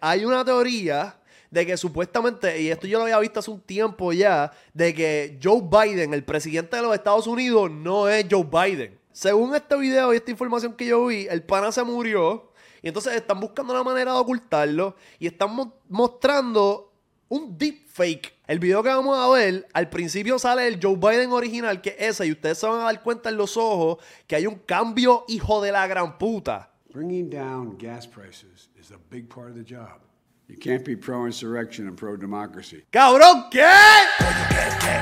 Hay 0.00 0.24
una 0.24 0.44
teoría 0.44 1.16
de 1.50 1.66
que 1.66 1.76
supuestamente, 1.76 2.60
y 2.60 2.68
esto 2.68 2.86
yo 2.86 2.98
lo 2.98 3.04
había 3.04 3.18
visto 3.18 3.40
hace 3.40 3.50
un 3.50 3.60
tiempo 3.60 4.12
ya, 4.12 4.52
de 4.74 4.94
que 4.94 5.38
Joe 5.42 5.62
Biden, 5.62 6.12
el 6.14 6.24
presidente 6.24 6.76
de 6.76 6.82
los 6.82 6.94
Estados 6.94 7.26
Unidos, 7.26 7.70
no 7.70 8.08
es 8.08 8.26
Joe 8.30 8.44
Biden. 8.44 8.98
Según 9.12 9.54
este 9.54 9.76
video 9.76 10.12
y 10.12 10.16
esta 10.16 10.30
información 10.30 10.74
que 10.74 10.86
yo 10.86 11.06
vi, 11.06 11.26
el 11.28 11.42
pana 11.42 11.72
se 11.72 11.82
murió 11.82 12.52
y 12.82 12.88
entonces 12.88 13.14
están 13.14 13.40
buscando 13.40 13.74
la 13.74 13.82
manera 13.82 14.12
de 14.12 14.18
ocultarlo 14.18 14.94
y 15.18 15.26
están 15.26 15.52
mo- 15.52 15.74
mostrando 15.88 16.92
un 17.28 17.58
deepfake. 17.58 18.34
El 18.46 18.58
video 18.60 18.82
que 18.82 18.90
vamos 18.90 19.18
a 19.18 19.28
ver, 19.28 19.66
al 19.72 19.90
principio 19.90 20.38
sale 20.38 20.68
el 20.68 20.78
Joe 20.80 20.96
Biden 20.96 21.32
original, 21.32 21.80
que 21.80 21.96
es 21.98 22.10
ese, 22.10 22.26
y 22.26 22.32
ustedes 22.32 22.58
se 22.58 22.66
van 22.66 22.80
a 22.80 22.84
dar 22.84 23.02
cuenta 23.02 23.30
en 23.30 23.36
los 23.36 23.56
ojos 23.56 23.98
que 24.26 24.36
hay 24.36 24.46
un 24.46 24.56
cambio 24.60 25.24
hijo 25.28 25.60
de 25.60 25.72
la 25.72 25.86
gran 25.86 26.16
puta. 26.18 26.70
Bringing 26.90 27.28
down 27.28 27.76
gas 27.76 28.06
prices 28.06 28.68
is 28.80 28.92
a 28.92 28.98
big 29.10 29.28
part 29.28 29.50
of 29.50 29.56
the 29.56 29.62
job. 29.62 30.00
You 30.48 30.56
can't 30.56 30.82
be 30.86 30.96
pro 30.96 31.26
insurrection 31.26 31.86
and 31.86 31.94
pro 31.98 32.16
democracy. 32.16 32.82
¡Cabrón, 32.90 33.50
qué! 33.50 33.58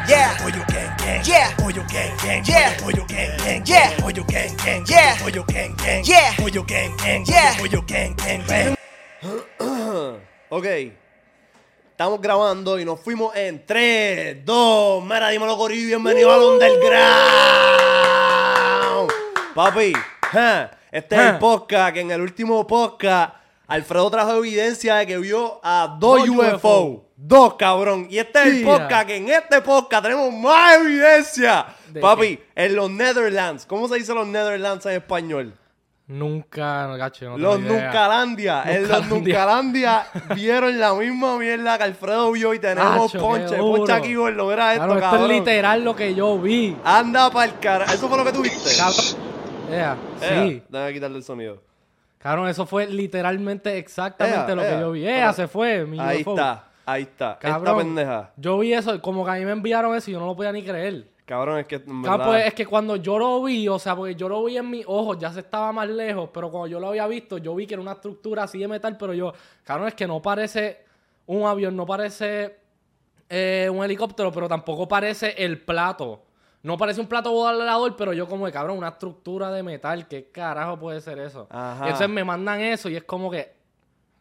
Yeah. 0.09 0.35
Yeah. 0.35 0.35
Yeah. 1.23 1.55
Yeah. 2.43 2.75
Yeah. 3.65 3.95
Yeah. 7.25 7.57
Ok. 10.51 10.67
Estamos 11.93 12.21
grabando 12.21 12.81
y 12.81 12.85
nos 12.85 13.01
fuimos 13.01 13.35
en 13.37 13.65
3, 13.65 14.45
2, 14.45 15.05
mira, 15.05 15.29
dímelo 15.31 15.57
Corillo, 15.57 15.87
bienvenido 15.87 16.33
al 16.33 16.43
Underground. 16.43 17.07
Papi, 19.55 19.93
ja, 20.33 20.76
este 20.93 21.15
es 21.17 21.21
el 21.33 21.39
podcast 21.39 21.95
que 21.95 22.01
en 22.01 22.11
el 22.11 22.21
último 22.21 22.67
podcast 22.67 23.35
Alfredo 23.69 24.11
trajo 24.11 24.35
evidencia 24.35 24.95
de 24.97 25.07
que 25.07 25.19
vio 25.19 25.61
a 25.63 25.97
dos, 25.99 26.21
Dos 26.25 26.29
UFO. 26.29 26.55
UFO. 26.57 27.05
Dos, 27.17 27.55
cabrón. 27.55 28.07
Y 28.11 28.19
este 28.19 28.41
es 28.43 28.47
el 28.47 28.63
podcast 28.65 29.07
que 29.09 29.17
en 29.17 29.29
este 29.29 29.61
podcast 29.61 30.05
tenemos 30.05 30.33
más 30.33 30.77
evidencia. 30.77 31.67
¿De 31.89 32.01
Papi, 32.01 32.39
en 32.55 32.77
los 32.77 32.91
Netherlands. 32.91 33.67
¿Cómo 33.67 33.89
se 33.89 33.97
dice 33.97 34.15
los 34.15 34.27
Netherlands 34.27 34.87
en 34.87 34.93
español? 34.93 35.55
Nunca, 36.09 36.87
gacho, 36.97 37.31
no 37.31 37.39
Los. 37.39 37.59
Nuncalandia. 37.59 38.63
En 38.67 38.87
los 38.87 39.09
Nuncalandia. 39.09 40.07
Vieron 40.37 40.79
la 40.79 40.95
misma 40.95 41.37
mierda 41.37 41.77
que 41.79 41.85
Alfredo 41.85 42.31
vio 42.31 42.55
y 42.55 42.61
tenemos 42.61 43.11
ponche. 43.13 43.57
Ponche 43.57 43.93
aquí, 43.93 44.15
gordo. 44.15 44.47
Mira 44.49 44.75
esto, 44.75 44.85
Claro, 44.85 45.01
esto 45.01 45.11
cabrón. 45.11 45.31
es 45.33 45.39
literal 45.39 45.83
lo 45.83 45.97
que 45.97 46.15
yo 46.15 46.39
vi. 46.39 46.77
Anda 46.85 47.31
pa'l 47.31 47.59
cara. 47.59 47.87
¿Eso 47.87 48.09
fue 48.09 48.17
lo 48.19 48.25
que 48.25 48.33
tuviste? 48.33 48.71
Yeah, 49.71 49.97
Ea, 50.23 50.45
sí. 50.47 50.63
Déjame 50.69 50.93
quitarle 50.93 51.17
el 51.19 51.25
sonido. 51.25 51.63
Cabrón, 52.19 52.49
eso 52.49 52.67
fue 52.67 52.87
literalmente 52.87 53.77
exactamente 53.79 54.55
lo 54.55 54.63
que 54.63 54.81
yo 54.81 54.93
vi. 54.93 55.07
Ea, 55.07 55.33
se 55.33 55.47
fue. 55.49 55.85
Mi 55.85 55.99
Ahí 56.01 56.23
UFO. 56.23 56.33
está. 56.33 56.65
Ahí 56.85 57.03
está. 57.03 57.33
Esta 57.33 57.49
Cabrón, 57.51 57.79
pendeja. 57.79 58.31
yo 58.37 58.59
vi 58.59 58.73
eso, 58.73 59.01
como 59.03 59.25
que 59.25 59.31
a 59.33 59.35
mí 59.35 59.45
me 59.45 59.53
enviaron 59.53 59.95
eso 59.97 60.11
y 60.11 60.13
yo 60.15 60.21
no 60.21 60.27
lo 60.27 60.37
podía 60.37 60.53
ni 60.53 60.63
creer. 60.63 61.09
Cabrón, 61.25 61.59
es 61.59 61.67
que. 61.67 61.83
Cabrón, 61.83 62.21
pues 62.25 62.47
es 62.47 62.55
que 62.55 62.65
cuando 62.67 62.95
yo 62.97 63.19
lo 63.19 63.43
vi, 63.43 63.67
o 63.69 63.79
sea, 63.79 63.97
porque 63.97 64.15
yo 64.15 64.29
lo 64.29 64.45
vi 64.45 64.57
en 64.57 64.71
mis 64.71 64.85
ojos, 64.87 65.19
ya 65.19 65.33
se 65.33 65.41
estaba 65.41 65.73
más 65.73 65.89
lejos, 65.89 66.31
pero 66.33 66.49
cuando 66.51 66.69
yo 66.69 66.79
lo 66.79 66.89
había 66.89 67.07
visto, 67.09 67.39
yo 67.39 67.55
vi 67.57 67.67
que 67.67 67.75
era 67.75 67.81
una 67.83 67.93
estructura 67.93 68.45
así 68.45 68.59
de 68.61 68.69
metal, 68.69 68.97
pero 68.97 69.13
yo, 69.13 69.33
cabrón, 69.65 69.89
es 69.89 69.95
que 69.95 70.07
no 70.07 70.23
parece 70.23 70.85
un 71.27 71.45
avión, 71.45 71.75
no 71.77 71.85
parece 71.85 72.57
eh, 73.29 73.69
un 73.73 73.85
helicóptero, 73.85 74.31
pero 74.31 74.49
tampoco 74.49 74.87
parece 74.87 75.35
el 75.45 75.61
plato. 75.61 76.23
No 76.67 76.77
parece 76.77 77.01
un 77.01 77.07
plato 77.07 77.31
volador, 77.31 77.95
pero 77.97 78.13
yo 78.13 78.27
como 78.29 78.45
de 78.45 78.51
cabrón, 78.51 78.77
una 78.79 78.89
estructura 78.89 79.53
de 79.53 79.63
metal, 79.63 80.09
¿qué 80.09 80.31
carajo 80.33 80.77
puede 80.77 81.01
ser 81.01 81.21
eso? 81.21 81.47
Ajá. 81.49 81.85
Y 81.85 81.89
entonces 81.91 82.09
me 82.09 82.25
mandan 82.25 82.61
eso 82.61 82.89
y 82.89 82.97
es 82.97 83.05
como 83.05 83.31
que, 83.31 83.53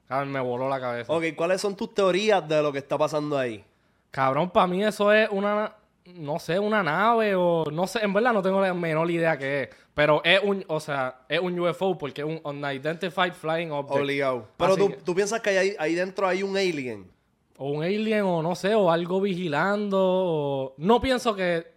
cabrón, 0.08 0.32
me 0.32 0.40
voló 0.40 0.70
la 0.70 0.80
cabeza. 0.80 1.12
Ok, 1.12 1.24
¿cuáles 1.36 1.60
son 1.60 1.76
tus 1.76 1.92
teorías 1.96 2.48
de 2.48 2.62
lo 2.62 2.72
que 2.72 2.78
está 2.78 3.00
pasando 3.00 3.36
ahí? 3.36 3.66
Cabrón, 4.12 4.52
para 4.52 4.68
mí 4.68 4.84
eso 4.84 5.12
es 5.12 5.28
una, 5.32 5.74
no 6.06 6.38
sé, 6.38 6.60
una 6.60 6.84
nave 6.84 7.34
o 7.34 7.66
no 7.72 7.88
sé, 7.88 8.06
en 8.06 8.14
verdad 8.14 8.32
no 8.32 8.44
tengo 8.44 8.62
la 8.62 8.75
menor 8.75 9.09
idea 9.09 9.40
qué 9.40 9.64
es, 9.64 9.69
pero 9.96 10.22
es 10.24 10.40
un, 10.44 10.64
o 10.68 10.80
sea, 10.80 11.22
es 11.28 11.40
un 11.40 11.59
UFO 11.59 11.98
porque 11.98 12.22
es 12.22 12.28
un 12.28 12.40
Unidentified 12.44 13.34
Flying 13.34 13.72
Object. 13.72 14.00
Obligado. 14.02 14.48
Pero 14.56 14.78
tú, 14.78 14.90
que- 14.90 14.98
tú 14.98 15.16
piensas 15.16 15.42
que 15.42 15.50
ahí, 15.58 15.75
ahí 15.80 15.96
dentro 15.96 16.28
hay 16.28 16.44
un 16.44 16.56
alien. 16.56 17.09
O 17.58 17.72
un 17.72 17.84
alien 17.84 18.22
o 18.22 18.44
no 18.44 18.53
sé, 18.53 18.75
o 18.75 18.92
algo 18.92 19.19
vigilando, 19.19 19.98
o... 20.00 20.75
no 20.78 21.02
pienso 21.02 21.36
que 21.36 21.74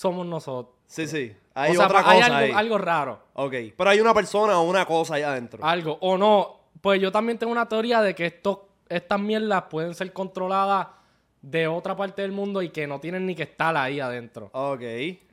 somos 0.00 0.26
nosotros. 0.26 0.74
Sí, 0.86 1.06
sí. 1.06 1.30
Hay 1.54 1.72
o 1.72 1.74
sea, 1.74 1.84
otra 1.86 1.98
hay 1.98 2.04
cosa 2.20 2.26
algo, 2.26 2.36
ahí. 2.38 2.50
algo 2.52 2.78
raro, 2.78 3.20
Ok. 3.34 3.54
Pero 3.76 3.90
hay 3.90 4.00
una 4.00 4.14
persona 4.14 4.58
o 4.58 4.62
una 4.62 4.86
cosa 4.86 5.16
allá 5.16 5.32
adentro. 5.32 5.62
algo, 5.62 5.98
o 6.00 6.16
no, 6.16 6.56
pues 6.80 7.00
yo 7.02 7.12
también 7.12 7.36
tengo 7.38 7.52
una 7.52 7.68
teoría 7.68 8.00
de 8.00 8.14
que 8.14 8.24
estos, 8.26 8.60
estas 8.88 9.20
mierdas 9.20 9.64
pueden 9.68 9.94
ser 9.94 10.10
controladas 10.14 10.86
de 11.42 11.68
otra 11.68 11.94
parte 11.94 12.22
del 12.22 12.32
mundo 12.32 12.62
y 12.62 12.70
que 12.70 12.86
no 12.86 12.98
tienen 12.98 13.26
ni 13.26 13.34
que 13.34 13.42
estar 13.42 13.76
ahí 13.76 14.00
adentro. 14.00 14.48
Ok. 14.52 14.82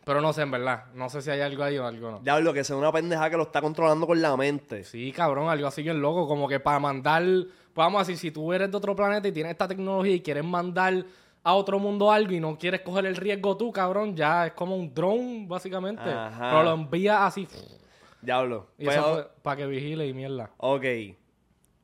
Pero 0.04 0.20
no 0.22 0.34
sé, 0.34 0.42
en 0.42 0.52
verdad. 0.52 0.86
No 0.94 1.10
sé 1.10 1.22
si 1.22 1.30
hay 1.30 1.40
algo 1.40 1.64
ahí 1.64 1.78
o 1.78 1.86
algo 1.86 2.12
no. 2.12 2.20
Diablo, 2.20 2.54
que 2.54 2.64
sea 2.66 2.76
una 2.76 2.92
pendeja 2.92 3.30
que 3.30 3.38
lo 3.38 3.44
está 3.44 3.62
controlando 3.62 4.06
con 4.06 4.22
la 4.22 4.36
mente. 4.36 4.84
Sí, 4.84 5.14
cabrón, 5.14 5.48
algo 5.50 5.68
así 5.68 5.82
bien 5.82 6.02
loco. 6.02 6.28
Como 6.28 6.48
que 6.48 6.60
para 6.60 6.80
mandar. 6.80 7.24
pues 7.24 7.74
Vamos 7.74 8.00
a 8.00 8.04
decir, 8.04 8.18
si 8.18 8.32
tú 8.32 8.52
eres 8.52 8.70
de 8.70 8.76
otro 8.78 8.96
planeta 8.96 9.30
y 9.30 9.32
tienes 9.32 9.52
esta 9.54 9.68
tecnología 9.68 10.16
y 10.16 10.22
quieres 10.22 10.44
mandar 10.44 11.06
a 11.48 11.54
otro 11.54 11.80
mundo 11.80 12.12
algo 12.12 12.34
y 12.34 12.42
no 12.42 12.58
quieres 12.58 12.82
coger 12.82 13.06
el 13.06 13.16
riesgo 13.16 13.56
tú, 13.56 13.72
cabrón, 13.72 14.14
ya 14.18 14.48
es 14.48 14.52
como 14.52 14.76
un 14.76 14.94
drone, 14.94 15.46
básicamente. 15.48 16.04
Ajá. 16.04 16.50
Pero 16.50 16.64
lo 16.64 16.74
envías 16.74 17.22
así. 17.22 17.48
Diablo. 18.22 18.68
Y 18.78 18.84
Pues, 18.84 18.98
eso 18.98 19.30
para 19.42 19.56
que 19.56 19.66
vigile 19.66 20.06
y 20.06 20.14
mierda. 20.14 20.50
Ok. 20.58 20.84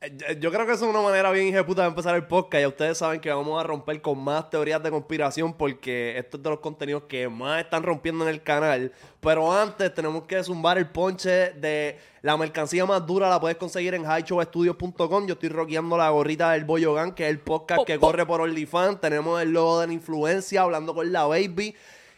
Eh, 0.05 0.37
Yo- 0.39 0.51
creo 0.51 0.65
que 0.65 0.73
eso 0.73 0.83
es 0.85 0.89
una 0.89 1.01
manera 1.01 1.31
bien 1.31 1.47
hijeputa 1.47 1.83
de 1.83 1.87
empezar 1.87 2.13
el 2.15 2.25
podcast. 2.27 2.61
Ya 2.61 2.67
ustedes 2.67 2.97
saben 2.97 3.21
que 3.21 3.29
vamos 3.31 3.57
a 3.59 3.63
romper 3.65 4.01
con 4.01 4.21
más 4.21 4.49
teorías 4.49 4.83
de 4.83 4.91
conspiración 4.91 5.53
porque 5.53 6.17
esto 6.17 6.35
es 6.37 6.43
de 6.43 6.49
los 6.49 6.59
contenidos 6.59 7.03
que 7.03 7.29
más 7.29 7.61
están 7.63 7.83
rompiendo 7.83 8.25
en 8.25 8.29
el 8.29 8.43
canal. 8.43 8.91
Pero 9.21 9.51
antes 9.53 9.93
tenemos 9.93 10.23
que 10.23 10.43
zumbar 10.43 10.77
el 10.77 10.89
ponche 10.89 11.53
de 11.53 11.97
la 12.21 12.35
mercancía 12.35 12.85
más 12.85 13.05
dura. 13.05 13.29
La 13.29 13.39
puedes 13.39 13.57
conseguir 13.57 13.93
en 13.93 14.03
highshowstudios.com. 14.03 15.25
Yo 15.25 15.33
estoy 15.35 15.49
rockeando 15.49 15.97
la 15.97 16.09
gorrita 16.09 16.51
del 16.51 16.65
Boyogan, 16.65 17.13
que 17.13 17.23
es 17.23 17.29
el 17.29 17.39
podcast 17.39 17.85
que 17.85 17.97
corre 17.97 18.25
por 18.25 18.41
OnlyFans. 18.41 18.99
Tenemos 18.99 19.41
el 19.41 19.51
logo 19.53 19.79
de 19.79 19.87
la 19.87 19.93
influencia, 19.93 20.61
hablando 20.63 20.93
con 20.93 21.11
la 21.13 21.23
baby. 21.25 21.75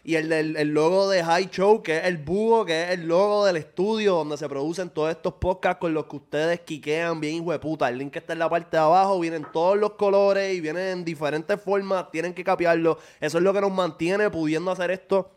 Y 0.08 0.14
el, 0.14 0.28
del- 0.28 0.56
el 0.56 0.68
logo 0.68 1.10
de 1.10 1.24
High 1.24 1.50
Show, 1.50 1.82
que 1.82 1.96
es 1.98 2.04
el 2.04 2.18
búho, 2.18 2.64
que 2.64 2.84
es 2.84 2.90
el 2.90 3.08
logo 3.08 3.44
del 3.44 3.56
estudio 3.56 4.14
donde 4.14 4.36
se 4.36 4.48
producen 4.48 4.88
todos 4.90 5.10
estos 5.10 5.32
podcasts 5.34 5.80
con 5.80 5.94
los 5.94 6.04
que 6.06 6.14
ustedes 6.14 6.60
quiquean 6.60 7.18
bien, 7.20 7.42
hijo 7.42 7.50
de 7.50 7.58
puta. 7.58 7.88
El 7.88 7.98
link 7.98 8.14
está 8.14 8.32
en 8.32 8.38
la 8.38 8.48
parte 8.48 8.76
de 8.76 8.82
abajo, 8.84 9.18
vienen 9.18 9.44
todos 9.52 9.76
los 9.76 9.94
colores 9.94 10.54
y 10.54 10.60
vienen 10.60 10.98
en 10.98 11.04
diferentes 11.04 11.60
formas, 11.60 12.08
tienen 12.12 12.34
que 12.34 12.44
capearlo. 12.44 12.98
Eso 13.20 13.38
es 13.38 13.42
lo 13.42 13.52
que 13.52 13.60
nos 13.60 13.72
mantiene 13.72 14.30
pudiendo 14.30 14.70
hacer 14.70 14.92
esto 14.92 15.32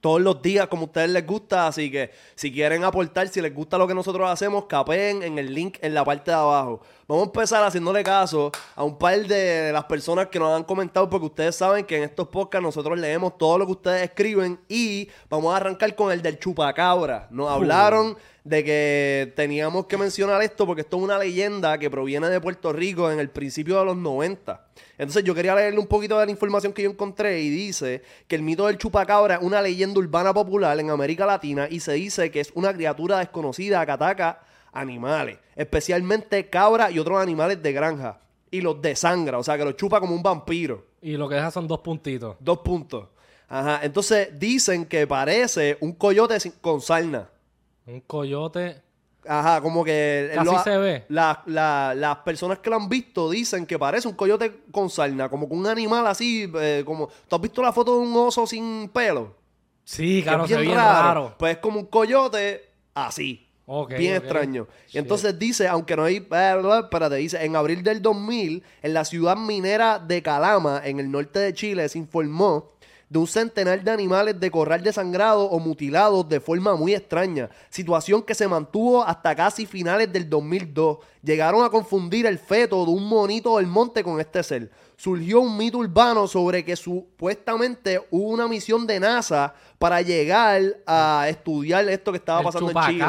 todos 0.00 0.18
los 0.22 0.40
días 0.40 0.66
como 0.68 0.84
a 0.84 0.86
ustedes 0.86 1.10
les 1.10 1.26
gusta. 1.26 1.66
Así 1.66 1.90
que 1.90 2.10
si 2.34 2.50
quieren 2.50 2.84
aportar, 2.84 3.28
si 3.28 3.42
les 3.42 3.54
gusta 3.54 3.76
lo 3.76 3.86
que 3.86 3.94
nosotros 3.94 4.30
hacemos, 4.30 4.64
capeen 4.64 5.22
en 5.22 5.38
el 5.38 5.52
link 5.52 5.76
en 5.82 5.92
la 5.92 6.06
parte 6.06 6.30
de 6.30 6.38
abajo. 6.38 6.80
Vamos 7.10 7.24
a 7.24 7.26
empezar 7.26 7.64
haciéndole 7.64 8.04
caso 8.04 8.52
a 8.76 8.84
un 8.84 8.96
par 8.96 9.18
de 9.26 9.72
las 9.72 9.82
personas 9.86 10.28
que 10.28 10.38
nos 10.38 10.56
han 10.56 10.62
comentado, 10.62 11.10
porque 11.10 11.26
ustedes 11.26 11.56
saben 11.56 11.84
que 11.84 11.96
en 11.96 12.04
estos 12.04 12.28
podcasts 12.28 12.62
nosotros 12.62 12.96
leemos 12.96 13.36
todo 13.36 13.58
lo 13.58 13.66
que 13.66 13.72
ustedes 13.72 14.04
escriben 14.04 14.60
y 14.68 15.08
vamos 15.28 15.52
a 15.52 15.56
arrancar 15.56 15.92
con 15.96 16.12
el 16.12 16.22
del 16.22 16.38
chupacabra. 16.38 17.26
Nos 17.32 17.50
hablaron 17.50 18.16
de 18.44 18.62
que 18.62 19.32
teníamos 19.34 19.86
que 19.86 19.96
mencionar 19.96 20.40
esto 20.40 20.64
porque 20.64 20.82
esto 20.82 20.98
es 20.98 21.02
una 21.02 21.18
leyenda 21.18 21.76
que 21.78 21.90
proviene 21.90 22.28
de 22.28 22.40
Puerto 22.40 22.72
Rico 22.72 23.10
en 23.10 23.18
el 23.18 23.28
principio 23.28 23.80
de 23.80 23.86
los 23.86 23.96
90. 23.96 24.68
Entonces 24.96 25.24
yo 25.24 25.34
quería 25.34 25.56
leerle 25.56 25.80
un 25.80 25.88
poquito 25.88 26.16
de 26.16 26.26
la 26.26 26.30
información 26.30 26.72
que 26.72 26.84
yo 26.84 26.90
encontré 26.90 27.40
y 27.40 27.50
dice 27.50 28.04
que 28.28 28.36
el 28.36 28.42
mito 28.42 28.68
del 28.68 28.78
chupacabra 28.78 29.34
es 29.34 29.42
una 29.42 29.60
leyenda 29.60 29.98
urbana 29.98 30.32
popular 30.32 30.78
en 30.78 30.90
América 30.90 31.26
Latina 31.26 31.66
y 31.68 31.80
se 31.80 31.94
dice 31.94 32.30
que 32.30 32.38
es 32.38 32.52
una 32.54 32.72
criatura 32.72 33.18
desconocida 33.18 33.84
que 33.84 33.90
ataca 33.90 34.42
animales, 34.72 35.38
especialmente 35.56 36.48
cabras 36.48 36.92
y 36.92 36.98
otros 36.98 37.20
animales 37.20 37.62
de 37.62 37.72
granja 37.72 38.20
y 38.50 38.60
los 38.60 38.80
desangra, 38.82 39.38
o 39.38 39.42
sea 39.42 39.56
que 39.56 39.64
los 39.64 39.76
chupa 39.76 40.00
como 40.00 40.14
un 40.14 40.22
vampiro. 40.22 40.84
Y 41.02 41.16
lo 41.16 41.28
que 41.28 41.36
deja 41.36 41.50
son 41.50 41.66
dos 41.68 41.80
puntitos. 41.80 42.36
Dos 42.40 42.58
puntos. 42.58 43.08
Ajá, 43.48 43.80
entonces 43.82 44.38
dicen 44.38 44.84
que 44.86 45.06
parece 45.06 45.76
un 45.80 45.92
coyote 45.94 46.38
sin- 46.38 46.52
con 46.60 46.80
sarna. 46.80 47.28
Un 47.86 48.00
coyote. 48.00 48.80
Ajá, 49.26 49.60
como 49.60 49.84
que... 49.84 50.30
Casi 50.34 50.56
se 50.64 50.76
ve. 50.78 51.04
la- 51.08 51.42
la- 51.46 51.92
las 51.96 52.16
personas 52.18 52.58
que 52.60 52.70
lo 52.70 52.76
han 52.76 52.88
visto 52.88 53.28
dicen 53.30 53.66
que 53.66 53.78
parece 53.78 54.08
un 54.08 54.14
coyote 54.14 54.62
con 54.70 54.88
sarna, 54.88 55.28
como 55.28 55.48
que 55.48 55.54
un 55.54 55.66
animal 55.66 56.06
así, 56.06 56.50
eh, 56.60 56.82
como... 56.86 57.08
¿Tú 57.28 57.36
has 57.36 57.42
visto 57.42 57.60
la 57.62 57.72
foto 57.72 57.94
de 57.94 58.06
un 58.06 58.16
oso 58.16 58.46
sin 58.46 58.88
pelo? 58.88 59.34
Sí, 59.84 60.22
claro, 60.22 60.46
se 60.46 60.56
ve 60.56 60.62
bien 60.62 60.76
raro. 60.76 61.34
Pues 61.38 61.52
es 61.56 61.58
como 61.58 61.80
un 61.80 61.86
coyote 61.86 62.70
así. 62.94 63.46
Bien 63.98 64.16
extraño. 64.16 64.66
Y 64.88 64.92
Sí. 64.92 64.98
entonces 64.98 65.38
dice, 65.38 65.68
aunque 65.68 65.96
no 65.96 66.04
hay... 66.04 66.16
Espérate, 66.16 67.14
dice, 67.16 67.44
en 67.44 67.54
abril 67.56 67.82
del 67.82 68.02
2000, 68.02 68.62
en 68.82 68.94
la 68.94 69.04
ciudad 69.04 69.36
minera 69.36 69.98
de 69.98 70.22
Calama, 70.22 70.82
en 70.84 70.98
el 70.98 71.10
norte 71.10 71.38
de 71.38 71.54
Chile, 71.54 71.88
se 71.88 71.98
informó 71.98 72.72
de 73.08 73.18
un 73.18 73.26
centenar 73.26 73.82
de 73.82 73.90
animales 73.90 74.38
de 74.38 74.50
corral 74.52 74.82
desangrados 74.84 75.48
o 75.50 75.58
mutilados 75.58 76.28
de 76.28 76.38
forma 76.38 76.76
muy 76.76 76.94
extraña, 76.94 77.50
situación 77.68 78.22
que 78.22 78.36
se 78.36 78.46
mantuvo 78.46 79.02
hasta 79.02 79.34
casi 79.34 79.66
finales 79.66 80.12
del 80.12 80.30
2002. 80.30 80.98
Llegaron 81.22 81.64
a 81.64 81.70
confundir 81.70 82.26
el 82.26 82.38
feto 82.38 82.84
de 82.84 82.92
un 82.92 83.04
monito 83.08 83.56
del 83.56 83.66
monte 83.66 84.04
con 84.04 84.20
este 84.20 84.42
ser. 84.44 84.70
Surgió 85.00 85.40
un 85.40 85.56
mito 85.56 85.78
urbano 85.78 86.26
sobre 86.26 86.62
que 86.62 86.76
supuestamente 86.76 88.02
hubo 88.10 88.28
una 88.28 88.46
misión 88.46 88.86
de 88.86 89.00
NASA 89.00 89.54
para 89.78 90.02
llegar 90.02 90.60
a 90.86 91.24
estudiar 91.26 91.88
esto 91.88 92.12
que 92.12 92.18
estaba 92.18 92.40
El 92.40 92.44
pasando 92.44 92.66
en 92.68 92.74
Chile. 92.86 93.04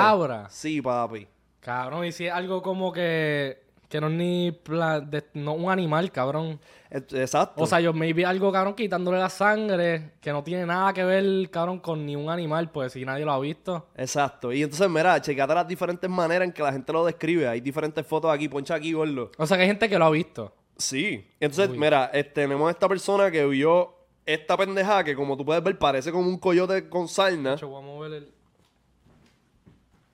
Sí, 0.49 0.81
papi. 0.81 1.27
Cabrón, 1.59 2.05
y 2.05 2.13
si 2.13 2.27
es 2.27 2.31
algo 2.31 2.61
como 2.61 2.93
que, 2.93 3.57
que 3.89 3.99
no 3.99 4.07
es 4.07 4.13
ni 4.13 4.51
pla- 4.53 5.01
de- 5.01 5.25
no, 5.33 5.51
un 5.51 5.69
animal, 5.69 6.13
cabrón. 6.13 6.61
Exacto. 6.89 7.61
O 7.61 7.67
sea, 7.67 7.81
yo 7.81 7.91
me 7.91 8.13
vi 8.13 8.23
algo, 8.23 8.53
cabrón, 8.53 8.73
quitándole 8.73 9.19
la 9.19 9.29
sangre, 9.29 10.13
que 10.21 10.31
no 10.31 10.45
tiene 10.45 10.65
nada 10.65 10.93
que 10.93 11.03
ver, 11.03 11.49
cabrón, 11.49 11.79
con 11.79 12.05
ni 12.05 12.15
un 12.15 12.29
animal, 12.29 12.71
pues 12.71 12.93
si 12.93 13.03
nadie 13.03 13.25
lo 13.25 13.33
ha 13.33 13.39
visto. 13.41 13.89
Exacto. 13.97 14.53
Y 14.53 14.63
entonces, 14.63 14.89
mira, 14.89 15.19
checate 15.21 15.53
las 15.53 15.67
diferentes 15.67 16.09
maneras 16.09 16.47
en 16.47 16.53
que 16.53 16.63
la 16.63 16.71
gente 16.71 16.93
lo 16.93 17.03
describe. 17.05 17.49
Hay 17.49 17.59
diferentes 17.59 18.07
fotos 18.07 18.33
aquí, 18.33 18.47
poncha 18.47 18.75
aquí, 18.75 18.93
gordo. 18.93 19.29
O 19.37 19.45
sea, 19.45 19.57
que 19.57 19.63
hay 19.63 19.67
gente 19.67 19.89
que 19.89 19.99
lo 19.99 20.05
ha 20.05 20.09
visto. 20.09 20.53
Sí. 20.81 21.25
Entonces, 21.39 21.69
mira, 21.77 22.09
este, 22.13 22.31
tenemos 22.41 22.69
esta 22.71 22.87
persona 22.89 23.29
que 23.31 23.45
vio 23.45 23.93
esta 24.25 24.55
pendejada 24.57 25.03
que, 25.03 25.15
como 25.15 25.35
tú 25.37 25.45
puedes 25.45 25.63
ver, 25.63 25.77
parece 25.77 26.11
como 26.11 26.27
un 26.27 26.37
coyote 26.37 26.89
con 26.89 27.07
sarna. 27.07 27.55
Yo 27.55 27.69
voy 27.69 27.81
a 27.81 27.85
mover 27.85 28.13
el... 28.13 28.31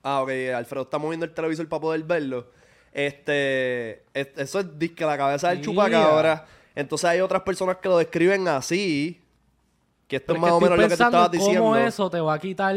Ah, 0.03 0.21
ok. 0.21 0.29
Alfredo 0.55 0.83
está 0.83 0.97
moviendo 0.97 1.25
el 1.25 1.33
televisor 1.33 1.67
para 1.67 1.81
poder 1.81 2.03
verlo. 2.03 2.47
Este, 2.93 4.03
es- 4.13 4.29
eso 4.37 4.59
es 4.59 4.79
disque 4.79 5.05
la 5.05 5.17
cabeza 5.17 5.49
del 5.49 5.59
Mira. 5.59 5.65
chupacabra. 5.71 6.45
Entonces 6.75 7.09
hay 7.09 7.19
otras 7.19 7.41
personas 7.41 7.77
que 7.77 7.89
lo 7.89 7.97
describen 7.97 8.47
así. 8.47 9.21
Que 10.07 10.17
esto 10.17 10.27
Pero 10.33 10.37
es 10.37 10.41
más 10.41 10.51
o 10.53 10.61
menos 10.61 10.77
lo 10.77 10.83
que 10.83 10.89
te 10.89 10.89
pensando 10.89 11.17
estabas 11.17 11.31
diciendo. 11.31 11.61
cómo 11.61 11.75
eso 11.75 12.09
te 12.09 12.19
va 12.21 12.33
a 12.35 12.39
quitar... 12.39 12.75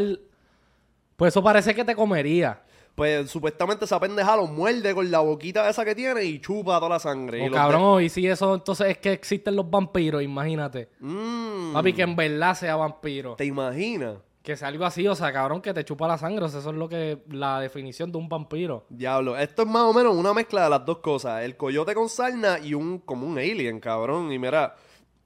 Pues 1.15 1.33
eso 1.33 1.41
parece 1.43 1.73
que 1.73 1.85
te 1.85 1.95
comería. 1.95 2.61
Pues 2.95 3.31
supuestamente 3.31 3.85
esa 3.85 3.99
pendeja 3.99 4.35
lo 4.35 4.47
muerde 4.47 4.93
con 4.93 5.09
la 5.09 5.19
boquita 5.19 5.69
esa 5.69 5.85
que 5.85 5.95
tiene 5.95 6.23
y 6.23 6.39
chupa 6.39 6.77
toda 6.77 6.89
la 6.89 6.99
sangre. 6.99 7.39
y 7.39 7.41
O 7.43 7.49
los 7.49 7.55
cabrón, 7.57 7.97
de- 7.99 8.05
y 8.05 8.09
si 8.09 8.27
eso 8.27 8.53
entonces 8.53 8.87
es 8.89 8.97
que 8.97 9.13
existen 9.13 9.55
los 9.55 9.69
vampiros, 9.69 10.21
imagínate. 10.21 10.89
Mm, 10.99 11.73
Papi, 11.73 11.93
que 11.93 12.01
en 12.03 12.15
verdad 12.15 12.53
sea 12.55 12.75
vampiro. 12.75 13.35
¿Te 13.35 13.45
imaginas? 13.45 14.17
Que 14.43 14.57
sea 14.57 14.69
algo 14.69 14.85
así, 14.85 15.07
o 15.07 15.15
sea, 15.15 15.31
cabrón, 15.31 15.61
que 15.61 15.71
te 15.73 15.85
chupa 15.85 16.07
la 16.07 16.17
sangre. 16.17 16.45
O 16.45 16.49
sea, 16.49 16.59
eso 16.61 16.71
es 16.71 16.75
lo 16.75 16.89
que... 16.89 17.19
La 17.29 17.59
definición 17.59 18.11
de 18.11 18.17
un 18.17 18.27
vampiro. 18.27 18.85
Diablo, 18.89 19.37
esto 19.37 19.61
es 19.61 19.67
más 19.67 19.83
o 19.83 19.93
menos 19.93 20.15
una 20.15 20.33
mezcla 20.33 20.63
de 20.63 20.69
las 20.71 20.83
dos 20.85 20.97
cosas. 20.97 21.43
El 21.43 21.55
coyote 21.55 21.93
con 21.93 22.09
sarna 22.09 22.57
y 22.59 22.73
un 22.73 22.97
como 22.99 23.25
un 23.27 23.37
alien, 23.37 23.79
cabrón. 23.79 24.31
Y 24.31 24.39
mira, 24.39 24.75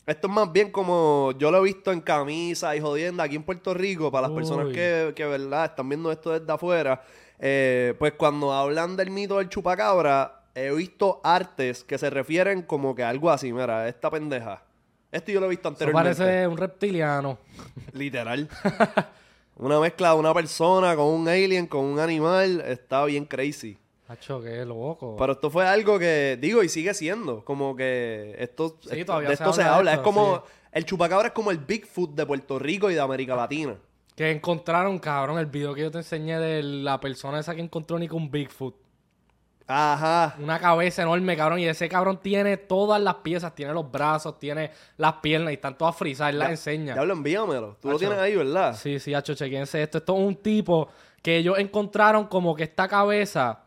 esto 0.05 0.27
es 0.27 0.33
más 0.33 0.51
bien 0.51 0.69
como 0.69 1.31
yo 1.37 1.49
lo 1.49 1.59
he 1.59 1.63
visto 1.63 1.91
en 1.93 2.01
camisa 2.01 2.75
y 2.75 2.81
jodienda 2.81 3.23
aquí 3.23 3.37
en 3.37 3.43
Puerto 3.43 3.73
Rico, 3.73 4.11
para 4.11 4.27
las 4.27 4.35
personas 4.35 4.67
que, 4.73 5.13
que, 5.15 5.25
verdad, 5.25 5.65
están 5.65 5.87
viendo 5.89 6.11
esto 6.11 6.37
desde 6.37 6.51
afuera. 6.51 7.01
Eh, 7.39 7.93
pues 7.99 8.13
cuando 8.13 8.53
hablan 8.53 8.95
del 8.95 9.11
mito 9.11 9.37
del 9.39 9.49
chupacabra, 9.49 10.41
he 10.55 10.71
visto 10.71 11.19
artes 11.23 11.83
que 11.83 11.97
se 11.97 12.09
refieren 12.09 12.61
como 12.61 12.95
que 12.95 13.03
a 13.03 13.09
algo 13.09 13.29
así. 13.29 13.51
Mira, 13.51 13.87
esta 13.87 14.09
pendeja. 14.09 14.63
Esto 15.11 15.31
yo 15.31 15.39
lo 15.39 15.45
he 15.45 15.49
visto 15.49 15.69
Eso 15.69 15.75
anteriormente. 15.75 16.15
parece 16.21 16.47
un 16.47 16.57
reptiliano. 16.57 17.37
Literal. 17.93 18.49
una 19.57 19.79
mezcla 19.79 20.09
de 20.13 20.15
una 20.19 20.33
persona 20.33 20.95
con 20.95 21.05
un 21.07 21.27
alien, 21.27 21.67
con 21.67 21.85
un 21.85 21.99
animal. 21.99 22.61
Está 22.65 23.05
bien 23.05 23.25
crazy. 23.25 23.77
Hacho, 24.07 24.41
qué 24.41 24.63
loco. 24.65 25.15
Pero 25.17 25.33
esto 25.33 25.49
fue 25.49 25.65
algo 25.67 25.97
que, 25.97 26.37
digo, 26.39 26.61
y 26.63 26.69
sigue 26.69 26.93
siendo. 26.93 27.43
Como 27.43 27.75
que 27.75 28.35
esto, 28.37 28.77
Sí, 28.81 28.89
esto- 28.99 29.05
todavía 29.07 29.29
de 29.29 29.35
se 29.37 29.43
esto 29.43 29.53
se 29.53 29.61
habla 29.63 29.71
de 29.71 29.77
habla. 29.77 29.91
esto, 29.93 30.01
es 30.01 30.03
como, 30.05 30.35
sí. 30.37 30.51
el 30.73 30.85
chupacabra 30.85 31.27
es 31.29 31.33
como 31.33 31.51
el 31.51 31.57
Bigfoot 31.57 32.11
de 32.13 32.25
Puerto 32.25 32.59
Rico 32.59 32.91
y 32.91 32.93
de 32.93 32.99
América 32.99 33.35
Latina. 33.35 33.75
Que 34.15 34.31
encontraron, 34.31 34.97
cabrón, 34.99 35.39
el 35.39 35.47
video 35.47 35.73
que 35.73 35.81
yo 35.81 35.91
te 35.91 35.97
enseñé 35.97 36.39
de 36.39 36.63
la 36.63 36.99
persona 36.99 37.39
esa 37.39 37.53
que 37.53 37.61
encontró 37.61 37.99
ni 37.99 38.07
con 38.07 38.31
Bigfoot. 38.31 38.75
Ajá. 39.67 40.35
Una 40.39 40.59
cabeza 40.59 41.01
enorme, 41.01 41.35
cabrón. 41.35 41.59
Y 41.59 41.65
ese 41.65 41.89
cabrón 41.89 42.19
tiene 42.21 42.57
todas 42.57 43.01
las 43.01 43.15
piezas. 43.15 43.53
Tiene 43.55 43.73
los 43.73 43.91
brazos, 43.91 44.37
tiene 44.39 44.71
las 44.97 45.13
piernas 45.15 45.51
y 45.51 45.55
están 45.55 45.77
todas 45.77 45.95
frisadas. 45.95 46.33
Él 46.33 46.39
las 46.39 46.51
enseña. 46.51 46.93
Diablo, 46.93 47.13
envíamelo. 47.13 47.77
Tú 47.81 47.89
lo 47.89 47.97
tienes 47.97 48.17
ahí, 48.19 48.35
¿verdad? 48.35 48.75
Sí, 48.75 48.99
sí, 48.99 49.13
hacho, 49.13 49.33
chequense 49.33 49.81
esto. 49.81 49.97
Esto 49.97 50.13
es 50.15 50.19
un 50.23 50.35
tipo 50.35 50.89
que 51.21 51.37
ellos 51.37 51.57
encontraron 51.57 52.27
como 52.27 52.55
que 52.55 52.63
esta 52.63 52.87
cabeza. 52.87 53.63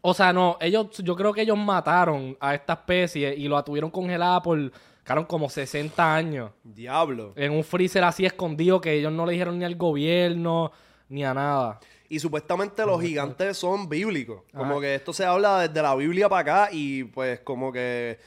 O 0.00 0.14
sea, 0.14 0.32
no, 0.32 0.56
ellos, 0.60 0.88
yo 0.98 1.14
creo 1.16 1.32
que 1.32 1.42
ellos 1.42 1.58
mataron 1.58 2.36
a 2.40 2.54
esta 2.54 2.74
especie 2.74 3.34
y 3.34 3.46
lo 3.46 3.62
tuvieron 3.62 3.90
congelada 3.90 4.42
por, 4.42 4.72
cabrón, 5.04 5.24
como 5.26 5.48
60 5.48 6.14
años. 6.14 6.50
Diablo. 6.64 7.32
En 7.36 7.52
un 7.52 7.64
freezer 7.64 8.04
así 8.04 8.24
escondido 8.24 8.80
que 8.80 8.92
ellos 8.92 9.12
no 9.12 9.26
le 9.26 9.32
dijeron 9.32 9.58
ni 9.58 9.64
al 9.64 9.76
gobierno 9.76 10.72
ni 11.08 11.24
a 11.24 11.34
nada. 11.34 11.80
Y 12.08 12.18
supuestamente 12.20 12.84
los 12.86 13.00
gigantes 13.00 13.56
son 13.56 13.88
bíblicos. 13.88 14.42
Como 14.54 14.80
que 14.80 14.94
esto 14.94 15.12
se 15.12 15.24
habla 15.24 15.60
desde 15.66 15.82
la 15.82 15.94
Biblia 15.94 16.28
para 16.28 16.64
acá 16.64 16.68
y 16.72 17.04
pues 17.04 17.40
como 17.40 17.72
que 17.72 18.18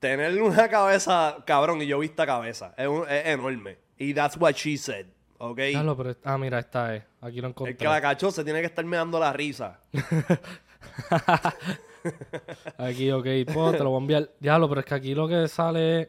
tener 0.00 0.40
una 0.42 0.68
cabeza, 0.68 1.36
cabrón, 1.46 1.80
y 1.82 1.86
yo 1.86 1.98
vi 2.00 2.06
esta 2.06 2.26
cabeza. 2.26 2.74
Es, 2.76 2.86
un- 2.88 3.08
es 3.08 3.26
enorme. 3.26 3.78
Y 3.96 4.12
that's 4.14 4.36
what 4.36 4.54
she 4.54 4.76
said. 4.76 5.06
¿Ok? 5.38 5.58
Pero- 5.96 6.16
ah, 6.24 6.36
mira, 6.38 6.58
esta 6.58 6.94
es. 6.96 7.04
Aquí 7.20 7.40
lo 7.40 7.48
encontré. 7.48 7.72
El 7.72 7.76
que 7.78 7.84
la 7.84 8.00
cachó 8.00 8.30
se 8.32 8.42
tiene 8.44 8.60
que 8.60 8.66
estar 8.66 8.84
meando 8.84 9.18
la 9.20 9.32
risa. 9.32 9.80
Aquí, 12.78 13.10
ok, 13.10 13.26
pues, 13.52 13.72
te 13.76 13.84
lo 13.84 13.90
voy 13.90 13.98
a 13.98 14.00
enviar. 14.00 14.30
Diablo, 14.40 14.68
pero 14.68 14.80
es 14.80 14.86
que 14.86 14.94
aquí 14.94 15.14
lo 15.14 15.28
que 15.28 15.48
sale 15.48 16.02
es... 16.02 16.08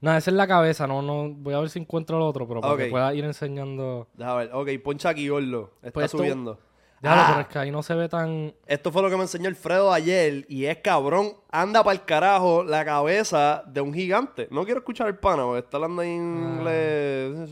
Nada, 0.00 0.18
esa 0.18 0.30
es 0.30 0.36
la 0.36 0.46
cabeza, 0.46 0.86
no, 0.86 1.02
no, 1.02 1.28
voy 1.30 1.54
a 1.54 1.58
ver 1.60 1.70
si 1.70 1.78
encuentro 1.80 2.16
el 2.18 2.22
otro, 2.22 2.46
pero 2.46 2.60
para 2.60 2.76
que 2.76 2.86
pueda 2.86 3.12
ir 3.14 3.24
enseñando. 3.24 4.06
Deja 4.14 4.34
ver. 4.36 4.50
Ok, 4.52 4.68
poncha 4.84 5.08
aquí, 5.08 5.28
Gordo. 5.28 5.72
Está 5.82 5.90
Pues 5.92 6.06
esto- 6.06 6.18
subiendo. 6.18 6.58
Ah, 7.02 7.26
pero 7.28 7.40
es 7.42 7.46
que 7.46 7.58
ahí 7.60 7.70
no 7.70 7.80
se 7.84 7.94
ve 7.94 8.08
tan... 8.08 8.52
Esto 8.66 8.90
fue 8.90 9.02
lo 9.02 9.08
que 9.08 9.14
me 9.16 9.22
enseñó 9.22 9.46
Alfredo 9.48 9.92
ayer. 9.92 10.44
Y 10.48 10.64
es 10.64 10.78
cabrón. 10.78 11.32
Anda 11.48 11.84
para 11.84 11.94
el 11.96 12.04
carajo 12.04 12.64
la 12.64 12.84
cabeza 12.84 13.62
de 13.68 13.80
un 13.80 13.94
gigante. 13.94 14.48
No 14.50 14.64
quiero 14.64 14.80
escuchar 14.80 15.06
el 15.06 15.16
pana 15.16 15.44
porque 15.44 15.60
está 15.60 15.76
hablando 15.76 16.02
en 16.02 16.08
inglés. 16.10 17.50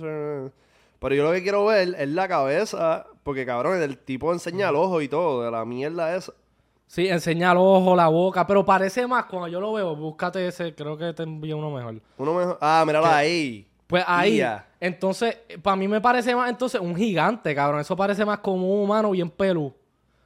Pero 0.98 1.14
yo 1.14 1.22
lo 1.22 1.30
que 1.32 1.42
quiero 1.44 1.64
ver 1.66 1.94
es 1.96 2.08
la 2.08 2.26
cabeza. 2.26 3.06
Porque 3.22 3.46
cabrón, 3.46 3.80
el 3.80 3.98
tipo 3.98 4.32
enseña 4.32 4.68
el 4.70 4.74
ojo 4.74 5.00
y 5.00 5.06
todo. 5.06 5.44
De 5.44 5.50
la 5.52 5.64
mierda 5.64 6.16
esa. 6.16 6.32
Sí, 6.86 7.08
enseña 7.08 7.52
el 7.52 7.58
ojo, 7.58 7.96
la 7.96 8.08
boca, 8.08 8.46
pero 8.46 8.64
parece 8.64 9.06
más 9.06 9.24
cuando 9.26 9.48
yo 9.48 9.60
lo 9.60 9.72
veo. 9.72 9.96
Búscate 9.96 10.46
ese, 10.46 10.74
creo 10.74 10.96
que 10.96 11.12
te 11.12 11.24
envío 11.24 11.56
uno 11.56 11.70
mejor. 11.70 12.00
Uno 12.16 12.34
mejor. 12.34 12.58
Ah, 12.60 12.84
míralo 12.86 13.06
ahí. 13.06 13.66
Pues 13.86 14.04
ahí, 14.06 14.42
entonces, 14.80 15.36
para 15.62 15.76
mí 15.76 15.86
me 15.86 16.00
parece 16.00 16.34
más 16.34 16.50
entonces 16.50 16.80
un 16.80 16.96
gigante, 16.96 17.54
cabrón. 17.54 17.80
Eso 17.80 17.96
parece 17.96 18.24
más 18.24 18.40
como 18.40 18.66
un 18.66 18.84
humano 18.84 19.10
bien 19.10 19.30
pelú. 19.30 19.72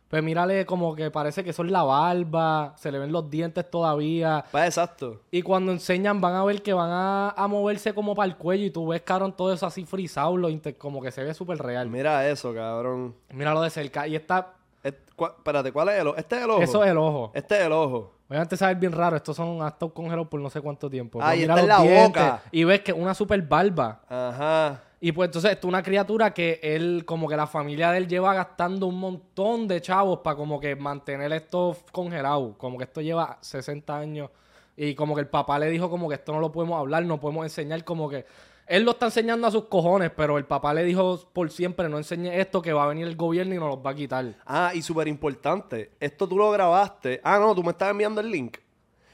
Pues 0.08 0.24
mírale 0.24 0.66
como 0.66 0.96
que 0.96 1.08
parece 1.08 1.44
que 1.44 1.50
eso 1.50 1.62
es 1.62 1.70
la 1.70 1.84
barba, 1.84 2.74
se 2.76 2.90
le 2.90 2.98
ven 2.98 3.12
los 3.12 3.30
dientes 3.30 3.70
todavía. 3.70 4.44
Pues 4.50 4.64
exacto. 4.64 5.20
Y 5.30 5.42
cuando 5.42 5.70
enseñan 5.70 6.20
van 6.20 6.34
a 6.34 6.44
ver 6.44 6.62
que 6.62 6.72
van 6.72 6.90
a, 6.90 7.30
a 7.30 7.46
moverse 7.46 7.94
como 7.94 8.16
para 8.16 8.28
el 8.28 8.36
cuello 8.36 8.64
y 8.64 8.70
tú 8.70 8.88
ves, 8.88 9.02
cabrón, 9.02 9.36
todo 9.36 9.52
eso 9.52 9.66
así 9.66 9.84
frisado, 9.84 10.34
como 10.78 11.00
que 11.00 11.12
se 11.12 11.22
ve 11.22 11.32
súper 11.32 11.58
real. 11.58 11.88
Mira 11.88 12.28
eso, 12.28 12.52
cabrón. 12.52 13.14
Míralo 13.32 13.62
de 13.62 13.70
cerca. 13.70 14.08
Y 14.08 14.16
está, 14.16 14.54
espérate, 14.82 15.72
¿cuál 15.72 15.88
es 15.90 16.00
el 16.00 16.06
ojo? 16.08 16.16
Este 16.16 16.36
es 16.36 16.42
el 16.42 16.50
ojo. 16.50 16.62
eso 16.62 16.84
es 16.84 16.90
el 16.90 16.98
ojo. 16.98 17.32
Este 17.34 17.58
es 17.58 17.66
el 17.66 17.72
ojo. 17.72 18.14
Obviamente 18.28 18.56
sabe 18.56 18.74
bien 18.76 18.92
raro, 18.92 19.16
estos 19.16 19.36
son 19.36 19.60
hasta 19.60 19.88
congelados 19.88 20.28
por 20.28 20.40
no 20.40 20.48
sé 20.50 20.60
cuánto 20.60 20.88
tiempo. 20.88 21.18
Ah, 21.20 21.34
y 21.34 21.42
está 21.42 21.60
en 21.60 21.68
la 21.68 21.78
boca. 21.80 22.42
Y 22.52 22.64
ves 22.64 22.80
que 22.80 22.92
una 22.92 23.12
super 23.12 23.42
barba. 23.42 24.02
Ajá. 24.08 24.82
Y 25.02 25.12
pues 25.12 25.28
entonces 25.28 25.52
esto 25.52 25.66
es 25.66 25.68
una 25.70 25.82
criatura 25.82 26.32
que 26.34 26.60
él, 26.62 27.04
como 27.06 27.26
que 27.26 27.36
la 27.36 27.46
familia 27.46 27.90
de 27.90 27.98
él 27.98 28.06
lleva 28.06 28.34
gastando 28.34 28.86
un 28.86 29.00
montón 29.00 29.66
de 29.66 29.80
chavos 29.80 30.20
para 30.20 30.36
como 30.36 30.60
que 30.60 30.76
mantener 30.76 31.32
esto 31.32 31.74
congelado. 31.90 32.56
Como 32.58 32.76
que 32.76 32.84
esto 32.84 33.00
lleva 33.00 33.38
60 33.40 33.96
años. 33.96 34.30
Y 34.76 34.94
como 34.94 35.14
que 35.14 35.20
el 35.20 35.28
papá 35.28 35.58
le 35.58 35.68
dijo 35.68 35.90
como 35.90 36.08
que 36.08 36.14
esto 36.14 36.32
no 36.32 36.40
lo 36.40 36.52
podemos 36.52 36.78
hablar, 36.78 37.04
no 37.04 37.20
podemos 37.20 37.44
enseñar, 37.44 37.84
como 37.84 38.08
que... 38.08 38.24
Él 38.66 38.84
lo 38.84 38.92
está 38.92 39.06
enseñando 39.06 39.48
a 39.48 39.50
sus 39.50 39.64
cojones, 39.64 40.12
pero 40.16 40.38
el 40.38 40.44
papá 40.44 40.72
le 40.72 40.84
dijo 40.84 41.28
por 41.32 41.50
siempre, 41.50 41.88
no 41.88 41.98
enseñe 41.98 42.28
esto 42.38 42.62
que 42.62 42.72
va 42.72 42.84
a 42.84 42.86
venir 42.86 43.04
el 43.04 43.16
gobierno 43.16 43.52
y 43.52 43.58
nos 43.58 43.68
los 43.68 43.84
va 43.84 43.90
a 43.90 43.94
quitar. 43.96 44.36
Ah, 44.46 44.70
y 44.72 44.80
súper 44.80 45.08
importante. 45.08 45.90
Esto 45.98 46.28
tú 46.28 46.38
lo 46.38 46.52
grabaste. 46.52 47.20
Ah, 47.24 47.40
no, 47.40 47.52
tú 47.52 47.64
me 47.64 47.72
estás 47.72 47.90
enviando 47.90 48.20
el 48.20 48.30
link. 48.30 48.58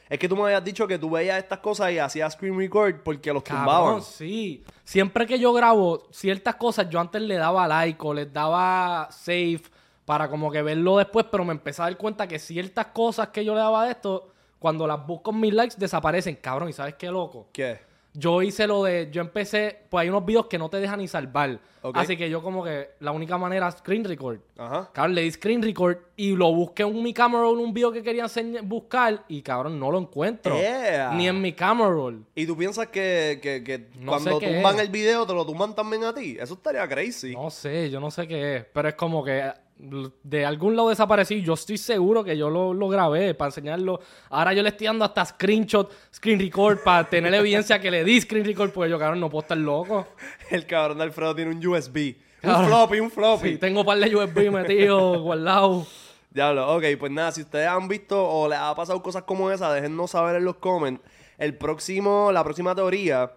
Es 0.08 0.18
que 0.18 0.28
tú 0.28 0.36
me 0.36 0.42
habías 0.42 0.62
dicho 0.62 0.86
que 0.86 0.98
tú 0.98 1.10
veías 1.10 1.38
estas 1.38 1.58
cosas 1.58 1.90
y 1.90 1.98
hacías 1.98 2.34
screen 2.34 2.56
record 2.56 2.96
porque 3.02 3.32
los 3.32 3.42
tumbaban. 3.42 3.94
Cabrón, 3.94 4.02
sí. 4.02 4.62
Siempre 4.84 5.26
que 5.26 5.38
yo 5.38 5.52
grabo 5.52 6.06
ciertas 6.10 6.54
cosas, 6.56 6.88
yo 6.88 7.00
antes 7.00 7.22
le 7.22 7.36
daba 7.36 7.66
like 7.66 7.98
o 8.06 8.14
les 8.14 8.32
daba 8.32 9.08
save 9.10 9.62
para 10.04 10.28
como 10.28 10.50
que 10.52 10.62
verlo 10.62 10.98
después, 10.98 11.26
pero 11.30 11.44
me 11.44 11.52
empecé 11.52 11.82
a 11.82 11.86
dar 11.86 11.96
cuenta 11.96 12.28
que 12.28 12.38
ciertas 12.38 12.86
cosas 12.86 13.28
que 13.28 13.44
yo 13.44 13.54
le 13.54 13.60
daba 13.60 13.84
de 13.84 13.90
esto, 13.90 14.28
cuando 14.58 14.86
las 14.86 15.06
busco 15.06 15.30
en 15.30 15.40
mis 15.40 15.54
likes, 15.54 15.76
desaparecen. 15.78 16.36
Cabrón, 16.36 16.68
¿y 16.68 16.72
sabes 16.72 16.94
qué 16.94 17.10
loco? 17.10 17.48
¿Qué? 17.52 17.78
yo 18.16 18.42
hice 18.42 18.66
lo 18.66 18.82
de, 18.84 19.08
yo 19.12 19.20
empecé, 19.20 19.84
pues 19.90 20.02
hay 20.02 20.08
unos 20.08 20.24
videos 20.24 20.46
que 20.46 20.58
no 20.58 20.68
te 20.68 20.78
dejan 20.78 20.98
ni 20.98 21.08
salvar. 21.08 21.60
Así 21.94 22.16
que 22.16 22.28
yo 22.28 22.42
como 22.42 22.64
que 22.64 22.90
la 22.98 23.12
única 23.12 23.38
manera 23.38 23.70
screen 23.70 24.02
record. 24.04 24.40
Ajá. 24.58 24.90
Cabrón, 24.92 25.14
le 25.14 25.22
di 25.22 25.30
screen 25.30 25.62
record 25.62 25.98
y 26.16 26.34
lo 26.34 26.52
busqué 26.52 26.82
en 26.82 27.00
mi 27.00 27.14
camera 27.14 27.42
roll, 27.42 27.58
un 27.58 27.72
video 27.72 27.92
que 27.92 28.02
quería 28.02 28.26
buscar 28.64 29.24
y 29.28 29.40
cabrón, 29.42 29.78
no 29.78 29.92
lo 29.92 29.98
encuentro. 29.98 30.58
Yeah. 30.58 31.12
Ni 31.12 31.28
en 31.28 31.40
mi 31.40 31.52
camera 31.52 31.90
roll. 31.90 32.24
¿Y 32.34 32.44
tú 32.44 32.56
piensas 32.56 32.88
que, 32.88 33.38
que, 33.40 33.62
que 33.62 33.86
No 34.00 34.12
cuando 34.12 34.40
tumban 34.40 34.80
el 34.80 34.88
video 34.88 35.26
te 35.26 35.34
lo 35.34 35.46
tumban 35.46 35.76
también 35.76 36.02
a 36.04 36.12
ti? 36.12 36.36
Eso 36.40 36.54
estaría 36.54 36.88
crazy. 36.88 37.34
No 37.34 37.50
sé, 37.50 37.88
yo 37.88 38.00
no 38.00 38.10
sé 38.10 38.26
qué 38.26 38.56
es, 38.56 38.64
pero 38.72 38.88
es 38.88 38.94
como 38.94 39.22
que 39.22 39.52
de 39.78 40.46
algún 40.46 40.74
lado 40.74 40.88
desaparecí. 40.88 41.42
Yo 41.42 41.54
estoy 41.54 41.78
seguro 41.78 42.24
que 42.24 42.36
yo 42.36 42.48
lo, 42.50 42.72
lo 42.72 42.88
grabé 42.88 43.34
para 43.34 43.48
enseñarlo. 43.48 44.00
Ahora 44.30 44.52
yo 44.54 44.62
le 44.62 44.70
estoy 44.70 44.86
dando 44.86 45.04
hasta 45.04 45.24
screenshot, 45.24 45.92
screen 46.14 46.38
record 46.38 46.78
para 46.82 47.08
tener 47.08 47.32
evidencia 47.34 47.80
que 47.80 47.90
le 47.90 48.04
di 48.04 48.20
screen 48.20 48.44
record 48.44 48.70
porque 48.70 48.90
yo, 48.90 48.98
cabrón, 48.98 49.20
no 49.20 49.28
puedo 49.30 49.42
estar 49.42 49.58
loco. 49.58 50.06
El 50.50 50.66
cabrón 50.66 50.98
de 50.98 51.04
Alfredo 51.04 51.34
tiene 51.34 51.50
un 51.50 51.66
USB. 51.66 52.16
Cabrón. 52.40 52.62
Un 52.62 52.68
floppy, 52.68 53.00
un 53.00 53.10
floppy. 53.10 53.48
Sí, 53.50 53.58
tengo 53.58 53.80
un 53.80 53.86
par 53.86 53.98
de 53.98 54.14
USB 54.14 54.50
metidos, 54.50 55.18
guardados. 55.22 56.06
Diablo, 56.30 56.76
ok, 56.76 56.84
pues 56.98 57.12
nada, 57.12 57.32
si 57.32 57.40
ustedes 57.42 57.66
han 57.66 57.88
visto 57.88 58.22
o 58.22 58.48
les 58.48 58.58
ha 58.58 58.74
pasado 58.74 59.02
cosas 59.02 59.22
como 59.22 59.50
esa, 59.50 59.72
déjennos 59.72 60.10
saber 60.10 60.36
en 60.36 60.44
los 60.44 60.56
comments. 60.56 61.02
El 61.38 61.56
próximo, 61.56 62.30
la 62.32 62.44
próxima 62.44 62.74
teoría 62.74 63.32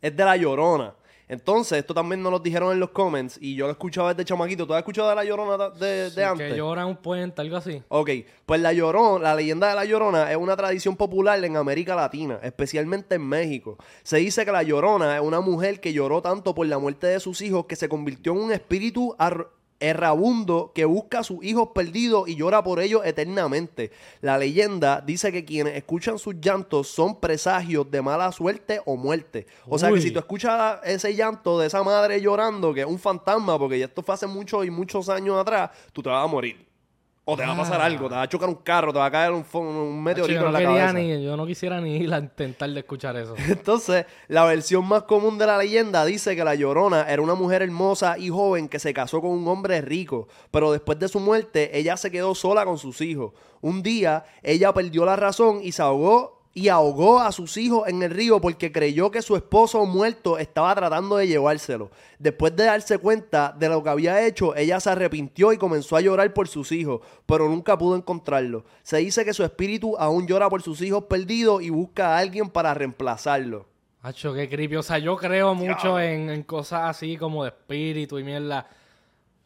es 0.00 0.16
de 0.16 0.24
la 0.24 0.36
llorona. 0.36 0.94
Entonces, 1.28 1.78
esto 1.78 1.92
también 1.92 2.22
nos 2.22 2.30
lo 2.30 2.38
dijeron 2.38 2.72
en 2.72 2.78
los 2.78 2.90
comments 2.90 3.36
y 3.40 3.56
yo 3.56 3.66
lo 3.66 3.72
escuchaba 3.72 4.14
desde 4.14 4.24
chamaquito. 4.24 4.66
¿Tú 4.66 4.74
has 4.74 4.78
escuchado 4.78 5.08
de 5.08 5.14
la 5.16 5.24
llorona 5.24 5.70
de, 5.70 6.10
de 6.10 6.24
antes? 6.24 6.52
Que 6.52 6.56
llora 6.58 6.82
en 6.82 6.88
un 6.88 6.96
puente, 6.96 7.40
algo 7.40 7.56
así. 7.56 7.82
Ok, 7.88 8.10
pues 8.46 8.60
la 8.60 8.72
Llorona, 8.72 9.24
la 9.24 9.34
leyenda 9.34 9.68
de 9.68 9.74
la 9.74 9.84
Llorona 9.84 10.30
es 10.30 10.36
una 10.36 10.56
tradición 10.56 10.94
popular 10.96 11.44
en 11.44 11.56
América 11.56 11.96
Latina, 11.96 12.38
especialmente 12.42 13.16
en 13.16 13.22
México. 13.26 13.76
Se 14.04 14.18
dice 14.18 14.44
que 14.44 14.52
la 14.52 14.62
Llorona 14.62 15.16
es 15.16 15.22
una 15.22 15.40
mujer 15.40 15.80
que 15.80 15.92
lloró 15.92 16.22
tanto 16.22 16.54
por 16.54 16.66
la 16.68 16.78
muerte 16.78 17.08
de 17.08 17.18
sus 17.18 17.40
hijos 17.42 17.66
que 17.66 17.74
se 17.76 17.88
convirtió 17.88 18.32
en 18.32 18.38
un 18.38 18.52
espíritu 18.52 19.14
ar- 19.18 19.48
errabundo 19.80 20.72
que 20.74 20.84
busca 20.84 21.20
a 21.20 21.24
sus 21.24 21.44
hijos 21.44 21.70
perdidos 21.74 22.28
y 22.28 22.36
llora 22.36 22.62
por 22.62 22.80
ellos 22.80 23.02
eternamente. 23.04 23.90
La 24.20 24.38
leyenda 24.38 25.02
dice 25.04 25.32
que 25.32 25.44
quienes 25.44 25.76
escuchan 25.76 26.18
sus 26.18 26.36
llantos 26.40 26.88
son 26.88 27.20
presagios 27.20 27.90
de 27.90 28.02
mala 28.02 28.32
suerte 28.32 28.80
o 28.84 28.96
muerte. 28.96 29.46
O 29.68 29.78
sea 29.78 29.92
que 29.92 30.00
si 30.00 30.10
tú 30.10 30.18
escuchas 30.18 30.80
ese 30.84 31.14
llanto 31.14 31.58
de 31.58 31.66
esa 31.66 31.82
madre 31.82 32.20
llorando, 32.20 32.72
que 32.74 32.80
es 32.80 32.86
un 32.86 32.98
fantasma, 32.98 33.58
porque 33.58 33.78
ya 33.78 33.86
esto 33.86 34.02
fue 34.02 34.14
hace 34.14 34.26
muchos 34.26 34.64
y 34.66 34.70
muchos 34.70 35.08
años 35.08 35.38
atrás, 35.38 35.70
tú 35.92 36.02
te 36.02 36.08
vas 36.08 36.24
a 36.24 36.26
morir. 36.26 36.65
O 37.28 37.36
te 37.36 37.44
va 37.44 37.54
a 37.54 37.56
pasar 37.56 37.80
Ah. 37.80 37.86
algo, 37.86 38.08
te 38.08 38.14
va 38.14 38.22
a 38.22 38.28
chocar 38.28 38.48
un 38.48 38.54
carro, 38.54 38.92
te 38.92 39.00
va 39.00 39.06
a 39.06 39.10
caer 39.10 39.32
un, 39.32 39.44
un 39.52 40.00
meteorito 40.02 40.38
yo, 40.40 40.42
no 40.42 40.46
en 40.46 40.52
la 40.52 40.62
cabeza. 40.62 40.92
ni, 40.92 41.24
yo 41.24 41.36
no 41.36 41.44
quisiera 41.44 41.80
ni 41.80 41.96
ir 41.96 42.14
a 42.14 42.18
intentar 42.20 42.70
de 42.70 42.78
escuchar 42.78 43.16
eso. 43.16 43.34
Entonces, 43.48 44.06
la 44.28 44.44
versión 44.44 44.86
más 44.86 45.02
común 45.02 45.36
de 45.36 45.44
la 45.46 45.58
leyenda 45.58 46.04
dice 46.04 46.36
que 46.36 46.44
la 46.44 46.54
Llorona 46.54 47.02
era 47.10 47.20
una 47.20 47.34
mujer 47.34 47.62
hermosa 47.62 48.16
y 48.16 48.28
joven 48.28 48.68
que 48.68 48.78
se 48.78 48.94
casó 48.94 49.20
con 49.20 49.30
un 49.32 49.48
hombre 49.48 49.80
rico, 49.80 50.28
pero 50.52 50.70
después 50.70 51.00
de 51.00 51.08
su 51.08 51.18
muerte 51.18 51.76
ella 51.76 51.96
se 51.96 52.12
quedó 52.12 52.32
sola 52.36 52.64
con 52.64 52.78
sus 52.78 53.00
hijos. 53.00 53.32
Un 53.60 53.82
día 53.82 54.24
ella 54.44 54.72
perdió 54.72 55.04
la 55.04 55.16
razón 55.16 55.58
y 55.64 55.72
se 55.72 55.82
ahogó 55.82 56.35
y 56.56 56.70
ahogó 56.70 57.20
a 57.20 57.32
sus 57.32 57.58
hijos 57.58 57.86
en 57.86 58.02
el 58.02 58.10
río 58.10 58.40
porque 58.40 58.72
creyó 58.72 59.10
que 59.10 59.20
su 59.20 59.36
esposo 59.36 59.84
muerto 59.84 60.38
estaba 60.38 60.74
tratando 60.74 61.18
de 61.18 61.28
llevárselo. 61.28 61.90
Después 62.18 62.56
de 62.56 62.64
darse 62.64 62.96
cuenta 62.96 63.54
de 63.58 63.68
lo 63.68 63.82
que 63.82 63.90
había 63.90 64.26
hecho, 64.26 64.56
ella 64.56 64.80
se 64.80 64.88
arrepintió 64.88 65.52
y 65.52 65.58
comenzó 65.58 65.96
a 65.96 66.00
llorar 66.00 66.32
por 66.32 66.48
sus 66.48 66.72
hijos, 66.72 67.02
pero 67.26 67.46
nunca 67.50 67.76
pudo 67.76 67.94
encontrarlo. 67.94 68.64
Se 68.82 68.96
dice 68.96 69.22
que 69.26 69.34
su 69.34 69.44
espíritu 69.44 69.98
aún 69.98 70.26
llora 70.26 70.48
por 70.48 70.62
sus 70.62 70.80
hijos 70.80 71.04
perdidos 71.04 71.62
y 71.62 71.68
busca 71.68 72.16
a 72.16 72.18
alguien 72.20 72.48
para 72.48 72.72
reemplazarlo. 72.72 73.66
Hacho, 74.00 74.32
qué 74.32 74.48
creepy. 74.48 74.76
O 74.76 74.82
sea, 74.82 74.96
yo 74.96 75.14
creo 75.18 75.54
mucho 75.54 76.00
en, 76.00 76.30
en 76.30 76.42
cosas 76.44 76.88
así 76.88 77.18
como 77.18 77.44
de 77.44 77.50
espíritu 77.50 78.18
y 78.18 78.24
mierda. 78.24 78.66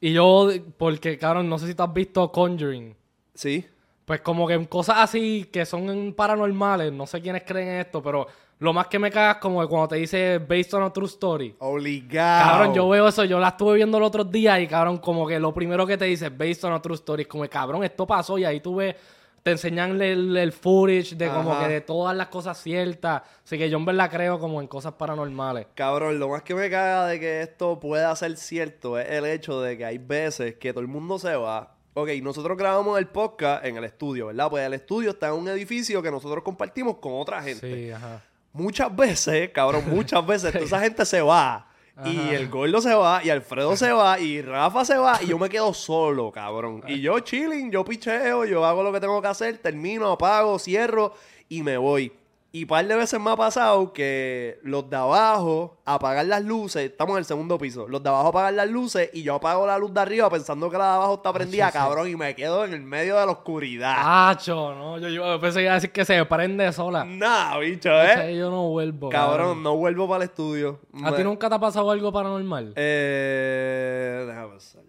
Y 0.00 0.12
yo, 0.12 0.48
porque, 0.78 1.18
cabrón, 1.18 1.48
no 1.48 1.58
sé 1.58 1.66
si 1.66 1.74
tú 1.74 1.82
has 1.82 1.92
visto 1.92 2.30
Conjuring. 2.30 2.94
Sí. 3.34 3.66
Pues 4.10 4.22
como 4.22 4.44
que 4.44 4.54
en 4.54 4.64
cosas 4.64 4.96
así 4.98 5.48
que 5.52 5.64
son 5.64 6.14
paranormales, 6.16 6.92
no 6.92 7.06
sé 7.06 7.20
quiénes 7.20 7.44
creen 7.44 7.68
en 7.68 7.80
esto, 7.82 8.02
pero 8.02 8.26
lo 8.58 8.72
más 8.72 8.88
que 8.88 8.98
me 8.98 9.08
cagas 9.08 9.36
como 9.36 9.60
que 9.60 9.68
cuando 9.68 9.86
te 9.86 9.96
dice 9.98 10.38
based 10.38 10.74
on 10.74 10.82
a 10.82 10.92
true 10.92 11.06
story. 11.06 11.54
Obligado. 11.60 12.50
Cabrón, 12.50 12.74
yo 12.74 12.88
veo 12.88 13.06
eso, 13.06 13.24
yo 13.24 13.38
la 13.38 13.50
estuve 13.50 13.76
viendo 13.76 14.00
los 14.00 14.08
otros 14.08 14.28
días 14.28 14.58
y 14.58 14.66
cabrón, 14.66 14.98
como 14.98 15.28
que 15.28 15.38
lo 15.38 15.54
primero 15.54 15.86
que 15.86 15.96
te 15.96 16.06
dice 16.06 16.28
based 16.28 16.64
on 16.64 16.72
a 16.72 16.82
true 16.82 16.96
story 16.96 17.22
es 17.22 17.28
como, 17.28 17.44
que, 17.44 17.50
cabrón, 17.50 17.84
esto 17.84 18.04
pasó 18.04 18.36
y 18.36 18.44
ahí 18.44 18.58
tú 18.58 18.74
ves, 18.74 18.96
te 19.44 19.52
enseñan 19.52 20.02
el, 20.02 20.36
el 20.36 20.50
footage 20.50 21.14
de 21.14 21.28
como 21.28 21.52
Ajá. 21.52 21.68
que 21.68 21.74
de 21.74 21.80
todas 21.80 22.16
las 22.16 22.26
cosas 22.26 22.60
ciertas. 22.60 23.22
Así 23.44 23.58
que 23.58 23.70
yo 23.70 23.78
en 23.78 23.84
verdad 23.84 24.10
creo 24.10 24.40
como 24.40 24.60
en 24.60 24.66
cosas 24.66 24.94
paranormales. 24.94 25.68
Cabrón, 25.76 26.18
lo 26.18 26.30
más 26.30 26.42
que 26.42 26.56
me 26.56 26.68
caga 26.68 27.06
de 27.06 27.20
que 27.20 27.42
esto 27.42 27.78
pueda 27.78 28.16
ser 28.16 28.36
cierto 28.36 28.98
es 28.98 29.08
el 29.08 29.24
hecho 29.24 29.60
de 29.60 29.78
que 29.78 29.84
hay 29.84 29.98
veces 29.98 30.56
que 30.56 30.72
todo 30.72 30.80
el 30.80 30.88
mundo 30.88 31.16
se 31.16 31.36
va. 31.36 31.76
Ok, 31.94 32.08
nosotros 32.22 32.56
grabamos 32.56 32.98
el 32.98 33.06
podcast 33.08 33.64
en 33.64 33.76
el 33.76 33.84
estudio, 33.84 34.26
¿verdad? 34.26 34.48
Pues 34.48 34.64
el 34.64 34.74
estudio 34.74 35.10
está 35.10 35.28
en 35.28 35.34
un 35.34 35.48
edificio 35.48 36.00
que 36.00 36.10
nosotros 36.10 36.44
compartimos 36.44 36.98
con 36.98 37.12
otra 37.14 37.42
gente. 37.42 37.86
Sí, 37.86 37.90
ajá. 37.90 38.22
Muchas 38.52 38.94
veces, 38.94 39.50
cabrón, 39.50 39.84
muchas 39.90 40.24
veces 40.24 40.52
toda 40.52 40.64
esa 40.64 40.80
gente 40.80 41.04
se 41.04 41.20
va. 41.20 41.66
Y 42.04 42.30
el 42.30 42.48
gordo 42.48 42.80
se 42.80 42.94
va, 42.94 43.22
y 43.22 43.28
Alfredo 43.28 43.76
se 43.76 43.92
va, 43.92 44.18
y 44.18 44.40
Rafa 44.40 44.86
se 44.86 44.96
va, 44.96 45.18
y 45.22 45.26
yo 45.26 45.38
me 45.38 45.50
quedo 45.50 45.74
solo, 45.74 46.32
cabrón. 46.32 46.82
Y 46.88 47.02
yo 47.02 47.20
chilling, 47.20 47.70
yo 47.70 47.84
picheo, 47.84 48.46
yo 48.46 48.64
hago 48.64 48.82
lo 48.82 48.90
que 48.90 49.00
tengo 49.00 49.20
que 49.20 49.28
hacer, 49.28 49.58
termino, 49.58 50.10
apago, 50.10 50.58
cierro 50.58 51.12
y 51.50 51.62
me 51.62 51.76
voy. 51.76 52.10
Y 52.52 52.64
par 52.66 52.84
de 52.84 52.96
veces 52.96 53.20
me 53.20 53.30
ha 53.30 53.36
pasado 53.36 53.92
que 53.92 54.58
los 54.64 54.90
de 54.90 54.96
abajo 54.96 55.78
apagan 55.84 56.28
las 56.28 56.42
luces, 56.42 56.90
estamos 56.90 57.12
en 57.12 57.18
el 57.18 57.24
segundo 57.24 57.56
piso, 57.58 57.86
los 57.86 58.02
de 58.02 58.08
abajo 58.08 58.28
apagan 58.30 58.56
las 58.56 58.68
luces 58.68 59.08
y 59.12 59.22
yo 59.22 59.36
apago 59.36 59.68
la 59.68 59.78
luz 59.78 59.94
de 59.94 60.00
arriba 60.00 60.28
pensando 60.28 60.68
que 60.68 60.76
la 60.76 60.86
de 60.88 60.94
abajo 60.94 61.14
está 61.14 61.32
prendida, 61.32 61.68
sí. 61.68 61.72
cabrón, 61.74 62.08
y 62.08 62.16
me 62.16 62.34
quedo 62.34 62.64
en 62.64 62.72
el 62.74 62.80
medio 62.82 63.16
de 63.20 63.24
la 63.26 63.30
oscuridad. 63.30 63.94
Hacho, 64.30 64.74
no, 64.74 64.98
yo, 64.98 65.08
yo 65.10 65.40
pensé 65.40 65.58
que 65.58 65.62
iba 65.62 65.70
a 65.72 65.74
decir 65.76 65.92
que 65.92 66.04
se 66.04 66.24
prende 66.24 66.72
sola. 66.72 67.04
Nah, 67.04 67.56
bicho, 67.58 67.88
¿eh? 67.90 68.36
yo 68.36 68.50
no 68.50 68.68
vuelvo. 68.70 69.10
Cabrón, 69.10 69.62
no 69.62 69.76
vuelvo 69.76 70.08
para 70.08 70.24
el 70.24 70.30
estudio. 70.30 70.80
¿A 71.04 71.12
Me- 71.12 71.16
ti 71.18 71.22
nunca 71.22 71.48
te 71.48 71.54
ha 71.54 71.60
pasado 71.60 71.88
algo 71.92 72.12
paranormal? 72.12 72.72
Eh, 72.74 74.24
déjame 74.26 74.48
pensar. 74.48 74.82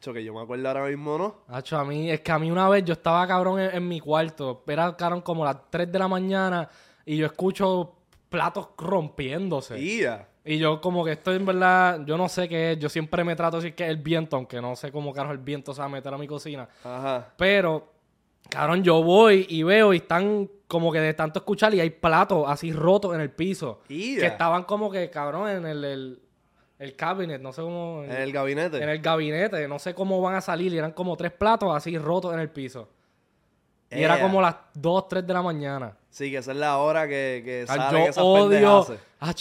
Hacho, 0.00 0.14
que 0.14 0.24
yo 0.24 0.32
me 0.32 0.40
acuerdo 0.40 0.66
ahora 0.66 0.86
mismo, 0.86 1.18
¿no? 1.18 1.34
Hacho, 1.48 1.76
a 1.76 1.84
mí, 1.84 2.10
es 2.10 2.20
que 2.22 2.32
a 2.32 2.38
mí 2.38 2.50
una 2.50 2.70
vez 2.70 2.82
yo 2.86 2.94
estaba 2.94 3.26
cabrón 3.26 3.60
en, 3.60 3.74
en 3.74 3.86
mi 3.86 4.00
cuarto, 4.00 4.64
era 4.66 4.96
cabrón 4.96 5.20
como 5.20 5.44
las 5.44 5.58
3 5.68 5.92
de 5.92 5.98
la 5.98 6.08
mañana 6.08 6.70
y 7.04 7.18
yo 7.18 7.26
escucho 7.26 7.96
platos 8.30 8.68
rompiéndose. 8.78 9.78
Y 10.42 10.56
yo 10.56 10.80
como 10.80 11.04
que 11.04 11.12
esto 11.12 11.34
en 11.34 11.44
verdad, 11.44 12.00
yo 12.06 12.16
no 12.16 12.30
sé 12.30 12.48
qué 12.48 12.72
es, 12.72 12.78
yo 12.78 12.88
siempre 12.88 13.24
me 13.24 13.36
trato 13.36 13.58
de 13.58 13.64
decir 13.64 13.76
que 13.76 13.84
es 13.84 13.90
el 13.90 13.98
viento, 13.98 14.36
aunque 14.36 14.58
no 14.62 14.74
sé 14.74 14.90
cómo 14.90 15.12
carajo 15.12 15.34
el 15.34 15.38
viento 15.38 15.74
se 15.74 15.80
va 15.80 15.84
a 15.84 15.90
meter 15.90 16.14
a 16.14 16.16
mi 16.16 16.26
cocina. 16.26 16.66
Ajá. 16.82 17.34
Pero, 17.36 17.92
cabrón, 18.48 18.82
yo 18.82 19.02
voy 19.02 19.44
y 19.50 19.62
veo 19.64 19.92
y 19.92 19.98
están 19.98 20.48
como 20.66 20.90
que 20.90 21.00
de 21.00 21.12
tanto 21.12 21.40
escuchar 21.40 21.74
y 21.74 21.80
hay 21.80 21.90
platos 21.90 22.46
así 22.48 22.72
rotos 22.72 23.14
en 23.14 23.20
el 23.20 23.30
piso. 23.30 23.82
Ya. 23.86 24.20
Que 24.20 24.26
estaban 24.28 24.62
como 24.62 24.90
que, 24.90 25.10
cabrón, 25.10 25.46
en 25.50 25.66
el, 25.66 25.84
el, 25.84 26.22
el 26.80 26.96
cabinet, 26.96 27.40
no 27.42 27.52
sé 27.52 27.60
cómo... 27.60 28.02
En 28.04 28.10
el 28.10 28.32
gabinete. 28.32 28.82
en 28.82 28.88
el 28.88 29.00
gabinete, 29.00 29.68
no 29.68 29.78
sé 29.78 29.94
cómo 29.94 30.20
van 30.22 30.34
a 30.34 30.40
salir, 30.40 30.72
y 30.72 30.78
eran 30.78 30.92
como 30.92 31.14
tres 31.14 31.30
platos 31.30 31.76
así 31.76 31.96
rotos 31.98 32.32
en 32.32 32.40
el 32.40 32.48
piso. 32.48 32.88
Y 33.90 34.02
era 34.02 34.16
Ea. 34.16 34.22
como 34.22 34.40
las 34.40 34.56
2, 34.74 35.08
3 35.08 35.26
de 35.26 35.32
la 35.34 35.42
mañana. 35.42 35.96
Sí, 36.08 36.30
que 36.30 36.38
esa 36.38 36.52
es 36.52 36.56
la 36.56 36.78
hora 36.78 37.06
que, 37.06 37.42
que 37.44 37.66
salen 37.66 37.90
yo 38.04 38.08
esas 38.08 38.24
odio, 38.24 38.48
pendejadas. 38.48 38.92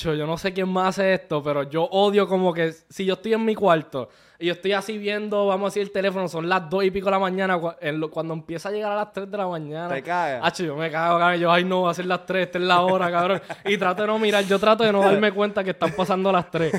Yo 0.04 0.28
no 0.28 0.38
sé 0.38 0.54
quién 0.54 0.68
más 0.70 0.90
hace 1.00 1.14
esto, 1.14 1.42
pero 1.42 1.64
yo 1.64 1.84
odio 1.86 2.28
como 2.28 2.54
que 2.54 2.74
si 2.90 3.06
yo 3.06 3.14
estoy 3.14 3.34
en 3.34 3.46
mi 3.46 3.56
cuarto 3.56 4.10
y 4.42 4.46
yo 4.46 4.54
estoy 4.54 4.72
así 4.72 4.98
viendo, 4.98 5.48
vamos 5.48 5.66
a 5.66 5.70
decir, 5.70 5.82
el 5.84 5.92
teléfono, 5.92 6.30
son 6.30 6.48
las 6.48 6.70
2 6.70 6.86
y 6.86 6.92
pico 6.92 7.06
de 7.08 7.12
la 7.12 7.20
mañana, 7.20 7.58
cua- 7.60 7.76
en 7.82 8.00
lo- 8.00 8.10
cuando 8.10 8.34
empieza 8.34 8.70
a 8.70 8.72
llegar 8.72 8.94
a 8.94 8.96
las 8.96 9.12
3 9.12 9.30
de 9.30 9.38
la 9.38 9.46
mañana. 9.48 9.94
Te 9.94 10.02
cagas. 10.02 10.40
Acho, 10.46 10.64
yo 10.64 10.78
me 10.78 10.90
cago, 10.90 11.20
cabrón. 11.20 11.40
Yo, 11.42 11.52
ay, 11.52 11.66
no, 11.66 11.82
va 11.82 11.92
a 11.92 11.94
ser 11.94 12.06
las 12.06 12.26
3, 12.26 12.46
esta 12.46 12.58
es 12.58 12.64
la 12.64 12.80
hora, 12.82 13.12
cabrón. 13.12 13.42
Y 13.66 13.78
trato 13.78 14.04
de 14.04 14.08
no 14.08 14.18
mirar, 14.18 14.46
yo 14.46 14.58
trato 14.58 14.86
de 14.86 14.94
no 14.94 15.02
darme 15.02 15.34
cuenta 15.34 15.62
que 15.62 15.72
están 15.72 15.92
pasando 15.92 16.32
las 16.32 16.50
3. 16.52 16.72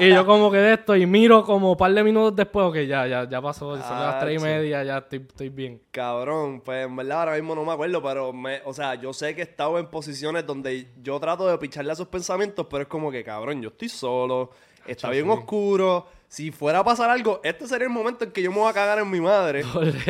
Y 0.00 0.08
yo 0.08 0.26
como 0.26 0.50
que 0.50 0.56
de 0.58 0.74
esto, 0.74 0.96
y 0.96 1.06
miro 1.06 1.44
como 1.44 1.70
un 1.72 1.76
par 1.76 1.92
de 1.92 2.02
minutos 2.02 2.34
después, 2.34 2.66
ok, 2.66 2.76
ya, 2.78 3.06
ya, 3.06 3.28
ya 3.28 3.40
pasó, 3.40 3.76
son 3.80 4.00
las 4.00 4.18
3 4.18 4.40
y 4.40 4.44
media, 4.44 4.82
ya 4.82 4.98
estoy, 4.98 5.18
estoy 5.20 5.48
bien. 5.50 5.80
Cabrón, 5.92 6.62
pues 6.64 6.84
en 6.84 6.96
verdad 6.96 7.20
ahora 7.20 7.34
mismo 7.34 7.54
no 7.54 7.64
me 7.64 7.72
acuerdo, 7.72 8.02
pero 8.02 8.32
me, 8.32 8.60
o 8.64 8.72
sea, 8.74 8.96
yo 8.96 9.12
sé 9.12 9.36
que 9.36 9.42
he 9.42 9.44
estado 9.44 9.78
en 9.78 9.86
posiciones 9.86 10.44
donde 10.44 10.88
yo 11.00 11.20
trato 11.20 11.46
de 11.46 11.56
picharle 11.58 11.90
a 11.90 11.94
esos 11.94 12.08
pensamientos, 12.08 12.27
pero 12.68 12.82
es 12.82 12.88
como 12.88 13.10
que, 13.10 13.24
cabrón, 13.24 13.60
yo 13.62 13.68
estoy 13.70 13.88
solo, 13.88 14.50
está 14.86 15.10
bien 15.10 15.28
oscuro. 15.30 16.06
Si 16.30 16.50
fuera 16.50 16.80
a 16.80 16.84
pasar 16.84 17.08
algo, 17.08 17.40
este 17.42 17.66
sería 17.66 17.86
el 17.86 17.92
momento 17.92 18.24
en 18.24 18.32
que 18.32 18.42
yo 18.42 18.50
me 18.52 18.58
voy 18.58 18.68
a 18.68 18.74
cagar 18.74 18.98
en 18.98 19.10
mi 19.10 19.18
madre. 19.20 19.64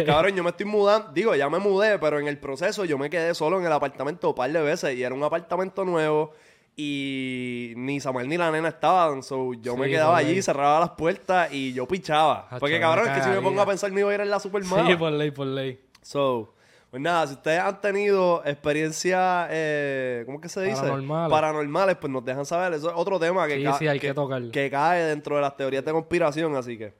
Cabrón, 0.04 0.34
yo 0.34 0.42
me 0.42 0.50
estoy 0.50 0.66
mudando, 0.66 1.12
digo, 1.12 1.32
ya 1.36 1.48
me 1.48 1.60
mudé, 1.60 1.96
pero 2.00 2.18
en 2.18 2.26
el 2.26 2.38
proceso 2.38 2.84
yo 2.84 2.98
me 2.98 3.08
quedé 3.08 3.34
solo 3.34 3.60
en 3.60 3.66
el 3.66 3.72
apartamento 3.72 4.30
un 4.30 4.34
par 4.34 4.50
de 4.50 4.60
veces 4.60 4.96
y 4.96 5.02
era 5.04 5.14
un 5.14 5.22
apartamento 5.22 5.84
nuevo 5.84 6.32
y 6.76 7.72
ni 7.76 8.00
Samuel 8.00 8.28
ni 8.28 8.36
la 8.36 8.50
nena 8.50 8.68
estaban, 8.68 9.22
so 9.22 9.52
yo 9.54 9.76
me 9.76 9.86
Sí, 9.86 9.92
quedaba 9.92 10.14
por 10.14 10.22
ley. 10.22 10.30
allí, 10.32 10.42
cerraba 10.42 10.80
las 10.80 10.90
puertas 10.90 11.52
y 11.52 11.72
yo 11.72 11.86
pichaba. 11.86 12.48
Porque 12.58 12.74
me 12.76 12.80
cabrón, 12.80 13.08
es 13.08 13.16
que 13.18 13.22
si 13.22 13.28
me 13.30 13.40
pongo 13.40 13.60
a 13.60 13.66
pensar 13.66 13.90
me 13.92 14.00
iba 14.00 14.10
a 14.10 14.14
ir 14.14 14.20
en 14.20 14.30
la 14.30 14.40
super 14.40 14.64
mala. 14.64 14.88
Sí, 14.88 14.96
por 14.96 15.12
ley, 15.12 15.30
por 15.30 15.46
ley. 15.46 15.78
So, 16.02 16.54
Pues 16.90 17.02
nada, 17.02 17.26
si 17.26 17.34
ustedes 17.34 17.60
han 17.60 17.80
tenido 17.82 18.42
experiencias, 18.46 19.48
eh, 19.50 20.22
¿cómo 20.24 20.38
es 20.38 20.42
que 20.42 20.48
se 20.48 20.62
dice? 20.62 20.76
Paranormales. 20.80 21.30
Paranormales, 21.30 21.96
pues 21.96 22.10
nos 22.10 22.24
dejan 22.24 22.46
saber. 22.46 22.72
Eso 22.72 22.88
es 22.88 22.94
otro 22.96 23.18
tema 23.20 23.46
que, 23.46 23.56
Sí, 23.58 23.64
ca- 23.64 23.78
sí, 23.78 23.86
hay 23.88 24.00
que 24.00 24.14
tocar. 24.14 24.42
que 24.50 24.70
cae 24.70 25.02
dentro 25.02 25.36
de 25.36 25.42
las 25.42 25.54
teorías 25.56 25.84
de 25.84 25.92
conspiración, 25.92 26.56
así 26.56 26.78
que. 26.78 26.94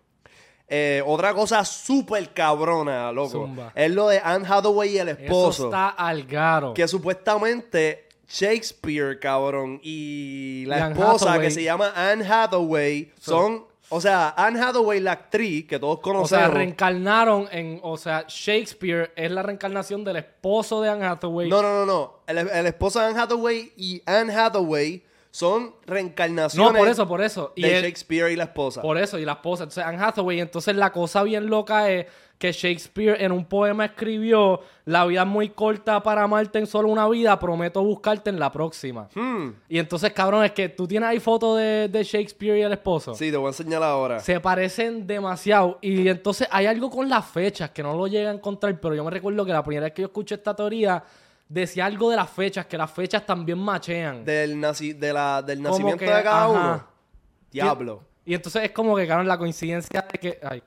Eh, 0.70 1.02
otra 1.06 1.32
cosa 1.32 1.64
súper 1.64 2.34
cabrona, 2.34 3.10
loco. 3.12 3.30
Zumba. 3.30 3.72
Es 3.74 3.90
lo 3.90 4.08
de 4.08 4.20
Anne 4.22 4.44
Hathaway 4.46 4.90
y 4.90 4.98
el 4.98 5.08
Eso 5.08 5.20
esposo. 5.22 5.64
está 5.64 5.88
al 5.88 6.24
garo. 6.24 6.74
Que 6.74 6.86
supuestamente 6.86 8.08
Shakespeare, 8.28 9.18
cabrón, 9.18 9.80
y 9.82 10.64
la 10.66 10.78
Y 10.90 10.92
esposa 10.92 11.30
Hathaway. 11.30 11.40
que 11.48 11.50
se 11.50 11.62
llama 11.62 11.92
Anne 11.96 12.26
Hathaway 12.28 13.10
son. 13.18 13.64
O 13.90 14.00
sea, 14.00 14.34
Anne 14.36 14.60
Hathaway, 14.60 15.00
la 15.00 15.12
actriz 15.12 15.66
que 15.66 15.78
todos 15.78 15.98
O 15.98 16.00
conocemos. 16.02 16.28
sea, 16.30 16.48
reencarnaron 16.48 17.48
en. 17.50 17.80
O 17.82 17.96
sea, 17.96 18.24
Shakespeare 18.28 19.12
es 19.16 19.30
la 19.30 19.42
reencarnación 19.42 20.04
del 20.04 20.16
esposo 20.16 20.80
de 20.82 20.90
Anne 20.90 21.06
Hathaway. 21.06 21.48
No, 21.48 21.62
no, 21.62 21.72
no, 21.74 21.86
no. 21.86 22.20
El, 22.26 22.38
el 22.38 22.66
esposo 22.66 23.00
de 23.00 23.06
Anne 23.06 23.18
Hathaway 23.20 23.72
y 23.76 24.02
Anne 24.04 24.34
Hathaway 24.34 25.02
son 25.30 25.74
reencarnaciones 25.86 26.72
No, 26.72 26.78
por 26.78 26.88
eso, 26.88 27.06
por 27.08 27.22
eso. 27.22 27.52
Y 27.54 27.62
de 27.62 27.82
Shakespeare 27.82 28.30
y 28.32 28.36
la 28.36 28.44
esposa. 28.44 28.82
Por 28.82 28.98
eso, 28.98 29.18
y 29.18 29.24
la 29.24 29.32
esposa. 29.32 29.64
Entonces, 29.64 29.84
Anne 29.84 29.98
Hathaway. 30.02 30.40
Entonces, 30.40 30.74
la 30.76 30.90
cosa 30.92 31.22
bien 31.22 31.46
loca 31.46 31.90
es 31.90 32.06
que 32.38 32.52
Shakespeare 32.52 33.20
en 33.20 33.32
un 33.32 33.44
poema 33.44 33.86
escribió: 33.86 34.60
La 34.84 35.04
vida 35.04 35.22
es 35.22 35.26
muy 35.26 35.48
corta 35.48 36.00
para 36.02 36.22
amarte 36.22 36.60
en 36.60 36.66
solo 36.68 36.88
una 36.88 37.08
vida, 37.08 37.36
prometo 37.38 37.82
buscarte 37.82 38.30
en 38.30 38.38
la 38.38 38.52
próxima. 38.52 39.08
Hmm. 39.14 39.50
Y 39.68 39.78
entonces, 39.78 40.12
cabrón, 40.12 40.44
es 40.44 40.52
que 40.52 40.68
tú 40.68 40.86
tienes 40.86 41.08
ahí 41.08 41.18
fotos 41.18 41.58
de, 41.58 41.88
de 41.88 42.04
Shakespeare 42.04 42.58
y 42.58 42.62
el 42.62 42.72
esposo. 42.72 43.12
Sí, 43.14 43.30
te 43.32 43.36
voy 43.36 43.46
a 43.46 43.48
enseñar 43.48 43.82
ahora. 43.82 44.20
Se 44.20 44.38
parecen 44.38 45.06
demasiado. 45.06 45.78
Y 45.82 46.08
entonces 46.08 46.46
hay 46.50 46.66
algo 46.66 46.88
con 46.90 47.08
las 47.08 47.26
fechas 47.26 47.70
que 47.70 47.82
no 47.82 47.96
lo 47.96 48.06
llega 48.06 48.30
a 48.30 48.34
encontrar. 48.34 48.78
Pero 48.80 48.94
yo 48.94 49.02
me 49.04 49.10
recuerdo 49.10 49.44
que 49.44 49.52
la 49.52 49.64
primera 49.64 49.84
vez 49.86 49.92
que 49.92 50.02
yo 50.02 50.06
escuché 50.06 50.36
esta 50.36 50.54
teoría 50.54 51.02
decía 51.48 51.86
algo 51.86 52.10
de 52.10 52.16
las 52.16 52.30
fechas, 52.30 52.66
que 52.66 52.78
las 52.78 52.90
fechas 52.90 53.26
también 53.26 53.58
machean. 53.58 54.24
Del, 54.24 54.56
naci- 54.58 54.94
de 54.96 55.12
la, 55.12 55.42
del 55.42 55.60
nacimiento 55.60 55.98
que, 55.98 56.04
de 56.04 56.22
cada 56.22 56.44
ajá. 56.44 56.48
uno. 56.48 56.86
Diablo. 57.50 58.02
Y 58.24 58.34
entonces 58.34 58.62
es 58.62 58.70
como 58.70 58.94
que, 58.94 59.08
cabrón, 59.08 59.26
la 59.26 59.38
coincidencia 59.38 60.06
de 60.12 60.18
que. 60.18 60.38
Ay. 60.42 60.62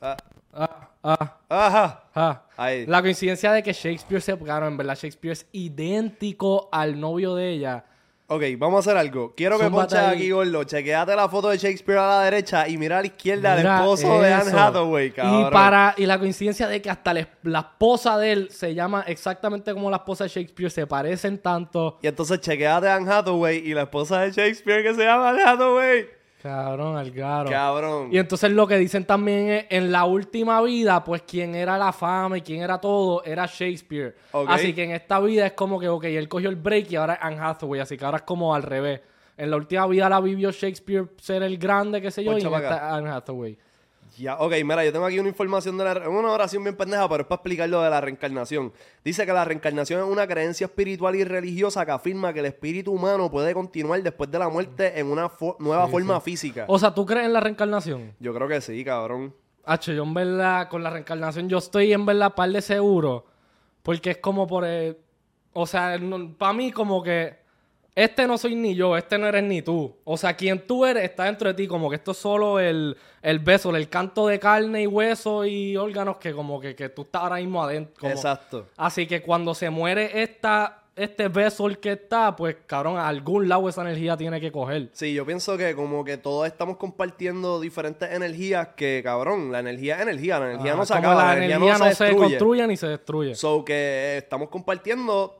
Ah, 0.00 0.16
Ah, 0.52 0.90
ah, 1.02 1.36
ajá. 1.48 2.04
ah. 2.14 2.42
Ahí. 2.56 2.86
La 2.86 3.00
coincidencia 3.00 3.52
de 3.52 3.62
que 3.62 3.72
Shakespeare 3.72 4.20
se. 4.20 4.36
Cabrón, 4.38 4.72
en 4.72 4.76
verdad, 4.76 4.96
Shakespeare 4.96 5.32
es 5.32 5.46
idéntico 5.52 6.68
al 6.72 6.98
novio 6.98 7.34
de 7.34 7.50
ella. 7.50 7.84
Ok, 8.32 8.44
vamos 8.58 8.76
a 8.86 8.90
hacer 8.90 8.96
algo. 8.96 9.34
Quiero 9.34 9.58
que 9.58 9.64
Zúmbate 9.64 9.96
ponches 9.96 10.08
ahí. 10.08 10.16
aquí, 10.18 10.30
gordo. 10.30 10.62
Chequeate 10.62 11.16
la 11.16 11.28
foto 11.28 11.48
de 11.48 11.58
Shakespeare 11.58 11.98
a 11.98 12.06
la 12.06 12.20
derecha 12.22 12.68
y 12.68 12.78
mira 12.78 12.98
a 12.98 13.00
la 13.00 13.08
izquierda 13.08 13.56
Mira 13.56 13.78
esposo 13.78 14.20
de 14.22 14.32
Anne 14.32 14.50
eso. 14.50 14.58
Hathaway, 14.60 15.10
cabrón. 15.10 15.48
Y, 15.48 15.50
para, 15.50 15.94
y 15.96 16.06
la 16.06 16.16
coincidencia 16.16 16.68
de 16.68 16.80
que 16.80 16.88
hasta 16.90 17.12
la, 17.12 17.26
la 17.42 17.58
esposa 17.58 18.16
de 18.18 18.30
él 18.30 18.48
se 18.52 18.72
llama 18.72 19.02
exactamente 19.08 19.72
como 19.72 19.90
la 19.90 19.96
esposa 19.96 20.24
de 20.24 20.30
Shakespeare, 20.30 20.70
se 20.70 20.86
parecen 20.86 21.38
tanto. 21.38 21.98
Y 22.02 22.06
entonces 22.06 22.40
chequeate 22.40 22.86
a 22.86 22.94
Anne 22.94 23.10
Hathaway 23.10 23.68
y 23.68 23.74
la 23.74 23.82
esposa 23.82 24.20
de 24.20 24.30
Shakespeare 24.30 24.84
que 24.84 24.94
se 24.94 25.02
llama 25.04 25.30
Anne 25.30 25.42
Hathaway. 25.42 26.19
Cabrón, 26.42 26.96
Algaro. 26.96 27.50
Cabrón. 27.50 28.08
Y 28.10 28.18
entonces 28.18 28.50
lo 28.50 28.66
que 28.66 28.78
dicen 28.78 29.04
también 29.04 29.50
es, 29.50 29.66
en 29.68 29.92
la 29.92 30.06
última 30.06 30.62
vida, 30.62 31.04
pues 31.04 31.22
quien 31.22 31.54
era 31.54 31.76
la 31.76 31.92
fama 31.92 32.38
y 32.38 32.40
quien 32.40 32.62
era 32.62 32.80
todo 32.80 33.22
era 33.24 33.46
Shakespeare. 33.46 34.16
Así 34.48 34.72
que 34.72 34.84
en 34.84 34.92
esta 34.92 35.20
vida 35.20 35.46
es 35.46 35.52
como 35.52 35.78
que, 35.78 35.88
ok, 35.88 36.04
él 36.04 36.28
cogió 36.28 36.48
el 36.48 36.56
break 36.56 36.92
y 36.92 36.96
ahora 36.96 37.14
es 37.14 37.20
Anne 37.22 37.38
Hathaway, 37.38 37.80
así 37.80 37.96
que 37.98 38.04
ahora 38.04 38.18
es 38.18 38.22
como 38.22 38.54
al 38.54 38.62
revés. 38.62 39.00
En 39.36 39.50
la 39.50 39.56
última 39.56 39.86
vida 39.86 40.08
la 40.08 40.20
vivió 40.20 40.50
Shakespeare 40.50 41.08
ser 41.18 41.42
el 41.42 41.58
grande, 41.58 42.00
qué 42.00 42.10
sé 42.10 42.24
yo, 42.24 42.32
Poncha 42.32 42.48
y 42.48 42.52
en 42.54 42.62
esta 42.62 42.94
Anne 42.94 43.10
Hathaway. 43.10 43.58
Ya, 44.20 44.36
ok, 44.38 44.52
mira, 44.64 44.84
yo 44.84 44.92
tengo 44.92 45.06
aquí 45.06 45.18
una 45.18 45.30
información 45.30 45.78
de 45.78 45.84
la... 45.84 46.08
Una 46.08 46.30
oración 46.32 46.62
bien 46.62 46.76
pendeja, 46.76 47.08
pero 47.08 47.22
es 47.22 47.26
para 47.26 47.36
explicar 47.36 47.68
lo 47.70 47.80
de 47.80 47.88
la 47.88 48.02
reencarnación. 48.02 48.70
Dice 49.02 49.24
que 49.24 49.32
la 49.32 49.46
reencarnación 49.46 50.00
es 50.00 50.06
una 50.06 50.26
creencia 50.26 50.66
espiritual 50.66 51.16
y 51.16 51.24
religiosa 51.24 51.86
que 51.86 51.92
afirma 51.92 52.32
que 52.34 52.40
el 52.40 52.46
espíritu 52.46 52.92
humano 52.92 53.30
puede 53.30 53.54
continuar 53.54 54.02
después 54.02 54.30
de 54.30 54.38
la 54.38 54.50
muerte 54.50 55.00
en 55.00 55.06
una 55.06 55.30
fo- 55.30 55.56
nueva 55.58 55.88
forma 55.88 56.20
física. 56.20 56.66
O 56.68 56.78
sea, 56.78 56.92
¿tú 56.94 57.06
crees 57.06 57.24
en 57.24 57.32
la 57.32 57.40
reencarnación? 57.40 58.14
Yo 58.20 58.34
creo 58.34 58.46
que 58.46 58.60
sí, 58.60 58.84
cabrón. 58.84 59.34
Hacho, 59.64 59.92
yo 59.92 60.02
en 60.02 60.12
verdad, 60.12 60.68
con 60.68 60.82
la 60.82 60.90
reencarnación, 60.90 61.48
yo 61.48 61.56
estoy 61.58 61.92
en 61.92 62.04
verdad 62.04 62.34
par 62.34 62.50
de 62.50 62.60
seguro. 62.60 63.24
Porque 63.82 64.10
es 64.10 64.18
como 64.18 64.46
por. 64.46 64.66
el- 64.66 64.98
o 65.54 65.66
sea, 65.66 65.98
para 66.36 66.52
mí, 66.52 66.72
como 66.72 67.02
que. 67.02 67.39
Este 67.94 68.26
no 68.26 68.38
soy 68.38 68.54
ni 68.54 68.74
yo, 68.74 68.96
este 68.96 69.18
no 69.18 69.26
eres 69.26 69.42
ni 69.42 69.62
tú. 69.62 69.96
O 70.04 70.16
sea, 70.16 70.34
quien 70.34 70.64
tú 70.66 70.86
eres 70.86 71.04
está 71.04 71.24
dentro 71.24 71.48
de 71.48 71.54
ti. 71.54 71.66
Como 71.66 71.90
que 71.90 71.96
esto 71.96 72.12
es 72.12 72.16
solo 72.18 72.58
el, 72.60 72.96
el 73.20 73.38
beso, 73.40 73.74
el 73.74 73.88
canto 73.88 74.26
de 74.28 74.38
carne 74.38 74.82
y 74.82 74.86
hueso 74.86 75.44
y 75.44 75.76
órganos 75.76 76.16
que, 76.18 76.32
como 76.32 76.60
que, 76.60 76.74
que 76.74 76.88
tú 76.88 77.02
estás 77.02 77.22
ahora 77.22 77.36
mismo 77.36 77.62
adentro. 77.62 77.94
como- 78.00 78.12
Exacto. 78.12 78.66
Así 78.76 79.06
que 79.06 79.20
cuando 79.22 79.54
se 79.54 79.70
muere 79.70 80.22
esta, 80.22 80.84
este 80.94 81.28
beso 81.28 81.66
el 81.66 81.78
que 81.78 81.92
está, 81.92 82.36
pues 82.36 82.56
cabrón, 82.66 82.96
a 82.96 83.08
algún 83.08 83.48
lado 83.48 83.68
esa 83.68 83.82
energía 83.82 84.16
tiene 84.16 84.40
que 84.40 84.52
coger. 84.52 84.90
Sí, 84.92 85.12
yo 85.12 85.26
pienso 85.26 85.56
que 85.58 85.74
como 85.74 86.04
que 86.04 86.16
todos 86.16 86.46
estamos 86.46 86.76
compartiendo 86.76 87.60
diferentes 87.60 88.10
energías 88.12 88.68
que, 88.76 89.00
cabrón, 89.02 89.50
la 89.50 89.58
energía 89.60 89.96
es 89.96 90.02
energía, 90.02 90.38
la 90.38 90.50
energía 90.52 90.72
Ah, 90.72 90.76
no 90.76 90.86
se 90.86 90.94
acaba, 90.94 91.14
la 91.14 91.34
la 91.34 91.44
energía 91.44 91.72
no 91.78 91.84
se, 91.92 92.04
destruye. 92.04 92.14
construye 92.16 92.66
ni 92.68 92.76
se 92.76 92.86
destruye. 92.86 93.34
So 93.34 93.64
que 93.64 94.18
estamos 94.18 94.48
compartiendo 94.48 95.39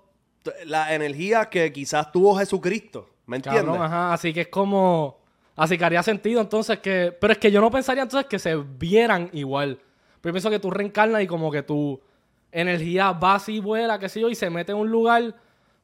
la 0.64 0.94
energía 0.94 1.46
que 1.46 1.72
quizás 1.72 2.10
tuvo 2.12 2.36
Jesucristo, 2.38 3.08
¿me 3.26 3.36
entiendes? 3.36 3.64
Cabrón, 3.64 3.82
ajá. 3.82 4.12
Así 4.12 4.32
que 4.32 4.42
es 4.42 4.48
como. 4.48 5.18
Así 5.56 5.76
que 5.76 5.84
haría 5.84 6.02
sentido 6.02 6.40
entonces 6.40 6.78
que. 6.78 7.16
Pero 7.20 7.32
es 7.32 7.38
que 7.38 7.50
yo 7.50 7.60
no 7.60 7.70
pensaría 7.70 8.02
entonces 8.02 8.28
que 8.28 8.38
se 8.38 8.56
vieran 8.56 9.28
igual. 9.32 9.78
Pero 10.20 10.30
yo 10.30 10.34
pienso 10.34 10.50
que 10.50 10.58
tú 10.58 10.70
reencarnas 10.70 11.22
y 11.22 11.26
como 11.26 11.50
que 11.50 11.62
tu 11.62 12.00
energía 12.52 13.12
va 13.12 13.36
así, 13.36 13.60
vuela, 13.60 13.98
qué 13.98 14.08
sé 14.08 14.20
yo, 14.20 14.28
y 14.28 14.34
se 14.34 14.50
mete 14.50 14.72
en 14.72 14.78
un 14.78 14.90
lugar. 14.90 15.34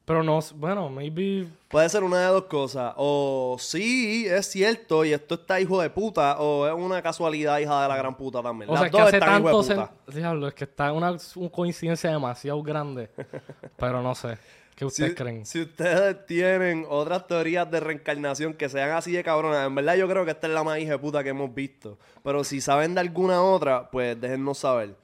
Pero 0.07 0.23
no. 0.23 0.39
Bueno, 0.55 0.89
maybe. 0.89 1.45
Puede 1.67 1.89
ser 1.89 2.01
una 2.01 2.21
de 2.21 2.27
dos 2.27 2.45
cosas. 2.45 2.93
O 2.95 3.57
sí, 3.59 4.25
es 4.25 4.45
cierto, 4.49 5.03
y 5.03 5.11
esto 5.11 5.35
está 5.35 5.59
hijo 5.59 5.81
de 5.81 5.89
puta, 5.89 6.39
o 6.39 6.65
es 6.65 6.73
una 6.73 7.01
casualidad 7.01 7.59
hija 7.59 7.81
de 7.83 7.89
la 7.89 7.97
gran 7.97 8.15
puta 8.15 8.41
también. 8.41 8.69
O 8.69 8.73
Las 8.73 8.83
sea, 8.83 8.89
que 8.89 8.97
dos 8.97 9.07
hace 9.09 9.17
están 9.17 9.41
hijo 9.41 9.51
tanto. 9.51 9.73
de 9.73 9.75
puta. 9.75 10.17
Diablo, 10.17 10.47
es 10.47 10.53
que 10.53 10.63
está 10.63 10.93
una, 10.93 11.17
una 11.35 11.49
coincidencia 11.51 12.09
demasiado 12.09 12.63
grande. 12.63 13.09
pero 13.77 14.01
no 14.01 14.15
sé. 14.15 14.37
¿Qué 14.77 14.85
ustedes 14.85 15.09
Si, 15.09 15.15
creen? 15.17 15.45
si 15.45 15.61
ustedes 15.63 16.25
tienen 16.25 16.85
otras 16.87 17.27
teorías 17.27 17.69
de 17.69 17.81
reencarnación 17.81 18.53
que 18.53 18.69
sean 18.69 18.91
así 18.91 19.11
de 19.11 19.25
cabronas, 19.25 19.67
en 19.67 19.75
verdad 19.75 19.95
yo 19.97 20.07
creo 20.07 20.23
que 20.23 20.31
esta 20.31 20.47
es 20.47 20.53
la 20.53 20.63
más 20.63 20.79
hija 20.79 20.91
de 20.93 20.99
puta 20.99 21.21
que 21.21 21.29
hemos 21.31 21.53
visto. 21.53 21.97
Pero 22.23 22.45
si 22.45 22.61
saben 22.61 22.95
de 22.95 23.01
alguna 23.01 23.43
otra, 23.43 23.89
pues 23.91 24.21
déjennos 24.21 24.59
saber. 24.59 24.95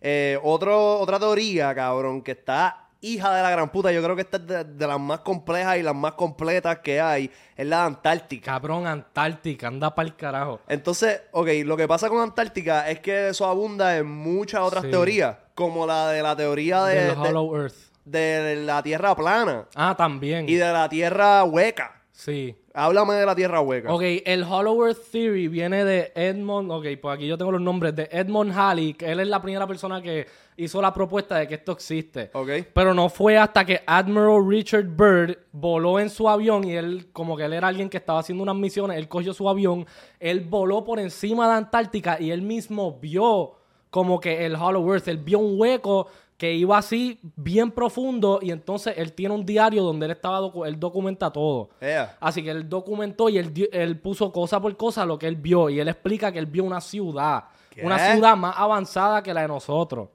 Eh, 0.00 0.38
otro, 0.44 1.00
otra 1.00 1.18
teoría, 1.18 1.74
cabrón, 1.74 2.22
que 2.22 2.30
está 2.32 2.81
hija 3.02 3.34
de 3.34 3.42
la 3.42 3.50
gran 3.50 3.68
puta, 3.70 3.92
yo 3.92 4.02
creo 4.02 4.16
que 4.16 4.22
esta 4.22 4.38
es 4.38 4.46
de, 4.46 4.64
de 4.64 4.86
las 4.86 4.98
más 4.98 5.20
complejas 5.20 5.76
y 5.76 5.82
las 5.82 5.94
más 5.94 6.12
completas 6.12 6.78
que 6.78 7.00
hay, 7.00 7.30
es 7.56 7.66
la 7.66 7.80
de 7.80 7.86
Antártica. 7.88 8.52
Cabrón, 8.52 8.86
Antártica, 8.86 9.66
anda 9.68 9.94
para 9.94 10.08
el 10.08 10.16
carajo. 10.16 10.60
Entonces, 10.68 11.20
ok, 11.32 11.48
lo 11.64 11.76
que 11.76 11.86
pasa 11.86 12.08
con 12.08 12.20
Antártica 12.20 12.88
es 12.88 13.00
que 13.00 13.28
eso 13.28 13.44
abunda 13.46 13.96
en 13.98 14.06
muchas 14.06 14.62
otras 14.62 14.84
Sí. 14.84 14.90
teorías, 14.90 15.36
como 15.54 15.86
la 15.86 16.08
de 16.08 16.22
la 16.22 16.34
teoría 16.34 16.84
de, 16.84 16.94
Del 17.06 17.20
de- 17.22 17.28
Hollow 17.28 17.56
Earth. 17.60 17.74
de 18.04 18.56
la 18.64 18.82
Tierra 18.82 19.14
plana 19.14 19.66
Ah, 19.74 19.94
también. 19.98 20.48
y 20.48 20.54
de 20.54 20.72
la 20.72 20.88
Tierra 20.88 21.44
hueca. 21.44 22.00
Sí. 22.12 22.56
Háblame 22.74 23.14
de 23.14 23.26
la 23.26 23.34
Tierra 23.34 23.60
hueca. 23.60 23.92
Ok, 23.92 24.02
el 24.24 24.44
Hollow 24.44 24.86
Earth 24.86 25.10
Theory 25.10 25.48
viene 25.48 25.84
de 25.84 26.12
Edmond, 26.14 26.70
ok, 26.70 26.86
pues 27.00 27.16
aquí 27.16 27.26
yo 27.26 27.36
tengo 27.36 27.52
los 27.52 27.60
nombres 27.60 27.94
de 27.94 28.08
Edmond 28.10 28.52
Halley, 28.56 28.94
que 28.94 29.10
él 29.10 29.20
es 29.20 29.28
la 29.28 29.42
primera 29.42 29.66
persona 29.66 30.00
que 30.00 30.26
hizo 30.56 30.80
la 30.80 30.92
propuesta 30.92 31.36
de 31.36 31.48
que 31.48 31.54
esto 31.54 31.72
existe. 31.72 32.30
Ok. 32.32 32.48
Pero 32.72 32.94
no 32.94 33.08
fue 33.08 33.36
hasta 33.36 33.64
que 33.64 33.82
Admiral 33.86 34.48
Richard 34.48 34.86
Byrd 34.86 35.38
voló 35.52 35.98
en 35.98 36.08
su 36.08 36.28
avión 36.28 36.64
y 36.64 36.74
él, 36.74 37.08
como 37.12 37.36
que 37.36 37.44
él 37.44 37.52
era 37.52 37.68
alguien 37.68 37.90
que 37.90 37.98
estaba 37.98 38.20
haciendo 38.20 38.42
unas 38.42 38.56
misiones, 38.56 38.96
él 38.96 39.08
cogió 39.08 39.34
su 39.34 39.48
avión, 39.48 39.86
él 40.18 40.40
voló 40.40 40.84
por 40.84 40.98
encima 40.98 41.48
de 41.48 41.54
Antártica 41.54 42.20
y 42.20 42.30
él 42.30 42.42
mismo 42.42 42.98
vio 43.00 43.54
como 43.90 44.18
que 44.20 44.46
el 44.46 44.56
Hollow 44.56 44.90
Earth, 44.94 45.08
él 45.08 45.18
vio 45.18 45.38
un 45.38 45.60
hueco 45.60 46.08
que 46.42 46.52
iba 46.54 46.76
así 46.76 47.20
bien 47.36 47.70
profundo 47.70 48.40
y 48.42 48.50
entonces 48.50 48.94
él 48.96 49.12
tiene 49.12 49.32
un 49.32 49.46
diario 49.46 49.84
donde 49.84 50.06
él 50.06 50.10
estaba, 50.10 50.40
docu- 50.40 50.66
él 50.66 50.76
documenta 50.80 51.30
todo. 51.30 51.70
Así 52.18 52.42
que 52.42 52.50
él 52.50 52.68
documentó 52.68 53.28
y 53.28 53.38
él, 53.38 53.52
él 53.72 54.00
puso 54.00 54.32
cosa 54.32 54.60
por 54.60 54.76
cosa 54.76 55.06
lo 55.06 55.16
que 55.16 55.28
él 55.28 55.36
vio. 55.36 55.70
Y 55.70 55.78
él 55.78 55.86
explica 55.86 56.32
que 56.32 56.40
él 56.40 56.46
vio 56.46 56.64
una 56.64 56.80
ciudad. 56.80 57.44
¿Qué? 57.70 57.84
Una 57.86 57.96
ciudad 58.14 58.36
más 58.36 58.54
avanzada 58.58 59.22
que 59.22 59.32
la 59.32 59.42
de 59.42 59.46
nosotros. 59.48 60.08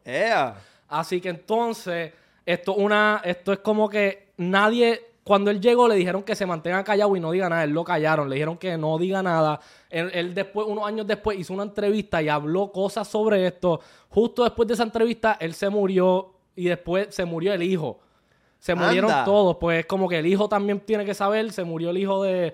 Así 0.90 1.22
que 1.22 1.30
entonces, 1.30 2.12
esto, 2.46 2.76
una, 2.76 3.22
esto 3.24 3.54
es 3.54 3.60
como 3.60 3.88
que 3.88 4.34
nadie. 4.36 5.02
Cuando 5.28 5.52
él 5.52 5.60
llegó, 5.60 5.90
le 5.90 5.96
dijeron 5.96 6.24
que 6.24 6.36
se 6.38 6.46
mantenga 6.46 6.82
callado 6.86 7.14
y 7.18 7.20
no 7.20 7.32
diga 7.32 7.50
nada. 7.50 7.66
Él 7.66 7.72
lo 7.72 7.84
callaron. 7.84 8.30
Le 8.30 8.36
dijeron 8.36 8.58
que 8.58 8.78
no 8.78 8.98
diga 8.98 9.22
nada. 9.22 9.60
Él, 9.90 10.10
él 10.14 10.34
después, 10.34 10.66
unos 10.66 10.86
años 10.88 11.06
después, 11.06 11.38
hizo 11.38 11.54
una 11.54 11.64
entrevista 11.64 12.22
y 12.22 12.30
habló 12.30 12.72
cosas 12.72 13.10
sobre 13.10 13.46
esto. 13.46 13.82
Justo 14.08 14.46
después 14.46 14.66
de 14.70 14.76
esa 14.76 14.84
entrevista, 14.84 15.36
él 15.42 15.54
se 15.54 15.70
murió 15.70 16.34
y 16.56 16.70
después 16.70 17.14
se 17.14 17.26
murió 17.26 17.54
el 17.54 17.62
hijo. 17.62 18.00
Se 18.58 18.74
murieron 18.86 19.10
todos. 19.26 19.58
Pues 19.58 19.86
como 19.86 20.08
que 20.08 20.20
el 20.20 20.26
hijo 20.28 20.48
también 20.48 20.80
tiene 20.80 21.04
que 21.04 21.14
saber. 21.14 21.52
Se 21.52 21.66
murió 21.66 21.90
el 21.90 21.98
hijo 21.98 22.24
de, 22.24 22.54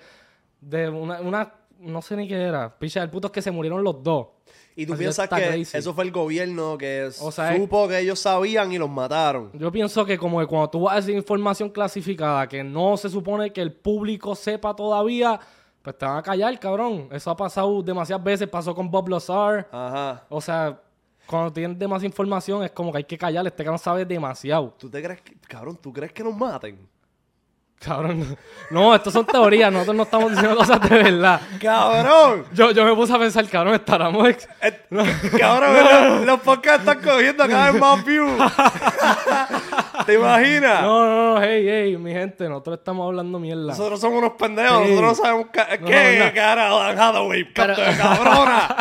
de 0.60 0.90
una, 0.90 1.22
una- 1.22 1.54
No 1.80 2.02
sé 2.02 2.16
ni 2.16 2.28
qué 2.28 2.42
era. 2.42 2.76
Picha, 2.80 3.04
el 3.04 3.10
puto 3.12 3.28
es 3.28 3.32
que 3.34 3.42
se 3.44 3.52
murieron 3.52 3.84
los 3.84 4.02
dos. 4.02 4.28
Y 4.76 4.86
tú 4.86 4.96
piensas 4.98 5.28
que 5.30 5.36
crazy. 5.36 5.78
eso 5.78 5.94
fue 5.94 6.04
el 6.04 6.12
gobierno 6.12 6.78
que 6.78 7.10
O 7.22 7.32
sea, 7.32 7.54
es- 7.54 7.62
supo 7.62 7.88
que 7.88 8.00
ellos 8.00 8.20
sabían 8.20 8.72
y 8.72 8.78
los 8.78 8.90
mataron. 8.90 9.52
Yo 9.54 9.72
pienso 9.72 10.04
que 10.06 10.18
como 10.18 10.40
que 10.40 10.48
cuando 10.48 10.70
tú 10.70 10.82
vas 10.82 10.94
a 10.94 10.96
decir 10.98 11.16
información 11.16 11.70
clasificada 11.70 12.48
que 12.48 12.64
no 12.64 12.98
se 12.98 13.10
supone 13.10 13.52
que 13.54 13.62
el 13.62 13.72
público 13.74 14.36
sepa 14.36 14.76
todavía, 14.76 15.40
pues 15.82 15.98
te 15.98 16.06
van 16.06 16.18
a 16.18 16.24
callar, 16.24 16.60
cabrón. 16.60 17.08
Eso 17.12 17.30
ha 17.30 17.36
pasado 17.38 17.82
demasiadas 17.84 18.24
veces. 18.24 18.48
Pasó 18.48 18.74
con 18.74 18.90
Bob 18.90 19.10
Lazar. 19.10 19.68
Ajá. 19.72 20.26
O 20.30 20.40
sea, 20.42 20.80
cuando 21.28 21.52
tienen 21.54 21.78
demasiada 21.78 22.08
información 22.08 22.64
es 22.64 22.72
como 22.72 22.92
que 22.92 23.00
hay 23.00 23.04
que 23.04 23.18
callar. 23.18 23.46
Este 23.46 23.64
cabrón 23.64 23.80
sabe 23.80 24.06
demasiado. 24.06 24.74
¿Tú 24.80 24.90
te 24.90 25.04
crees 25.04 25.22
que, 25.22 25.36
cabrón, 25.48 25.78
tú 25.82 25.92
crees 25.94 26.12
que 26.14 26.24
nos 26.24 26.36
maten? 26.36 26.88
Cabrón. 27.86 28.38
No, 28.72 28.96
esto 28.96 29.12
son 29.12 29.26
teorías. 29.26 29.72
Nosotros 29.72 29.96
no 29.96 30.04
estamos 30.04 30.32
diciendo 30.32 30.56
cosas 30.56 30.80
de 30.90 30.98
verdad. 31.04 31.42
¡Cabrón! 31.62 32.46
Yo, 32.54 32.72
yo 32.72 32.86
me 32.86 32.96
puse 32.96 33.14
a 33.14 33.20
pensar, 33.20 33.46
cabrón, 33.48 33.76
estaremos... 33.76 34.28
ex- 34.30 34.48
Eh, 34.62 34.80
Cabrón, 35.38 35.74
los, 36.20 36.26
los 36.26 36.40
podcasts 36.40 36.88
están 36.88 37.02
cogiendo 37.04 37.48
cada 37.48 37.72
vez 37.72 37.82
más 37.82 38.06
views. 38.06 38.32
¿Te 40.06 40.14
imaginas? 40.16 40.82
No, 40.82 41.06
no, 41.06 41.34
no, 41.36 41.42
hey, 41.42 41.66
hey, 41.68 41.98
mi 41.98 42.12
gente, 42.12 42.48
nosotros 42.50 42.80
estamos 42.80 43.08
hablando 43.08 43.40
mierda. 43.40 43.68
Nosotros 43.68 44.00
somos 44.00 44.20
unos 44.20 44.34
pendejos, 44.34 44.80
nosotros 44.82 45.02
no 45.02 45.16
sabemos 45.24 45.48
ca- 45.52 45.68
No, 45.80 45.86
qué 45.88 46.32
cara 46.34 46.90
Hathaway, 47.10 47.44
Pero- 47.54 47.76
cabrona. 47.98 48.76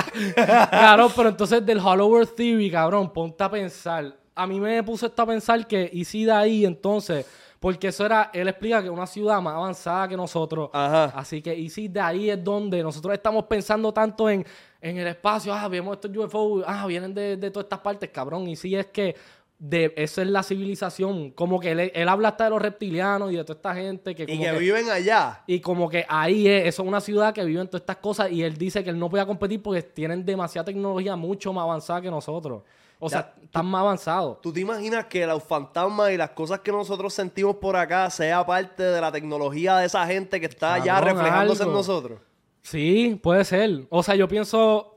Claro, 0.70 1.10
pero 1.14 1.28
entonces 1.30 1.64
del 1.64 1.78
Hollow 1.78 2.18
Earth 2.18 2.34
Theory, 2.36 2.70
cabrón, 2.70 3.12
ponte 3.12 3.42
a 3.44 3.50
pensar. 3.50 4.12
A 4.34 4.46
mí 4.46 4.58
me 4.60 4.82
puso 4.82 5.06
esto 5.06 5.22
a 5.22 5.26
pensar 5.26 5.66
que, 5.66 5.88
y 5.92 6.04
si 6.04 6.24
de 6.24 6.32
ahí 6.32 6.64
entonces, 6.64 7.26
porque 7.62 7.88
eso 7.88 8.04
era, 8.04 8.30
él 8.34 8.48
explica 8.48 8.80
que 8.80 8.88
es 8.88 8.92
una 8.92 9.06
ciudad 9.06 9.40
más 9.40 9.54
avanzada 9.54 10.08
que 10.08 10.16
nosotros. 10.16 10.68
Ajá. 10.72 11.04
Así 11.14 11.40
que, 11.40 11.54
y 11.54 11.70
si 11.70 11.86
de 11.86 12.00
ahí 12.00 12.28
es 12.28 12.42
donde 12.42 12.82
nosotros 12.82 13.14
estamos 13.14 13.44
pensando 13.44 13.92
tanto 13.92 14.28
en, 14.28 14.44
en 14.80 14.98
el 14.98 15.06
espacio, 15.06 15.54
ah, 15.54 15.68
vemos 15.68 15.94
estos 15.94 16.10
UFO, 16.16 16.62
ah, 16.66 16.84
vienen 16.88 17.14
de, 17.14 17.36
de 17.36 17.50
todas 17.52 17.66
estas 17.66 17.78
partes, 17.78 18.10
cabrón. 18.10 18.48
Y 18.48 18.56
si 18.56 18.74
es 18.74 18.86
que 18.86 19.14
de 19.60 19.94
eso 19.96 20.20
es 20.22 20.26
la 20.26 20.42
civilización, 20.42 21.30
como 21.30 21.60
que 21.60 21.70
él, 21.70 21.92
él 21.94 22.08
habla 22.08 22.30
hasta 22.30 22.44
de 22.44 22.50
los 22.50 22.60
reptilianos 22.60 23.30
y 23.30 23.36
de 23.36 23.44
toda 23.44 23.54
esta 23.58 23.74
gente 23.76 24.12
que 24.12 24.24
y 24.24 24.26
que- 24.40 24.58
viven 24.58 24.90
allá. 24.90 25.44
y 25.46 25.60
como 25.60 25.88
que 25.88 26.04
ahí 26.08 26.48
es, 26.48 26.66
eso 26.66 26.82
es 26.82 26.88
una 26.88 27.00
ciudad 27.00 27.32
que 27.32 27.44
viven 27.44 27.68
todas 27.68 27.82
estas 27.82 27.98
cosas 27.98 28.32
y 28.32 28.42
él 28.42 28.56
dice 28.56 28.82
que 28.82 28.90
él 28.90 28.98
no 28.98 29.08
puede 29.08 29.24
competir 29.24 29.62
porque 29.62 29.82
tienen 29.82 30.24
demasiada 30.24 30.64
tecnología 30.64 31.14
mucho 31.14 31.52
más 31.52 31.62
avanzada 31.62 32.00
que 32.02 32.10
nosotros. 32.10 32.64
O 33.04 33.10
sea, 33.10 33.34
están 33.42 33.66
más 33.66 33.80
avanzados. 33.80 34.40
¿Tú 34.40 34.52
te 34.52 34.60
imaginas 34.60 35.06
que 35.06 35.26
los 35.26 35.42
fantasmas 35.42 36.12
y 36.12 36.16
las 36.16 36.30
cosas 36.30 36.60
que 36.60 36.70
nosotros 36.70 37.12
sentimos 37.12 37.56
por 37.56 37.74
acá 37.74 38.08
sea 38.10 38.46
parte 38.46 38.84
de 38.84 39.00
la 39.00 39.10
tecnología 39.10 39.76
de 39.78 39.86
esa 39.86 40.06
gente 40.06 40.38
que 40.38 40.46
está 40.46 40.74
allá 40.74 40.94
Cabrón, 40.94 41.16
reflejándose 41.16 41.64
en 41.64 41.72
nosotros? 41.72 42.20
Sí, 42.62 43.18
puede 43.20 43.44
ser. 43.44 43.88
O 43.90 44.04
sea, 44.04 44.14
yo 44.14 44.28
pienso, 44.28 44.94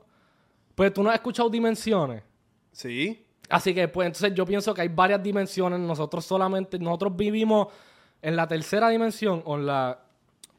pues 0.76 0.94
tú 0.94 1.02
no 1.02 1.10
has 1.10 1.16
escuchado 1.16 1.50
dimensiones. 1.50 2.22
Sí. 2.70 3.26
Así 3.48 3.74
que, 3.74 3.88
pues 3.88 4.06
entonces 4.06 4.32
yo 4.34 4.46
pienso 4.46 4.72
que 4.72 4.82
hay 4.82 4.88
varias 4.88 5.20
dimensiones. 5.20 5.80
Nosotros 5.80 6.24
solamente, 6.24 6.78
nosotros 6.78 7.16
vivimos 7.16 7.66
en 8.22 8.36
la 8.36 8.46
tercera 8.46 8.88
dimensión 8.88 9.42
o 9.44 9.56
en 9.56 9.66
la... 9.66 9.98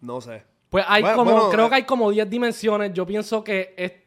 No 0.02 0.20
sé. 0.20 0.44
Pues 0.70 0.84
hay 0.86 1.02
Bueno, 1.02 1.18
como, 1.18 1.32
bueno, 1.32 1.50
creo 1.50 1.68
eh. 1.68 1.70
que 1.70 1.76
hay 1.76 1.84
como 1.84 2.12
10 2.12 2.30
dimensiones. 2.30 2.92
Yo 2.92 3.06
pienso 3.06 3.42
que 3.42 3.74
estas 3.78 4.07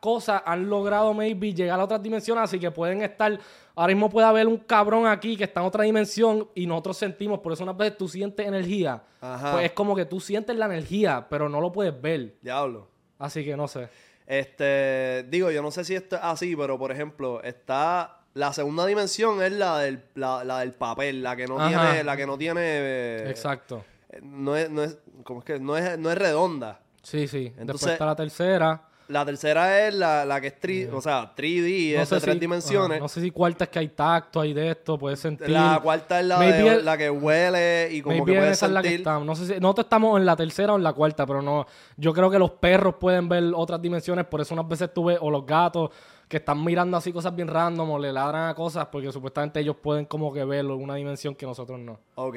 cosas 0.00 0.42
han 0.44 0.68
logrado 0.68 1.12
maybe 1.14 1.52
llegar 1.52 1.78
a 1.80 1.84
otras 1.84 2.02
dimensiones, 2.02 2.44
así 2.44 2.58
que 2.58 2.70
pueden 2.70 3.02
estar, 3.02 3.38
ahora 3.74 3.92
mismo 3.92 4.08
puede 4.08 4.26
haber 4.26 4.46
un 4.46 4.58
cabrón 4.58 5.06
aquí 5.06 5.36
que 5.36 5.44
está 5.44 5.60
en 5.60 5.66
otra 5.66 5.84
dimensión 5.84 6.48
y 6.54 6.66
nosotros 6.66 6.96
sentimos, 6.96 7.40
por 7.40 7.52
eso 7.52 7.64
unas 7.64 7.76
veces 7.76 7.98
tú 7.98 8.08
sientes 8.08 8.46
energía. 8.46 9.02
Ajá. 9.20 9.52
Pues 9.52 9.64
es 9.66 9.72
como 9.72 9.94
que 9.96 10.04
tú 10.04 10.20
sientes 10.20 10.56
la 10.56 10.66
energía, 10.66 11.26
pero 11.28 11.48
no 11.48 11.60
lo 11.60 11.72
puedes 11.72 12.00
ver. 12.00 12.36
Diablo. 12.40 12.88
Así 13.18 13.44
que 13.44 13.56
no 13.56 13.66
sé. 13.66 13.88
Este, 14.26 15.24
digo, 15.28 15.50
yo 15.50 15.62
no 15.62 15.70
sé 15.70 15.84
si 15.84 15.94
esto 15.94 16.16
es 16.16 16.22
así, 16.22 16.54
pero 16.54 16.78
por 16.78 16.92
ejemplo, 16.92 17.42
está 17.42 18.20
la 18.34 18.52
segunda 18.52 18.86
dimensión 18.86 19.42
es 19.42 19.52
la 19.52 19.78
del, 19.78 20.04
la, 20.14 20.44
la 20.44 20.60
del 20.60 20.72
papel, 20.72 21.22
la 21.22 21.34
que 21.34 21.46
no 21.46 21.58
Ajá. 21.58 21.68
tiene, 21.90 22.04
la 22.04 22.16
que 22.16 22.26
no 22.26 22.38
tiene, 22.38 22.60
eh, 22.62 23.30
Exacto. 23.30 23.84
eh, 24.10 24.20
no 24.22 24.54
es, 24.56 24.70
no 24.70 24.84
es, 24.84 24.98
¿cómo 25.24 25.40
es 25.40 25.44
que? 25.44 25.58
No 25.58 25.76
es, 25.76 25.98
no 25.98 26.10
es 26.12 26.18
redonda. 26.18 26.80
Sí, 27.02 27.26
sí. 27.26 27.44
Después 27.44 27.60
Entonces- 27.60 27.92
está 27.92 28.06
la 28.06 28.14
tercera. 28.16 28.87
La 29.08 29.24
tercera 29.24 29.88
es 29.88 29.94
la, 29.94 30.24
la 30.26 30.40
que 30.40 30.48
es 30.48 30.60
3, 30.60 30.90
o 30.92 31.00
sea, 31.00 31.34
3D, 31.34 31.96
No 31.96 32.02
es 32.02 32.10
de 32.10 32.20
tres 32.20 32.34
si- 32.34 32.40
dimensiones. 32.40 32.90
ajá, 32.96 33.00
no 33.00 33.08
sé 33.08 33.20
si 33.22 33.30
cuarta 33.30 33.64
es 33.64 33.70
que 33.70 33.78
hay 33.78 33.88
tacto, 33.88 34.40
hay 34.40 34.52
de 34.52 34.70
esto, 34.70 34.98
puedes 34.98 35.18
sentir. 35.18 35.48
La 35.48 35.80
cuarta 35.82 36.20
es 36.20 36.26
la, 36.26 36.38
de, 36.40 36.68
el- 36.68 36.84
la 36.84 36.98
que 36.98 37.08
huele 37.08 37.88
y 37.90 38.02
como 38.02 38.24
que 38.24 38.32
puedes 38.34 38.52
esa 38.52 38.66
es 38.66 38.72
la 38.72 38.82
que 38.82 38.88
sentir. 38.88 39.00
estamos. 39.00 39.26
No 39.26 39.34
sé 39.34 39.46
si 39.54 39.60
nosotros 39.60 39.86
estamos 39.86 40.18
en 40.20 40.26
la 40.26 40.36
tercera 40.36 40.74
o 40.74 40.76
en 40.76 40.82
la 40.82 40.92
cuarta, 40.92 41.26
pero 41.26 41.40
no. 41.40 41.66
Yo 41.96 42.12
creo 42.12 42.30
que 42.30 42.38
los 42.38 42.50
perros 42.50 42.96
pueden 43.00 43.28
ver 43.28 43.44
otras 43.54 43.80
dimensiones, 43.80 44.26
por 44.26 44.40
eso 44.42 44.52
unas 44.54 44.68
veces 44.68 44.92
tú 44.92 45.06
ves, 45.06 45.18
o 45.20 45.30
los 45.30 45.46
gatos 45.46 45.90
que 46.28 46.36
están 46.36 46.62
mirando 46.62 46.94
así 46.98 47.10
cosas 47.10 47.34
bien 47.34 47.48
random 47.48 47.90
o 47.90 47.98
le 47.98 48.12
ladran 48.12 48.50
a 48.50 48.54
cosas, 48.54 48.86
porque 48.92 49.10
supuestamente 49.10 49.60
ellos 49.60 49.76
pueden 49.76 50.04
como 50.04 50.30
que 50.30 50.44
verlo 50.44 50.74
en 50.74 50.82
una 50.82 50.94
dimensión 50.96 51.34
que 51.34 51.46
nosotros 51.46 51.78
no. 51.78 51.98
Ok. 52.16 52.36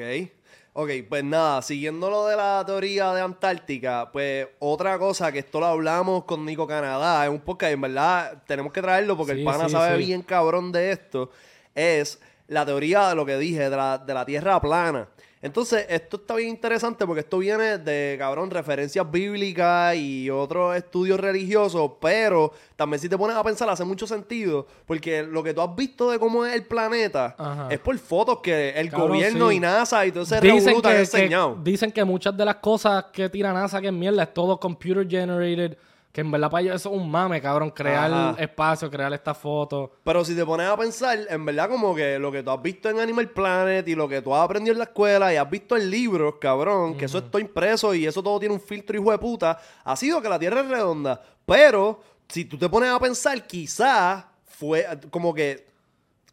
Ok, 0.74 0.88
pues 1.06 1.22
nada, 1.22 1.60
siguiendo 1.60 2.08
lo 2.08 2.26
de 2.26 2.34
la 2.36 2.62
teoría 2.64 3.12
de 3.12 3.20
Antártica, 3.20 4.10
pues 4.10 4.48
otra 4.58 4.98
cosa 4.98 5.30
que 5.30 5.40
esto 5.40 5.60
lo 5.60 5.66
hablamos 5.66 6.24
con 6.24 6.46
Nico 6.46 6.66
Canadá, 6.66 7.24
es 7.26 7.30
un 7.30 7.40
podcast, 7.40 7.74
en 7.74 7.80
verdad 7.82 8.42
tenemos 8.46 8.72
que 8.72 8.80
traerlo 8.80 9.14
porque 9.14 9.34
Sí, 9.34 9.40
el 9.40 9.44
pana 9.44 9.66
sí, 9.66 9.72
sabe 9.72 9.98
sí. 9.98 10.06
bien 10.06 10.22
cabrón 10.22 10.72
de 10.72 10.92
esto, 10.92 11.30
es 11.74 12.18
la 12.48 12.64
teoría 12.64 13.10
de 13.10 13.14
lo 13.14 13.26
que 13.26 13.36
dije, 13.36 13.68
de 13.68 13.76
la, 13.76 13.98
de 13.98 14.14
la 14.14 14.24
Tierra 14.24 14.58
plana. 14.62 15.08
Entonces, 15.44 15.84
esto 15.88 16.18
está 16.18 16.36
bien 16.36 16.50
interesante 16.50 17.04
porque 17.04 17.20
esto 17.20 17.38
viene 17.38 17.76
de, 17.78 18.14
cabrón, 18.16 18.48
referencias 18.48 19.10
bíblicas 19.10 19.96
y 19.96 20.30
otros 20.30 20.76
estudios 20.76 21.18
religiosos, 21.18 21.90
pero 22.00 22.52
también 22.76 23.00
si 23.00 23.08
te 23.08 23.18
pones 23.18 23.36
a 23.36 23.42
pensar 23.42 23.68
hace 23.68 23.82
mucho 23.84 24.06
sentido, 24.06 24.68
porque 24.86 25.24
lo 25.24 25.42
que 25.42 25.52
tú 25.52 25.60
has 25.60 25.74
visto 25.74 26.10
de 26.12 26.20
cómo 26.20 26.46
es 26.46 26.54
el 26.54 26.64
planeta 26.64 27.34
Ajá. 27.36 27.66
es 27.70 27.80
por 27.80 27.98
fotos 27.98 28.38
que 28.40 28.70
el 28.70 28.88
Cabrón, 28.88 29.08
gobierno 29.08 29.48
sí. 29.50 29.56
y 29.56 29.60
NASA 29.60 30.06
y 30.06 30.12
todo 30.12 30.22
ese 30.22 30.40
Dicen 30.40 30.80
te 30.80 30.88
han 30.88 30.94
que, 30.94 31.00
enseñado. 31.00 31.54
que- 31.56 31.70
dicen 31.70 31.90
que 31.90 32.04
muchas 32.04 32.36
de 32.36 32.44
las 32.44 32.56
cosas 32.56 33.06
que 33.12 33.28
tira 33.28 33.52
NASA 33.52 33.80
que 33.80 33.88
es 33.88 33.92
mierda 33.92 34.22
es 34.22 34.32
todo 34.32 34.60
computer 34.60 35.08
generated, 35.08 35.76
que 36.12 36.20
en 36.20 36.30
verdad 36.30 36.50
para 36.50 36.62
ellos 36.62 36.76
eso 36.76 36.90
es 36.94 37.00
un 37.00 37.10
mame, 37.10 37.40
cabrón, 37.40 37.70
crear 37.70 38.12
Ajá. 38.12 38.36
espacio, 38.38 38.90
crear 38.90 39.10
estas 39.14 39.36
fotos. 39.38 39.88
Pero 40.04 40.22
si 40.24 40.36
te 40.36 40.44
pones 40.44 40.68
a 40.68 40.76
pensar, 40.76 41.18
en 41.28 41.44
verdad 41.46 41.70
como 41.70 41.94
que 41.94 42.18
lo 42.18 42.30
que 42.30 42.42
tú 42.42 42.50
has 42.50 42.60
visto 42.60 42.90
en 42.90 43.00
Animal 43.00 43.30
Planet 43.30 43.88
y 43.88 43.94
lo 43.94 44.06
que 44.06 44.20
tú 44.20 44.34
has 44.34 44.44
aprendido 44.44 44.72
en 44.72 44.78
la 44.78 44.84
escuela 44.84 45.32
y 45.32 45.36
has 45.38 45.48
visto 45.48 45.74
en 45.74 45.88
libros, 45.90 46.34
cabrón, 46.38 46.98
que 46.98 47.06
eso 47.06 47.16
está 47.18 47.40
impreso 47.40 47.94
y 47.94 48.06
eso 48.06 48.22
todo 48.22 48.38
tiene 48.38 48.54
un 48.54 48.60
filtro 48.60 48.98
hijo 49.00 49.10
de 49.10 49.18
puta, 49.18 49.58
ha 49.82 49.96
sido 49.96 50.20
que 50.20 50.28
la 50.28 50.38
Tierra 50.38 50.60
es 50.60 50.68
redonda. 50.68 51.18
Pero 51.46 52.00
si 52.28 52.44
tú 52.44 52.58
te 52.58 52.68
pones 52.68 52.90
a 52.90 53.00
pensar, 53.00 53.46
quizás 53.46 54.24
fue 54.44 54.86
como 55.10 55.32
que, 55.32 55.66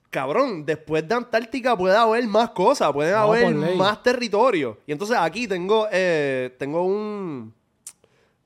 cabrón, 0.10 0.65
después 0.65 1.08
de 1.08 1.15
Antártica 1.15 1.78
puede 1.78 1.96
haber 1.96 2.28
más 2.28 2.50
cosas, 2.50 2.92
puede 2.92 3.12
No, 3.13 3.18
haber 3.20 3.56
más 3.78 4.04
territorio. 4.04 4.78
Y 4.86 4.92
entonces 4.92 5.15
aquí 5.18 5.48
tengo, 5.48 5.88
eh, 5.89 6.54
tengo 6.60 6.84
un... 6.84 7.54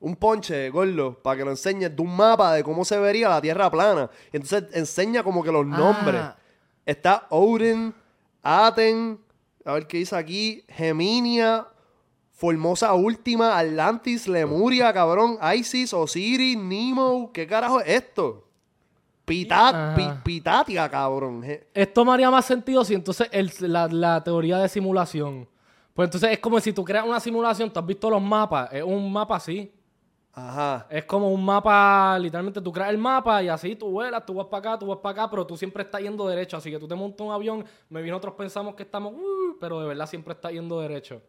Un 0.04 0.18
ponche, 0.18 0.70
gordo, 0.70 1.14
para 1.24 1.38
que 1.38 1.46
lo 1.46 1.52
enseñes 1.52 1.96
de 1.96 2.02
un 2.02 2.14
mapa 2.16 2.54
de 2.54 2.64
cómo 2.64 2.84
se 2.84 2.98
vería 3.00 3.30
la 3.30 3.40
Tierra 3.42 3.72
plana. 3.72 4.10
Y 4.34 4.38
entonces 4.38 4.66
enseña 4.74 5.24
como 5.24 5.42
que 5.42 5.52
los 5.52 5.66
nombres. 5.66 6.22
Ah. 6.22 6.36
Está 6.86 7.26
Odin, 7.30 7.94
Aten, 8.42 9.18
a 9.64 9.74
ver 9.74 9.88
qué 9.88 9.98
dice 10.00 10.16
aquí, 10.18 10.66
Geminia, 10.68 11.66
Formosa 12.34 12.94
Última, 12.94 13.58
Atlantis, 13.58 14.28
Lemuria, 14.28 14.92
cabrón, 14.92 15.38
Isis, 15.56 15.94
Osiris, 15.94 16.58
Nemo, 16.58 17.32
¿qué 17.32 17.48
carajo 17.48 17.80
es 17.80 17.88
esto? 17.88 18.46
Pitat, 19.24 19.96
pi- 19.96 20.10
Pitatia, 20.24 20.90
cabrón. 20.90 21.46
Esto 21.74 22.04
me 22.04 22.12
haría 22.12 22.30
más 22.30 22.44
sentido 22.46 22.84
si 22.84 22.94
entonces 22.94 23.30
el- 23.32 23.50
la, 23.62 23.88
la 23.88 24.22
teoría 24.22 24.58
de 24.58 24.68
simulación. 24.68 25.48
Pues 25.94 26.08
entonces 26.08 26.32
es 26.32 26.40
como 26.40 26.60
si 26.60 26.74
tú 26.74 26.84
creas 26.84 27.06
una 27.06 27.22
simulación, 27.22 27.72
tú 27.72 27.80
has 27.80 27.86
visto 27.86 28.10
los 28.10 28.22
mapas, 28.22 28.68
es 28.74 28.84
un 28.84 29.10
mapa 29.14 29.38
así. 29.38 29.72
Ajá. 30.36 30.88
Es 30.90 31.06
como 31.06 31.30
un 31.32 31.46
mapa, 31.46 32.18
literalmente 32.20 32.60
tú 32.60 32.72
creas 32.72 32.90
el 32.90 32.98
mapa 32.98 33.44
y 33.44 33.50
así 33.50 33.76
tú 33.76 33.92
vuelas, 33.92 34.26
tú 34.26 34.34
vas 34.34 34.48
para 34.48 34.72
acá, 34.72 34.80
tú 34.80 34.88
vas 34.88 34.98
para 34.98 35.22
acá, 35.24 35.30
pero 35.30 35.46
tú 35.46 35.56
siempre 35.56 35.84
estás 35.84 36.02
yendo 36.02 36.28
derecho. 36.28 36.58
Así 36.58 36.72
que 36.72 36.80
tú 36.80 36.88
te 36.88 36.96
montas 36.96 37.26
un 37.28 37.32
avión, 37.32 37.64
me 37.90 38.02
bien 38.02 38.12
nosotros 38.12 38.34
pensamos 38.36 38.74
que 38.74 38.82
estamos, 38.84 39.14
"Uh", 39.14 39.58
pero 39.60 39.80
de 39.80 39.88
verdad 39.88 40.08
siempre 40.08 40.34
estás 40.34 40.52
yendo 40.52 40.80
derecho. 40.82 41.22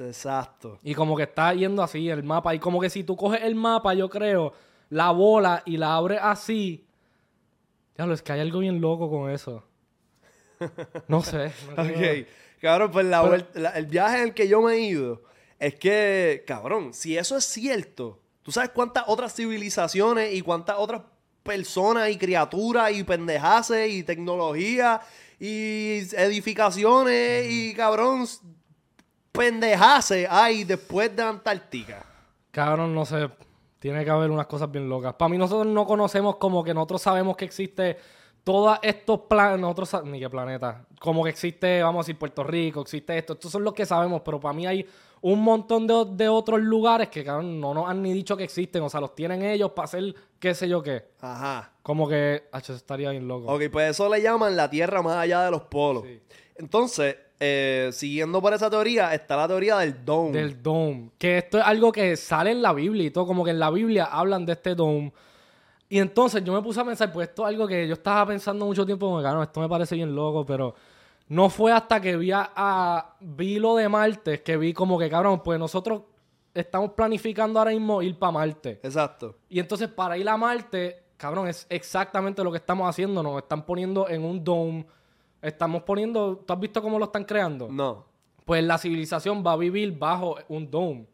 Exacto. 0.00 0.78
Y 0.82 0.92
como 0.94 1.16
que 1.16 1.22
está 1.22 1.54
yendo 1.54 1.82
así 1.82 2.10
el 2.10 2.22
mapa. 2.24 2.54
Y 2.54 2.58
como 2.58 2.80
que 2.80 2.90
si 2.90 3.04
tú 3.04 3.16
coges 3.16 3.42
el 3.42 3.54
mapa, 3.54 3.94
yo 3.94 4.08
creo, 4.10 4.52
la 4.90 5.12
bola 5.12 5.62
y 5.64 5.76
la 5.76 5.94
abres 5.94 6.18
así. 6.20 6.84
Lo 7.96 8.12
es 8.12 8.22
que 8.22 8.32
hay 8.32 8.40
algo 8.40 8.58
bien 8.60 8.80
loco 8.80 9.08
con 9.10 9.30
eso. 9.30 9.62
No 11.08 11.22
sé. 11.22 11.52
no. 11.76 11.82
Ok. 11.82 12.26
Cabrón, 12.60 12.90
pues 12.90 13.06
la 13.06 13.18
Pero- 13.20 13.28
vuelta- 13.30 13.60
la- 13.60 13.70
el 13.70 13.86
viaje 13.86 14.16
en 14.18 14.22
el 14.24 14.34
que 14.34 14.48
yo 14.48 14.60
me 14.62 14.72
he 14.74 14.80
ido 14.80 15.22
es 15.60 15.76
que, 15.76 16.42
cabrón, 16.46 16.92
si 16.92 17.16
eso 17.16 17.36
es 17.36 17.44
cierto, 17.44 18.18
¿tú 18.48 18.52
sabes 18.52 18.70
cuántas 18.70 19.04
otras 19.08 19.34
civilizaciones 19.34 20.32
y 20.32 20.40
cuántas 20.40 20.76
otras 20.78 21.02
personas 21.42 22.08
y 22.08 22.16
criaturas 22.16 22.90
y 22.92 23.04
pendejaces 23.04 23.90
y 23.90 24.02
tecnología 24.04 25.02
y 25.38 25.98
edificaciones 26.16 27.46
y, 27.50 27.74
cabrón, 27.74 28.26
pendejaces 29.32 30.26
hay 30.30 30.64
después 30.64 31.14
de 31.14 31.22
Antártica? 31.24 32.06
Cabrón, 32.50 32.94
no 32.94 33.04
sé. 33.04 33.28
Tiene 33.78 34.02
que 34.02 34.10
haber 34.10 34.30
unas 34.30 34.46
cosas 34.46 34.72
bien 34.72 34.88
locas. 34.88 35.12
Para 35.12 35.28
mí 35.28 35.36
nosotros 35.36 35.66
no 35.70 35.84
conocemos 35.86 36.36
como 36.36 36.64
que 36.64 36.72
nosotros 36.72 37.02
sabemos 37.02 37.36
que 37.36 37.44
existe 37.44 37.98
todos 38.44 38.78
estos 38.80 39.20
planetas, 39.28 39.60
nosotros 39.60 39.88
sa- 39.90 40.02
ni 40.02 40.20
qué 40.20 40.30
planeta, 40.30 40.86
como 41.00 41.22
que 41.22 41.28
existe, 41.28 41.82
vamos 41.82 42.00
a 42.00 42.02
decir, 42.06 42.18
Puerto 42.18 42.42
Rico, 42.44 42.80
existe 42.80 43.18
esto, 43.18 43.34
estos 43.34 43.52
son 43.52 43.62
los 43.62 43.74
que 43.74 43.84
sabemos, 43.84 44.22
pero 44.24 44.40
para 44.40 44.54
mí 44.54 44.66
hay 44.66 44.86
un 45.20 45.40
montón 45.42 45.86
de, 45.86 46.04
de 46.12 46.28
otros 46.28 46.60
lugares 46.60 47.08
que 47.08 47.24
cabrón, 47.24 47.60
no 47.60 47.74
nos 47.74 47.88
han 47.88 48.02
ni 48.02 48.12
dicho 48.12 48.36
que 48.36 48.44
existen, 48.44 48.82
o 48.82 48.88
sea, 48.88 49.00
los 49.00 49.14
tienen 49.14 49.42
ellos 49.42 49.72
para 49.72 49.84
hacer 49.84 50.14
qué 50.38 50.54
sé 50.54 50.68
yo 50.68 50.82
qué. 50.82 51.08
Ajá. 51.20 51.72
Como 51.82 52.08
que, 52.08 52.44
eso 52.52 52.74
estaría 52.74 53.10
bien 53.10 53.26
loco. 53.26 53.52
Ok, 53.52 53.62
pues 53.72 53.90
eso 53.90 54.08
le 54.08 54.22
llaman 54.22 54.56
la 54.56 54.68
Tierra 54.70 55.02
más 55.02 55.16
allá 55.16 55.42
de 55.42 55.50
los 55.50 55.62
polos. 55.62 56.04
Sí. 56.04 56.20
Entonces, 56.56 57.16
eh, 57.40 57.90
siguiendo 57.92 58.42
por 58.42 58.52
esa 58.52 58.68
teoría, 58.68 59.14
está 59.14 59.36
la 59.36 59.46
teoría 59.48 59.78
del 59.78 60.04
dome. 60.04 60.32
Del 60.32 60.62
dome. 60.62 61.10
Que 61.18 61.38
esto 61.38 61.58
es 61.58 61.64
algo 61.64 61.92
que 61.92 62.16
sale 62.16 62.50
en 62.50 62.62
la 62.62 62.72
Biblia 62.72 63.04
y 63.04 63.10
todo. 63.10 63.26
Como 63.26 63.44
que 63.44 63.50
en 63.52 63.58
la 63.60 63.70
Biblia 63.70 64.06
hablan 64.06 64.44
de 64.44 64.52
este 64.52 64.74
dome. 64.74 65.12
Y 65.88 65.98
entonces 66.00 66.42
yo 66.44 66.52
me 66.52 66.60
puse 66.60 66.80
a 66.80 66.84
pensar, 66.84 67.12
pues 67.12 67.28
esto 67.28 67.42
es 67.42 67.48
algo 67.48 67.66
que 67.66 67.86
yo 67.88 67.94
estaba 67.94 68.26
pensando 68.26 68.66
mucho 68.66 68.84
tiempo, 68.84 69.06
como 69.06 69.20
que, 69.22 69.26
"Ah, 69.26 69.32
no, 69.32 69.42
esto 69.42 69.60
me 69.60 69.68
parece 69.68 69.94
bien 69.94 70.14
loco, 70.14 70.44
pero 70.44 70.74
no 71.28 71.50
fue 71.50 71.72
hasta 71.72 72.00
que 72.00 72.16
vi 72.16 72.32
a, 72.32 72.50
a- 72.54 73.16
vi 73.20 73.58
lo 73.58 73.76
de 73.76 73.88
Marte, 73.88 74.42
que 74.42 74.56
vi 74.56 74.72
como 74.72 74.98
que, 74.98 75.08
cabrón, 75.10 75.42
pues 75.44 75.58
nosotros 75.58 76.02
estamos 76.54 76.92
planificando 76.92 77.58
ahora 77.58 77.70
mismo 77.72 78.02
ir 78.02 78.18
para 78.18 78.32
Marte. 78.32 78.80
Exacto. 78.82 79.36
Y 79.48 79.60
entonces 79.60 79.88
para 79.88 80.16
ir 80.16 80.28
a 80.28 80.36
Marte, 80.36 81.04
cabrón, 81.16 81.48
es 81.48 81.66
exactamente 81.68 82.42
lo 82.42 82.50
que 82.50 82.56
estamos 82.58 82.88
haciendo. 82.88 83.22
Nos 83.22 83.38
están 83.42 83.64
poniendo 83.64 84.08
en 84.08 84.24
un 84.24 84.42
dome. 84.42 84.86
Estamos 85.42 85.82
poniendo, 85.82 86.36
¿tú 86.38 86.52
has 86.52 86.58
visto 86.58 86.82
cómo 86.82 86.98
lo 86.98 87.04
están 87.04 87.24
creando? 87.24 87.68
No. 87.70 88.04
pues 88.44 88.64
la 88.64 88.78
civilización 88.78 89.44
va 89.46 89.52
a 89.52 89.56
vivir 89.56 89.96
bajo 89.96 90.36
un 90.48 90.70
dome. 90.70 91.06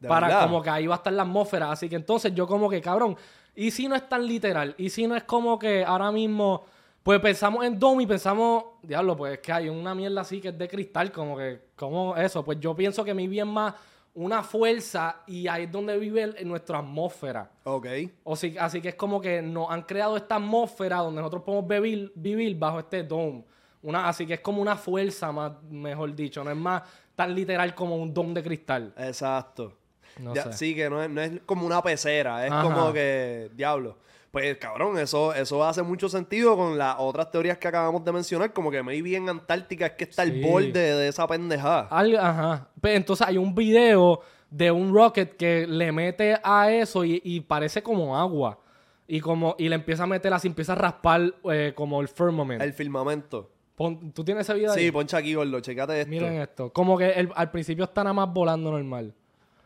¿De 0.00 0.08
para 0.08 0.26
verdad? 0.26 0.42
como 0.42 0.60
que 0.60 0.68
ahí 0.70 0.86
va 0.88 0.96
a 0.96 0.98
estar 0.98 1.12
la 1.12 1.22
atmósfera. 1.22 1.70
Así 1.70 1.88
que 1.88 1.94
entonces 1.96 2.34
yo 2.34 2.46
como 2.48 2.68
que, 2.68 2.80
cabrón, 2.82 3.16
¿y 3.54 3.70
si 3.70 3.86
no 3.88 3.94
es 3.94 4.06
tan 4.08 4.26
literal? 4.26 4.74
¿Y 4.76 4.90
si 4.90 5.06
no 5.06 5.14
es 5.16 5.22
como 5.22 5.56
que 5.58 5.84
ahora 5.84 6.10
mismo, 6.12 6.64
pues 7.04 7.20
pensamos 7.20 7.64
en 7.66 7.78
dome 7.78 8.02
y 8.02 8.06
pensamos, 8.06 8.64
diablo, 8.82 9.14
pues 9.16 9.34
es 9.34 9.38
que 9.40 9.52
hay 9.52 9.68
una 9.68 9.94
mierda 9.94 10.22
así 10.22 10.40
que 10.40 10.48
es 10.48 10.58
de 10.58 10.66
cristal, 10.66 11.12
como 11.12 11.36
que, 11.36 11.60
como 11.76 12.16
eso? 12.16 12.42
Pues 12.42 12.58
yo 12.58 12.74
pienso 12.74 13.04
que 13.04 13.12
mi 13.14 13.28
bien 13.28 13.46
más 13.46 13.74
una 14.14 14.42
fuerza 14.42 15.20
y 15.26 15.46
ahí 15.46 15.64
es 15.64 15.70
donde 15.72 15.98
vive 15.98 16.22
el- 16.22 16.48
nuestra 16.48 16.78
atmósfera. 16.78 17.50
Ok. 17.64 17.86
O 18.22 18.34
sí- 18.36 18.56
así 18.58 18.80
que 18.80 18.88
es 18.90 18.94
como 18.94 19.20
que 19.20 19.42
nos 19.42 19.70
han 19.70 19.82
creado 19.82 20.16
esta 20.16 20.36
atmósfera 20.36 20.98
donde 20.98 21.20
nosotros 21.20 21.42
podemos 21.42 21.68
vivir, 21.68 22.10
vivir 22.14 22.56
bajo 22.58 22.78
este 22.78 23.02
dome. 23.02 23.44
Una, 23.82 24.08
así 24.08 24.24
que 24.26 24.34
es 24.34 24.40
como 24.40 24.62
una 24.62 24.76
fuerza, 24.76 25.30
más, 25.30 25.52
mejor 25.64 26.14
dicho. 26.14 26.42
No 26.42 26.50
es 26.50 26.56
más 26.56 26.82
tan 27.14 27.34
literal 27.34 27.74
como 27.74 27.96
un 27.96 28.14
dome 28.14 28.32
de 28.32 28.42
cristal. 28.42 28.94
Exacto. 28.96 29.76
No 30.20 30.34
Ya- 30.34 30.44
sé. 30.44 30.52
Sí, 30.54 30.74
que 30.74 30.88
no 30.88 31.02
es, 31.02 31.10
no 31.10 31.20
es 31.20 31.32
como 31.44 31.66
una 31.66 31.82
pecera, 31.82 32.46
es 32.46 32.50
Ajá. 32.52 32.62
como 32.62 32.92
que, 32.94 33.50
diablo. 33.54 33.98
Pues 34.34 34.56
cabrón, 34.58 34.98
eso, 34.98 35.32
eso 35.32 35.64
hace 35.64 35.82
mucho 35.82 36.08
sentido 36.08 36.56
con 36.56 36.76
las 36.76 36.96
otras 36.98 37.30
teorías 37.30 37.56
que 37.56 37.68
acabamos 37.68 38.04
de 38.04 38.10
mencionar, 38.12 38.52
como 38.52 38.70
que 38.70 38.82
maybe 38.82 39.14
en 39.16 39.28
Antártica 39.28 39.86
es 39.86 39.92
que 39.92 40.04
está 40.04 40.24
el 40.24 40.32
Sí. 40.32 40.40
borde 40.42 40.72
de 40.72 41.06
esa 41.08 41.26
pendejada. 41.26 41.88
Ajá. 41.90 42.68
Pero 42.80 42.96
entonces 42.96 43.26
hay 43.26 43.38
un 43.38 43.54
video 43.54 44.20
de 44.50 44.70
un 44.72 44.92
rocket 44.92 45.36
que 45.36 45.66
le 45.68 45.92
mete 45.92 46.36
a 46.42 46.70
eso 46.72 47.04
y, 47.04 47.20
y 47.24 47.42
parece 47.42 47.82
como 47.82 48.18
agua. 48.18 48.58
Y 49.06 49.20
como 49.20 49.54
y 49.56 49.68
le 49.68 49.76
empieza 49.76 50.02
a 50.02 50.06
meter 50.06 50.32
así, 50.34 50.48
empieza 50.48 50.72
a 50.72 50.76
raspar 50.76 51.32
eh, 51.52 51.72
como 51.76 52.00
el 52.00 52.08
firmament. 52.08 52.60
El 52.60 52.72
firmamento. 52.72 53.50
Pon- 53.76 54.12
¿Tú 54.12 54.24
tienes 54.24 54.48
ese 54.48 54.58
video 54.58 54.72
ahí? 54.72 54.84
Sí, 54.86 54.90
poncha 54.90 55.18
aquí, 55.18 55.34
gordo, 55.34 55.60
checate 55.60 56.00
esto. 56.00 56.10
Miren 56.10 56.40
esto. 56.40 56.72
Como 56.72 56.98
que 56.98 57.10
el- 57.10 57.30
al 57.36 57.50
principio 57.52 57.84
está 57.84 58.02
nada 58.02 58.14
más 58.14 58.32
volando 58.32 58.72
normal. 58.72 59.14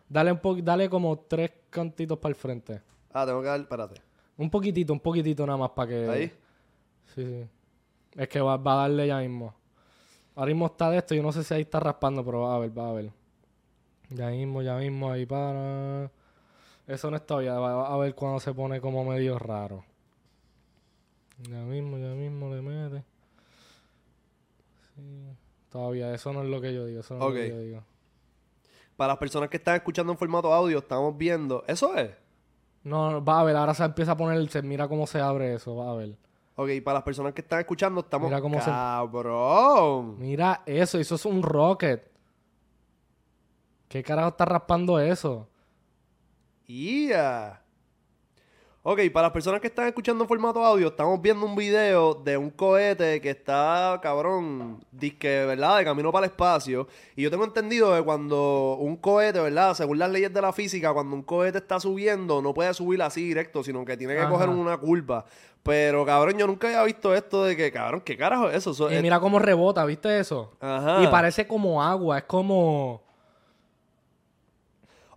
Dale 0.09 0.33
un 0.33 0.39
po 0.41 0.55
dale 0.57 0.91
como 0.91 1.19
tres 1.21 1.53
cantitos 1.71 2.19
para 2.19 2.31
el 2.31 2.37
frente. 2.37 2.83
Ah, 3.15 3.25
tengo 3.25 3.41
que 3.41 3.49
dar, 3.49 3.61
espérate. 3.61 4.08
Un 4.39 4.51
poquitito, 4.51 4.93
un 4.93 5.01
poquitito 5.01 5.45
nada 5.45 5.59
más 5.59 5.71
para 5.71 5.89
que. 5.89 6.09
Ahí. 6.09 6.33
Sí, 7.15 7.25
sí. 7.25 7.47
Es 8.17 8.29
que 8.29 8.41
va, 8.41 8.57
va 8.57 8.73
a 8.73 8.77
darle 8.89 9.07
ya 9.07 9.19
mismo. 9.19 9.55
Ahora 10.35 10.49
mismo 10.49 10.67
está 10.67 10.91
de 10.91 10.99
esto, 10.99 11.15
yo 11.15 11.23
no 11.23 11.33
sé 11.33 11.43
si 11.43 11.53
ahí 11.53 11.63
está 11.63 11.81
raspando, 11.81 12.25
pero 12.25 12.43
va 12.43 12.55
a 12.55 12.59
ver, 12.61 12.77
va 12.77 12.89
a 12.89 12.93
ver. 12.93 13.11
Ya 14.11 14.29
mismo, 14.31 14.63
ya 14.63 14.77
mismo, 14.77 15.11
ahí 15.11 15.27
para. 15.27 16.11
Eso 16.87 17.11
no 17.11 17.17
es 17.17 17.27
todavía, 17.27 17.55
va 17.55 17.93
a 17.93 17.97
ver 17.99 18.15
cuando 18.15 18.41
se 18.41 18.55
pone 18.55 18.81
como 18.81 19.05
medio 19.05 19.39
raro. 19.39 19.85
Ya 21.39 21.61
mismo, 21.63 21.99
ya 21.99 22.15
mismo 22.15 22.55
le 22.55 22.63
mete. 22.63 23.05
Sí. 24.95 25.37
Todavía, 25.71 26.15
eso 26.15 26.33
no 26.33 26.43
es 26.43 26.49
lo 26.49 26.61
que 26.61 26.73
yo 26.73 26.87
digo, 26.87 27.01
eso 27.01 27.15
no 27.15 27.29
es 27.29 27.35
lo 27.35 27.35
que 27.35 27.49
yo 27.49 27.59
digo. 27.59 27.85
Para 28.97 29.09
las 29.09 29.19
personas 29.19 29.51
que 29.51 29.59
están 29.59 29.77
escuchando 29.77 30.13
en 30.13 30.19
formato 30.19 30.53
audio, 30.53 30.79
estamos 30.79 31.17
viendo. 31.17 31.65
¿Eso 31.67 31.95
es? 31.97 32.11
No, 32.85 33.23
va 33.25 33.41
a 33.41 33.45
ver, 33.45 33.57
ahora 33.57 33.75
se 33.75 33.85
empieza 33.85 34.13
a 34.13 34.17
poner, 34.17 34.49
se 34.51 34.63
mira 34.63 34.89
cómo 34.89 35.07
se 35.07 35.21
abre 35.21 35.55
eso, 35.55 35.77
va 35.77 35.91
a 35.91 35.95
ver. 35.95 36.17
Ok, 36.57 36.71
para 36.85 36.95
las 36.95 37.03
personas 37.05 37.33
que 37.35 37.41
están 37.43 37.61
escuchando, 37.61 38.01
estamos. 38.01 38.29
Mira 38.29 38.41
cómo 38.41 38.61
se- 38.61 38.71
¡Cabrón! 38.71 40.19
Mira 40.19 40.63
eso, 40.67 40.99
eso 40.99 41.15
es 41.15 41.25
un 41.25 41.43
rocket. 41.43 42.03
¿Qué 43.89 44.03
carajo 44.03 44.29
está 44.31 44.45
raspando 44.45 44.99
eso? 44.99 45.49
¡Ya! 46.67 47.63
Ok, 48.85 49.01
para 49.13 49.27
las 49.27 49.33
personas 49.33 49.61
que 49.61 49.67
están 49.67 49.87
escuchando 49.89 50.25
en 50.25 50.29
formato 50.29 50.65
audio, 50.65 50.87
estamos 50.89 51.21
viendo 51.21 51.45
un 51.45 51.55
video 51.55 52.15
de 52.15 52.37
un 52.39 52.49
cohete 52.49 53.21
que 53.21 53.31
está, 53.31 53.99
cabrón, 54.03 54.83
disque, 54.93 55.45
¿verdad? 55.45 55.79
De 55.79 55.85
camino 55.85 56.11
para 56.11 56.25
el 56.27 56.31
espacio. 56.33 56.87
Y 57.15 57.23
yo 57.23 57.31
tengo 57.31 57.45
entendido 57.45 57.95
que 57.95 58.03
cuando 58.03 58.77
un 58.81 58.97
cohete, 58.97 59.41
¿verdad? 59.41 59.75
Según 59.75 59.99
las 59.99 60.11
leyes 60.11 60.33
de 60.33 60.41
la 60.41 60.53
física, 60.55 60.95
cuando 60.95 61.17
un 61.17 61.23
cohete 61.23 61.59
está 61.59 61.79
subiendo, 61.81 62.41
no 62.41 62.55
puede 62.55 62.73
subir 62.73 63.03
así 63.03 63.27
directo, 63.27 63.63
sino 63.63 63.85
que 63.85 63.97
tiene 63.97 64.15
que 64.15 64.21
Ajá. 64.21 64.31
coger 64.31 64.49
una 64.49 64.79
curva. 64.79 65.25
Pero, 65.65 66.07
cabrón, 66.07 66.39
yo 66.39 66.47
nunca 66.47 66.69
había 66.69 66.83
visto 66.85 67.15
esto 67.15 67.45
de 67.45 67.57
que, 67.57 67.71
cabrón, 67.71 68.01
¿qué 68.01 68.17
carajo 68.17 68.49
es 68.49 68.57
eso? 68.57 68.71
Eso 68.71 68.91
Y 68.91 68.95
es- 68.95 69.03
mira 69.03 69.21
cómo 69.21 69.39
rebota, 69.39 69.85
¿viste 69.85 70.19
eso? 70.19 70.53
Ajá. 70.61 71.03
Y 71.03 71.09
parece 71.09 71.47
como 71.47 71.83
agua, 71.83 72.19
es 72.19 72.25
como... 72.25 73.03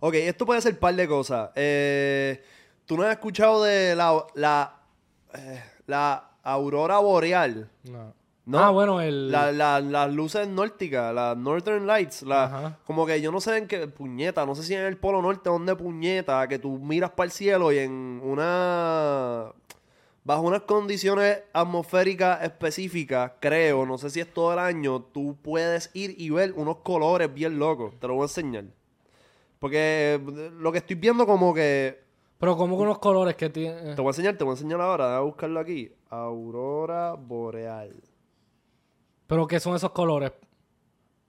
Ok, 0.00 0.14
esto 0.14 0.44
puede 0.44 0.60
ser 0.60 0.72
un 0.74 0.78
par 0.80 0.94
de 0.96 1.06
cosas. 1.08 1.50
Eh, 1.54 2.42
¿Tú 2.92 2.98
no 2.98 3.04
has 3.04 3.12
escuchado 3.12 3.62
de 3.64 3.94
la, 3.96 4.22
la, 4.34 4.74
eh, 5.34 5.62
la 5.86 6.28
aurora 6.42 6.98
boreal? 6.98 7.70
No. 7.84 8.12
¿No? 8.44 8.58
Ah, 8.58 8.68
bueno, 8.68 9.00
el... 9.00 9.32
La- 9.32 9.50
la- 9.50 9.80
las 9.80 10.12
luces 10.12 10.46
nórdicas, 10.46 11.14
las 11.14 11.34
Northern 11.38 11.86
Lights. 11.86 12.20
la- 12.20 12.44
Ajá. 12.44 12.78
como 12.84 13.06
que 13.06 13.18
yo 13.22 13.32
no 13.32 13.40
sé 13.40 13.56
en 13.56 13.66
qué 13.66 13.88
puñeta, 13.88 14.44
no 14.44 14.54
sé 14.54 14.62
si 14.62 14.74
en 14.74 14.82
el 14.84 14.98
Polo 14.98 15.22
Norte, 15.22 15.48
donde 15.48 15.74
puñeta, 15.74 16.46
que 16.48 16.58
tú 16.58 16.78
miras 16.80 17.12
para 17.12 17.24
el 17.24 17.30
cielo 17.30 17.72
y 17.72 17.78
en 17.78 18.20
una. 18.22 19.46
Bajo 20.24 20.42
unas 20.42 20.60
condiciones 20.64 21.38
atmosféricas 21.54 22.42
específicas, 22.44 23.32
creo, 23.40 23.86
no 23.86 23.96
sé 23.96 24.10
si 24.10 24.20
es 24.20 24.30
todo 24.34 24.52
el 24.52 24.58
año, 24.58 25.00
tú 25.00 25.38
puedes 25.40 25.90
ir 25.94 26.14
y 26.18 26.28
ver 26.28 26.52
unos 26.56 26.76
colores 26.82 27.32
bien 27.32 27.58
locos. 27.58 27.98
Te 27.98 28.06
lo 28.06 28.16
voy 28.16 28.24
a 28.24 28.24
enseñar. 28.26 28.64
Porque 29.58 30.20
eh, 30.22 30.50
lo 30.58 30.70
que 30.72 30.78
estoy 30.78 30.96
viendo 30.96 31.24
como 31.24 31.54
que 31.54 32.01
Pero 32.42 32.56
como 32.56 32.76
con 32.76 32.86
unos 32.86 32.98
colores 32.98 33.36
que 33.36 33.50
tiene... 33.50 33.94
te 33.94 34.00
voy 34.02 34.08
a 34.08 34.10
enseñar, 34.10 34.36
te 34.36 34.42
voy 34.42 34.50
a 34.50 34.54
enseñar 34.54 34.80
ahora, 34.80 35.16
a 35.16 35.20
buscarlo 35.20 35.60
aquí. 35.60 35.92
Aurora 36.10 37.12
boreal. 37.12 37.94
Pero 39.28 39.46
¿qué 39.46 39.60
son 39.60 39.76
esos 39.76 39.92
colores? 39.92 40.32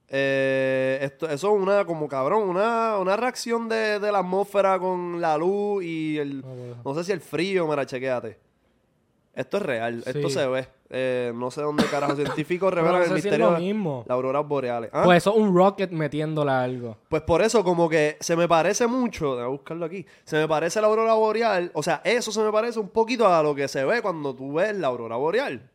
Eh, 0.08 0.98
esto, 1.02 1.26
eso 1.26 1.54
es 1.54 1.62
una, 1.62 1.84
como 1.84 2.08
cabrón, 2.08 2.48
una, 2.48 2.98
una 2.98 3.16
reacción 3.16 3.68
de, 3.68 4.00
de 4.00 4.10
la 4.10 4.18
atmósfera 4.18 4.76
con 4.80 5.20
la 5.20 5.38
luz 5.38 5.84
y 5.84 6.18
el. 6.18 6.42
Ah. 6.44 6.80
No 6.84 6.94
sé 6.96 7.04
si 7.04 7.12
el 7.12 7.20
frío, 7.20 7.68
mira, 7.68 7.86
chequéate. 7.86 8.36
Esto 9.34 9.56
es 9.56 9.62
real, 9.62 10.02
esto 10.06 10.30
se 10.30 10.46
ve. 10.46 10.66
Eh, 10.90 11.32
no 11.34 11.50
sé 11.50 11.60
dónde 11.62 11.84
carajo 11.86 12.14
científicos 12.14 12.72
revelan 12.74 12.98
no 12.98 13.02
el 13.02 13.08
si 13.08 13.14
misterio 13.14 13.50
de 13.50 13.74
las 14.06 14.10
auroras 14.10 14.46
boreales. 14.46 14.90
¿Ah? 14.92 15.02
Pues 15.04 15.18
eso 15.18 15.30
es 15.30 15.36
un 15.36 15.54
rocket 15.54 15.90
metiéndole 15.90 16.52
algo. 16.52 16.98
Pues 17.08 17.22
por 17.22 17.42
eso, 17.42 17.64
como 17.64 17.88
que 17.88 18.16
se 18.20 18.36
me 18.36 18.46
parece 18.46 18.86
mucho, 18.86 19.34
déjame 19.34 19.50
buscarlo 19.50 19.86
aquí, 19.86 20.06
se 20.24 20.36
me 20.36 20.46
parece 20.46 20.80
la 20.80 20.86
aurora 20.86 21.14
boreal, 21.14 21.70
o 21.74 21.82
sea, 21.82 22.00
eso 22.04 22.30
se 22.30 22.40
me 22.42 22.52
parece 22.52 22.78
un 22.78 22.90
poquito 22.90 23.26
a 23.26 23.42
lo 23.42 23.54
que 23.54 23.66
se 23.66 23.84
ve 23.84 24.02
cuando 24.02 24.34
tú 24.34 24.54
ves 24.54 24.76
la 24.76 24.86
aurora 24.86 25.16
boreal. 25.16 25.70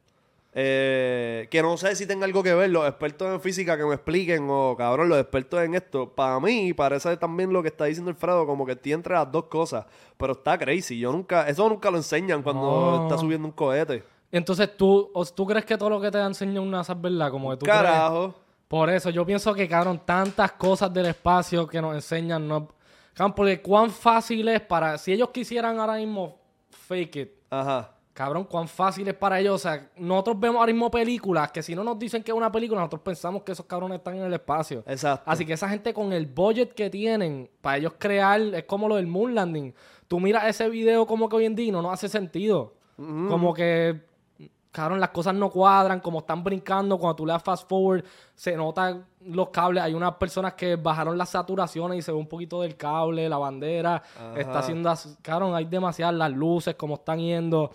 Eh, 0.54 1.48
que 1.52 1.62
no 1.62 1.78
sé 1.78 1.96
si 1.96 2.08
tenga 2.08 2.26
algo 2.26 2.42
que 2.42 2.54
ver, 2.56 2.70
los 2.72 2.88
expertos 2.88 3.32
en 3.32 3.40
física 3.40 3.78
que 3.78 3.86
me 3.86 3.94
expliquen, 3.94 4.48
o 4.50 4.76
cabrón, 4.76 5.08
los 5.10 5.20
expertos 5.20 5.62
en 5.62 5.76
esto. 5.76 6.10
Para 6.14 6.40
mí 6.40 6.74
parece 6.74 7.16
también 7.18 7.54
lo 7.54 7.62
que 7.62 7.68
está 7.68 7.86
diciendo 7.86 8.10
Alfredo, 8.10 8.46
como 8.48 8.66
que 8.66 8.72
estoy 8.72 8.94
entre 8.94 9.14
las 9.14 9.32
dos 9.32 9.46
cosas, 9.46 9.86
pero 10.18 10.34
está 10.34 10.58
crazy. 10.58 10.98
Yo 11.00 11.12
nunca, 11.12 11.48
eso 11.48 11.68
nunca 11.70 11.92
lo 11.92 11.98
enseñan 11.98 12.42
cuando 12.42 12.62
No. 12.98 13.04
está 13.04 13.18
subiendo 13.18 13.48
un 13.48 13.54
cohete. 13.54 14.04
Entonces 14.32 14.76
tú, 14.76 15.12
¿tú 15.36 15.46
crees 15.46 15.66
que 15.66 15.78
todo 15.78 15.90
lo 15.92 16.02
que 16.02 16.12
te 16.12 16.20
enseña 16.20 16.62
una 16.62 16.78
NASA 16.78 16.94
es 16.94 17.02
verdad? 17.02 17.32
Como 17.32 17.52
que 17.52 17.58
tú 17.58 17.66
crees- 17.66 17.78
Carajo. 17.82 18.36
Por 18.68 18.90
eso, 18.92 19.10
yo 19.10 19.26
pienso 19.26 19.52
que, 19.56 19.68
cabrón, 19.68 20.02
tantas 20.06 20.52
cosas 20.52 20.94
del 20.94 21.08
espacio 21.08 21.68
que 21.68 21.82
nos 21.82 21.96
enseñan, 21.96 22.48
no... 22.48 22.68
Cabrón, 23.16 23.34
porque 23.36 23.60
cuán 23.62 23.90
fácil 23.90 24.48
es 24.48 24.62
para... 24.62 24.98
Si 25.00 25.12
ellos 25.12 25.30
quisieran 25.30 25.80
ahora 25.80 25.96
mismo 25.96 26.38
fake 26.70 27.16
it, 27.16 27.30
Ajá. 27.50 27.92
Cabrón, 28.20 28.44
cuán 28.44 28.68
fácil 28.68 29.08
es 29.08 29.14
para 29.14 29.40
ellos. 29.40 29.56
O 29.56 29.58
sea, 29.58 29.92
nosotros 29.96 30.38
vemos 30.38 30.60
ahora 30.60 30.74
mismo 30.74 30.92
películas 30.92 31.54
que 31.54 31.64
si 31.64 31.74
no 31.74 31.86
nos 31.86 31.98
dicen 31.98 32.22
que 32.22 32.32
es 32.32 32.38
una 32.38 32.52
película, 32.52 32.82
nosotros 32.82 33.02
pensamos 33.02 33.44
que 33.44 33.54
esos 33.54 33.66
cabrones 33.66 34.00
están 34.00 34.18
en 34.18 34.24
el 34.24 34.34
espacio. 34.34 34.84
Exacto. 34.88 35.24
Así 35.26 35.46
que 35.46 35.54
esa 35.54 35.70
gente 35.70 35.94
con 35.94 36.12
el 36.12 36.26
budget 36.26 36.74
que 36.74 36.90
tienen 36.90 37.50
para 37.62 37.78
ellos 37.78 37.94
crear, 37.98 38.42
es 38.42 38.66
como 38.66 38.90
lo 38.90 38.98
del 38.98 39.08
Moon 39.08 39.34
Landing. 39.34 39.74
Tú 40.10 40.20
miras 40.20 40.44
ese 40.48 40.68
video 40.68 41.08
como 41.08 41.30
que 41.30 41.38
hoy 41.38 41.46
en 41.46 41.56
día 41.56 41.72
no 41.72 41.82
nos 41.82 41.94
hace 41.94 42.10
sentido. 42.10 42.74
Como 42.98 43.54
que, 43.54 44.02
cabrón, 44.74 45.00
las 45.00 45.12
cosas 45.12 45.34
no 45.34 45.50
cuadran, 45.50 46.02
como 46.02 46.20
están 46.20 46.44
brincando, 46.44 46.98
cuando 46.98 47.16
tú 47.16 47.26
le 47.26 47.32
das 47.32 47.42
fast 47.42 47.70
forward, 47.70 48.04
se 48.36 48.54
notan 48.58 49.06
los 49.22 49.48
cables. 49.48 49.82
Hay 49.82 49.94
unas 49.94 50.16
personas 50.16 50.56
que 50.56 50.76
bajaron 50.76 51.18
las 51.18 51.30
saturaciones 51.30 52.00
y 52.00 52.02
se 52.02 52.12
ve 52.12 52.18
un 52.18 52.28
poquito 52.28 52.64
del 52.64 52.76
cable, 52.76 53.30
la 53.30 53.38
bandera. 53.38 54.04
Está 54.36 54.60
haciendo, 54.60 54.94
cabrón, 55.22 55.56
hay 55.56 55.64
demasiadas 55.64 56.16
las 56.16 56.34
luces, 56.34 56.76
como 56.76 56.96
están 56.96 57.20
yendo. 57.20 57.72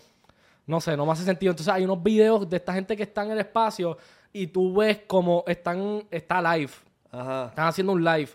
No 0.66 0.80
sé, 0.80 0.96
no 0.96 1.04
me 1.06 1.12
hace 1.12 1.24
sentido. 1.24 1.50
Entonces 1.50 1.72
hay 1.72 1.84
unos 1.84 2.02
videos 2.02 2.48
de 2.48 2.56
esta 2.56 2.72
gente 2.72 2.96
que 2.96 3.02
está 3.02 3.24
en 3.24 3.32
el 3.32 3.38
espacio 3.38 3.98
y 4.32 4.46
tú 4.46 4.74
ves 4.76 5.00
como 5.06 5.44
están, 5.46 6.04
está 6.10 6.40
live. 6.56 6.72
Ajá. 7.10 7.46
Están 7.50 7.66
haciendo 7.68 7.92
un 7.92 8.02
live. 8.04 8.30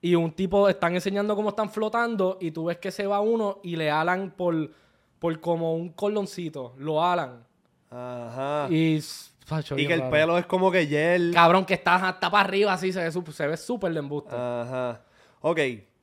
Y 0.00 0.14
un 0.14 0.32
tipo, 0.32 0.68
están 0.68 0.94
enseñando 0.94 1.34
cómo 1.36 1.50
están 1.50 1.70
flotando 1.70 2.36
y 2.40 2.50
tú 2.50 2.64
ves 2.66 2.78
que 2.78 2.90
se 2.90 3.06
va 3.06 3.20
uno 3.20 3.60
y 3.62 3.76
le 3.76 3.90
alan 3.90 4.30
por, 4.36 4.70
por 5.18 5.40
como 5.40 5.74
un 5.74 5.90
cordoncito. 5.90 6.74
Lo 6.78 7.02
alan. 7.02 7.44
Ajá. 7.90 8.66
Y, 8.70 9.00
facho. 9.46 9.78
Y 9.78 9.86
que 9.86 9.94
el 9.94 10.08
pelo 10.10 10.36
es 10.36 10.46
como 10.46 10.70
que 10.70 10.86
gel. 10.86 11.30
Cabrón, 11.32 11.64
que 11.64 11.74
está 11.74 11.94
hasta 11.94 12.30
para 12.30 12.44
arriba 12.48 12.72
así, 12.72 12.92
se 12.92 13.00
ve, 13.02 13.10
sup- 13.12 13.30
se 13.32 13.46
ve 13.46 13.56
súper 13.56 13.92
de 13.92 13.98
embuste. 14.00 14.34
Ajá. 14.34 15.00
Ok. 15.40 15.60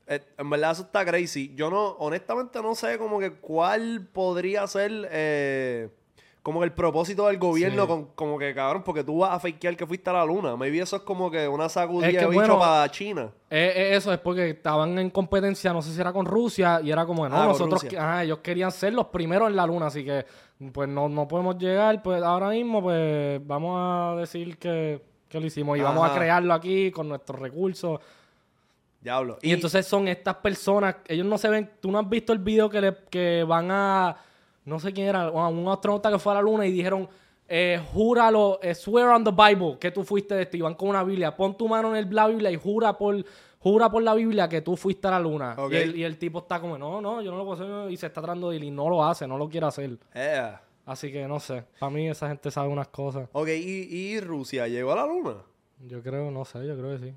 Eh, 0.07 0.19
en 0.37 0.49
verdad 0.49 0.71
eso 0.71 0.81
está 0.83 1.05
crazy. 1.05 1.53
Yo 1.55 1.69
no, 1.69 1.89
honestamente 1.99 2.61
no 2.61 2.75
sé 2.75 2.97
como 2.97 3.19
que 3.19 3.31
cuál 3.33 4.07
podría 4.11 4.65
ser 4.67 5.07
eh, 5.11 5.89
como 6.43 6.59
que 6.59 6.65
el 6.65 6.71
propósito 6.73 7.27
del 7.27 7.37
gobierno 7.37 7.83
Sí. 7.83 7.87
con, 7.87 8.05
como 8.15 8.39
que 8.39 8.53
cabrón, 8.55 8.83
porque 8.83 9.03
tú 9.03 9.19
vas 9.19 9.31
a 9.33 9.39
fakear 9.39 9.77
que 9.77 9.85
fuiste 9.85 10.09
a 10.09 10.13
la 10.13 10.25
luna. 10.25 10.55
Maybe 10.55 10.79
eso 10.79 10.95
es 10.95 11.01
como 11.03 11.29
que 11.29 11.47
una 11.47 11.69
sacudida 11.69 12.07
Es 12.07 12.13
que, 12.15 12.19
de 12.21 12.25
bicho 12.25 12.39
bueno, 12.39 12.57
para 12.59 12.89
China. 12.89 13.29
Eh, 13.49 13.73
eh, 13.75 13.95
eso 13.95 14.11
es 14.11 14.17
porque 14.19 14.49
estaban 14.49 14.97
en 14.97 15.11
competencia, 15.11 15.71
no 15.71 15.81
sé 15.83 15.93
si 15.93 16.01
era 16.01 16.11
con 16.11 16.25
Rusia, 16.25 16.81
y 16.83 16.89
era 16.91 17.05
como, 17.05 17.29
no, 17.29 17.35
Ah, 17.39 17.45
nosotros, 17.45 17.85
ajá, 17.95 18.23
ellos 18.23 18.39
querían 18.39 18.71
ser 18.71 18.93
los 18.93 19.05
primeros 19.07 19.49
en 19.49 19.55
la 19.55 19.67
luna, 19.67 19.85
así 19.87 20.03
que 20.03 20.25
pues 20.73 20.89
no, 20.89 21.07
no 21.09 21.27
podemos 21.27 21.57
llegar, 21.59 22.01
pues 22.01 22.21
ahora 22.23 22.49
mismo 22.49 22.81
pues 22.81 23.39
vamos 23.45 23.77
a 23.79 24.19
decir 24.19 24.57
que, 24.57 25.01
que 25.29 25.39
lo 25.39 25.45
hicimos 25.45 25.77
y 25.77 25.81
vamos 25.81 26.09
a 26.09 26.13
crearlo 26.15 26.53
aquí 26.55 26.89
con 26.91 27.07
nuestros 27.07 27.39
recursos. 27.39 27.99
Diablo. 29.01 29.39
Y, 29.41 29.51
entonces 29.51 29.85
son 29.87 30.07
estas 30.07 30.35
personas, 30.35 30.95
ellos 31.07 31.25
no 31.25 31.37
se 31.37 31.49
ven, 31.49 31.69
tú 31.81 31.91
no 31.91 31.99
has 31.99 32.07
visto 32.09 32.33
el 32.33 32.39
video 32.39 32.69
que, 32.69 32.79
le, 32.81 32.95
que 33.09 33.43
van 33.43 33.69
a, 33.71 34.15
no 34.65 34.79
sé 34.79 34.93
quién 34.93 35.07
era, 35.07 35.23
a 35.23 35.47
un 35.47 35.67
astronauta 35.67 36.11
que 36.11 36.19
fue 36.19 36.31
a 36.33 36.35
la 36.35 36.41
luna 36.41 36.65
y 36.67 36.71
dijeron, 36.71 37.09
eh, 37.47 37.81
júralo, 37.93 38.59
eh, 38.61 38.73
swear 38.75 39.07
on 39.09 39.23
the 39.23 39.31
Bible 39.31 39.77
que 39.79 39.91
tú 39.91 40.03
fuiste 40.03 40.35
de 40.35 40.43
esto. 40.43 40.55
Y 40.57 40.61
van 40.61 40.75
con 40.75 40.89
una 40.89 41.03
Biblia, 41.03 41.35
pon 41.35 41.57
tu 41.57 41.67
mano 41.67 41.89
en 41.95 42.07
el- 42.07 42.15
la 42.15 42.27
Biblia 42.27 42.51
y 42.51 42.55
jura 42.55 42.97
por, 42.97 43.25
jura 43.59 43.89
por 43.89 44.03
la 44.03 44.13
Biblia 44.13 44.47
que 44.47 44.61
tú 44.61 44.77
fuiste 44.77 45.07
a 45.07 45.11
la 45.11 45.19
luna. 45.19 45.55
Y, 45.57 45.75
el, 45.81 45.95
y 45.97 46.03
el 46.03 46.17
tipo 46.17 46.39
está 46.39 46.61
como, 46.61 46.77
no, 46.77 47.01
no, 47.01 47.21
yo 47.21 47.31
no 47.31 47.37
lo 47.37 47.45
puedo 47.45 47.61
hacer 47.83 47.91
y 47.91 47.97
se 47.97 48.05
está 48.07 48.21
tratando 48.21 48.51
de 48.51 48.57
ir 48.57 48.63
y 48.63 48.71
no 48.71 48.87
lo 48.89 49.03
hace, 49.03 49.27
no 49.27 49.37
lo 49.37 49.49
quiere 49.49 49.65
hacer. 49.65 49.97
Así 50.85 51.11
que 51.11 51.27
no 51.27 51.39
sé, 51.39 51.63
para 51.79 51.89
mí 51.91 52.09
esa 52.09 52.27
gente 52.27 52.49
sabe 52.51 52.69
unas 52.69 52.87
cosas. 52.87 53.27
Ok, 53.33 53.49
¿y, 53.49 53.87
y 54.13 54.19
Rusia 54.19 54.67
llegó 54.67 54.91
a 54.93 54.95
la 54.95 55.05
luna? 55.05 55.35
Yo 55.87 56.01
creo, 56.01 56.31
no 56.31 56.43
sé, 56.45 56.65
yo 56.65 56.75
creo 56.77 56.97
que 56.97 57.05
sí. 57.05 57.13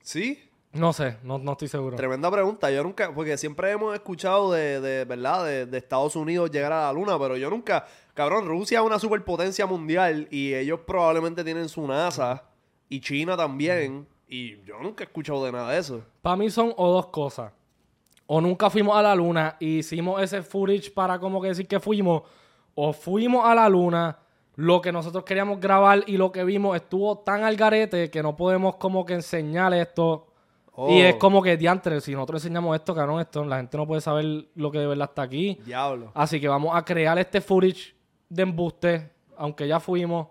¿Sí? 0.00 0.50
No 0.72 0.92
sé, 0.92 1.16
no, 1.22 1.38
no 1.38 1.52
estoy 1.52 1.68
seguro. 1.68 1.96
Tremenda 1.96 2.30
pregunta. 2.30 2.70
Yo 2.70 2.82
nunca, 2.82 3.14
porque 3.14 3.38
siempre 3.38 3.70
hemos 3.70 3.94
escuchado 3.94 4.52
de, 4.52 4.80
de 4.80 5.04
¿verdad? 5.04 5.44
De, 5.44 5.66
de 5.66 5.78
Estados 5.78 6.16
Unidos 6.16 6.50
llegar 6.50 6.72
a 6.72 6.82
la 6.82 6.92
luna, 6.92 7.18
pero 7.18 7.36
yo 7.36 7.48
nunca, 7.48 7.86
cabrón, 8.14 8.46
Rusia 8.46 8.80
es 8.80 8.84
una 8.84 8.98
superpotencia 8.98 9.64
mundial 9.66 10.28
y 10.30 10.54
ellos 10.54 10.80
probablemente 10.86 11.42
tienen 11.42 11.68
su 11.68 11.86
NASA 11.86 12.44
y 12.88 13.00
China 13.00 13.36
también. 13.36 14.06
Y 14.28 14.60
yo 14.64 14.78
nunca 14.80 15.04
he 15.04 15.06
escuchado 15.06 15.44
de 15.44 15.52
nada 15.52 15.72
de 15.72 15.78
eso. 15.78 16.02
Para 16.20 16.36
mí 16.36 16.50
son 16.50 16.72
o 16.76 16.92
dos 16.92 17.06
cosas. 17.06 17.52
O 18.26 18.40
nunca 18.40 18.68
fuimos 18.68 18.96
a 18.96 19.02
la 19.02 19.14
luna 19.14 19.56
y 19.60 19.78
hicimos 19.78 20.20
ese 20.20 20.42
footage 20.42 20.90
para 20.90 21.18
como 21.18 21.40
que 21.40 21.48
decir 21.48 21.68
que 21.68 21.78
fuimos. 21.78 22.22
O 22.74 22.92
fuimos 22.92 23.46
a 23.46 23.54
la 23.54 23.68
luna, 23.68 24.18
lo 24.56 24.80
que 24.80 24.90
nosotros 24.90 25.24
queríamos 25.24 25.60
grabar 25.60 26.02
y 26.06 26.16
lo 26.16 26.32
que 26.32 26.42
vimos 26.42 26.74
estuvo 26.76 27.18
tan 27.18 27.44
al 27.44 27.56
garete 27.56 28.10
que 28.10 28.22
no 28.22 28.36
podemos 28.36 28.76
como 28.76 29.06
que 29.06 29.14
enseñar 29.14 29.72
esto. 29.74 30.26
Oh. 30.78 30.90
Y 30.90 31.00
es 31.00 31.14
como 31.16 31.42
que, 31.42 31.56
diantre, 31.56 32.00
si 32.02 32.12
nosotros 32.12 32.44
enseñamos 32.44 32.76
esto, 32.76 32.94
cabrón, 32.94 33.18
esto, 33.20 33.42
la 33.44 33.56
gente 33.56 33.76
no 33.78 33.86
puede 33.86 34.02
saber 34.02 34.46
lo 34.54 34.70
que 34.70 34.78
de 34.78 34.86
verdad 34.86 35.08
está 35.08 35.22
aquí. 35.22 35.58
Diablo. 35.64 36.12
Así 36.14 36.38
que 36.38 36.48
vamos 36.48 36.76
a 36.76 36.84
crear 36.84 37.18
este 37.18 37.40
footage 37.40 37.94
de 38.28 38.42
embuste, 38.42 39.10
aunque 39.38 39.66
ya 39.66 39.80
fuimos. 39.80 40.28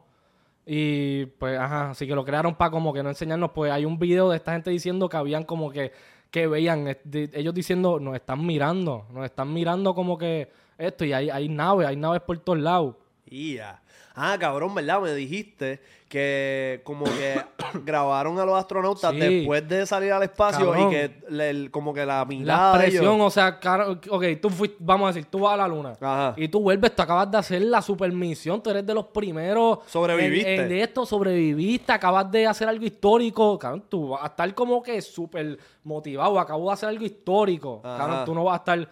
Y 0.65 1.25
pues, 1.25 1.57
ajá, 1.59 1.89
así 1.91 2.07
que 2.07 2.15
lo 2.15 2.23
crearon 2.23 2.55
para 2.55 2.71
como 2.71 2.93
que 2.93 3.01
no 3.03 3.09
enseñarnos. 3.09 3.51
Pues 3.51 3.71
hay 3.71 3.85
un 3.85 3.97
video 3.97 4.29
de 4.29 4.37
esta 4.37 4.53
gente 4.53 4.69
diciendo 4.69 5.09
que 5.09 5.17
habían 5.17 5.43
como 5.43 5.71
que, 5.71 5.91
que 6.31 6.47
veían, 6.47 6.95
de- 7.03 7.29
ellos 7.33 7.53
diciendo, 7.53 7.99
nos 7.99 8.15
están 8.15 8.45
mirando, 8.45 9.05
nos 9.11 9.25
están 9.25 9.51
mirando 9.53 9.93
como 9.95 10.17
que 10.17 10.49
esto, 10.77 11.05
y 11.05 11.13
hay, 11.13 11.29
hay 11.29 11.49
naves, 11.49 11.87
hay 11.87 11.95
naves 11.95 12.21
por 12.21 12.37
todos 12.39 12.59
lados. 12.59 12.95
Ya. 13.29 13.81
Ah, 14.17 14.37
cabrón, 14.39 14.73
¿verdad? 14.73 15.01
Me 15.01 15.13
dijiste 15.13 15.81
que 16.07 16.79
como 16.85 17.03
que 17.03 17.35
grabaron 17.83 18.39
a 18.39 18.45
los 18.45 18.55
astronautas 18.57 19.11
Sí. 19.11 19.19
después 19.19 19.67
de 19.67 19.85
salir 19.85 20.13
al 20.13 20.23
espacio 20.23 20.71
Cabrón. 20.71 20.87
y 20.87 20.91
que 20.91 21.11
le- 21.29 21.49
el- 21.49 21.71
como 21.71 21.93
que 21.93 22.05
la 22.05 22.23
mirada 22.23 22.73
La 22.73 22.77
de 22.79 22.87
ellos- 22.87 22.99
presión, 23.01 23.19
o 23.19 23.29
sea, 23.29 23.59
caro- 23.59 23.99
ok, 24.09 24.23
tú 24.41 24.49
fuiste, 24.49 24.77
vamos 24.79 25.05
a 25.09 25.13
decir, 25.13 25.29
tú 25.29 25.39
vas 25.39 25.55
a 25.55 25.57
la 25.57 25.67
luna. 25.67 25.93
Ajá. 25.99 26.33
Y 26.37 26.47
tú 26.47 26.61
vuelves, 26.61 26.95
tú 26.95 27.01
acabas 27.01 27.29
de 27.29 27.37
hacer 27.39 27.61
la 27.63 27.81
supermisión, 27.81 28.61
tú 28.63 28.69
eres 28.69 28.85
de 28.85 28.93
los 28.93 29.05
primeros. 29.07 29.79
Sobreviviste. 29.87 30.55
En, 30.55 30.71
esto, 30.71 31.05
sobreviviste, 31.05 31.91
acabas 31.91 32.31
de 32.31 32.47
hacer 32.47 32.69
algo 32.69 32.85
histórico. 32.85 33.59
Cabrón, 33.59 33.83
tú 33.89 34.09
vas 34.09 34.23
a 34.23 34.27
estar 34.27 34.53
como 34.53 34.81
que 34.81 35.01
súper 35.01 35.57
motivado, 35.83 36.39
acabo 36.39 36.67
de 36.67 36.73
hacer 36.73 36.87
algo 36.89 37.03
histórico. 37.03 37.81
Ajá. 37.83 37.97
Cabrón, 37.97 38.25
tú 38.25 38.33
no 38.33 38.43
vas 38.45 38.53
a 38.53 38.57
estar. 38.57 38.89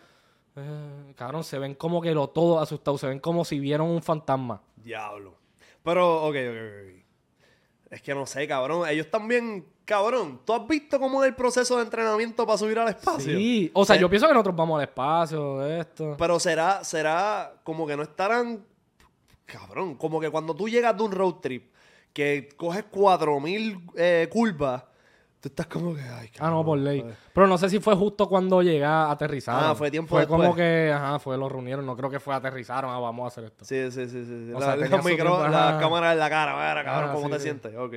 Eh, 0.56 1.13
cabrón, 1.16 1.44
se 1.44 1.58
ven 1.60 1.76
como 1.76 2.02
que 2.02 2.13
lo 2.13 2.28
todo 2.30 2.60
asustados, 2.60 3.02
se 3.02 3.08
ven 3.08 3.20
como 3.20 3.44
si 3.46 3.60
vieron 3.60 3.89
un 3.89 4.02
fantasma. 4.02 4.62
Diablo. 4.76 5.36
Pero, 5.84 6.24
ok, 6.24 6.36
ok, 6.36 6.58
ok. 6.58 7.04
Es 7.92 8.02
que 8.02 8.16
no 8.16 8.26
sé, 8.26 8.48
cabrón. 8.48 8.88
Ellos 8.89 9.10
también, 9.12 9.66
cabrón. 9.86 10.42
¿Tú 10.46 10.54
has 10.54 10.68
visto 10.68 11.00
cómo 11.00 11.24
es 11.24 11.30
el 11.30 11.36
proceso 11.36 11.78
de 11.78 11.84
entrenamiento 11.84 12.46
para 12.46 12.58
subir 12.58 12.80
al 12.80 12.88
espacio? 12.89 13.38
Sí, 13.38 13.70
o 13.74 13.86
sea, 13.86 13.96
Se- 13.96 14.02
yo 14.02 14.10
pienso 14.10 14.28
que 14.28 14.34
nosotros 14.34 14.56
vamos 14.56 14.78
al 14.78 14.84
espacio, 14.88 15.66
esto. 15.66 16.16
Pero 16.18 16.39
será, 16.39 16.84
será 16.84 17.54
como 17.63 17.86
que 17.86 17.96
no 17.98 18.04
estarán. 18.04 18.66
Cabrón, 19.46 19.96
como 19.96 20.20
que 20.20 20.30
cuando 20.30 20.56
tú 20.56 20.68
llegas 20.70 20.96
de 20.98 21.04
un 21.04 21.12
road 21.12 21.36
trip 21.36 21.72
que 22.13 22.50
coges 22.56 22.86
4000 22.86 23.78
eh, 23.96 24.28
curvas, 24.32 24.84
tú 25.44 25.50
estás 25.50 25.68
como 25.68 25.94
que. 25.94 26.02
Ay, 26.02 26.30
Ah, 26.40 26.50
no, 26.50 26.64
por 26.64 26.78
ley. 26.78 27.04
Pero 27.34 27.48
no 27.48 27.58
sé 27.58 27.70
si 27.70 27.80
fue 27.82 27.94
justo 27.96 28.30
cuando 28.30 28.62
llegué 28.62 28.86
a 28.86 29.12
aterrizar. 29.12 29.62
Ah, 29.62 29.76
fue 29.76 29.92
tiempo 29.92 30.16
Fue 30.16 30.26
como 30.26 30.44
después. 30.44 30.62
que, 30.62 30.92
ajá, 30.94 31.20
fue, 31.20 31.38
lo 31.38 31.50
reunieron. 31.50 31.86
No 31.86 31.98
creo 31.98 32.10
que 32.10 32.22
fue 32.22 32.34
aterrizaron. 32.34 32.90
Ah, 32.90 33.00
vamos 33.00 33.26
a 33.26 33.28
hacer 33.28 33.44
esto. 33.44 33.66
Sí, 33.66 33.92
sí, 33.92 34.08
sí, 34.08 34.24
sí. 34.26 34.52
O 34.54 34.60
La- 34.60 34.66
sea, 34.68 34.76
los 34.78 34.86
tenía 34.90 35.02
su 35.02 35.08
micro- 35.10 35.36
tiempo, 35.38 35.44
las 35.50 35.56
ajá. 35.74 35.80
cámaras 35.80 36.14
en 36.14 36.20
la 36.20 36.30
cara, 36.30 36.54
mira, 36.54 36.84
cabrón, 36.86 37.04
Ajá, 37.10 37.14
¿cómo 37.14 37.26
sí, 37.28 37.32
te 37.34 37.38
sí. 37.40 37.44
sientes? 37.44 37.76
Ok. 37.76 37.94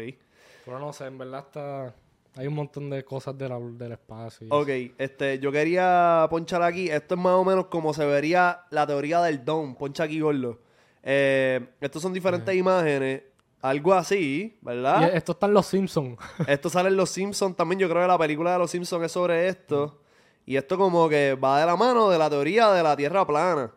Pero 0.65 0.79
no 0.81 0.93
sé, 0.93 1.07
en 1.07 1.19
verdad 1.19 1.45
está... 1.47 1.95
Hay 2.39 2.49
un 2.49 2.55
montón 2.55 2.91
de 2.91 3.05
cosas 3.05 3.39
de 3.39 3.49
la- 3.49 3.59
del 3.61 3.93
espacio. 3.93 4.47
y 4.49 4.51
Ok, 4.51 4.95
este, 4.99 5.39
yo 5.39 5.51
quería 5.53 6.27
ponchar 6.29 6.63
aquí. 6.63 6.91
Esto 6.91 7.15
es 7.15 7.21
más 7.21 7.33
o 7.35 7.45
menos 7.45 7.67
como 7.67 7.95
se 7.95 8.05
vería 8.05 8.63
la 8.71 8.87
teoría 8.87 9.23
del 9.23 9.43
don. 9.45 9.75
Poncha 9.77 10.03
aquí, 10.05 10.21
gordo. 10.21 10.59
Eh, 11.03 11.67
estos 11.81 12.03
son 12.03 12.13
diferentes 12.13 12.53
imágenes. 12.55 13.23
Algo 13.68 13.94
así, 13.94 14.57
Y 14.61 14.64
¿verdad? 14.64 15.14
esto 15.14 15.33
está 15.33 15.46
en 15.46 15.55
Los 15.55 15.66
Simpsons. 15.66 16.16
Esto 16.46 16.68
sale 16.70 16.88
en 16.88 16.96
Los 16.96 17.11
Simpsons 17.11 17.57
también. 17.57 17.79
Yo 17.79 17.88
creo 17.88 18.02
que 18.02 18.09
la 18.09 18.18
película 18.18 18.52
de 18.52 18.59
Los 18.59 18.70
Simpsons 18.70 19.05
es 19.05 19.12
sobre 19.12 19.48
esto. 19.48 20.00
Y 20.44 20.57
esto 20.57 20.79
como 20.79 21.09
que 21.09 21.35
va 21.35 21.59
de 21.61 21.66
la 21.66 21.76
mano 21.76 22.09
de 22.09 22.18
la 22.18 22.31
teoría 22.31 22.70
de 22.72 22.83
la 22.83 22.96
Tierra 22.96 23.26
plana. 23.26 23.72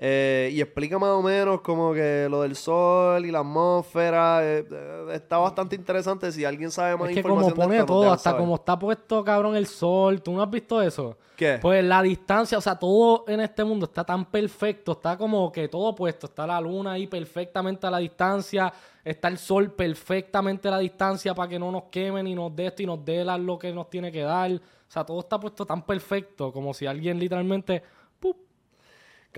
Eh, 0.00 0.50
y 0.52 0.60
explica 0.60 0.96
más 0.96 1.10
o 1.10 1.22
menos 1.22 1.60
como 1.60 1.92
que 1.92 2.28
lo 2.30 2.42
del 2.42 2.54
sol 2.54 3.26
y 3.26 3.32
la 3.32 3.40
atmósfera. 3.40 4.44
eh, 4.44 4.64
eh, 4.70 5.06
está 5.14 5.38
bastante 5.38 5.74
interesante. 5.74 6.30
Si 6.30 6.44
alguien 6.44 6.70
sabe 6.70 6.96
más 6.96 7.08
es 7.08 7.14
que 7.14 7.20
información 7.20 7.50
como 7.50 7.66
pone 7.66 7.78
nos 7.78 7.86
todo, 7.86 8.12
hasta 8.12 8.36
como 8.36 8.54
está 8.54 8.78
puesto, 8.78 9.24
cabrón, 9.24 9.56
el 9.56 9.66
sol. 9.66 10.22
¿Tú 10.22 10.32
no 10.32 10.42
has 10.42 10.50
visto 10.50 10.80
eso? 10.80 11.18
¿Qué? 11.36 11.58
Pues 11.60 11.82
la 11.84 12.00
distancia, 12.00 12.56
o 12.56 12.60
sea, 12.60 12.76
todo 12.76 13.24
en 13.26 13.40
este 13.40 13.64
mundo 13.64 13.86
está 13.86 14.04
tan 14.04 14.26
perfecto, 14.26 14.92
está 14.92 15.18
como 15.18 15.50
que 15.50 15.66
todo 15.66 15.92
puesto. 15.96 16.28
Está 16.28 16.46
la 16.46 16.60
luna 16.60 16.92
ahí 16.92 17.08
perfectamente 17.08 17.84
a 17.84 17.90
la 17.90 17.98
distancia, 17.98 18.72
está 19.04 19.26
el 19.26 19.38
sol 19.38 19.72
perfectamente 19.72 20.68
a 20.68 20.70
la 20.70 20.78
distancia 20.78 21.34
para 21.34 21.48
que 21.48 21.58
no 21.58 21.72
nos 21.72 21.84
quemen 21.90 22.24
y 22.28 22.36
nos 22.36 22.54
dé 22.54 22.66
esto 22.66 22.84
y 22.84 22.86
nos 22.86 23.04
dé 23.04 23.24
lo 23.24 23.58
que 23.58 23.72
nos 23.72 23.90
tiene 23.90 24.12
que 24.12 24.22
dar. 24.22 24.52
O 24.52 24.90
sea, 24.90 25.04
todo 25.04 25.18
está 25.18 25.40
puesto 25.40 25.66
tan 25.66 25.82
perfecto 25.84 26.52
como 26.52 26.72
si 26.72 26.86
alguien 26.86 27.18
literalmente... 27.18 27.97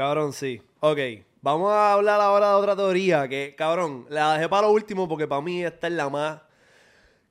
Cabrón, 0.00 0.32
sí. 0.32 0.62
Ok, 0.80 0.98
vamos 1.42 1.70
a 1.70 1.92
hablar 1.92 2.22
ahora 2.22 2.48
de 2.48 2.54
otra 2.54 2.74
teoría 2.74 3.28
que, 3.28 3.54
cabrón, 3.54 4.06
la 4.08 4.32
dejé 4.32 4.48
para 4.48 4.66
lo 4.66 4.72
último 4.72 5.06
porque 5.06 5.28
para 5.28 5.42
mí 5.42 5.62
esta 5.62 5.88
es 5.88 5.92
la 5.92 6.08
más 6.08 6.40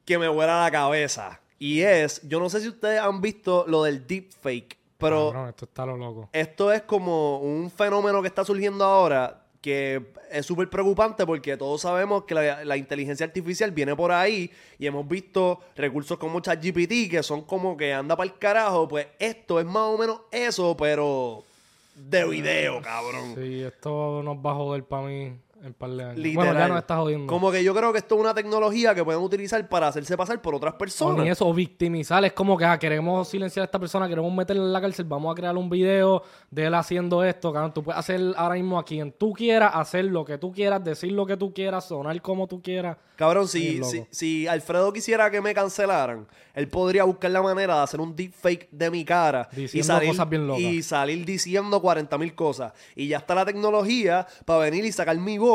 que 0.05 0.19
me 0.19 0.27
vuela 0.27 0.61
la 0.61 0.69
cabeza. 0.69 1.41
Y 1.57 1.81
es, 1.81 2.21
yo 2.29 2.39
no 2.39 2.47
sé 2.47 2.61
si 2.61 2.67
ustedes 2.67 2.99
han 2.99 3.21
visto 3.21 3.65
lo 3.67 3.81
del 3.81 4.05
deepfake, 4.05 4.77
pero 4.99 5.31
Cabrón, 5.31 5.49
esto 5.49 5.65
está 5.65 5.83
lo 5.87 5.97
loco. 5.97 6.29
esto 6.31 6.71
es 6.71 6.83
como 6.83 7.39
un 7.39 7.71
fenómeno 7.71 8.21
que 8.21 8.27
está 8.27 8.45
surgiendo 8.45 8.85
ahora 8.85 9.47
que 9.61 10.13
es 10.31 10.45
súper 10.45 10.69
preocupante 10.69 11.25
porque 11.25 11.57
todos 11.57 11.81
sabemos 11.81 12.25
que 12.25 12.35
la, 12.35 12.63
la 12.63 12.77
inteligencia 12.77 13.25
artificial 13.25 13.71
viene 13.71 13.95
por 13.95 14.11
ahí 14.11 14.51
y 14.77 14.85
hemos 14.85 15.07
visto 15.07 15.59
recursos 15.75 16.19
como 16.19 16.39
ChatGPT 16.39 17.09
que 17.09 17.23
son 17.23 17.41
como 17.41 17.75
que 17.75 17.95
anda 17.95 18.15
para 18.15 18.29
el 18.29 18.37
carajo. 18.37 18.87
Pues 18.87 19.07
esto 19.17 19.59
es 19.59 19.65
más 19.65 19.87
o 19.87 19.97
menos 19.97 20.21
eso, 20.31 20.77
pero 20.77 21.43
de 21.99 22.25
video, 22.25 22.81
cabrón. 22.81 23.35
Sí, 23.35 23.61
esto 23.61 24.23
nos 24.23 24.37
va 24.37 24.51
a 24.51 24.55
joder 24.55 24.83
para 24.85 25.07
mí 25.07 25.39
en 25.63 25.73
par 25.73 25.89
de 25.91 26.03
años. 26.03 26.17
Literal. 26.17 26.47
Bueno, 26.47 26.59
ya 26.59 26.67
nos 26.67 26.79
está 26.79 26.97
jodiendo. 26.97 27.27
Como 27.27 27.51
que 27.51 27.63
yo 27.63 27.73
creo 27.75 27.91
que 27.91 27.99
esto 27.99 28.15
es 28.15 28.21
una 28.21 28.33
tecnología 28.33 28.95
que 28.95 29.03
pueden 29.03 29.21
utilizar 29.21 29.67
para 29.67 29.87
hacerse 29.87 30.15
pasar 30.17 30.41
por 30.41 30.55
otras 30.55 30.73
personas. 30.75 31.23
ni 31.23 31.29
eso, 31.29 31.53
victimizar. 31.53 32.23
Es 32.25 32.33
como 32.33 32.57
que 32.57 32.65
ah, 32.65 32.77
queremos 32.77 33.27
silenciar 33.27 33.63
a 33.63 33.65
esta 33.65 33.79
persona, 33.79 34.07
queremos 34.07 34.33
meterla 34.33 34.63
en 34.63 34.73
la 34.73 34.81
cárcel, 34.81 35.05
vamos 35.05 35.31
a 35.31 35.35
crear 35.35 35.55
un 35.57 35.69
video 35.69 36.23
de 36.49 36.65
él 36.65 36.73
haciendo 36.73 37.23
esto. 37.23 37.51
Cabrón, 37.51 37.73
tú 37.73 37.83
puedes 37.83 37.99
hacer 37.99 38.21
ahora 38.37 38.55
mismo 38.55 38.79
a 38.79 38.85
quien 38.85 39.11
tú 39.11 39.33
quieras, 39.33 39.71
hacer 39.73 40.05
lo 40.05 40.23
que 40.25 40.37
tú 40.37 40.51
quieras, 40.51 40.83
decir 40.83 41.11
lo 41.11 41.25
que 41.25 41.37
tú 41.37 41.53
quieras, 41.53 41.87
sonar 41.87 42.21
como 42.21 42.47
tú 42.47 42.61
quieras. 42.61 42.97
Cabrón, 43.15 43.49
si, 43.49 43.83
si, 43.83 44.05
si 44.11 44.47
Alfredo 44.47 44.93
quisiera 44.93 45.29
que 45.29 45.41
me 45.41 45.53
cancelaran, 45.53 46.25
él 46.53 46.69
podría 46.69 47.03
buscar 47.03 47.31
la 47.31 47.41
manera 47.41 47.75
de 47.75 47.83
hacer 47.83 47.99
un 47.99 48.15
deepfake 48.15 48.69
de 48.71 48.89
mi 48.89 49.03
cara 49.03 49.49
y 49.55 49.83
salir, 49.83 50.09
cosas 50.09 50.29
bien 50.29 50.47
locas. 50.47 50.61
y 50.61 50.81
salir 50.81 51.25
diciendo 51.25 51.81
40 51.81 52.17
mil 52.17 52.33
cosas. 52.33 52.71
Y 52.95 53.09
ya 53.09 53.17
está 53.17 53.35
la 53.35 53.45
tecnología 53.45 54.25
para 54.45 54.59
venir 54.59 54.85
y 54.85 54.91
sacar 54.93 55.17
mi 55.17 55.37
voz 55.37 55.48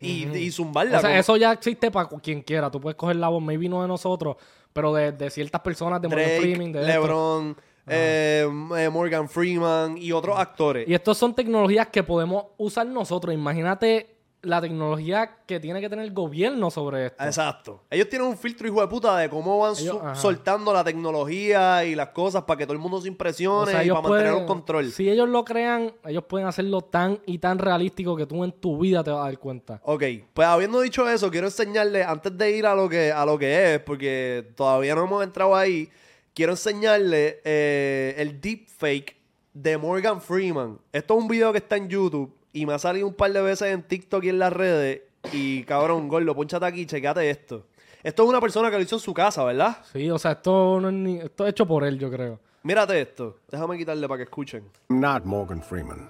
y, 0.00 0.26
y 0.36 0.50
zumbarla. 0.50 0.98
O 0.98 1.00
sea, 1.00 1.10
como 1.10 1.20
eso 1.20 1.36
ya 1.36 1.52
existe 1.52 1.90
para 1.90 2.08
quien 2.08 2.42
quiera. 2.42 2.70
Tú 2.70 2.80
puedes 2.80 2.96
coger 2.96 3.16
la 3.16 3.28
voz, 3.28 3.42
maybe 3.42 3.68
no 3.68 3.82
de 3.82 3.88
nosotros, 3.88 4.36
pero 4.72 4.94
de, 4.94 5.12
de 5.12 5.30
ciertas 5.30 5.60
personas 5.60 6.00
de 6.00 6.08
Morgan 6.08 6.40
Freeman, 6.40 6.72
de. 6.72 6.82
LeBron, 6.82 7.56
eh, 7.86 8.46
eh, 8.76 8.88
Morgan 8.90 9.28
Freeman 9.28 9.98
y 9.98 10.12
otros 10.12 10.38
actores. 10.38 10.88
Y 10.88 10.94
estos 10.94 11.16
son 11.18 11.34
tecnologías 11.34 11.88
que 11.88 12.02
podemos 12.02 12.46
usar 12.58 12.86
nosotros. 12.86 13.34
Imagínate 13.34 14.17
la 14.42 14.60
tecnología 14.60 15.38
que 15.46 15.58
tiene 15.58 15.80
que 15.80 15.88
tener 15.88 16.04
el 16.04 16.12
gobierno 16.12 16.70
sobre 16.70 17.06
esto. 17.06 17.24
Exacto. 17.24 17.82
Ellos 17.90 18.08
tienen 18.08 18.28
un 18.28 18.38
filtro 18.38 18.68
hijo 18.68 18.80
de 18.80 18.86
puta 18.86 19.16
de 19.18 19.28
cómo 19.28 19.58
van 19.58 19.74
Ellos- 19.76 19.98
soltando 20.16 20.72
la 20.72 20.84
tecnología 20.84 21.84
y 21.84 21.94
las 21.96 22.10
cosas 22.10 22.44
para 22.44 22.58
que 22.58 22.64
todo 22.64 22.74
el 22.74 22.78
mundo 22.78 23.00
se 23.00 23.08
O 23.08 23.12
impresione 23.12 23.72
sea, 23.72 23.84
y 23.84 23.88
para 23.88 24.00
mantener 24.02 24.34
un 24.34 24.46
control. 24.46 24.92
Si 24.92 25.10
ellos 25.10 25.28
lo 25.28 25.44
crean, 25.44 25.92
ellos 26.06 26.24
pueden 26.28 26.46
hacerlo 26.46 26.82
tan 26.82 27.18
y 27.26 27.38
tan 27.38 27.58
realístico 27.58 28.14
que 28.16 28.26
tú 28.26 28.44
en 28.44 28.52
tu 28.52 28.78
vida 28.78 29.02
te 29.02 29.10
vas 29.10 29.20
a 29.22 29.24
dar 29.24 29.38
cuenta. 29.38 29.80
Ok, 29.84 30.04
pues 30.32 30.46
habiendo 30.46 30.80
dicho 30.80 31.08
eso, 31.10 31.30
quiero 31.30 31.48
enseñarle, 31.48 32.04
antes 32.04 32.36
de 32.38 32.50
ir 32.56 32.66
a 32.66 32.74
lo 32.76 32.88
que, 32.88 33.10
a 33.10 33.26
lo 33.26 33.38
que 33.38 33.74
es, 33.74 33.80
porque 33.80 34.52
todavía 34.54 34.94
no 34.94 35.02
hemos 35.04 35.24
entrado 35.24 35.56
ahí, 35.56 35.88
quiero 36.32 36.52
enseñarle 36.52 37.40
eh, 37.44 38.14
el 38.18 38.40
deepfake 38.40 39.16
de 39.52 39.76
Morgan 39.76 40.20
Freeman. 40.22 40.78
Esto 40.92 41.16
es 41.16 41.22
un 41.22 41.26
video 41.28 41.50
que 41.50 41.58
está 41.58 41.76
en 41.76 41.88
YouTube 41.88 42.32
y 42.58 42.66
me 42.66 42.74
ha 42.74 42.78
salido 42.78 43.06
un 43.06 43.14
par 43.14 43.32
de 43.32 43.40
veces 43.40 43.72
en 43.72 43.82
TikTok 43.82 44.24
y 44.24 44.30
en 44.30 44.38
las 44.40 44.52
redes. 44.52 45.02
Y 45.32 45.62
cabrón, 45.64 46.08
gordo, 46.08 46.34
ponchate 46.34 46.66
aquí, 46.66 46.86
checate 46.86 47.30
esto. 47.30 47.66
Esto 48.02 48.22
es 48.24 48.28
una 48.28 48.40
persona 48.40 48.68
que 48.70 48.76
lo 48.76 48.82
hizo 48.82 48.96
en 48.96 49.00
su 49.00 49.14
casa, 49.14 49.44
¿verdad? 49.44 49.78
Sí, 49.92 50.10
o 50.10 50.18
sea, 50.18 50.32
esto 50.32 50.80
no 50.80 50.88
es 50.88 50.94
ni, 50.94 51.18
esto 51.18 51.44
es 51.46 51.50
hecho 51.50 51.66
por 51.66 51.84
él, 51.84 51.98
yo 51.98 52.10
creo. 52.10 52.40
Mírate 52.64 53.00
esto. 53.00 53.38
Déjame 53.48 53.78
quitarle 53.78 54.08
para 54.08 54.18
que 54.18 54.24
escuchen. 54.24 54.64
not 54.88 55.24
Morgan 55.24 55.62
Freeman, 55.62 56.08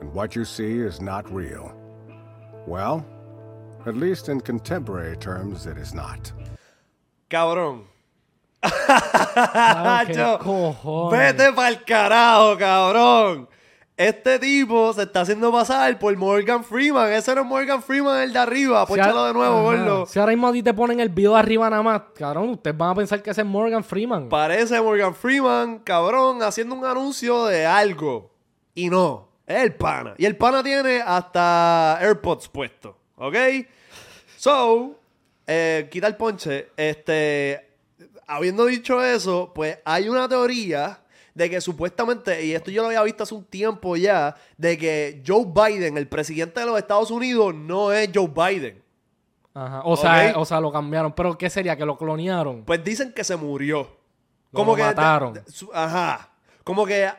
and 0.00 0.14
what 0.14 0.30
you 0.30 0.44
see 0.44 0.80
is 0.86 1.00
not 1.00 1.24
real. 1.30 1.72
Well, 2.66 3.04
at 3.86 3.94
least 3.94 4.28
in 4.28 4.40
contemporary 4.40 5.16
terms, 5.16 5.66
it 5.66 5.78
is 5.78 5.94
not. 5.94 6.32
Cabrón. 7.28 7.84
Qué 10.06 10.14
Yo, 10.14 10.38
cojones. 10.38 11.18
Vete 11.36 11.52
pa'l 11.52 11.84
carajo, 11.84 12.56
cabrón. 12.58 13.48
Este 13.96 14.38
tipo 14.38 14.92
se 14.92 15.04
está 15.04 15.22
haciendo 15.22 15.50
pasar 15.50 15.98
por 15.98 16.14
Morgan 16.18 16.62
Freeman. 16.62 17.10
Ese 17.12 17.34
no 17.34 17.40
es 17.40 17.46
Morgan 17.46 17.82
Freeman, 17.82 18.20
el 18.24 18.32
de 18.32 18.38
arriba. 18.38 18.84
Si 18.86 19.00
a- 19.00 19.06
de 19.06 19.32
nuevo, 19.32 19.62
gordo. 19.62 20.04
Si 20.04 20.18
ahora 20.18 20.32
mismo 20.32 20.48
a 20.48 20.52
ti 20.52 20.62
te 20.62 20.74
ponen 20.74 21.00
el 21.00 21.08
video 21.08 21.34
arriba 21.34 21.70
nada 21.70 21.82
más, 21.82 22.02
cabrón, 22.14 22.50
ustedes 22.50 22.76
van 22.76 22.90
a 22.90 22.94
pensar 22.94 23.22
que 23.22 23.30
ese 23.30 23.40
es 23.40 23.46
Morgan 23.46 23.82
Freeman. 23.82 24.28
Parece 24.28 24.78
Morgan 24.82 25.14
Freeman, 25.14 25.78
cabrón, 25.78 26.42
haciendo 26.42 26.74
un 26.74 26.84
anuncio 26.84 27.46
de 27.46 27.64
algo. 27.64 28.30
Y 28.74 28.90
no, 28.90 29.28
es 29.46 29.62
el 29.62 29.74
pana. 29.74 30.12
Y 30.18 30.26
el 30.26 30.36
pana 30.36 30.62
tiene 30.62 31.00
hasta 31.00 31.96
AirPods 31.98 32.48
puesto. 32.48 32.98
¿Ok? 33.16 33.34
So, 34.36 34.94
eh, 35.46 35.88
quita 35.90 36.06
el 36.06 36.16
ponche. 36.16 36.68
Este, 36.76 37.66
habiendo 38.26 38.66
dicho 38.66 39.02
eso, 39.02 39.52
pues 39.54 39.78
hay 39.86 40.10
una 40.10 40.28
teoría 40.28 40.98
de 41.36 41.50
que 41.50 41.60
supuestamente, 41.60 42.42
y 42.46 42.54
esto 42.54 42.70
yo 42.70 42.80
lo 42.80 42.88
había 42.88 43.02
visto 43.02 43.22
hace 43.22 43.34
un 43.34 43.44
tiempo 43.44 43.94
ya, 43.94 44.34
de 44.56 44.78
que 44.78 45.22
Joe 45.26 45.44
Biden, 45.44 45.98
el 45.98 46.08
presidente 46.08 46.60
de 46.60 46.66
los 46.66 46.78
Estados 46.78 47.10
Unidos, 47.10 47.54
no 47.54 47.92
es 47.92 48.08
Joe 48.14 48.26
Biden. 48.28 48.82
Ajá. 49.52 49.82
O, 49.84 49.98
sea, 49.98 50.30
Ok. 50.32 50.36
o 50.38 50.44
sea, 50.46 50.60
lo 50.60 50.72
cambiaron. 50.72 51.12
Pero 51.12 51.36
¿qué 51.36 51.50
sería? 51.50 51.76
Que 51.76 51.84
lo 51.84 51.98
clonearon. 51.98 52.64
Pues 52.64 52.82
dicen 52.82 53.12
que 53.12 53.22
se 53.22 53.36
murió. 53.36 53.82
Lo 54.50 54.56
Como 54.58 54.74
que. 54.74 54.82
mataron. 54.82 55.34
de- 55.34 55.40
de- 55.42 55.50
su- 55.52 55.70
ajá. 55.74 56.30
Como 56.64 56.86
que 56.86 57.10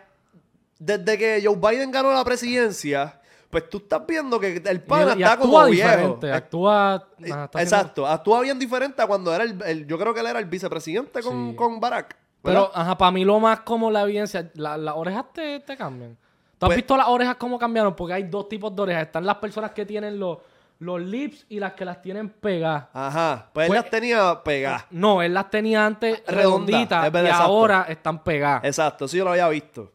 desde 0.80 1.18
que 1.18 1.42
Joe 1.46 1.56
Biden 1.56 1.92
ganó 1.92 2.12
la 2.12 2.24
presidencia, 2.24 3.22
pues 3.52 3.70
tú 3.70 3.78
estás 3.78 4.02
viendo 4.08 4.40
que 4.40 4.62
el 4.66 4.82
pana 4.82 5.14
y 5.16 5.22
está 5.22 5.34
actúa 5.34 5.46
como 5.52 5.66
viejo. 5.72 5.90
diferente. 5.90 6.28
Eh, 6.28 6.34
Actúa. 6.34 6.94
ajá, 6.96 7.06
está 7.22 7.34
haciendo- 7.46 7.60
Exacto. 7.60 8.08
Actúa 8.08 8.42
bien 8.42 8.58
diferente 8.58 9.00
a 9.02 9.06
cuando 9.08 9.32
era 9.34 9.44
el, 9.44 9.62
el- 9.64 9.86
Yo 9.88 9.98
creo 10.00 10.12
que 10.14 10.20
él 10.22 10.28
era 10.28 10.40
el 10.40 10.46
vicepresidente 10.46 11.22
con, 11.22 11.52
Sí. 11.52 11.56
con 11.56 11.80
Barack. 11.80 12.16
Pero, 12.42 12.72
ajá, 12.74 12.98
para 12.98 13.12
mí 13.12 13.26
lo 13.26 13.40
más 13.40 13.62
como 13.62 13.92
la 13.92 14.04
evidencia, 14.04 14.50
la- 14.56 14.78
las 14.78 14.96
orejas 14.96 15.26
te, 15.34 15.60
te 15.60 15.76
cambian. 15.76 16.16
¿Tú 16.58 16.66
has 16.66 16.70
Pues- 16.70 16.78
visto 16.78 16.96
las 16.98 17.08
orejas 17.08 17.36
cómo 17.36 17.60
cambiaron? 17.60 17.96
Porque 17.96 18.14
hay 18.14 18.24
dos 18.24 18.48
tipos 18.50 18.76
de 18.76 18.82
orejas. 18.82 19.04
Están 19.08 19.26
las 19.26 19.36
personas 19.36 19.72
que 19.72 19.86
tienen 19.86 20.18
los, 20.20 20.38
los 20.80 21.02
lips 21.02 21.46
y 21.50 21.60
las 21.60 21.74
que 21.74 21.84
las 21.86 22.02
tienen 22.02 22.30
pegadas. 22.30 22.86
Ajá. 22.94 23.50
Pues 23.54 23.66
él 23.66 23.70
Pues- 23.70 23.82
las 23.82 23.90
tenía 23.92 24.42
pegadas. 24.44 24.86
No, 24.92 25.22
él 25.22 25.34
las 25.34 25.50
tenía 25.50 25.86
antes 25.86 26.24
Redonda, 26.26 26.42
redonditas 26.42 27.04
y 27.04 27.08
exacto. 27.18 27.44
ahora 27.44 27.86
están 27.90 28.24
pegadas. 28.24 28.64
Exacto, 28.64 29.08
sí 29.08 29.18
yo 29.18 29.24
lo 29.26 29.32
había 29.32 29.50
visto. 29.50 29.92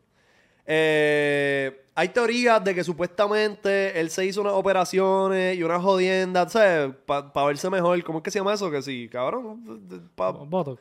Eh, 0.67 1.85
hay 1.95 2.09
teorías 2.11 2.63
de 2.63 2.75
que 2.75 2.85
supuestamente 2.85 3.99
él 4.01 4.11
se 4.11 4.25
hizo 4.25 4.41
unas 4.41 4.53
operaciones 4.55 5.57
y 5.57 5.63
unas 5.63 5.83
jodiendas, 5.83 6.53
¿sabes? 6.53 6.95
Para 7.07 7.31
verse 7.47 7.69
mejor. 7.71 8.03
¿Cómo 8.05 8.19
es 8.19 8.25
que 8.25 8.31
se 8.31 8.39
llama 8.39 8.55
eso? 8.55 8.71
Que 8.71 8.81
sí, 8.83 9.09
cabrón. 9.11 10.11
pa- 10.15 10.31
Botox. 10.31 10.81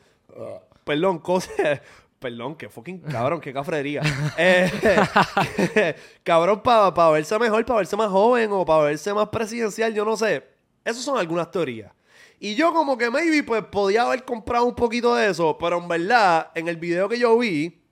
Perdón, 0.84 1.18
cosas. 1.18 1.80
Perdón, 2.22 2.54
que 2.54 2.68
fucking 2.68 3.00
cabrón, 3.00 3.40
qué 3.40 3.52
cafrería. 3.52 4.00
Eh, 4.38 5.96
cabrón, 6.22 6.62
para 6.62 7.10
verse 7.10 7.36
mejor, 7.36 7.64
para 7.64 7.78
verse 7.78 7.96
más 7.96 8.08
joven 8.08 8.48
o 8.52 8.64
para 8.64 8.84
verse 8.84 9.12
más 9.12 9.28
presidencial, 9.28 9.92
yo 9.92 10.04
no 10.04 10.16
sé. 10.16 10.44
Esas 10.84 11.02
son 11.02 11.18
algunas 11.18 11.50
teorías. 11.50 11.90
Y 12.38 12.54
yo 12.54 12.72
como 12.72 12.96
que 12.96 13.10
maybe 13.10 13.42
pues 13.42 13.64
podía 13.64 14.02
haber 14.02 14.24
comprado 14.24 14.64
un 14.66 14.74
poquito 14.74 15.16
de 15.16 15.30
eso, 15.30 15.58
pero 15.58 15.78
en 15.78 15.88
verdad, 15.88 16.50
en 16.54 16.68
el 16.68 16.76
video 16.76 17.08
que 17.08 17.18
yo 17.18 17.36
vi, 17.36 17.82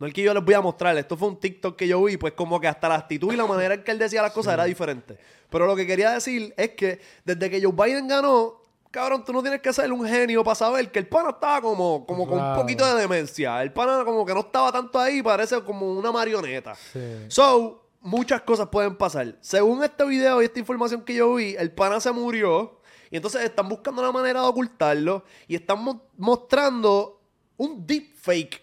no 0.00 0.06
el 0.06 0.12
que 0.12 0.22
yo 0.22 0.34
les 0.34 0.44
voy 0.44 0.54
a 0.54 0.60
mostrar, 0.60 0.98
esto 0.98 1.16
fue 1.16 1.28
un 1.28 1.38
TikTok 1.38 1.76
que 1.76 1.86
yo 1.86 2.02
vi, 2.02 2.16
pues 2.16 2.32
como 2.32 2.60
que 2.60 2.66
hasta 2.66 2.88
la 2.88 2.96
actitud 2.96 3.32
y 3.32 3.36
la 3.36 3.46
manera 3.46 3.74
en 3.74 3.84
que 3.84 3.92
él 3.92 3.98
decía 3.98 4.22
las 4.22 4.32
cosas 4.32 4.54
era 4.54 4.64
diferente. 4.64 5.16
Pero 5.48 5.66
lo 5.66 5.76
que 5.76 5.86
quería 5.86 6.10
decir 6.10 6.52
es 6.56 6.70
que 6.70 7.00
desde 7.24 7.48
que 7.48 7.62
Joe 7.62 7.72
Biden 7.72 8.08
ganó, 8.08 8.61
cabrón, 8.92 9.24
tú 9.24 9.32
no 9.32 9.42
tienes 9.42 9.60
que 9.60 9.72
ser 9.72 9.90
un 9.92 10.06
genio 10.06 10.44
para 10.44 10.54
saber 10.54 10.92
que 10.92 11.00
el 11.00 11.08
pana 11.08 11.30
estaba 11.30 11.60
como, 11.60 12.06
como 12.06 12.24
con 12.26 12.34
un 12.34 12.40
Claro. 12.44 12.60
poquito 12.62 12.86
de 12.94 13.00
demencia. 13.00 13.60
El 13.62 13.72
pana 13.72 14.04
como 14.04 14.24
que 14.24 14.32
no 14.34 14.40
estaba 14.40 14.70
tanto 14.70 15.00
ahí, 15.00 15.20
parece 15.22 15.60
como 15.62 15.90
una 15.92 16.12
marioneta. 16.12 16.74
Sí. 16.92 17.00
So, 17.28 17.86
muchas 18.02 18.42
cosas 18.42 18.68
pueden 18.68 18.96
pasar. 18.96 19.34
Según 19.40 19.82
este 19.82 20.04
video 20.04 20.40
y 20.40 20.44
esta 20.44 20.60
información 20.60 21.02
que 21.02 21.14
yo 21.14 21.34
vi, 21.34 21.56
el 21.58 21.72
pana 21.72 21.98
se 22.00 22.12
murió. 22.12 22.78
Y 23.10 23.16
entonces 23.16 23.42
están 23.42 23.68
buscando 23.68 24.00
una 24.02 24.12
manera 24.12 24.40
de 24.42 24.46
ocultarlo. 24.46 25.24
Y 25.48 25.54
están 25.56 25.82
mo- 25.82 26.02
mostrando 26.16 27.20
un 27.56 27.86
deepfake 27.86 28.62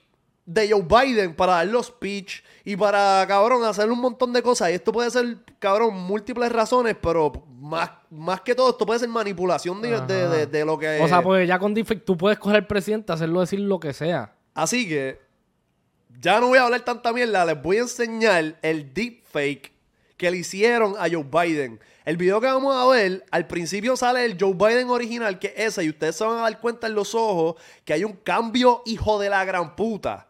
de 0.52 0.68
Joe 0.72 0.82
Biden 0.82 1.36
para 1.36 1.54
dar 1.54 1.68
los 1.68 1.86
speech 1.88 2.41
y 2.66 2.76
para, 2.76 3.24
cabrón, 3.28 3.64
hacer 3.66 3.91
un 3.91 4.00
montón 4.00 4.34
de 4.34 4.41
cosas. 4.41 4.72
Y 4.72 4.74
esto 4.74 4.91
puede 4.91 5.12
ser, 5.12 5.38
cabrón, 5.60 5.93
múltiples 5.95 6.52
razones, 6.52 6.95
pero 7.00 7.32
más, 7.60 7.91
más 8.10 8.41
que 8.41 8.56
todo, 8.56 8.72
esto 8.72 8.84
puede 8.84 9.00
ser 9.00 9.10
manipulación 9.10 9.80
de, 9.80 10.02
de- 10.02 10.28
de- 10.28 10.45
de 10.47 10.66
lo 10.66 10.80
que... 10.80 11.00
O 11.02 11.08
sea, 11.08 11.22
pues 11.22 11.47
ya 11.47 11.60
con 11.60 11.76
Deepfake 11.76 12.04
tú 12.04 12.18
puedes 12.18 12.39
coger 12.39 12.56
al 12.58 12.68
presidente, 12.68 13.14
hacerlo 13.14 13.41
decir 13.41 13.60
lo 13.60 13.80
que 13.80 13.93
sea. 13.93 14.34
Así 14.56 14.88
que 14.89 15.20
ya 16.20 16.39
no 16.39 16.47
voy 16.47 16.58
a 16.58 16.64
hablar 16.64 16.82
tanta 16.82 17.14
mierda, 17.14 17.45
les 17.45 17.62
voy 17.62 17.78
a 17.78 17.82
enseñar 17.82 18.58
el 18.64 18.91
deepfake 18.93 19.72
que 20.18 20.32
le 20.32 20.38
hicieron 20.38 20.95
a 20.97 21.08
Joe 21.10 21.24
Biden. 21.24 21.80
El 22.06 22.18
video 22.18 22.41
que 22.41 22.47
vamos 22.47 22.76
a 22.76 22.88
ver, 22.88 23.24
al 23.30 23.45
principio 23.45 23.95
sale 23.95 24.26
el 24.26 24.36
Joe 24.39 24.54
Biden 24.56 24.89
original, 24.89 25.38
que 25.38 25.54
es 25.56 25.68
ese, 25.78 25.84
y 25.84 25.89
ustedes 25.89 26.16
se 26.16 26.24
van 26.26 26.39
a 26.39 26.41
dar 26.41 26.60
cuenta 26.60 26.88
en 26.88 26.95
los 26.95 27.14
ojos 27.14 27.56
que 27.86 27.93
hay 27.93 28.04
un 28.04 28.14
cambio 28.14 28.82
hijo 28.88 29.20
de 29.20 29.30
la 29.30 29.45
gran 29.45 29.76
puta. 29.76 30.26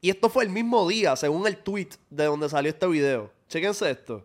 Y 0.00 0.10
esto 0.10 0.28
fue 0.28 0.44
el 0.44 0.50
mismo 0.50 0.86
día, 0.88 1.16
según 1.16 1.46
el 1.46 1.56
tweet 1.56 1.90
de 2.10 2.24
donde 2.24 2.48
salió 2.48 2.70
este 2.70 2.86
video. 2.86 3.30
Chéquense 3.48 3.90
esto. 3.90 4.24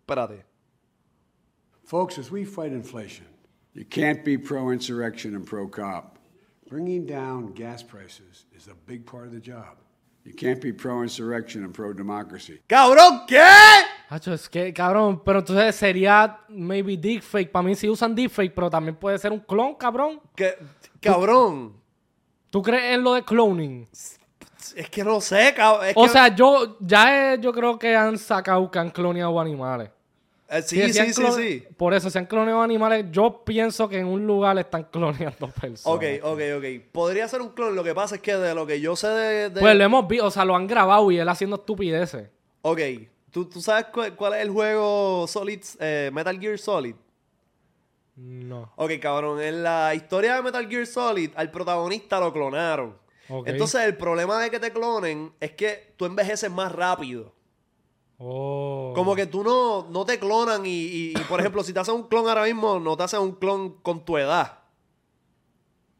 Espérate. 0.00 0.44
Folks, 1.84 2.18
as 2.18 2.30
we 2.30 2.44
fight 2.44 2.72
inflation, 2.72 3.26
you 3.74 3.84
can't 3.84 4.24
be 4.24 4.38
pro 4.38 4.70
insurrection 4.72 5.34
and 5.34 5.44
pro 5.44 5.68
cop. 5.68 6.18
Bringing 6.68 7.04
down 7.04 7.52
gas 7.52 7.82
prices 7.82 8.46
is 8.56 8.68
a 8.68 8.74
big 8.86 9.04
part 9.04 9.26
of 9.26 9.32
the 9.32 9.40
job. 9.40 9.76
You 10.24 10.34
can't 10.34 10.60
be 10.60 10.72
pro 10.72 11.02
insurrection 11.02 11.64
and 11.64 11.74
pro 11.74 11.92
democracy. 11.92 12.60
¡Cabrón, 12.68 13.26
qué! 13.26 13.42
Hacho, 14.08 14.34
es 14.34 14.48
que, 14.48 14.72
cabrón, 14.72 15.22
pero 15.24 15.40
entonces 15.40 15.74
sería 15.74 16.40
maybe 16.48 16.96
deepfake. 16.96 17.50
Para 17.50 17.62
mí 17.62 17.74
sí 17.74 17.88
usan 17.88 18.14
deepfake, 18.14 18.54
pero 18.54 18.68
también 18.68 18.96
puede 18.96 19.18
ser 19.18 19.32
un 19.32 19.40
clon, 19.40 19.74
cabrón. 19.74 20.20
Que, 20.36 20.56
cabrón. 21.00 21.74
¿Tú 22.50 22.62
crees 22.62 22.94
en 22.94 23.02
lo 23.02 23.14
de 23.14 23.24
cloning? 23.24 23.88
Es 24.76 24.88
que 24.90 25.02
no 25.04 25.20
sé, 25.20 25.52
cabrón. 25.54 25.86
Es 25.86 25.92
O 25.96 26.04
que- 26.04 26.08
sea, 26.10 26.34
yo 26.34 26.76
ya 26.80 27.34
yo 27.36 27.52
creo 27.52 27.78
que 27.78 27.94
han 27.96 28.16
sacado 28.18 28.70
que 28.70 28.78
han 28.78 28.90
cloneado 28.90 29.38
animales. 29.40 29.90
eh, 30.48 30.62
sí, 30.62 30.82
sí, 30.92 31.12
sí, 31.12 31.20
clon- 31.22 31.36
sí. 31.36 31.64
Por 31.76 31.94
eso, 31.94 32.10
si 32.10 32.18
han 32.18 32.26
cloneado 32.26 32.60
animales, 32.60 33.06
yo 33.12 33.42
pienso 33.44 33.88
que 33.88 33.98
en 33.98 34.06
un 34.06 34.26
lugar 34.26 34.58
están 34.58 34.84
cloneando 34.92 35.48
personas. 35.48 35.86
Ok, 35.86 36.04
ok, 36.24 36.40
ok. 36.58 36.64
Podría 36.92 37.28
ser 37.28 37.40
un 37.40 37.50
clon. 37.50 37.74
Lo 37.76 37.84
que 37.84 37.94
pasa 37.94 38.16
es 38.16 38.20
que 38.20 38.34
de 38.36 38.54
lo 38.54 38.66
que 38.66 38.80
yo 38.80 38.96
sé 38.96 39.06
de. 39.08 39.50
de- 39.50 39.60
Pues 39.60 39.76
lo 39.76 39.84
hemos 39.84 40.08
visto, 40.08 40.26
o 40.26 40.30
sea, 40.30 40.44
lo 40.44 40.56
han 40.56 40.66
grabado 40.66 41.10
y 41.10 41.18
él 41.18 41.28
haciendo 41.28 41.56
estupideces. 41.56 42.28
Ok. 42.62 42.80
¿Tú, 43.30 43.44
tú 43.48 43.60
sabes 43.60 43.86
cuál, 43.92 44.16
cuál 44.16 44.34
es 44.34 44.40
el 44.40 44.50
juego 44.50 45.24
Solid, 45.28 45.60
eh, 45.78 46.10
Metal 46.12 46.36
Gear 46.40 46.58
Solid? 46.58 46.96
No. 48.16 48.72
Ok, 48.76 48.90
cabrón. 49.00 49.40
En 49.40 49.62
la 49.62 49.94
historia 49.94 50.34
de 50.34 50.42
Metal 50.42 50.68
Gear 50.68 50.86
Solid, 50.86 51.30
al 51.36 51.50
protagonista 51.50 52.18
lo 52.20 52.32
clonaron. 52.32 52.96
Entonces, 53.46 53.82
el 53.82 53.96
problema 53.96 54.38
de 54.40 54.50
que 54.50 54.58
te 54.60 54.72
clonen 54.72 55.32
es 55.40 55.52
que 55.52 55.94
tú 55.96 56.04
envejeces 56.06 56.50
más 56.50 56.72
rápido. 56.72 57.32
Oh. 58.18 58.92
Como 58.94 59.14
que 59.16 59.26
tú 59.26 59.42
no, 59.42 59.86
no 59.90 60.04
te 60.04 60.18
clonan 60.18 60.66
y, 60.66 60.68
y- 60.70 61.12
y, 61.16 61.24
por 61.28 61.40
ejemplo, 61.40 61.62
si 61.64 61.72
te 61.72 61.80
hacen 61.80 61.94
un 61.94 62.06
clon 62.08 62.28
ahora 62.28 62.44
mismo, 62.44 62.78
no 62.78 62.96
te 62.96 63.04
hacen 63.04 63.20
un 63.20 63.32
clon 63.32 63.78
con 63.80 64.04
tu 64.04 64.18
edad. 64.18 64.58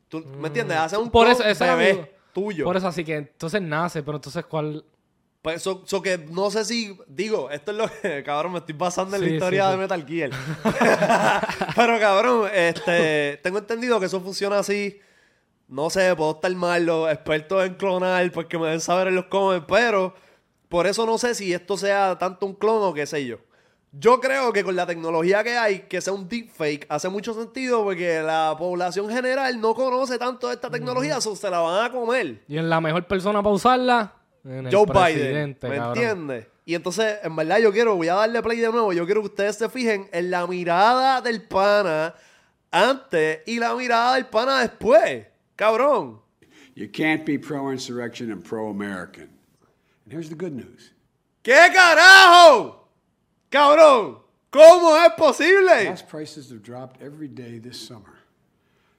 Tú- 0.09 0.25
¿Me 0.39 0.49
entiendes? 0.49 0.77
Hacen 0.77 0.99
un 1.01 1.07
Mm. 1.07 1.11
Por 1.11 1.27
clon 1.27 1.41
eso, 1.41 1.45
eso 1.49 1.65
bebé 1.65 2.15
tuyo. 2.35 2.65
Por 2.65 2.77
eso, 2.77 2.89
así 2.89 3.05
que 3.05 3.15
entonces 3.17 3.63
nace, 3.63 4.03
pero 4.03 4.17
entonces, 4.19 4.45
¿cuál? 4.45 4.85
Pues, 5.41 5.63
so, 5.63 5.83
so 5.87 6.03
que 6.03 6.19
no 6.19 6.51
sé 6.51 6.67
si, 6.67 6.99
digo, 7.09 7.49
esto 7.51 7.71
es 7.71 7.77
lo 7.79 7.89
que, 7.89 8.23
cabrón, 8.27 8.53
me 8.53 8.59
estoy 8.59 8.75
basando 8.75 9.17
en 9.17 9.23
la 9.23 9.29
historia 9.29 9.65
sí, 9.67 9.71
de. 9.71 9.77
Metal 9.79 10.07
Gear. 10.07 10.31
Pero, 11.77 11.99
cabrón, 11.99 12.51
este, 12.53 13.39
tengo 13.43 13.59
entendido 13.59 13.99
que 13.99 14.07
eso 14.07 14.21
funciona 14.21 14.59
así. 14.59 15.01
No 15.71 15.89
sé, 15.89 16.17
puedo 16.17 16.33
estar 16.33 16.53
mal, 16.57 16.85
los 16.85 17.09
expertos 17.13 17.65
en 17.65 17.75
clonar, 17.75 18.33
porque 18.33 18.59
me 18.59 18.65
deben 18.65 18.81
saber 18.81 19.07
en 19.07 19.15
los 19.15 19.27
comments, 19.27 19.67
pero 19.69 20.13
por 20.69 20.89
eso 20.89 21.07
no 21.07 21.17
sé 21.17 21.33
si 21.37 21.53
esto 21.55 21.77
sea 21.77 22.19
tanto 22.19 22.45
un 22.45 22.55
clon 22.55 22.83
o 22.83 22.93
qué 22.93 23.07
sé 23.07 23.25
yo. 23.25 23.39
Yo 23.93 24.21
creo 24.21 24.53
que 24.53 24.65
con 24.65 24.75
la 24.75 24.85
tecnología 24.85 25.45
que 25.45 25.57
hay, 25.57 25.81
que 25.83 26.01
sea 26.01 26.13
un 26.13 26.29
deepfake, 26.29 26.87
hace 26.89 27.09
mucho 27.09 27.35
sentido 27.35 27.85
porque 27.85 28.21
la 28.21 28.57
población 28.59 29.09
general 29.11 29.61
no 29.61 29.75
conoce 29.75 30.19
tanto 30.19 30.49
de 30.49 30.55
esta 30.55 30.71
tecnología, 30.71 31.19
eso 31.19 31.37
se 31.37 31.49
la 31.49 31.61
van 31.61 31.85
a 31.85 31.91
comer. 31.93 32.43
Y 32.49 32.59
en 32.59 32.69
la 32.69 32.81
mejor 32.81 33.07
persona 33.07 33.41
para 33.41 33.55
usarla, 33.55 34.13
en 34.45 34.67
el 34.67 34.75
Joe 34.75 34.87
Biden. 34.87 35.57
¿Me 35.63 35.77
entiendes? 35.77 36.47
Y 36.65 36.75
entonces, 36.75 37.19
en 37.23 37.35
verdad, 37.37 37.59
yo 37.59 37.73
quiero, 37.73 37.95
voy 37.95 38.09
a 38.09 38.15
darle 38.15 38.43
play 38.43 38.59
de 38.59 38.71
nuevo. 38.71 38.93
Yo 38.93 39.05
quiero 39.07 39.21
que 39.21 39.29
ustedes 39.29 39.57
se 39.57 39.69
fijen 39.69 40.09
en 40.13 40.33
la 40.33 40.49
mirada 40.49 41.21
del 41.21 41.43
pana 41.43 42.15
antes 42.73 43.41
y 43.47 43.61
la 43.61 43.75
mirada 43.75 44.15
del 44.17 44.27
pana 44.27 44.61
después. 44.61 45.30
Cabrón. 45.61 46.17
You 46.75 46.89
can't 46.89 47.27
be 47.27 47.37
pro 47.37 47.69
insurrection 47.69 48.33
and 48.33 48.43
pro 48.43 48.71
American. 48.71 49.29
And 50.05 50.13
here's 50.13 50.31
the 50.31 50.35
good 50.35 50.55
news 50.55 50.93
¿Qué 51.45 51.69
carajo? 51.75 52.77
Cabrón. 53.53 54.17
¿Cómo 54.51 55.05
es 55.05 55.13
posible? 55.19 55.85
gas 55.85 56.03
prices 56.03 56.51
have 56.51 56.63
dropped 56.63 57.03
every 57.03 57.29
day 57.29 57.59
this 57.59 57.79
summer. 57.79 58.19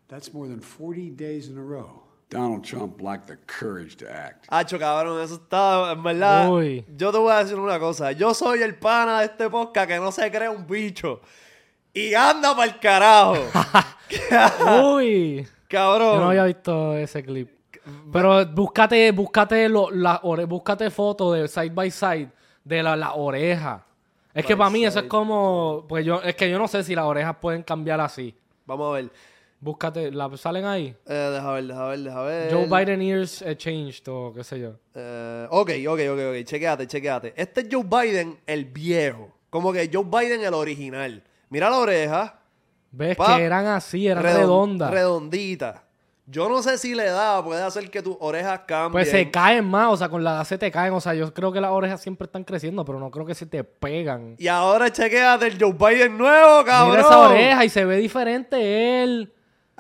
That's 0.08 0.34
more 0.34 0.48
than 0.48 0.60
40 0.60 1.10
days 1.10 1.50
in 1.50 1.58
a 1.58 1.64
row. 1.64 2.04
Donald 2.30 2.64
Trump 2.64 3.02
lacked 3.02 3.28
the 3.28 3.38
courage 3.48 3.98
to 3.98 4.10
act. 4.10 4.48
Hacho, 4.50 4.80
cabrón, 4.80 5.22
eso 5.22 5.38
está, 5.38 5.92
en 5.94 6.04
verdad. 6.04 6.48
Uy. 6.50 6.86
Yo 6.96 7.12
te 7.12 7.18
voy 7.18 7.32
a 7.32 7.44
decir 7.44 7.58
una 7.58 7.80
cosa. 7.80 8.12
Yo 8.12 8.34
soy 8.34 8.62
el 8.62 8.76
pana 8.76 9.20
de 9.20 9.26
este 9.26 9.50
podcast 9.50 9.90
que 9.90 9.98
no 9.98 10.12
se 10.12 10.30
cree 10.30 10.48
un 10.48 10.68
bicho. 10.68 11.22
Y 11.94 12.14
anda 12.14 12.56
para 12.56 12.72
el 12.72 12.80
carajo. 12.80 13.36
Uy. 14.96 15.48
Cabrón. 15.72 16.14
Yo 16.16 16.20
no 16.20 16.30
había 16.30 16.44
visto 16.44 16.96
ese 16.96 17.24
clip. 17.24 17.50
Pero 18.12 18.46
búscate, 18.46 19.12
búscate, 19.12 19.68
lo, 19.68 19.90
la 19.90 20.20
búscate 20.48 20.92
fotos 20.92 21.36
de 21.36 21.48
side 21.48 21.72
by 21.72 21.90
side 21.90 22.30
de 22.64 22.84
la, 22.84 22.96
la 22.96 23.14
oreja. 23.14 23.86
Es 24.34 24.46
que 24.46 24.56
para 24.56 24.70
mí 24.70 24.86
eso 24.86 25.00
es 25.00 25.06
como, 25.06 25.86
pues 25.90 26.06
yo, 26.06 26.22
es 26.22 26.36
que 26.36 26.50
yo 26.50 26.58
no 26.58 26.68
sé 26.68 26.84
si 26.84 26.96
las 26.96 27.06
orejas 27.06 27.36
pueden 27.42 27.64
cambiar 27.64 28.00
así. 28.00 28.36
Vamos 28.66 28.92
a 28.92 29.02
ver. 29.02 29.12
Búscate, 29.60 30.12
¿la, 30.12 30.36
¿salen 30.38 30.66
ahí? 30.66 30.96
Eh, 31.06 31.14
deja 31.14 31.52
ver, 31.52 31.66
deja 31.66 31.88
ver, 31.88 32.00
deja 32.00 32.22
ver. 32.24 32.52
Joe 32.52 32.66
Biden 32.66 33.02
ears 33.02 33.44
eh, 33.44 33.56
changed 33.56 34.08
o 34.08 34.34
qué 34.34 34.44
sé 34.44 34.60
yo. 34.60 34.74
Eh, 34.96 35.48
ok, 35.50 35.72
ok, 35.88 36.00
ok, 36.12 36.20
ok. 36.30 36.46
Chequéate, 36.46 36.88
chequéate. 36.88 37.34
Este 37.36 37.62
es 37.62 37.68
Joe 37.70 37.84
Biden, 37.84 38.40
el 38.48 38.66
viejo. 38.66 39.30
Como 39.52 39.72
que 39.72 39.90
Joe 39.92 40.06
Biden, 40.06 40.44
el 40.44 40.54
original. 40.54 41.24
Mira 41.50 41.70
la 41.70 41.78
oreja. 41.78 42.41
¿Ves 42.92 43.18
que 43.18 43.44
eran 43.44 43.66
así, 43.68 44.08
eran 44.08 44.24
redon- 44.24 44.38
redondas? 44.38 44.92
Redondita. 44.92 45.84
Yo 46.28 46.48
no 46.48 46.62
sé 46.64 46.78
si 46.78 46.94
la 46.96 47.04
edad 47.06 47.44
puede 47.44 47.62
hacer 47.62 47.90
que 47.90 48.02
tus 48.02 48.16
orejas 48.20 48.62
cambien. 48.66 48.92
Pues 48.92 49.10
se 49.12 49.30
caen 49.32 49.66
más, 49.66 49.92
o 49.92 49.98
sea, 49.98 50.08
con 50.08 50.24
la 50.24 50.32
edad 50.36 50.44
se 50.46 50.58
te 50.58 50.72
caen. 50.72 50.94
O 50.94 51.02
sea, 51.02 51.14
yo 51.14 51.34
creo 51.34 51.52
que 51.52 51.60
las 51.60 51.72
orejas 51.72 52.00
siempre 52.02 52.26
están 52.26 52.44
creciendo, 52.46 52.86
pero 52.86 53.00
no 53.00 53.12
creo 53.12 53.26
que 53.26 53.36
se 53.36 53.46
te 53.46 53.64
pegan. 53.66 54.36
Y 54.38 54.48
ahora 54.48 54.90
chequéate 54.92 55.48
el 55.48 55.58
Joe 55.62 55.74
Biden 55.74 56.18
nuevo, 56.18 56.64
cabrón. 56.64 56.92
Mira 56.96 57.02
esa 57.02 57.20
oreja 57.20 57.66
y 57.66 57.70
se 57.70 57.84
ve 57.84 57.98
diferente 57.98 59.04
él. 59.04 59.34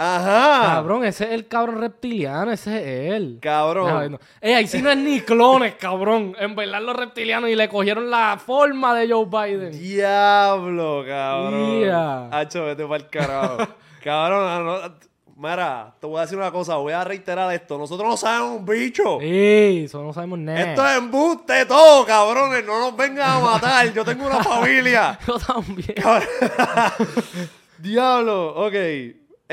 Ajá. 0.03 0.73
Cabrón, 0.75 1.05
ese 1.05 1.25
es 1.25 1.31
el 1.31 1.47
cabrón 1.47 1.79
reptiliano, 1.79 2.51
ese 2.51 2.77
es 3.09 3.13
él. 3.13 3.37
Cabrón. 3.41 3.87
No, 3.89 4.09
no. 4.09 4.19
Eh, 4.41 4.55
ahí 4.55 4.65
sí 4.67 4.81
no 4.81 4.89
es 4.89 4.97
ni 4.97 5.21
clones, 5.21 5.75
cabrón. 5.75 6.35
En 6.39 6.55
verdad 6.55 6.81
los 6.81 6.95
reptilianos 6.95 7.49
y 7.49 7.55
le 7.55 7.69
cogieron 7.69 8.09
la 8.09 8.39
forma 8.43 8.95
de 8.95 9.11
Joe 9.11 9.25
Biden. 9.25 9.71
Diablo, 9.71 11.03
cabrón. 11.07 11.79
Yeah. 11.81 12.29
Hacho, 12.31 12.65
vete 12.65 12.83
para 12.85 12.95
el 13.03 13.09
carajo. 13.09 13.57
cabrón, 14.03 14.65
no- 14.65 15.11
mira, 15.35 15.93
te 15.99 16.07
voy 16.07 16.17
a 16.17 16.21
decir 16.21 16.37
una 16.37 16.51
cosa, 16.51 16.75
voy 16.77 16.93
a 16.93 17.03
reiterar 17.03 17.51
esto. 17.53 17.77
Nosotros 17.77 18.07
no 18.07 18.17
sabemos 18.17 18.59
un 18.59 18.65
bicho. 18.65 19.17
Sí, 19.19 19.83
eso 19.85 20.03
no 20.03 20.13
sabemos 20.13 20.39
nada. 20.39 20.61
Esto 20.61 20.85
es 20.87 20.97
embuste 20.97 21.65
todo, 21.67 22.05
cabrones. 22.05 22.65
No 22.65 22.79
nos 22.79 22.95
vengan 22.97 23.29
a 23.29 23.39
matar. 23.39 23.93
Yo 23.93 24.03
tengo 24.03 24.25
una 24.25 24.43
familia. 24.43 25.19
Yo 25.27 25.37
también. 25.37 25.93
Diablo, 27.77 28.55
ok. 28.67 28.73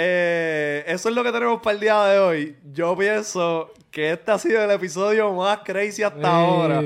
Eh, 0.01 0.85
eso 0.87 1.09
es 1.09 1.15
lo 1.17 1.25
que 1.25 1.33
tenemos 1.33 1.61
para 1.61 1.75
el 1.75 1.81
día 1.81 2.05
de 2.05 2.21
hoy. 2.21 2.57
Yo 2.73 2.97
pienso 2.97 3.73
que 3.91 4.13
este 4.13 4.31
ha 4.31 4.39
sido 4.39 4.63
el 4.63 4.71
episodio 4.71 5.33
más 5.33 5.59
crazy 5.65 6.05
hasta 6.05 6.37
ahora. 6.37 6.85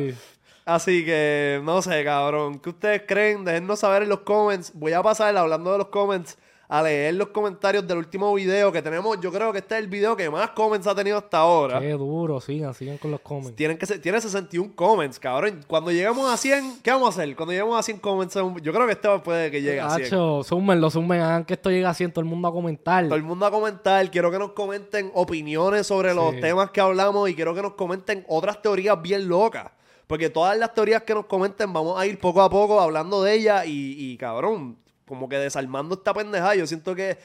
Así 0.64 1.04
que, 1.04 1.60
no 1.62 1.82
sé, 1.82 2.02
cabrón. 2.04 2.58
¿Qué 2.58 2.70
ustedes 2.70 3.02
creen? 3.06 3.44
Déjennos 3.44 3.80
saber 3.80 4.04
en 4.04 4.08
los 4.08 4.20
comments. 4.20 4.72
Voy 4.72 4.94
a 4.94 5.02
pasar, 5.02 5.36
hablando 5.36 5.72
de 5.72 5.78
los 5.78 5.88
comments, 5.88 6.38
a 6.72 6.82
leer 6.82 7.12
los 7.12 7.28
comentarios 7.28 7.86
del 7.86 7.98
último 7.98 8.32
video 8.32 8.72
que 8.72 8.80
tenemos. 8.80 9.20
Yo 9.20 9.30
creo 9.30 9.52
que 9.52 9.58
este 9.58 9.74
es 9.74 9.82
el 9.82 9.88
video 9.88 10.16
que 10.16 10.30
más 10.30 10.52
comments 10.52 10.86
ha 10.86 10.94
tenido 10.94 11.18
hasta 11.18 11.36
ahora. 11.36 11.78
Qué 11.78 11.90
duro, 11.90 12.40
sigan, 12.40 12.72
sigan 12.72 12.96
con 12.96 13.10
los 13.10 13.20
comments. 13.20 13.54
Tienen 13.54 13.76
que 13.76 13.86
tiene 13.98 14.18
61 14.18 14.72
comments, 14.74 15.18
cabrón. 15.18 15.60
Cuando 15.66 15.92
lleguemos 15.92 16.32
a 16.32 16.34
100, 16.34 16.80
¿qué 16.82 16.90
vamos 16.90 17.08
a 17.08 17.20
hacer? 17.20 17.36
Cuando 17.36 17.52
lleguemos 17.52 17.78
a 17.78 17.82
100 17.82 17.98
comments, 17.98 18.34
yo 18.62 18.72
creo 18.72 18.86
que 18.86 18.92
este 18.92 19.18
puede 19.18 19.50
que 19.50 19.60
llegue 19.60 19.80
a 19.82 19.90
100. 19.90 20.06
Hacho, 20.06 20.42
súmenlo, 20.44 20.88
sumen, 20.88 21.20
hagan 21.20 21.44
que 21.44 21.52
esto 21.52 21.68
llegue 21.68 21.84
a 21.84 21.92
100, 21.92 22.10
todo 22.10 22.22
el 22.22 22.30
mundo 22.30 22.48
a 22.48 22.52
comentar. 22.52 23.04
Todo 23.04 23.16
el 23.16 23.22
mundo 23.22 23.44
a 23.44 23.50
comentar. 23.50 24.10
Quiero 24.10 24.30
que 24.30 24.38
nos 24.38 24.52
comenten 24.52 25.10
opiniones 25.12 25.86
sobre 25.86 26.14
los 26.14 26.40
temas 26.40 26.70
que 26.70 26.80
hablamos 26.80 27.28
y 27.28 27.34
quiero 27.34 27.54
que 27.54 27.60
nos 27.60 27.74
comenten 27.74 28.24
otras 28.28 28.62
teorías 28.62 29.00
bien 29.02 29.28
locas. 29.28 29.66
Porque 30.06 30.30
todas 30.30 30.56
las 30.56 30.72
teorías 30.72 31.02
que 31.02 31.12
nos 31.12 31.26
comenten 31.26 31.70
vamos 31.70 32.00
a 32.00 32.06
ir 32.06 32.18
poco 32.18 32.40
a 32.40 32.48
poco 32.48 32.80
hablando 32.80 33.22
de 33.22 33.34
ellas 33.34 33.66
y, 33.66 34.10
y, 34.10 34.16
cabrón, 34.16 34.78
como 35.06 35.28
que 35.28 35.38
desarmando 35.38 35.94
esta 35.94 36.14
pendejada. 36.14 36.54
Yo 36.54 36.66
siento 36.66 36.94
que, 36.94 37.18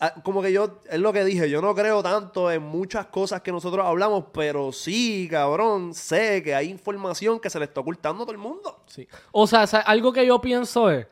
ah, 0.00 0.14
como 0.22 0.42
que 0.42 0.52
yo, 0.52 0.80
es 0.90 0.98
lo 0.98 1.12
que 1.12 1.24
dije, 1.24 1.48
yo 1.50 1.60
no 1.60 1.74
creo 1.74 2.02
tanto 2.02 2.50
en 2.50 2.62
muchas 2.62 3.06
cosas 3.06 3.42
que 3.42 3.52
nosotros 3.52 3.84
hablamos, 3.86 4.24
pero 4.32 4.72
sí, 4.72 5.28
cabrón, 5.30 5.94
sé 5.94 6.42
que 6.42 6.54
hay 6.54 6.68
información 6.68 7.40
que 7.40 7.50
se 7.50 7.58
le 7.58 7.66
está 7.66 7.80
ocultando 7.80 8.22
a 8.22 8.26
todo 8.26 8.32
el 8.32 8.38
mundo. 8.38 8.82
Sí. 8.86 9.06
O 9.32 9.46
sea, 9.46 9.62
algo 9.62 10.12
que 10.12 10.26
yo 10.26 10.40
pienso 10.40 10.90
es, 10.90 11.06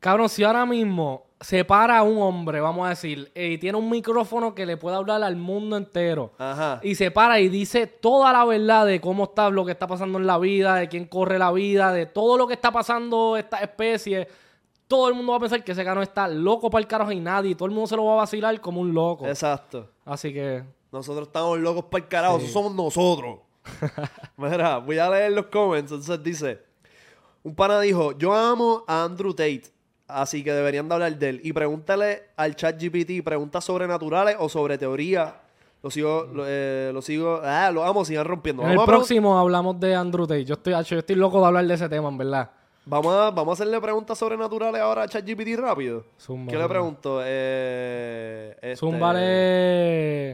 cabrón, 0.00 0.28
si 0.28 0.44
ahora 0.44 0.66
mismo 0.66 1.26
se 1.42 1.64
para 1.64 2.02
un 2.02 2.18
hombre, 2.22 2.60
vamos 2.60 2.86
a 2.86 2.90
decir, 2.90 3.30
eh, 3.34 3.52
y 3.52 3.58
tiene 3.58 3.76
un 3.76 3.90
micrófono 3.90 4.54
que 4.54 4.64
le 4.64 4.76
puede 4.76 4.96
hablar 4.96 5.22
al 5.24 5.36
mundo 5.36 5.76
entero, 5.76 6.32
Ajá. 6.38 6.78
y 6.82 6.94
se 6.94 7.10
para 7.10 7.40
y 7.40 7.48
dice 7.48 7.88
toda 7.88 8.32
la 8.32 8.44
verdad 8.44 8.86
de 8.86 9.00
cómo 9.00 9.24
está 9.24 9.50
lo 9.50 9.64
que 9.64 9.72
está 9.72 9.86
pasando 9.88 10.18
en 10.18 10.26
la 10.26 10.38
vida, 10.38 10.76
de 10.76 10.88
quién 10.88 11.06
corre 11.06 11.38
la 11.38 11.50
vida, 11.50 11.92
de 11.92 12.06
todo 12.06 12.38
lo 12.38 12.46
que 12.46 12.54
está 12.54 12.70
pasando 12.70 13.36
esta 13.36 13.58
especie, 13.58 14.28
todo 14.92 15.08
el 15.08 15.14
mundo 15.14 15.32
va 15.32 15.38
a 15.38 15.40
pensar 15.40 15.64
que 15.64 15.72
ese 15.72 15.82
cano 15.86 16.02
está 16.02 16.28
loco 16.28 16.68
para 16.68 16.82
el 16.82 16.86
carajo 16.86 17.10
y 17.12 17.18
nadie, 17.18 17.54
todo 17.54 17.64
el 17.64 17.72
mundo 17.72 17.86
se 17.86 17.96
lo 17.96 18.04
va 18.04 18.12
a 18.12 18.16
vacilar 18.16 18.60
como 18.60 18.82
un 18.82 18.92
loco. 18.92 19.26
Exacto. 19.26 19.88
Así 20.04 20.34
que, 20.34 20.62
Nosotros 20.92 21.28
estamos 21.28 21.58
locos 21.58 21.84
para 21.84 22.04
el 22.04 22.08
carajo, 22.10 22.40
somos 22.40 22.74
nosotros. 22.74 23.38
Mira, 24.36 24.76
voy 24.76 24.98
a 24.98 25.08
leer 25.08 25.32
los 25.32 25.46
comments. 25.46 25.92
Entonces 25.92 26.22
dice: 26.22 26.60
Un 27.42 27.54
pana 27.54 27.80
dijo: 27.80 28.12
Yo 28.18 28.34
amo 28.34 28.84
a 28.86 29.02
Andrew 29.02 29.32
Tate, 29.32 29.62
así 30.06 30.44
que 30.44 30.52
deberían 30.52 30.86
de 30.86 30.94
hablar 30.94 31.18
de 31.18 31.28
él. 31.30 31.40
Y 31.42 31.54
pregúntale 31.54 32.24
al 32.36 32.54
chat 32.54 32.78
GPT 32.78 33.24
preguntas 33.24 33.64
sobrenaturales 33.64 34.36
o 34.38 34.50
sobre 34.50 34.76
teoría. 34.76 35.40
Lo 35.82 35.90
sigo, 35.90 36.28
lo, 36.30 36.44
eh, 36.46 36.90
lo 36.92 37.00
sigo, 37.00 37.40
ah, 37.42 37.70
lo 37.70 37.82
amo, 37.82 38.04
sigan 38.04 38.26
rompiendo. 38.26 38.62
en 38.62 38.72
el 38.72 38.84
próximo 38.84 39.38
hablamos 39.38 39.80
de 39.80 39.94
Andrew 39.94 40.26
Tate. 40.26 40.44
Yo 40.44 40.52
estoy, 40.52 40.74
hacho, 40.74 40.96
yo 40.96 40.98
estoy 40.98 41.16
loco 41.16 41.40
de 41.40 41.46
hablar 41.46 41.66
de 41.66 41.72
ese 41.72 41.88
tema, 41.88 42.10
en 42.10 42.18
verdad. 42.18 42.50
Vamos 42.84 43.14
a, 43.14 43.30
vamos 43.30 43.52
a 43.52 43.62
hacerle 43.62 43.80
preguntas 43.80 44.18
sobrenaturales 44.18 44.80
ahora 44.80 45.04
a 45.04 45.08
ChatGPT 45.08 45.56
rápido. 45.56 46.04
Zumba, 46.20 46.50
¿Qué 46.52 46.58
le 46.58 46.68
pregunto? 46.68 47.20
Eh, 47.24 48.56
este- 48.60 48.76
Zúmbale. 48.76 50.32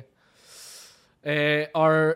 Eh, 1.22 1.70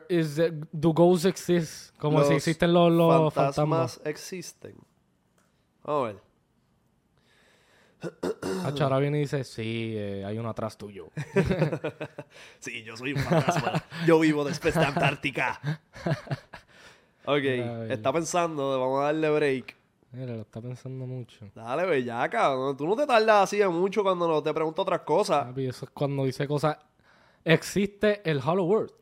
is 0.08 0.36
the- 0.36 0.52
do 0.72 0.92
ghosts 0.94 1.26
exist? 1.26 1.94
Como 1.98 2.18
los 2.20 2.28
si 2.28 2.34
existen 2.34 2.72
los, 2.72 2.90
los 2.90 3.34
fantasmas 3.34 3.54
fantasmas. 3.94 4.00
existen. 4.06 4.74
Vamos 5.84 6.02
a 6.02 6.12
ver. 6.12 6.32
Hacho, 8.64 8.84
ahora 8.84 8.98
viene 8.98 9.18
y 9.18 9.20
dice, 9.22 9.44
sí, 9.44 9.94
eh, 9.96 10.24
hay 10.26 10.38
uno 10.38 10.48
atrás 10.50 10.76
tuyo. 10.78 11.08
Sí, 12.58 12.82
yo 12.84 12.96
soy 12.96 13.12
un 13.12 13.18
fantasma. 13.20 13.84
yo 14.06 14.18
vivo 14.18 14.44
después 14.44 14.74
de 14.74 14.84
Antártica. 14.84 15.60
Ok, 17.24 17.44
está 17.90 18.12
pensando, 18.12 18.80
vamos 18.80 19.00
a 19.00 19.04
darle 19.04 19.30
break. 19.30 19.76
Mira, 20.12 20.34
lo 20.34 20.42
está 20.42 20.60
pensando 20.60 21.06
mucho. 21.06 21.46
Dale, 21.54 21.86
bellaca. 21.86 22.54
Tú 22.76 22.86
no 22.86 22.94
te 22.96 23.06
tardas 23.06 23.44
así 23.44 23.56
de 23.58 23.68
mucho 23.68 24.02
cuando 24.02 24.28
no 24.28 24.42
te 24.42 24.52
pregunto 24.52 24.82
otras 24.82 25.00
cosas. 25.00 25.44
Papi, 25.46 25.66
eso 25.66 25.86
es 25.86 25.90
cuando 25.90 26.24
dice 26.24 26.46
cosas. 26.46 26.76
Existe 27.44 28.20
el 28.30 28.38
Hollow 28.44 28.64
World. 28.66 28.92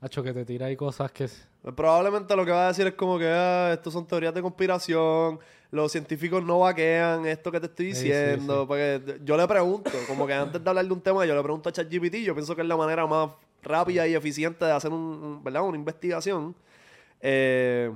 Hacho, 0.00 0.22
que 0.22 0.32
te 0.32 0.44
tira 0.44 0.66
ahí 0.66 0.76
cosas 0.76 1.10
que. 1.12 1.24
es- 1.24 1.48
Probablemente 1.76 2.34
lo 2.34 2.44
que 2.44 2.50
va 2.50 2.64
a 2.64 2.68
decir 2.68 2.86
es 2.88 2.94
como 2.94 3.18
que 3.20 3.28
ah, 3.28 3.70
estos 3.72 3.92
son 3.92 4.04
teorías 4.04 4.34
de 4.34 4.42
conspiración, 4.42 5.38
los 5.70 5.92
científicos 5.92 6.42
no 6.42 6.58
vaquean 6.58 7.24
esto 7.24 7.52
que 7.52 7.60
te 7.60 7.66
estoy 7.66 7.94
Sí, 7.94 8.00
sí, 8.00 8.06
diciendo. 8.08 8.66
Porque 8.66 9.20
yo 9.24 9.36
le 9.36 9.46
pregunto, 9.46 9.90
como 10.08 10.26
que 10.26 10.34
antes 10.34 10.62
de 10.62 10.68
hablar 10.68 10.84
de 10.84 10.92
un 10.92 11.00
tema, 11.00 11.24
yo 11.24 11.36
le 11.36 11.42
pregunto 11.42 11.68
a 11.68 11.72
ChatGPT, 11.72 12.16
yo 12.16 12.34
pienso 12.34 12.56
que 12.56 12.62
es 12.62 12.68
la 12.68 12.76
manera 12.76 13.06
más 13.06 13.30
rápida 13.62 14.08
y 14.08 14.14
eficiente 14.14 14.64
de 14.64 14.72
hacer 14.72 14.90
un, 14.90 15.00
un- 15.00 15.44
¿verdad? 15.44 15.62
una 15.62 15.76
investigación. 15.78 16.54
Eh, 17.20 17.92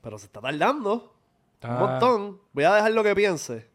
pero 0.00 0.18
se 0.18 0.26
está 0.26 0.40
tardando 0.40 1.14
un 1.62 1.78
montón. 1.78 2.40
Voy 2.52 2.64
a 2.64 2.74
dejar 2.74 2.92
lo 2.92 3.02
que 3.02 3.14
piense. 3.14 3.68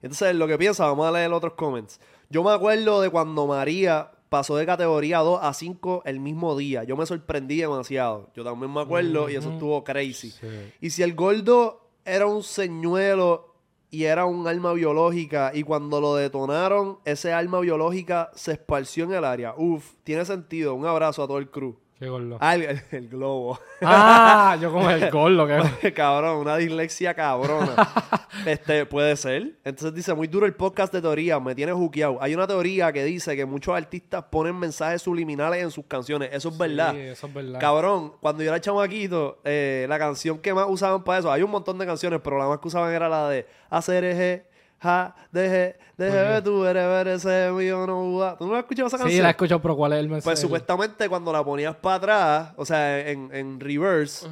Entonces, 0.00 0.34
lo 0.34 0.46
que 0.46 0.56
piensa, 0.56 0.86
vamos 0.86 1.06
a 1.06 1.12
leer 1.12 1.32
otros 1.32 1.54
comments. 1.54 2.00
Yo 2.30 2.42
me 2.42 2.52
acuerdo 2.52 3.00
de 3.00 3.10
cuando 3.10 3.46
María 3.46 4.10
pasó 4.28 4.56
de 4.56 4.66
categoría 4.66 5.18
2 5.18 5.40
a 5.42 5.52
5 5.52 6.02
el 6.04 6.20
mismo 6.20 6.56
día. 6.56 6.84
Yo 6.84 6.96
me 6.96 7.06
sorprendí 7.06 7.56
demasiado. 7.56 8.30
Yo 8.34 8.44
también 8.44 8.72
me 8.72 8.80
acuerdo 8.80 9.28
y 9.28 9.36
eso 9.36 9.50
estuvo 9.52 9.82
crazy. 9.84 10.30
Sí. 10.30 10.72
Y 10.80 10.90
si 10.90 11.02
el 11.02 11.14
gordo 11.14 11.88
era 12.04 12.26
un 12.26 12.42
señuelo 12.42 13.54
y 13.90 14.04
era 14.04 14.26
un 14.26 14.46
arma 14.46 14.74
biológica 14.74 15.50
y 15.54 15.62
cuando 15.62 16.00
lo 16.00 16.14
detonaron, 16.14 16.98
ese 17.04 17.32
arma 17.32 17.60
biológica 17.60 18.30
se 18.34 18.52
esparció 18.52 19.04
en 19.04 19.14
el 19.14 19.24
área. 19.24 19.54
Uf, 19.56 19.94
tiene 20.04 20.24
sentido. 20.24 20.74
Un 20.74 20.86
abrazo 20.86 21.22
a 21.22 21.26
todo 21.26 21.38
el 21.38 21.50
crew. 21.50 21.76
Qué. 21.98 22.06
Ah, 22.38 22.54
el, 22.54 23.08
globo. 23.08 23.58
Ah, 23.82 24.56
yo 24.60 24.72
como 24.72 24.88
el 24.88 25.10
gordo. 25.10 25.48
Que... 25.80 25.92
cabrón, 25.92 26.38
una 26.38 26.56
dislexia 26.56 27.12
cabrona. 27.12 27.74
este, 28.46 28.86
puede 28.86 29.16
ser. 29.16 29.56
Entonces 29.64 29.94
dice, 29.94 30.14
muy 30.14 30.28
duro 30.28 30.46
el 30.46 30.54
podcast 30.54 30.92
de 30.92 31.02
teoría, 31.02 31.40
me 31.40 31.56
tiene 31.56 31.72
juqueado. 31.72 32.18
Hay 32.22 32.34
una 32.34 32.46
teoría 32.46 32.92
que 32.92 33.02
dice 33.02 33.34
que 33.34 33.44
muchos 33.44 33.74
artistas 33.74 34.24
ponen 34.30 34.56
mensajes 34.56 35.02
subliminales 35.02 35.60
en 35.60 35.72
sus 35.72 35.86
canciones. 35.86 36.30
Eso 36.32 36.50
es 36.50 36.58
verdad. 36.58 36.92
Sí, 36.92 37.00
eso 37.00 37.26
es 37.26 37.34
verdad. 37.34 37.58
Cabrón, 37.58 38.12
cuando 38.20 38.44
yo 38.44 38.50
era 38.50 38.60
chamaquito, 38.60 39.40
eh, 39.44 39.86
la 39.88 39.98
canción 39.98 40.38
que 40.38 40.54
más 40.54 40.66
usaban 40.68 41.02
para 41.02 41.18
eso, 41.18 41.32
hay 41.32 41.42
un 41.42 41.50
montón 41.50 41.78
de 41.78 41.86
canciones, 41.86 42.20
pero 42.22 42.38
la 42.38 42.46
más 42.46 42.60
que 42.60 42.68
usaban 42.68 42.94
era 42.94 43.08
la 43.08 43.28
de 43.28 43.44
hacer 43.70 44.04
eje, 44.04 44.46
ja, 44.80 45.14
deje, 45.32 45.76
deje, 45.96 46.42
tú 46.42 46.64
eres, 46.64 46.82
eres, 46.84 47.24
ese 47.24 47.50
mío, 47.52 47.86
no, 47.86 48.02
uva". 48.04 48.36
¿Tú 48.38 48.46
no 48.46 48.54
has 48.54 48.60
escuchado 48.60 48.88
esa 48.88 48.96
Sí, 48.98 49.02
canción? 49.04 49.22
la 49.24 49.30
escucho, 49.30 49.60
pero 49.60 49.76
¿cuál 49.76 49.92
es 49.94 49.98
el 50.00 50.08
mensaje? 50.08 50.24
Pues 50.24 50.40
supuestamente 50.40 51.08
cuando 51.08 51.32
la 51.32 51.44
ponías 51.44 51.74
para 51.76 51.96
atrás, 51.96 52.52
o 52.56 52.64
sea, 52.64 53.08
en, 53.08 53.30
en 53.34 53.58
reverse, 53.60 54.26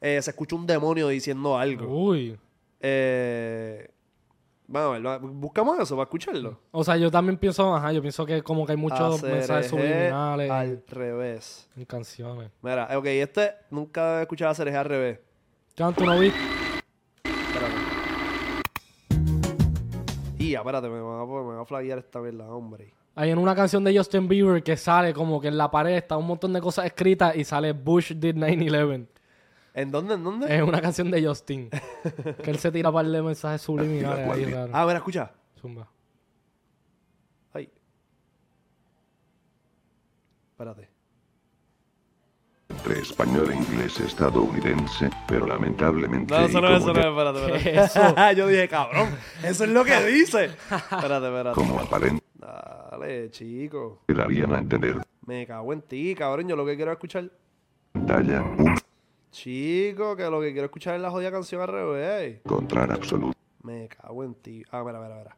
eh, 0.00 0.20
se 0.22 0.30
escucha 0.30 0.56
un 0.56 0.66
demonio 0.66 1.08
diciendo 1.08 1.58
algo. 1.58 1.86
Uy. 1.86 2.38
Eh, 2.80 3.90
vamos 4.66 4.96
a 5.04 5.18
ver, 5.18 5.20
buscamos 5.20 5.78
eso 5.78 5.94
para 5.96 6.04
escucharlo. 6.04 6.58
O 6.70 6.82
sea, 6.82 6.96
yo 6.96 7.10
también 7.10 7.36
pienso, 7.36 7.74
ajá, 7.74 7.92
yo 7.92 8.00
pienso 8.00 8.24
que 8.24 8.42
como 8.42 8.64
que 8.64 8.72
hay 8.72 8.78
muchos 8.78 9.16
Hacer 9.16 9.32
mensajes 9.32 9.66
subliminales 9.68 10.50
Al 10.50 10.82
revés. 10.88 11.68
en 11.76 11.84
canciones. 11.84 12.50
Mira, 12.62 12.88
ok, 12.96 13.06
este 13.06 13.52
nunca 13.70 14.20
he 14.20 14.22
escuchado 14.22 14.50
hacer 14.50 14.74
al 14.74 14.84
revés. 14.84 15.18
¿tú 15.74 16.04
no 16.04 16.18
viste? 16.18 16.38
Espérate, 20.58 20.88
me 20.88 21.00
va, 21.00 21.22
a- 21.22 21.26
me 21.26 21.54
va 21.56 21.62
a 21.62 21.64
flaguear 21.64 21.98
esta 21.98 22.20
mierda, 22.20 22.48
hombre. 22.48 22.92
Hay 23.14 23.30
en 23.30 23.38
una 23.38 23.54
canción 23.54 23.82
de 23.84 23.96
Justin 23.96 24.28
Bieber 24.28 24.62
que 24.62 24.76
sale 24.76 25.12
como 25.12 25.40
que 25.40 25.48
en 25.48 25.58
la 25.58 25.70
pared 25.70 25.96
está 25.96 26.16
un 26.16 26.26
montón 26.26 26.52
de 26.52 26.60
cosas 26.60 26.86
escritas 26.86 27.34
y 27.36 27.44
sale 27.44 27.72
Bush 27.72 28.12
did 28.14 28.34
9-11. 28.36 29.06
¿En 29.74 29.90
dónde? 29.90 30.14
¿En 30.14 30.24
dónde? 30.24 30.56
Es 30.56 30.62
una 30.62 30.80
canción 30.80 31.10
de 31.10 31.24
Justin. 31.26 31.70
que 32.42 32.50
él 32.50 32.58
se 32.58 32.70
tira 32.72 32.90
para 32.90 33.08
de 33.08 33.22
mensajes 33.22 33.62
subliminales 33.62 34.28
ahí, 34.28 34.44
raro. 34.52 34.70
Ah, 34.74 34.84
mira, 34.84 34.98
escucha. 34.98 35.32
Zumba. 35.60 35.88
Ay. 37.52 37.70
Espérate. 40.52 40.88
Entre 42.80 43.00
español 43.00 43.50
e 43.52 43.56
inglés 43.56 44.00
estadounidense, 44.00 45.10
pero 45.28 45.46
lamentablemente. 45.46 46.32
No, 46.32 46.40
eso 46.46 46.60
no 46.60 46.68
es, 46.74 46.82
eso 46.82 46.94
no 46.94 47.00
espérate, 47.00 47.56
espérate. 47.84 48.36
Yo 48.36 48.46
dije, 48.46 48.68
cabrón, 48.68 49.08
eso 49.42 49.64
es 49.64 49.70
lo 49.70 49.84
que 49.84 50.02
dice. 50.06 50.44
Espérate, 50.46 51.26
espérate. 51.26 51.54
Como 51.54 51.78
aparente 51.78 52.22
Dale, 52.38 53.30
chico. 53.30 54.02
darían 54.08 54.54
a 54.54 54.58
entender 54.58 54.96
Me 55.26 55.46
cago 55.46 55.72
en 55.72 55.82
ti, 55.82 56.14
cabrón. 56.14 56.48
Yo 56.48 56.56
lo 56.56 56.64
que 56.64 56.76
quiero 56.76 56.90
es 56.90 56.96
escuchar. 56.96 57.30
un 57.94 58.74
Chico, 59.30 60.16
que 60.16 60.24
lo 60.24 60.40
que 60.40 60.52
quiero 60.52 60.64
escuchar 60.66 60.96
es 60.96 61.02
la 61.02 61.10
jodida 61.10 61.30
canción 61.30 61.60
al 61.60 61.68
revés. 61.68 62.40
encontrar 62.44 62.90
absoluto. 62.90 63.36
Me 63.62 63.88
cago 63.88 64.24
en 64.24 64.34
ti. 64.34 64.62
Ah, 64.70 64.82
mira, 64.84 65.00
mira, 65.00 65.16
mira. 65.16 65.36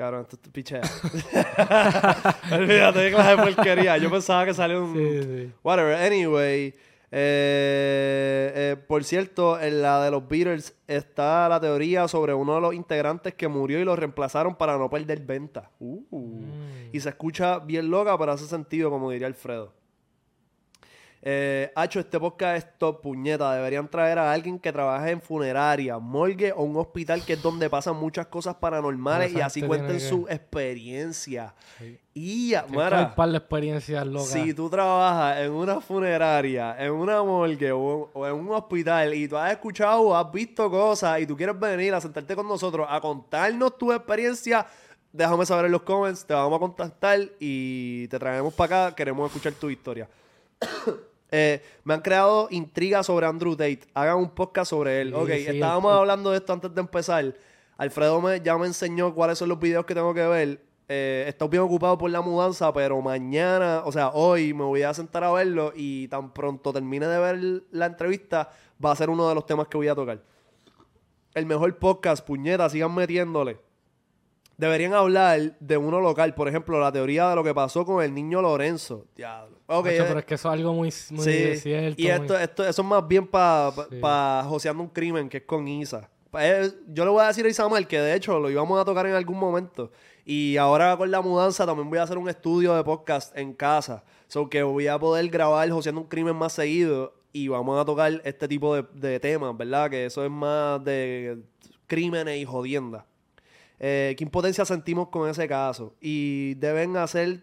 Cabrón, 0.00 0.22
esto 0.22 0.38
es 0.42 0.48
pichea. 0.50 0.80
Olvídate 2.52 3.00
de 3.00 3.10
clase 3.10 3.36
de 3.36 3.36
porquería. 3.36 3.98
Yo 3.98 4.10
pensaba 4.10 4.46
que 4.46 4.54
salió 4.54 4.82
un. 4.82 4.94
Sí, 4.94 5.22
sí. 5.22 5.52
Whatever. 5.62 5.94
Anyway. 5.96 6.74
eh, 7.12 8.52
eh, 8.54 8.76
por 8.88 9.04
cierto, 9.04 9.60
en 9.60 9.82
la 9.82 10.02
de 10.02 10.10
los 10.10 10.26
Beatles 10.26 10.74
está 10.86 11.50
la 11.50 11.60
teoría 11.60 12.08
sobre 12.08 12.32
uno 12.32 12.54
de 12.54 12.60
los 12.62 12.72
integrantes 12.72 13.34
que 13.34 13.46
murió 13.46 13.78
y 13.78 13.84
lo 13.84 13.94
reemplazaron 13.94 14.54
para 14.54 14.78
no 14.78 14.88
perder 14.88 15.20
venta. 15.20 15.70
Uh. 15.80 16.00
Y 16.92 17.00
se 17.00 17.10
escucha 17.10 17.58
bien 17.58 17.90
loca, 17.90 18.16
pero 18.16 18.32
hace 18.32 18.46
sentido, 18.46 18.88
como 18.88 19.10
diría 19.10 19.26
Alfredo. 19.26 19.74
Eh, 21.22 21.70
Hacho, 21.76 22.00
este 22.00 22.18
podcast 22.18 22.56
es 22.56 22.78
top 22.78 23.02
puñeta. 23.02 23.52
Deberían 23.54 23.86
traer 23.88 24.18
a 24.18 24.32
alguien 24.32 24.58
que 24.58 24.72
trabaje 24.72 25.10
en 25.10 25.20
funeraria, 25.20 25.98
morgue 25.98 26.50
o 26.52 26.62
un 26.62 26.76
hospital 26.78 27.22
que 27.24 27.34
es 27.34 27.42
donde 27.42 27.68
pasan 27.68 27.96
muchas 27.96 28.26
cosas 28.28 28.54
paranormales 28.56 29.32
y 29.34 29.40
así 29.42 29.60
cuenten 29.60 29.98
que- 29.98 30.00
su 30.00 30.26
experiencia. 30.28 31.54
Y, 32.14 32.50
ya, 32.50 32.64
Hay 32.68 32.74
Mara, 32.74 33.02
un 33.08 33.14
par 33.14 33.28
de 33.30 33.36
experiencias 33.36 34.06
locas. 34.06 34.28
si 34.30 34.54
tú 34.54 34.70
trabajas 34.70 35.40
en 35.40 35.52
una 35.52 35.80
funeraria, 35.80 36.74
en 36.78 36.92
una 36.92 37.22
morgue 37.22 37.70
o, 37.70 38.10
o 38.14 38.26
en 38.26 38.32
un 38.34 38.50
hospital 38.52 39.12
y 39.14 39.28
tú 39.28 39.36
has 39.36 39.52
escuchado 39.52 40.00
o 40.00 40.16
has 40.16 40.32
visto 40.32 40.70
cosas 40.70 41.20
y 41.20 41.26
tú 41.26 41.36
quieres 41.36 41.58
venir 41.58 41.92
a 41.94 42.00
sentarte 42.00 42.34
con 42.34 42.48
nosotros 42.48 42.86
a 42.90 42.98
contarnos 43.00 43.76
tu 43.76 43.92
experiencia, 43.92 44.66
déjame 45.12 45.44
saber 45.44 45.66
en 45.66 45.72
los 45.72 45.82
comments, 45.82 46.24
te 46.24 46.32
vamos 46.32 46.56
a 46.56 46.60
contactar 46.60 47.20
y 47.38 48.08
te 48.08 48.18
traemos 48.18 48.54
para 48.54 48.86
acá, 48.86 48.96
queremos 48.96 49.26
escuchar 49.30 49.52
tu 49.52 49.68
historia. 49.68 50.08
Eh, 51.30 51.62
me 51.84 51.94
han 51.94 52.00
creado 52.00 52.48
intriga 52.50 53.02
sobre 53.02 53.26
Andrew 53.26 53.52
Tate. 53.52 53.80
Hagan 53.94 54.18
un 54.18 54.30
podcast 54.30 54.70
sobre 54.70 55.00
él. 55.00 55.08
Sí, 55.08 55.14
ok, 55.14 55.28
sí, 55.28 55.46
estábamos 55.46 55.92
hablando 55.92 56.30
de 56.30 56.38
esto 56.38 56.52
antes 56.52 56.74
de 56.74 56.80
empezar. 56.80 57.34
Alfredo 57.76 58.20
me, 58.20 58.40
ya 58.40 58.58
me 58.58 58.66
enseñó 58.66 59.14
cuáles 59.14 59.38
son 59.38 59.48
los 59.48 59.58
videos 59.58 59.84
que 59.86 59.94
tengo 59.94 60.12
que 60.12 60.26
ver. 60.26 60.60
Eh, 60.88 61.24
estoy 61.28 61.48
bien 61.48 61.62
ocupado 61.62 61.96
por 61.96 62.10
la 62.10 62.20
mudanza, 62.20 62.72
pero 62.72 63.00
mañana, 63.00 63.82
o 63.84 63.92
sea, 63.92 64.08
hoy 64.08 64.52
me 64.52 64.64
voy 64.64 64.82
a 64.82 64.92
sentar 64.92 65.22
a 65.22 65.30
verlo 65.30 65.72
y 65.76 66.08
tan 66.08 66.32
pronto 66.32 66.72
termine 66.72 67.06
de 67.06 67.18
ver 67.18 67.62
la 67.70 67.86
entrevista, 67.86 68.50
va 68.84 68.90
a 68.90 68.96
ser 68.96 69.08
uno 69.08 69.28
de 69.28 69.34
los 69.36 69.46
temas 69.46 69.68
que 69.68 69.76
voy 69.76 69.86
a 69.86 69.94
tocar. 69.94 70.20
El 71.32 71.46
mejor 71.46 71.78
podcast, 71.78 72.26
puñeta, 72.26 72.68
sigan 72.68 72.92
metiéndole. 72.92 73.69
Deberían 74.60 74.92
hablar 74.92 75.56
de 75.58 75.76
uno 75.78 76.00
local, 76.00 76.34
por 76.34 76.46
ejemplo, 76.48 76.78
la 76.78 76.92
teoría 76.92 77.30
de 77.30 77.34
lo 77.36 77.42
que 77.42 77.54
pasó 77.54 77.84
con 77.86 78.04
el 78.04 78.12
niño 78.12 78.42
Lorenzo. 78.42 79.06
Diablo. 79.16 79.56
Ok, 79.66 79.86
Macho, 79.86 79.96
eh, 79.96 80.04
pero 80.06 80.18
es 80.18 80.24
que 80.26 80.34
eso 80.34 80.48
es 80.48 80.52
algo 80.54 80.74
muy, 80.74 80.92
muy 81.10 81.24
Sí, 81.24 81.56
cierto. 81.56 82.00
y 82.02 82.06
esto, 82.08 82.34
muy- 82.34 82.42
esto, 82.42 82.66
eso 82.68 82.82
es 82.82 82.88
más 82.88 83.08
bien 83.08 83.26
para 83.26 83.72
pa, 83.74 83.86
Sí. 83.88 83.96
pa 84.00 84.44
joseando 84.46 84.82
un 84.82 84.90
crimen 84.90 85.28
que 85.30 85.38
es 85.38 85.44
con 85.44 85.66
Isa. 85.66 86.10
Eh, 86.38 86.70
yo 86.88 87.04
le 87.04 87.10
voy 87.10 87.22
a 87.24 87.28
decir 87.28 87.46
a 87.46 87.48
Isamar 87.48 87.86
que 87.88 87.98
de 88.00 88.14
hecho 88.14 88.38
lo 88.38 88.50
íbamos 88.50 88.78
a 88.80 88.84
tocar 88.84 89.06
en 89.06 89.14
algún 89.14 89.38
momento. 89.38 89.90
Y 90.26 90.58
ahora 90.58 90.94
con 90.96 91.10
la 91.10 91.22
mudanza 91.22 91.64
también 91.64 91.88
voy 91.88 91.98
a 91.98 92.02
hacer 92.02 92.18
un 92.18 92.28
estudio 92.28 92.74
de 92.76 92.84
podcast 92.84 93.36
en 93.38 93.54
casa. 93.54 94.04
So 94.28 94.48
que 94.50 94.62
voy 94.62 94.86
a 94.88 94.98
poder 94.98 95.26
grabar 95.28 95.68
joseando 95.70 96.02
un 96.02 96.06
crimen 96.06 96.36
más 96.36 96.52
seguido. 96.52 97.14
Y 97.32 97.48
vamos 97.48 97.80
a 97.80 97.84
tocar 97.84 98.20
este 98.24 98.46
tipo 98.46 98.74
de, 98.76 98.84
de 98.92 99.18
temas, 99.20 99.56
¿verdad? 99.56 99.88
Que 99.88 100.04
eso 100.06 100.24
es 100.24 100.30
más 100.30 100.84
de 100.84 101.38
crímenes 101.86 102.36
y 102.38 102.44
jodiendas. 102.44 103.04
Eh, 103.80 104.14
¿Qué 104.16 104.24
impotencia 104.24 104.64
sentimos 104.64 105.08
con 105.08 105.28
ese 105.28 105.48
caso? 105.48 105.94
Y 106.00 106.54
deben 106.54 106.96
hacer 106.98 107.42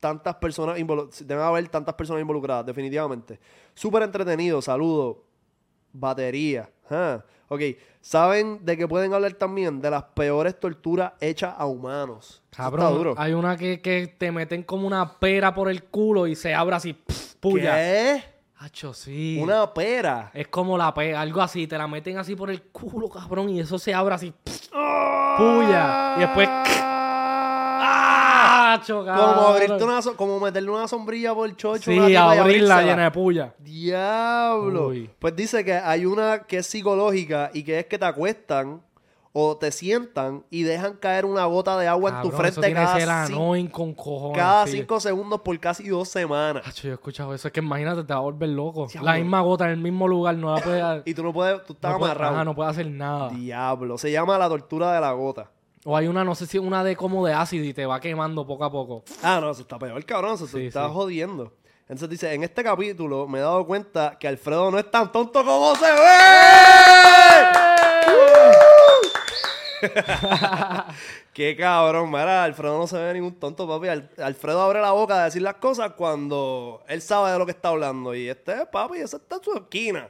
tantas 0.00 0.36
personas 0.36 0.76
deben 0.76 1.42
haber 1.44 1.68
tantas 1.68 1.94
personas 1.96 2.20
involucradas, 2.22 2.64
definitivamente. 2.64 3.40
Súper 3.74 4.04
entretenido, 4.04 4.62
saludo. 4.62 5.24
Batería. 5.92 6.70
Ah, 6.90 7.22
Ok, 7.50 7.62
¿saben 8.02 8.62
de 8.62 8.76
que 8.76 8.86
pueden 8.86 9.14
hablar 9.14 9.32
también? 9.32 9.80
De 9.80 9.90
las 9.90 10.02
peores 10.04 10.60
torturas 10.60 11.14
hechas 11.18 11.54
a 11.56 11.64
humanos. 11.64 12.42
Eso 12.52 12.62
Cabrón, 12.62 12.86
está 12.86 12.98
duro. 12.98 13.14
hay 13.16 13.32
una 13.32 13.56
que, 13.56 13.80
que 13.80 14.06
te 14.06 14.30
meten 14.30 14.62
como 14.64 14.86
una 14.86 15.18
pera 15.18 15.54
por 15.54 15.70
el 15.70 15.84
culo 15.84 16.26
y 16.26 16.36
se 16.36 16.54
abre 16.54 16.76
así, 16.76 16.92
pf, 16.92 17.36
puya. 17.40 17.74
¿Qué? 17.74 18.22
Hacho, 18.58 18.92
sí. 18.92 19.38
Una 19.42 19.72
pera. 19.72 20.30
Es 20.34 20.48
como 20.48 20.76
la 20.76 20.92
pera, 20.92 21.22
algo 21.22 21.40
así, 21.40 21.66
te 21.66 21.78
la 21.78 21.88
meten 21.88 22.18
así 22.18 22.36
por 22.36 22.50
el 22.50 22.64
culo, 22.64 23.08
cabrón, 23.08 23.48
y 23.48 23.60
eso 23.60 23.78
se 23.78 23.94
abre 23.94 24.14
así, 24.16 24.34
puya. 25.38 26.14
Y 26.16 26.20
después, 26.20 26.48
¡ah! 26.50 26.74
Hacho, 28.74 28.98
Como 29.04 29.48
abrirte 29.48 29.82
una 29.82 30.02
so- 30.02 30.14
como 30.16 30.38
meterle 30.38 30.70
una 30.70 30.86
sombrilla 30.86 31.34
por 31.34 31.48
el 31.48 31.56
chocho. 31.56 31.90
una 31.90 32.06
Sí, 32.06 32.12
y 32.12 32.16
abrirla 32.16 32.82
llena 32.82 33.04
de 33.04 33.10
puya. 33.10 33.54
Diablo. 33.58 34.88
Uy. 34.88 35.10
Pues 35.18 35.34
dice 35.34 35.64
que 35.64 35.72
hay 35.74 36.04
una 36.04 36.40
que 36.40 36.58
es 36.58 36.66
psicológica 36.66 37.50
y 37.54 37.62
que 37.64 37.78
es 37.80 37.86
que 37.86 37.98
te 37.98 38.04
acuestan 38.04 38.82
o 39.40 39.56
te 39.56 39.70
sientan 39.70 40.44
y 40.50 40.64
dejan 40.64 40.94
caer 40.96 41.24
una 41.24 41.44
gota 41.44 41.78
de 41.78 41.86
agua 41.86 42.10
en 42.10 42.22
tu 42.22 42.30
Cabrón, 42.30 42.46
eso 42.46 42.60
frente 42.60 42.74
tiene 42.74 42.86
ser 42.98 43.06
cada, 43.06 43.26
cin- 43.28 43.32
annoying 43.34 43.68
con 43.68 43.94
cojones. 43.94 44.36
cada 44.36 44.66
sí. 44.66 44.72
cinco 44.78 44.98
segundos 44.98 45.40
por 45.42 45.56
casi 45.60 45.86
dos 45.88 46.08
semanas. 46.08 46.66
Hacho, 46.66 46.82
yo 46.88 46.90
he 46.90 46.94
escuchado 46.94 47.32
eso. 47.34 47.46
Es 47.46 47.52
que 47.54 47.60
imagínate, 47.60 48.02
te 48.02 48.12
va 48.12 48.18
a 48.18 48.22
volver 48.22 48.48
loco. 48.48 48.88
Diablo. 48.88 49.08
La 49.12 49.16
misma 49.16 49.40
gota 49.42 49.66
en 49.66 49.70
el 49.70 49.78
mismo 49.78 50.08
lugar 50.08 50.34
no 50.36 50.52
la 50.54 50.60
puedes... 50.60 51.02
Y 51.06 51.14
tú 51.14 51.22
no 51.22 51.32
puedes, 51.32 51.64
tú 51.64 51.74
estás 51.74 51.90
no 51.92 52.04
amarrado. 52.04 52.44
no 52.44 52.54
puedes 52.54 52.72
hacer 52.72 52.90
nada. 52.90 53.28
Diablo. 53.30 53.96
Se 53.96 54.10
llama 54.10 54.36
la 54.38 54.48
tortura 54.48 54.92
de 54.92 55.00
la 55.00 55.12
gota. 55.12 55.50
O 55.84 55.96
hay 55.96 56.08
una, 56.08 56.24
no 56.24 56.34
sé 56.34 56.46
si 56.46 56.58
una 56.58 56.82
de 56.82 56.96
como 56.96 57.24
de 57.24 57.32
ácido 57.32 57.64
y 57.64 57.72
te 57.72 57.86
va 57.86 58.00
quemando 58.00 58.44
poco 58.44 58.64
a 58.64 58.72
poco. 58.72 59.04
Ah, 59.22 59.38
no, 59.40 59.50
eso 59.52 59.62
está 59.62 59.78
peor, 59.78 60.04
cabrón. 60.04 60.34
Eso 60.34 60.46
Sí, 60.48 60.66
está 60.66 60.86
sí. 60.88 60.92
jodiendo. 60.92 61.52
Entonces 61.82 62.08
dice, 62.10 62.34
en 62.34 62.42
este 62.42 62.62
capítulo 62.64 63.26
me 63.28 63.38
he 63.38 63.42
dado 63.42 63.64
cuenta 63.64 64.16
que 64.18 64.26
Alfredo 64.28 64.70
no 64.72 64.78
es 64.78 64.90
tan 64.90 65.10
tonto 65.12 65.42
como 65.44 65.74
se 65.76 65.86
ve. 65.86 65.98
Qué 71.32 71.56
cabrón, 71.56 72.10
mira, 72.10 72.44
Alfredo 72.44 72.78
no 72.78 72.86
se 72.86 72.98
ve 72.98 73.14
ningún 73.14 73.34
tonto, 73.38 73.66
papi. 73.68 73.88
Al- 73.88 74.10
Alfredo 74.22 74.62
abre 74.62 74.80
la 74.80 74.90
boca 74.92 75.20
a 75.20 75.24
decir 75.24 75.42
las 75.42 75.54
cosas 75.54 75.92
cuando 75.92 76.82
él 76.88 77.00
sabe 77.02 77.30
de 77.32 77.38
lo 77.38 77.44
que 77.46 77.52
está 77.52 77.68
hablando. 77.68 78.14
Y 78.14 78.28
este, 78.28 78.66
papi, 78.66 78.98
ese 78.98 79.16
está 79.16 79.36
en 79.36 79.42
su 79.44 79.54
esquina. 79.54 80.08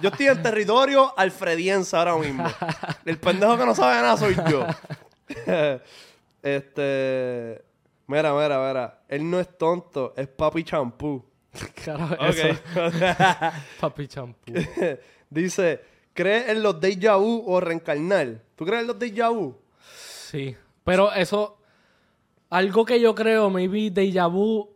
Yo 0.00 0.10
estoy 0.10 0.26
en 0.28 0.42
territorio 0.42 1.12
alfrediense 1.16 1.96
ahora 1.96 2.16
mismo. 2.16 2.44
El 3.04 3.18
pendejo 3.18 3.58
que 3.58 3.66
no 3.66 3.74
sabe 3.74 4.00
nada 4.00 4.16
soy 4.16 4.36
yo. 4.48 4.64
este. 6.42 7.62
Mira, 8.06 8.32
mira, 8.32 8.58
mira. 8.66 8.98
Él 9.08 9.28
no 9.30 9.38
es 9.40 9.56
tonto, 9.56 10.14
es 10.16 10.26
papi 10.28 10.64
champú. 10.64 11.24
Carajo, 11.84 12.14
eso. 12.26 12.46
Ok. 12.48 13.52
Papi 13.80 14.08
champú. 14.08 14.52
Dice, 15.28 15.80
¿crees 16.12 16.48
en 16.50 16.62
los 16.62 16.76
déjà 16.80 17.16
vu 17.18 17.44
o 17.46 17.60
reencarnar? 17.60 18.40
¿Tú 18.60 18.66
crees 18.66 18.82
en 18.82 18.88
los 18.88 18.98
déjà 18.98 19.30
vu? 19.30 19.56
Sí. 20.30 20.54
Pero 20.84 21.10
eso... 21.14 21.56
Algo 22.50 22.84
que 22.84 23.00
yo 23.00 23.14
creo, 23.14 23.48
maybe 23.48 23.90
déjà 23.90 24.30
vu, 24.30 24.68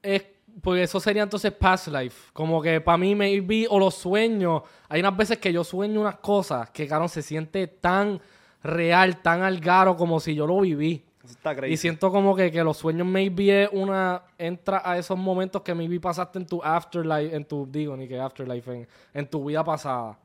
es... 0.00 0.24
Porque 0.62 0.84
eso 0.84 0.98
sería 0.98 1.24
entonces 1.24 1.52
past 1.52 1.88
life. 1.88 2.30
Como 2.32 2.62
que 2.62 2.80
para 2.80 2.96
mí, 2.96 3.14
maybe, 3.14 3.66
o 3.68 3.78
los 3.78 3.94
sueños. 3.94 4.62
Hay 4.88 5.00
unas 5.00 5.14
veces 5.14 5.36
que 5.36 5.52
yo 5.52 5.64
sueño 5.64 6.00
unas 6.00 6.16
cosas 6.16 6.70
que, 6.70 6.86
claro, 6.86 7.08
se 7.08 7.20
siente 7.20 7.66
tan 7.66 8.22
real, 8.62 9.20
tan 9.20 9.42
algaro 9.42 9.98
como 9.98 10.18
si 10.18 10.34
yo 10.34 10.46
lo 10.46 10.58
viví. 10.60 11.04
Está. 11.22 11.68
Y 11.68 11.76
siento 11.76 12.10
como 12.10 12.34
que, 12.34 12.50
que 12.50 12.64
los 12.64 12.78
sueños 12.78 13.06
maybe 13.06 13.64
es 13.64 13.68
una... 13.70 14.22
Entra 14.38 14.80
a 14.82 14.96
esos 14.96 15.18
momentos 15.18 15.60
que 15.60 15.74
maybe 15.74 16.00
pasaste 16.00 16.38
en 16.38 16.46
tu 16.46 16.62
afterlife, 16.62 17.36
en 17.36 17.44
tu... 17.44 17.68
Digo, 17.70 17.94
ni 17.98 18.08
que 18.08 18.18
afterlife, 18.18 18.72
en, 18.72 18.88
en 19.12 19.28
tu 19.28 19.44
vida 19.44 19.62
pasada. 19.62 20.18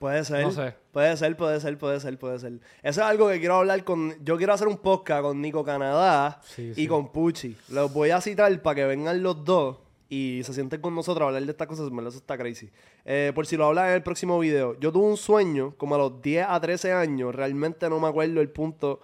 Puede 0.00 0.24
ser. 0.24 0.42
No 0.44 0.50
sé. 0.50 0.74
Puede 0.92 1.14
ser, 1.18 1.36
puede 1.36 1.60
ser, 1.60 1.76
puede 1.76 2.00
ser, 2.00 2.18
puede 2.18 2.38
ser. 2.38 2.52
Eso 2.82 3.00
es 3.02 3.06
algo 3.06 3.28
que 3.28 3.38
quiero 3.38 3.56
hablar 3.56 3.84
con... 3.84 4.14
Yo 4.24 4.38
quiero 4.38 4.54
hacer 4.54 4.66
un 4.66 4.78
podcast 4.78 5.20
con 5.22 5.42
Nico 5.42 5.62
Canadá 5.62 6.40
Sí, 6.42 6.70
y 6.70 6.74
sí. 6.74 6.86
con 6.88 7.12
Pucci. 7.12 7.54
Los 7.68 7.92
voy 7.92 8.08
a 8.08 8.18
citar 8.22 8.62
para 8.62 8.76
que 8.76 8.86
vengan 8.86 9.22
los 9.22 9.44
dos 9.44 9.76
y 10.08 10.40
se 10.42 10.54
sienten 10.54 10.80
con 10.80 10.94
nosotros 10.94 11.22
a 11.24 11.26
hablar 11.28 11.42
de 11.44 11.50
estas 11.50 11.66
cosas. 11.68 11.90
Verdad, 11.90 12.08
Eso 12.08 12.16
está 12.16 12.38
crazy. 12.38 12.70
Eh, 13.04 13.30
por 13.34 13.46
si 13.46 13.58
lo 13.58 13.66
hablan 13.66 13.88
en 13.88 13.92
el 13.96 14.02
próximo 14.02 14.38
video. 14.38 14.74
Yo 14.80 14.90
tuve 14.90 15.04
un 15.06 15.18
sueño 15.18 15.74
como 15.76 15.96
a 15.96 15.98
los 15.98 16.22
10 16.22 16.46
a 16.48 16.58
13 16.58 16.92
años. 16.94 17.34
Realmente 17.34 17.88
no 17.90 18.00
me 18.00 18.08
acuerdo 18.08 18.40
el 18.40 18.48
punto. 18.48 19.00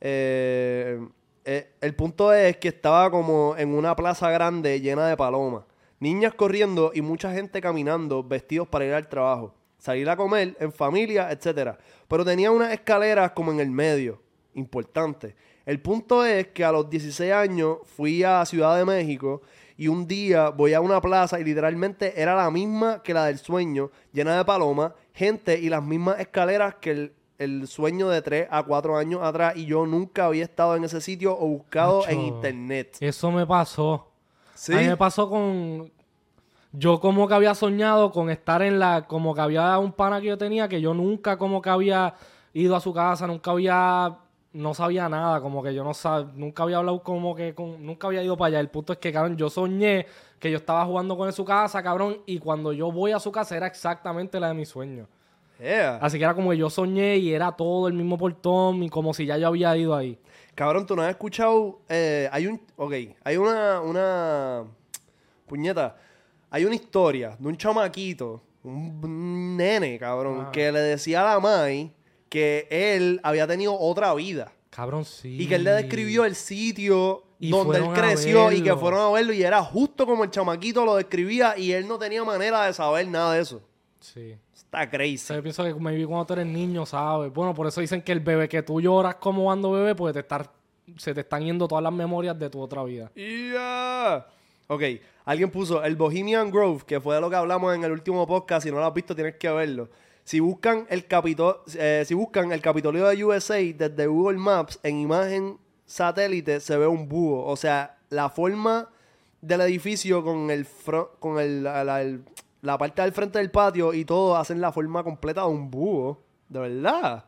Eh, 0.00 1.00
eh, 1.44 1.74
el 1.80 1.94
punto 1.94 2.32
es 2.32 2.56
que 2.56 2.68
estaba 2.68 3.08
como 3.10 3.54
en 3.56 3.68
una 3.72 3.94
plaza 3.94 4.30
grande 4.32 4.80
llena 4.80 5.06
de 5.06 5.16
palomas. 5.16 5.62
Niñas 6.00 6.34
corriendo 6.34 6.90
y 6.92 7.02
mucha 7.02 7.32
gente 7.32 7.60
caminando 7.60 8.24
vestidos 8.24 8.66
para 8.66 8.84
ir 8.84 8.94
al 8.94 9.08
trabajo. 9.08 9.54
Salir 9.80 10.08
a 10.08 10.16
comer 10.16 10.56
en 10.60 10.72
familia, 10.72 11.30
etcétera. 11.32 11.78
Pero 12.06 12.24
tenía 12.24 12.52
unas 12.52 12.72
escaleras 12.72 13.32
como 13.32 13.50
en 13.50 13.58
el 13.58 13.70
medio. 13.70 14.20
Importante. 14.54 15.34
El 15.64 15.80
punto 15.80 16.24
es 16.24 16.48
que 16.48 16.64
a 16.64 16.70
los 16.70 16.88
16 16.88 17.32
años 17.32 17.78
fui 17.84 18.22
a 18.22 18.44
Ciudad 18.44 18.76
de 18.76 18.84
México 18.84 19.42
y 19.76 19.88
un 19.88 20.06
día 20.06 20.50
voy 20.50 20.74
a 20.74 20.80
una 20.80 21.00
plaza 21.00 21.40
y 21.40 21.44
literalmente 21.44 22.20
era 22.20 22.34
la 22.34 22.50
misma 22.50 23.02
que 23.02 23.14
la 23.14 23.24
del 23.24 23.38
sueño, 23.38 23.90
llena 24.12 24.36
de 24.36 24.44
palomas, 24.44 24.92
gente 25.14 25.58
y 25.58 25.70
las 25.70 25.82
mismas 25.82 26.20
escaleras 26.20 26.74
que 26.80 26.90
el, 26.90 27.12
el 27.38 27.66
sueño 27.66 28.10
de 28.10 28.20
3 28.20 28.48
a 28.50 28.62
4 28.62 28.98
años 28.98 29.22
atrás 29.22 29.56
y 29.56 29.64
yo 29.64 29.86
nunca 29.86 30.26
había 30.26 30.44
estado 30.44 30.76
en 30.76 30.84
ese 30.84 31.00
sitio 31.00 31.32
o 31.32 31.46
buscado 31.46 32.06
en 32.06 32.20
internet. 32.20 32.98
Eso 33.00 33.30
me 33.30 33.46
pasó. 33.46 34.08
¿Sí? 34.54 34.74
A 34.74 34.76
mí 34.76 34.88
me 34.88 34.96
pasó 34.98 35.30
con... 35.30 35.90
Yo 36.72 37.00
como 37.00 37.26
que 37.26 37.34
había 37.34 37.54
soñado 37.54 38.12
con 38.12 38.30
estar 38.30 38.62
en 38.62 38.78
la... 38.78 39.06
Como 39.06 39.34
que 39.34 39.40
había 39.40 39.78
un 39.78 39.92
pana 39.92 40.20
que 40.20 40.28
yo 40.28 40.38
tenía 40.38 40.68
que 40.68 40.80
yo 40.80 40.94
nunca 40.94 41.36
como 41.36 41.60
que 41.60 41.70
había 41.70 42.14
ido 42.52 42.76
a 42.76 42.80
su 42.80 42.92
casa, 42.92 43.26
nunca 43.26 43.50
había... 43.50 44.18
No 44.52 44.74
sabía 44.74 45.08
nada, 45.08 45.40
como 45.40 45.62
que 45.62 45.74
yo 45.74 45.84
no 45.84 45.94
sabía... 45.94 46.32
Nunca 46.34 46.62
había 46.62 46.78
hablado 46.78 47.02
como 47.02 47.34
que 47.34 47.54
con... 47.54 47.84
Nunca 47.84 48.06
había 48.06 48.22
ido 48.22 48.36
para 48.36 48.48
allá. 48.48 48.60
El 48.60 48.68
punto 48.68 48.92
es 48.92 48.98
que, 48.98 49.12
cabrón, 49.12 49.36
yo 49.36 49.50
soñé 49.50 50.06
que 50.38 50.50
yo 50.50 50.56
estaba 50.56 50.84
jugando 50.86 51.16
con 51.16 51.26
él 51.26 51.32
en 51.32 51.36
su 51.36 51.44
casa, 51.44 51.82
cabrón, 51.82 52.22
y 52.26 52.38
cuando 52.38 52.72
yo 52.72 52.90
voy 52.90 53.12
a 53.12 53.20
su 53.20 53.30
casa 53.30 53.56
era 53.56 53.66
exactamente 53.66 54.40
la 54.40 54.48
de 54.48 54.54
mi 54.54 54.64
sueño. 54.64 55.06
Yeah. 55.60 55.96
Así 55.96 56.16
que 56.16 56.24
era 56.24 56.34
como 56.34 56.50
que 56.50 56.56
yo 56.56 56.70
soñé 56.70 57.18
y 57.18 57.34
era 57.34 57.52
todo 57.52 57.86
el 57.86 57.92
mismo 57.92 58.16
portón 58.16 58.82
y 58.82 58.88
como 58.88 59.12
si 59.12 59.26
ya 59.26 59.36
yo 59.36 59.48
había 59.48 59.76
ido 59.76 59.94
ahí. 59.94 60.18
Cabrón, 60.54 60.86
tú 60.86 60.96
no 60.96 61.02
has 61.02 61.10
escuchado. 61.10 61.80
eh, 61.88 62.28
hay 62.32 62.46
un. 62.46 62.60
Ok, 62.76 62.94
hay 63.22 63.36
una. 63.36 63.80
Una. 63.80 64.64
Puñeta. 65.46 65.96
Hay 66.50 66.64
una 66.64 66.74
historia 66.74 67.36
de 67.38 67.48
un 67.48 67.56
chamaquito, 67.56 68.42
un, 68.64 69.56
nene, 69.56 69.98
cabrón, 69.98 70.46
Ah. 70.46 70.52
que 70.52 70.70
le 70.72 70.80
decía 70.80 71.20
a 71.22 71.34
la 71.34 71.40
Mai 71.40 71.92
que 72.28 72.66
él 72.70 73.20
había 73.22 73.46
tenido 73.46 73.78
otra 73.78 74.12
vida. 74.14 74.52
Cabrón, 74.70 75.04
sí. 75.04 75.36
Y 75.42 75.46
que 75.48 75.56
él 75.56 75.64
le 75.64 75.70
describió 75.72 76.24
el 76.24 76.34
sitio 76.36 77.24
Y 77.40 77.50
donde 77.50 77.78
él 77.78 77.88
creció 77.92 78.52
y 78.52 78.62
que 78.62 78.74
fueron 78.76 79.00
a 79.00 79.10
verlo 79.10 79.32
y 79.32 79.42
era 79.42 79.62
justo 79.64 80.06
como 80.06 80.24
el 80.24 80.30
chamaquito 80.30 80.84
lo 80.84 80.94
describía 80.96 81.56
y 81.58 81.72
él 81.72 81.88
no 81.88 81.98
tenía 81.98 82.22
manera 82.24 82.66
de 82.66 82.72
saber 82.72 83.08
nada 83.08 83.34
de 83.34 83.40
eso. 83.40 83.62
Sí. 84.00 84.36
Está 84.54 84.84
O 84.84 84.90
crazy. 84.90 85.18
sea, 85.18 85.36
yo 85.36 85.42
pienso 85.42 85.64
que 85.64 85.74
maybe 85.74 86.06
cuando 86.06 86.26
tú 86.26 86.32
eres 86.34 86.46
niño, 86.46 86.86
¿sabes? 86.86 87.32
Bueno, 87.32 87.52
por 87.54 87.66
eso 87.66 87.80
dicen 87.80 88.02
que 88.02 88.12
el 88.12 88.20
bebé 88.20 88.48
que 88.48 88.62
tú 88.62 88.80
lloras 88.80 89.16
como 89.16 89.44
cuando 89.44 89.72
bebé, 89.72 89.94
pues 89.96 90.12
te 90.12 90.20
estar, 90.20 90.48
se 90.96 91.12
te 91.14 91.20
están 91.22 91.42
yendo 91.44 91.66
todas 91.66 91.82
las 91.82 91.92
memorias 91.92 92.38
de 92.38 92.48
tu 92.50 92.60
otra 92.60 92.84
vida. 92.84 93.10
Yeah. 93.14 94.26
Ok, 94.68 94.82
alguien 95.30 95.50
puso 95.50 95.82
el 95.84 95.96
Bohemian 95.96 96.50
Grove, 96.50 96.82
que 96.86 97.00
fue 97.00 97.14
de 97.14 97.20
lo 97.20 97.30
que 97.30 97.36
hablamos 97.36 97.74
en 97.74 97.84
el 97.84 97.92
último 97.92 98.26
podcast. 98.26 98.64
Si 98.66 98.70
no 98.72 98.78
lo 98.78 98.86
has 98.86 98.94
visto, 98.94 99.14
tienes 99.14 99.36
que 99.36 99.50
verlo. 99.50 99.88
Si 100.24 100.38
buscan 100.40 100.86
el, 100.90 101.06
capito 101.06 101.64
eh, 101.76 102.04
si 102.06 102.14
buscan 102.14 102.52
el 102.52 102.60
Capitolio 102.60 103.06
de 103.08 103.24
USA 103.24 103.56
desde 103.56 104.06
Google 104.06 104.38
Maps, 104.38 104.78
en 104.82 104.98
imagen 104.98 105.58
satélite 105.86 106.60
se 106.60 106.76
ve 106.76 106.86
un 106.86 107.08
búho. 107.08 107.44
O 107.46 107.56
sea, 107.56 107.98
la 108.10 108.28
forma 108.28 108.88
del 109.40 109.60
edificio 109.62 110.22
con 110.22 110.50
el 110.50 110.66
con 111.18 111.38
el, 111.38 111.64
la, 111.64 111.82
la- 111.84 112.02
el- 112.02 112.22
la 112.62 112.76
parte 112.76 113.00
del 113.00 113.12
frente 113.12 113.38
del 113.38 113.50
patio 113.50 113.94
y 113.94 114.04
todo 114.04 114.36
hacen 114.36 114.60
la 114.60 114.70
forma 114.70 115.02
completa 115.02 115.40
de 115.42 115.48
un 115.48 115.70
búho. 115.70 116.20
De 116.48 116.58
verdad. 116.60 117.24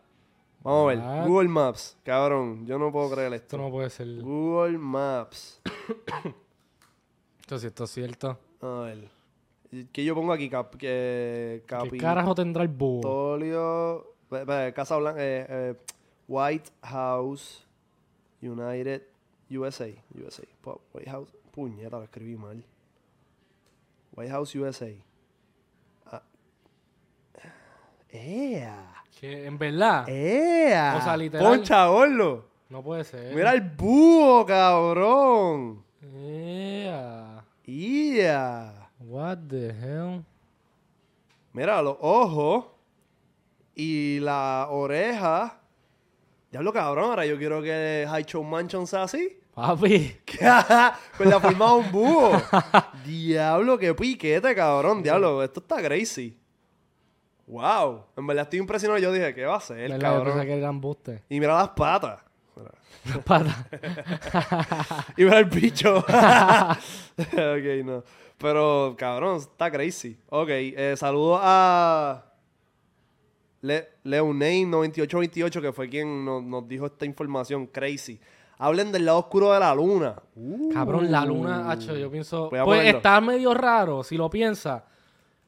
Vamos 0.62 0.84
a 0.84 0.94
ver. 0.94 1.28
Google 1.28 1.48
Maps. 1.48 1.96
Cabrón, 2.04 2.66
yo 2.66 2.78
no 2.78 2.92
puedo 2.92 3.10
creer 3.10 3.32
Esto 3.32 3.56
esto. 3.56 3.58
no 3.58 3.70
puede 3.70 3.88
ser. 3.90 4.20
Google 4.20 4.76
Maps. 4.78 5.60
Esto 7.52 7.60
sí, 7.60 7.66
esto 7.66 7.84
es 7.84 7.90
cierto. 7.90 8.38
A 8.62 8.80
ver. 8.80 9.10
¿Qué 9.92 10.04
yo 10.06 10.14
pongo 10.14 10.32
aquí? 10.32 10.48
Cap, 10.48 10.74
que, 10.76 11.62
¿Qué 11.66 11.98
carajo 11.98 12.34
tendrá 12.34 12.62
el 12.62 12.70
búho? 12.70 14.06
Ve, 14.30 14.72
Casa 14.74 14.96
Blanca. 14.96 15.20
eh, 15.22 15.46
eh, 15.46 15.74
White 16.26 16.70
House. 16.82 17.66
United. 18.40 19.02
USA. 19.50 19.86
USA. 20.14 20.44
White 20.94 21.10
House. 21.10 21.28
Puñeta, 21.50 21.98
lo 21.98 22.04
escribí 22.04 22.36
mal. 22.36 22.64
White 24.16 24.32
House 24.32 24.54
USA. 24.54 24.88
Ah. 26.06 26.22
¡Ea! 28.08 28.94
Que 29.20 29.44
en 29.44 29.58
verdad, 29.58 30.08
¡Ea! 30.08 30.96
O 30.98 31.04
sea, 31.04 31.18
literal. 31.18 31.46
Concha, 31.46 31.86
gordo. 31.88 32.46
no 32.70 32.82
puede 32.82 33.04
ser. 33.04 33.34
Mira 33.34 33.52
el 33.52 33.60
búho, 33.60 34.46
cabrón. 34.46 35.84
Yeah. 37.64 38.88
What 38.98 39.38
the 39.48 39.72
hell? 39.72 40.24
Mira, 41.52 41.82
los 41.82 41.96
ojos 42.00 42.66
y 43.74 44.20
la 44.20 44.68
oreja. 44.70 45.58
Diablo, 46.50 46.72
cabrón, 46.72 47.10
ahora 47.10 47.26
yo 47.26 47.38
quiero 47.38 47.62
que 47.62 48.06
High 48.08 48.24
Show 48.24 48.42
Mansion 48.44 48.86
sea 48.86 49.04
así. 49.04 49.38
Papi. 49.54 50.16
Con 51.18 51.28
la 51.30 51.40
forma 51.40 51.66
de 51.66 51.72
un 51.74 51.92
búho. 51.92 52.32
Diablo, 53.04 53.78
qué 53.78 53.94
piquete, 53.94 54.54
cabrón. 54.54 55.02
Diablo, 55.02 55.42
esto 55.42 55.60
está 55.60 55.82
crazy. 55.82 56.38
Wow. 57.46 58.04
En 58.16 58.26
verdad 58.26 58.44
estoy 58.44 58.60
impresionado. 58.60 58.98
Yo 58.98 59.12
dije, 59.12 59.34
¿qué 59.34 59.44
va 59.44 59.56
a 59.56 59.60
ser, 59.60 59.76
¿Verdad? 59.90 59.96
Yo 59.96 60.00
cabrón? 60.02 60.34
pensé 60.34 60.46
que 60.46 60.58
eran 60.58 60.80
buste. 60.80 61.22
Y 61.28 61.38
mira 61.38 61.56
las 61.56 61.68
patas. 61.70 62.20
Pata. 63.24 63.66
Y 65.16 65.24
mira 65.24 65.38
el 65.38 65.46
bicho. 65.46 65.98
ok, 67.18 67.84
no. 67.84 68.04
Pero, 68.38 68.94
cabrón, 68.98 69.36
está 69.38 69.70
crazy. 69.70 70.18
Ok, 70.28 70.48
eh, 70.50 70.94
saludo 70.96 71.38
a 71.40 72.24
Le 73.60 73.88
Leoname9828, 74.04 75.60
que 75.60 75.72
fue 75.72 75.88
quien 75.88 76.24
nos, 76.24 76.42
nos 76.42 76.66
dijo 76.66 76.86
esta 76.86 77.04
información. 77.06 77.66
Crazy. 77.66 78.20
Hablen 78.58 78.92
del 78.92 79.04
lado 79.04 79.18
oscuro 79.18 79.52
de 79.52 79.60
la 79.60 79.74
luna. 79.74 80.14
Cabrón, 80.72 81.10
la 81.10 81.24
luna, 81.24 81.70
hacho, 81.70 81.96
yo 81.96 82.10
pienso. 82.10 82.48
Pues 82.48 82.94
está 82.94 83.20
medio 83.20 83.54
raro, 83.54 84.04
si 84.04 84.16
lo 84.16 84.30
piensas. 84.30 84.82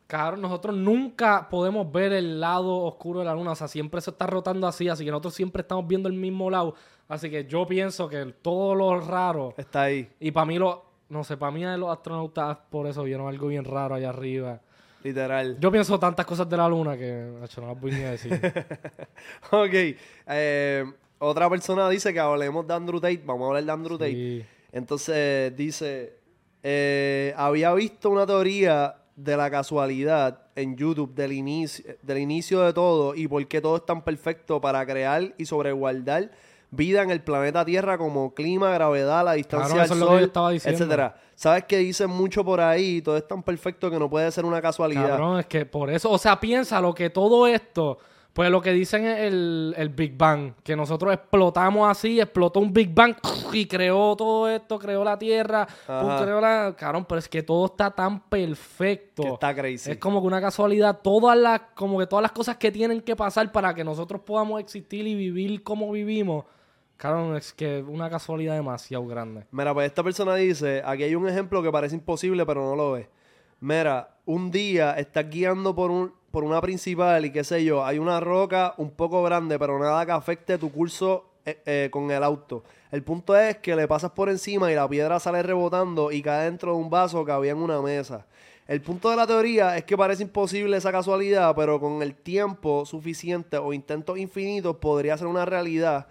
Cabrón, 0.06 0.42
nosotros 0.42 0.76
nunca 0.76 1.48
podemos 1.48 1.90
ver 1.90 2.12
el 2.12 2.38
lado 2.40 2.76
oscuro 2.82 3.20
de 3.20 3.24
la 3.24 3.34
luna. 3.34 3.52
O 3.52 3.54
sea, 3.54 3.68
siempre 3.68 4.00
se 4.00 4.10
está 4.10 4.26
rotando 4.26 4.66
así, 4.66 4.88
así 4.88 5.04
que 5.04 5.10
nosotros 5.10 5.34
siempre 5.34 5.62
estamos 5.62 5.86
viendo 5.88 6.08
el 6.08 6.14
mismo 6.14 6.50
lado. 6.50 6.74
Así 7.08 7.30
que 7.30 7.46
yo 7.46 7.66
pienso 7.66 8.08
que 8.08 8.24
todo 8.42 8.74
lo 8.74 9.00
raro. 9.00 9.54
Está 9.56 9.82
ahí, 9.82 10.08
Y 10.20 10.30
para 10.30 10.46
mí, 10.46 10.58
lo, 10.58 10.84
no 11.08 11.24
sé, 11.24 11.36
para 11.36 11.52
mí 11.52 11.62
los 11.78 11.90
astronautas 11.90 12.58
por 12.70 12.86
eso 12.86 13.02
vieron 13.02 13.28
algo 13.28 13.48
bien 13.48 13.64
raro 13.64 13.94
allá 13.94 14.10
arriba. 14.10 14.60
literal. 15.02 15.56
Yo 15.60 15.70
pienso 15.72 15.98
tantas 15.98 16.26
cosas 16.26 16.48
de 16.48 16.56
la 16.56 16.68
luna 16.68 16.96
que, 16.96 17.38
hacho, 17.42 17.60
no 17.60 17.68
las 17.68 17.80
voy 17.80 17.92
ni 17.92 18.02
a 18.02 18.10
decir. 18.12 18.32
Ok. 19.50 19.96
eh, 20.28 20.84
otra 21.18 21.48
persona 21.48 21.88
dice 21.88 22.12
que 22.12 22.20
hablemos 22.20 22.66
de 22.66 22.74
Andrew 22.74 23.00
Tate. 23.00 23.22
Vamos 23.24 23.44
a 23.44 23.48
hablar 23.48 23.64
de 23.64 23.72
Andrew 23.72 23.96
Tate. 23.98 24.12
Sí. 24.12 24.44
Entonces 24.72 25.56
dice, 25.56 26.18
eh, 26.62 27.32
había 27.36 27.72
visto 27.74 28.10
una 28.10 28.26
teoría 28.26 28.96
de 29.16 29.36
la 29.36 29.50
casualidad 29.50 30.40
en 30.56 30.76
YouTube 30.76 31.14
del 31.14 31.32
inicio, 31.32 31.84
del 32.02 32.18
inicio 32.18 32.62
de 32.62 32.72
todo 32.72 33.14
y 33.14 33.28
por 33.28 33.46
qué 33.46 33.60
todo 33.60 33.76
es 33.76 33.86
tan 33.86 34.02
perfecto 34.02 34.60
para 34.60 34.84
crear 34.84 35.34
y 35.38 35.44
sobreguardar 35.46 36.30
vida 36.70 37.02
en 37.02 37.10
el 37.10 37.20
planeta 37.22 37.64
Tierra 37.64 37.96
como 37.98 38.34
clima, 38.34 38.72
gravedad, 38.72 39.24
la 39.24 39.34
distancia 39.34 39.68
Cabrón, 39.68 39.84
eso 39.84 39.94
del 39.94 40.02
es 40.02 40.06
lo 40.06 40.06
que 40.06 40.12
yo 40.12 40.18
sol, 40.18 40.26
estaba 40.26 40.50
diciendo. 40.50 40.78
etcétera. 40.78 41.16
Sabes 41.34 41.64
que 41.64 41.78
dicen 41.78 42.10
mucho 42.10 42.44
por 42.44 42.60
ahí, 42.60 43.00
todo 43.02 43.16
es 43.16 43.26
tan 43.26 43.42
perfecto 43.42 43.90
que 43.90 43.98
no 43.98 44.08
puede 44.08 44.30
ser 44.30 44.44
una 44.44 44.60
casualidad. 44.60 45.10
Cabrón, 45.10 45.40
es 45.40 45.46
que 45.46 45.66
por 45.66 45.90
eso, 45.90 46.10
o 46.10 46.18
sea, 46.18 46.38
piensa 46.38 46.80
lo 46.80 46.94
que 46.94 47.10
todo 47.10 47.46
esto, 47.46 47.98
pues 48.34 48.50
lo 48.50 48.60
que 48.60 48.72
dicen 48.72 49.06
es 49.06 49.20
el, 49.20 49.74
el 49.76 49.90
Big 49.90 50.16
Bang, 50.18 50.54
que 50.64 50.74
nosotros 50.74 51.14
explotamos 51.14 51.88
así, 51.88 52.20
explotó 52.20 52.58
un 52.58 52.72
Big 52.72 52.92
Bang 52.92 53.14
y 53.52 53.66
creó 53.66 54.16
todo 54.16 54.48
esto, 54.48 54.76
creó 54.76 55.04
la 55.04 55.16
Tierra, 55.16 55.64
pum, 55.86 56.18
creó 56.20 56.40
la... 56.40 56.74
Cabrón, 56.76 57.06
pero 57.08 57.20
es 57.20 57.28
que 57.28 57.44
todo 57.44 57.66
está 57.66 57.92
tan 57.92 58.28
perfecto. 58.28 59.22
Que 59.22 59.28
está 59.28 59.54
crazy. 59.54 59.92
Es 59.92 59.98
como 59.98 60.20
que 60.20 60.26
una 60.26 60.40
casualidad, 60.40 60.98
todas 61.00 61.38
las, 61.38 61.60
como 61.76 61.96
que 62.00 62.08
todas 62.08 62.24
las 62.24 62.32
cosas 62.32 62.56
que 62.56 62.72
tienen 62.72 63.00
que 63.02 63.14
pasar 63.14 63.52
para 63.52 63.72
que 63.72 63.84
nosotros 63.84 64.22
podamos 64.22 64.58
existir 64.58 65.06
y 65.06 65.14
vivir 65.14 65.62
como 65.62 65.92
vivimos. 65.92 66.44
Cabrón, 66.96 67.36
es 67.36 67.52
que 67.52 67.84
una 67.86 68.10
casualidad 68.10 68.54
demasiado 68.54 69.06
grande. 69.06 69.46
Mira, 69.52 69.72
pues 69.72 69.86
esta 69.86 70.02
persona 70.02 70.34
dice, 70.34 70.82
aquí 70.84 71.04
hay 71.04 71.14
un 71.14 71.28
ejemplo 71.28 71.62
que 71.62 71.70
parece 71.70 71.94
imposible, 71.94 72.44
pero 72.44 72.64
no 72.64 72.74
lo 72.74 72.96
es. 72.96 73.06
Mira, 73.66 74.10
un 74.26 74.50
día 74.50 74.92
estás 74.98 75.30
guiando 75.30 75.74
por, 75.74 75.90
un, 75.90 76.12
por 76.30 76.44
una 76.44 76.60
principal 76.60 77.24
y 77.24 77.32
qué 77.32 77.44
sé 77.44 77.64
yo, 77.64 77.82
hay 77.82 77.98
una 77.98 78.20
roca 78.20 78.74
un 78.76 78.90
poco 78.90 79.22
grande, 79.22 79.58
pero 79.58 79.78
nada 79.78 80.04
que 80.04 80.12
afecte 80.12 80.58
tu 80.58 80.70
curso 80.70 81.30
eh, 81.46 81.62
eh, 81.64 81.88
con 81.90 82.10
el 82.10 82.22
auto. 82.22 82.62
El 82.90 83.02
punto 83.02 83.34
es 83.34 83.56
que 83.60 83.74
le 83.74 83.88
pasas 83.88 84.10
por 84.10 84.28
encima 84.28 84.70
y 84.70 84.74
la 84.74 84.86
piedra 84.86 85.18
sale 85.18 85.42
rebotando 85.42 86.12
y 86.12 86.20
cae 86.20 86.44
dentro 86.44 86.72
de 86.72 86.78
un 86.78 86.90
vaso 86.90 87.24
que 87.24 87.32
había 87.32 87.52
en 87.52 87.56
una 87.56 87.80
mesa. 87.80 88.26
El 88.68 88.82
punto 88.82 89.08
de 89.08 89.16
la 89.16 89.26
teoría 89.26 89.78
es 89.78 89.84
que 89.84 89.96
parece 89.96 90.24
imposible 90.24 90.76
esa 90.76 90.92
casualidad, 90.92 91.56
pero 91.56 91.80
con 91.80 92.02
el 92.02 92.14
tiempo 92.14 92.84
suficiente 92.84 93.56
o 93.56 93.72
intentos 93.72 94.18
infinitos 94.18 94.76
podría 94.76 95.16
ser 95.16 95.26
una 95.26 95.46
realidad. 95.46 96.08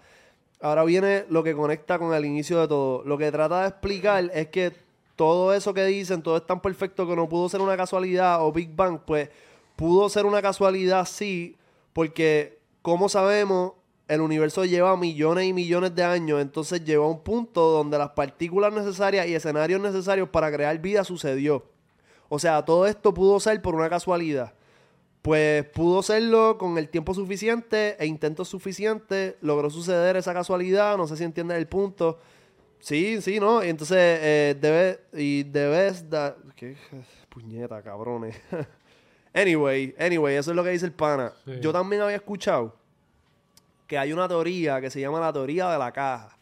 Ahora 0.60 0.82
viene 0.82 1.24
lo 1.28 1.44
que 1.44 1.54
conecta 1.54 2.00
con 2.00 2.14
el 2.14 2.24
inicio 2.24 2.60
de 2.60 2.66
todo. 2.66 3.04
Lo 3.04 3.16
que 3.16 3.30
trata 3.30 3.62
de 3.62 3.68
explicar 3.68 4.28
es 4.34 4.48
que 4.48 4.83
todo 5.16 5.54
eso 5.54 5.74
que 5.74 5.84
dicen, 5.84 6.22
todo 6.22 6.36
es 6.36 6.46
tan 6.46 6.60
perfecto 6.60 7.06
que 7.06 7.16
no 7.16 7.28
pudo 7.28 7.48
ser 7.48 7.60
una 7.60 7.76
casualidad 7.76 8.44
o 8.44 8.52
Big 8.52 8.74
Bang, 8.74 9.00
pues 9.06 9.30
pudo 9.76 10.08
ser 10.08 10.26
una 10.26 10.42
casualidad 10.42 11.06
sí, 11.06 11.56
porque 11.92 12.58
como 12.82 13.08
sabemos, 13.08 13.72
el 14.08 14.20
universo 14.20 14.64
lleva 14.64 14.96
millones 14.96 15.46
y 15.46 15.52
millones 15.52 15.94
de 15.94 16.04
años, 16.04 16.42
entonces 16.42 16.84
llegó 16.84 17.04
a 17.04 17.10
un 17.10 17.22
punto 17.22 17.70
donde 17.70 17.96
las 17.96 18.10
partículas 18.10 18.72
necesarias 18.72 19.26
y 19.26 19.34
escenarios 19.34 19.80
necesarios 19.80 20.28
para 20.28 20.52
crear 20.52 20.78
vida 20.78 21.04
sucedió. 21.04 21.64
O 22.28 22.38
sea, 22.38 22.64
todo 22.64 22.86
esto 22.86 23.14
pudo 23.14 23.38
ser 23.40 23.62
por 23.62 23.74
una 23.74 23.88
casualidad. 23.88 24.54
Pues 25.22 25.64
pudo 25.68 26.02
serlo 26.02 26.58
con 26.58 26.76
el 26.76 26.90
tiempo 26.90 27.14
suficiente 27.14 27.96
e 27.98 28.06
intentos 28.06 28.48
suficientes. 28.48 29.36
Logró 29.40 29.70
suceder 29.70 30.16
esa 30.16 30.34
casualidad. 30.34 30.98
No 30.98 31.06
sé 31.06 31.16
si 31.16 31.24
entiendes 31.24 31.56
el 31.56 31.66
punto. 31.66 32.18
Sí, 32.84 33.22
sí, 33.22 33.40
¿no? 33.40 33.64
Y 33.64 33.70
entonces 33.70 33.96
eh, 33.98 34.56
debe, 34.60 35.00
y 35.14 35.42
debes 35.44 36.08
dar... 36.10 36.36
¿Qué? 36.54 36.76
Puñeta, 37.30 37.80
cabrones. 37.82 38.36
anyway, 39.32 39.94
anyway, 39.98 40.36
eso 40.36 40.50
es 40.50 40.56
lo 40.56 40.62
que 40.62 40.68
dice 40.68 40.84
el 40.84 40.92
pana. 40.92 41.32
Sí. 41.46 41.52
Yo 41.62 41.72
también 41.72 42.02
había 42.02 42.16
escuchado 42.16 42.76
que 43.86 43.96
hay 43.96 44.12
una 44.12 44.28
teoría 44.28 44.82
que 44.82 44.90
se 44.90 45.00
llama 45.00 45.18
la 45.18 45.32
teoría 45.32 45.70
de 45.70 45.78
la 45.78 45.90
caja. 45.92 46.36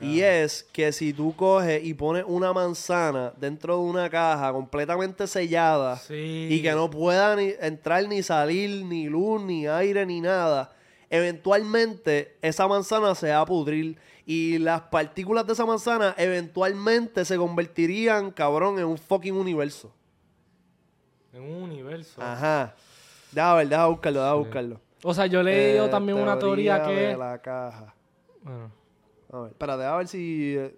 Y 0.00 0.20
es 0.22 0.64
que 0.72 0.90
si 0.92 1.12
tú 1.12 1.36
coges 1.36 1.84
y 1.84 1.94
pones 1.94 2.24
una 2.26 2.52
manzana 2.52 3.32
dentro 3.36 3.76
de 3.76 3.82
una 3.82 4.08
caja 4.10 4.50
completamente 4.52 5.26
sellada 5.28 5.96
Sí. 5.98 6.48
y 6.50 6.62
que 6.62 6.72
no 6.72 6.88
pueda 6.90 7.36
ni 7.36 7.52
entrar 7.60 8.08
ni 8.08 8.22
salir 8.24 8.84
ni 8.86 9.08
luz, 9.08 9.40
ni 9.42 9.66
aire, 9.68 10.04
ni 10.06 10.20
nada, 10.20 10.72
eventualmente 11.10 12.36
esa 12.42 12.66
manzana 12.66 13.14
se 13.14 13.28
va 13.30 13.40
a 13.40 13.46
pudrir 13.46 13.96
y 14.26 14.58
las 14.58 14.82
partículas 14.82 15.46
de 15.46 15.52
esa 15.54 15.64
manzana 15.66 16.14
eventualmente 16.18 17.24
se 17.24 17.36
convertirían, 17.36 18.30
cabrón, 18.30 18.78
en 18.78 18.84
un 18.84 18.98
fucking 18.98 19.34
universo. 19.34 19.92
En 21.32 21.42
un 21.42 21.62
universo. 21.62 22.20
Ajá. 22.22 22.74
Deja 23.32 23.54
ver, 23.54 23.68
deja 23.68 23.86
buscarlo, 23.86 24.20
deja 24.20 24.34
buscarlo. 24.34 24.80
O 25.02 25.14
sea, 25.14 25.26
yo 25.26 25.40
he 25.40 25.44
leído 25.44 25.86
Eh, 25.86 25.88
también 25.88 26.18
una 26.18 26.38
teoría 26.38 26.82
que... 26.84 26.92
de 26.92 27.16
la 27.16 27.40
caja. 27.40 27.94
Bueno, 28.42 28.70
A 29.32 29.38
ver, 29.40 29.50
espérate, 29.52 29.84
a 29.84 29.96
ver 29.96 30.08
si. 30.08 30.54
eh, 30.56 30.76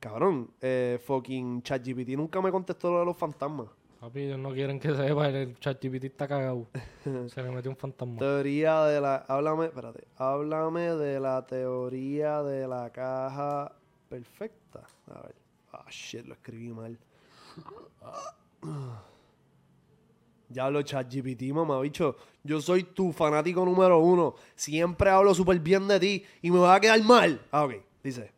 cabrón, 0.00 0.50
eh, 0.60 1.00
fucking 1.04 1.62
ChatGPT 1.62 2.10
nunca 2.10 2.40
me 2.40 2.50
contestó 2.50 2.92
lo 2.92 3.00
de 3.00 3.04
los 3.06 3.16
fantasmas. 3.16 3.66
Papi, 4.00 4.20
ellos 4.20 4.38
no 4.38 4.52
quieren 4.52 4.78
que 4.80 4.94
sepa, 4.94 5.28
el 5.28 5.58
ChatGPT 5.58 6.04
está 6.04 6.28
cagado. 6.28 6.66
Se 7.28 7.42
le 7.42 7.50
metió 7.50 7.70
un 7.70 7.76
fantasma. 7.76 8.18
Teoría 8.18 8.84
de 8.84 9.00
la. 9.00 9.16
Háblame, 9.28 9.66
espérate. 9.66 10.04
Háblame 10.16 10.94
de 10.94 11.20
la 11.20 11.46
teoría 11.46 12.42
de 12.42 12.68
la 12.68 12.90
caja 12.90 13.72
perfecta. 14.08 14.82
A 15.08 15.22
ver. 15.22 15.34
Ah, 15.72 15.86
shit, 15.90 16.26
lo 16.26 16.34
escribí 16.34 16.70
mal. 16.70 16.98
Ya 20.50 20.64
hablo 20.64 20.80
ChatGPT, 20.80 21.52
mamá, 21.52 21.78
bicho. 21.80 22.16
Yo 22.42 22.58
soy 22.62 22.82
tu 22.82 23.12
fanático 23.12 23.62
número 23.66 23.98
uno. 23.98 24.34
Siempre 24.54 25.10
hablo 25.10 25.34
súper 25.34 25.60
bien 25.60 25.86
de 25.86 26.00
ti 26.00 26.24
y 26.40 26.50
me 26.50 26.58
va 26.58 26.74
a 26.74 26.80
quedar 26.80 27.02
mal. 27.02 27.38
Ah, 27.50 27.64
ok. 27.64 27.74
Dice. 28.02 28.32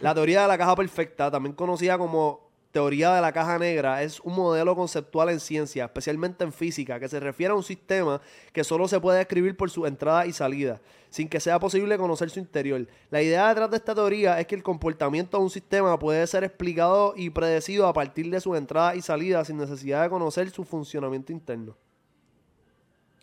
La 0.00 0.14
teoría 0.14 0.42
de 0.42 0.48
la 0.48 0.56
caja 0.56 0.76
perfecta, 0.76 1.30
también 1.32 1.54
conocida 1.56 1.98
como 1.98 2.41
teoría 2.72 3.14
de 3.14 3.20
la 3.20 3.32
caja 3.32 3.58
negra, 3.58 4.02
es 4.02 4.18
un 4.20 4.34
modelo 4.34 4.74
conceptual 4.74 5.28
en 5.28 5.40
ciencia, 5.40 5.84
especialmente 5.84 6.42
en 6.42 6.52
física, 6.52 6.98
que 6.98 7.08
se 7.08 7.20
refiere 7.20 7.52
a 7.52 7.54
un 7.54 7.62
sistema 7.62 8.20
que 8.52 8.64
solo 8.64 8.88
se 8.88 8.98
puede 8.98 9.18
describir 9.18 9.56
por 9.56 9.70
su 9.70 9.86
entrada 9.86 10.26
y 10.26 10.32
salida, 10.32 10.80
sin 11.10 11.28
que 11.28 11.38
sea 11.38 11.60
posible 11.60 11.98
conocer 11.98 12.30
su 12.30 12.40
interior. 12.40 12.88
La 13.10 13.20
idea 13.20 13.48
detrás 13.50 13.70
de 13.70 13.76
esta 13.76 13.94
teoría 13.94 14.40
es 14.40 14.46
que 14.46 14.54
el 14.54 14.62
comportamiento 14.62 15.36
de 15.36 15.44
un 15.44 15.50
sistema 15.50 15.98
puede 15.98 16.26
ser 16.26 16.44
explicado 16.44 17.12
y 17.14 17.28
predecido 17.28 17.86
a 17.86 17.92
partir 17.92 18.30
de 18.30 18.40
su 18.40 18.56
entrada 18.56 18.96
y 18.96 19.02
salida 19.02 19.44
sin 19.44 19.58
necesidad 19.58 20.02
de 20.02 20.08
conocer 20.08 20.50
su 20.50 20.64
funcionamiento 20.64 21.30
interno. 21.30 21.76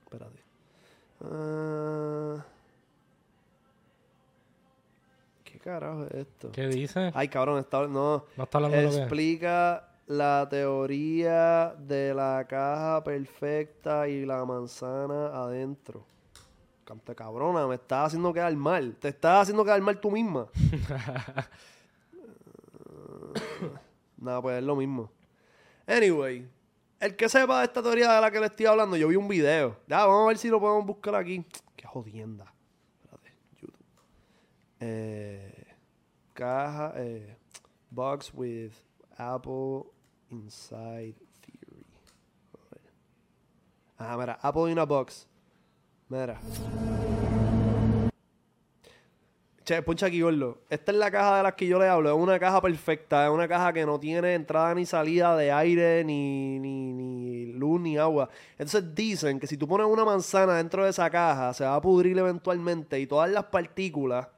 Espérate. 0.04 0.44
Ah. 1.22 2.46
Carajo 5.70 6.06
es 6.06 6.14
esto? 6.16 6.52
¿Qué 6.52 6.68
dice? 6.68 7.12
Ay, 7.14 7.28
cabrón, 7.28 7.60
está, 7.60 7.88
no. 7.88 8.26
No 8.36 8.44
está 8.44 8.58
hablando 8.58 8.78
de 8.78 8.84
lo 8.84 8.90
que- 8.92 8.98
Explica 8.98 9.86
la 10.08 10.48
teoría 10.50 11.76
de 11.78 12.14
la 12.14 12.46
caja 12.50 13.04
perfecta 13.04 14.08
y 14.08 14.26
la 14.26 14.44
manzana 14.46 15.28
adentro. 15.28 16.04
Cante 16.84 17.14
cabrona, 17.14 17.68
me 17.68 17.76
estás 17.76 18.08
haciendo 18.08 18.34
quedar 18.34 18.56
mal. 18.56 18.96
Te 19.00 19.10
estás 19.10 19.44
haciendo 19.44 19.64
quedar 19.64 19.80
mal 19.82 20.00
tú 20.00 20.10
misma. 20.10 20.48
Nada, 24.18 24.42
pues 24.42 24.58
es 24.58 24.64
lo 24.64 24.76
mismo. 24.76 25.12
Anyway, 25.88 26.48
el 27.00 27.16
que 27.16 27.30
sepa 27.30 27.60
de 27.60 27.66
esta 27.66 27.82
teoría 27.82 28.12
de 28.14 28.22
la 28.22 28.32
que 28.32 28.40
le 28.40 28.48
estoy 28.48 28.66
hablando, 28.66 28.98
yo 28.98 29.08
vi 29.08 29.16
un 29.16 29.28
video. 29.28 29.78
Ya, 29.88 30.06
vamos 30.06 30.26
a 30.26 30.28
ver 30.30 30.38
si 30.38 30.50
lo 30.50 30.60
podemos 30.60 30.86
buscar 30.86 31.16
aquí. 31.16 31.46
Qué 31.76 31.88
jodienda. 31.88 32.52
Espérate, 33.04 33.32
YouTube. 33.62 33.74
Eh, 34.82 35.59
caja, 36.40 36.94
eh, 36.96 37.36
box 37.92 38.32
with 38.34 38.72
Apple 39.18 39.92
inside 40.32 41.16
theory. 41.42 41.86
A. 44.00 44.14
Ah, 44.14 44.18
mira, 44.18 44.40
Apple 44.42 44.72
in 44.72 44.80
a 44.80 44.86
box. 44.86 45.28
Mira. 46.08 46.40
Che, 49.66 49.84
puncha 49.84 50.08
aquí, 50.08 50.22
gordo. 50.22 50.62
Esta 50.70 50.92
es 50.94 50.98
la 50.98 51.12
caja 51.12 51.38
de 51.38 51.44
las 51.44 51.54
que 51.54 51.68
yo 51.68 51.78
le 51.78 51.88
hablo. 51.88 52.10
Es 52.10 52.16
una 52.16 52.40
caja 52.40 52.62
perfecta. 52.62 53.26
Es 53.26 53.32
una 53.32 53.48
caja 53.48 53.74
que 53.74 53.86
no 53.86 54.00
tiene 54.00 54.34
entrada 54.34 54.74
ni 54.74 54.86
salida 54.86 55.36
de 55.36 55.52
aire, 55.52 56.04
ni, 56.06 56.58
ni, 56.58 56.94
ni 56.94 57.54
luz, 57.54 57.80
ni 57.80 57.98
agua. 57.98 58.30
Entonces 58.54 58.96
dicen 58.96 59.40
que 59.40 59.46
si 59.46 59.58
tú 59.58 59.68
pones 59.68 59.86
una 59.86 60.06
manzana 60.06 60.56
dentro 60.56 60.86
de 60.86 60.90
esa 60.90 61.10
caja, 61.10 61.54
se 61.54 61.66
va 61.66 61.76
a 61.76 61.82
pudrir 61.82 62.18
eventualmente 62.18 63.00
y 63.00 63.06
todas 63.06 63.30
las 63.30 63.44
partículas. 63.46 64.30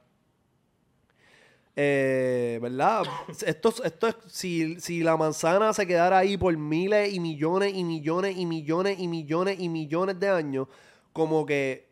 Eh, 1.74 2.58
¿Verdad? 2.60 3.04
Esto, 3.46 3.72
esto 3.82 4.08
es. 4.08 4.16
Si, 4.26 4.80
si 4.80 5.02
la 5.02 5.16
manzana 5.16 5.72
se 5.72 5.86
quedara 5.86 6.18
ahí 6.18 6.36
por 6.36 6.56
miles 6.56 7.12
y 7.12 7.20
millones 7.20 7.72
y 7.74 7.84
millones 7.84 8.36
y 8.36 8.46
millones 8.46 8.98
y 8.98 9.08
millones 9.08 9.58
y 9.58 9.68
millones 9.68 10.20
de 10.20 10.28
años, 10.28 10.68
como 11.12 11.46
que 11.46 11.88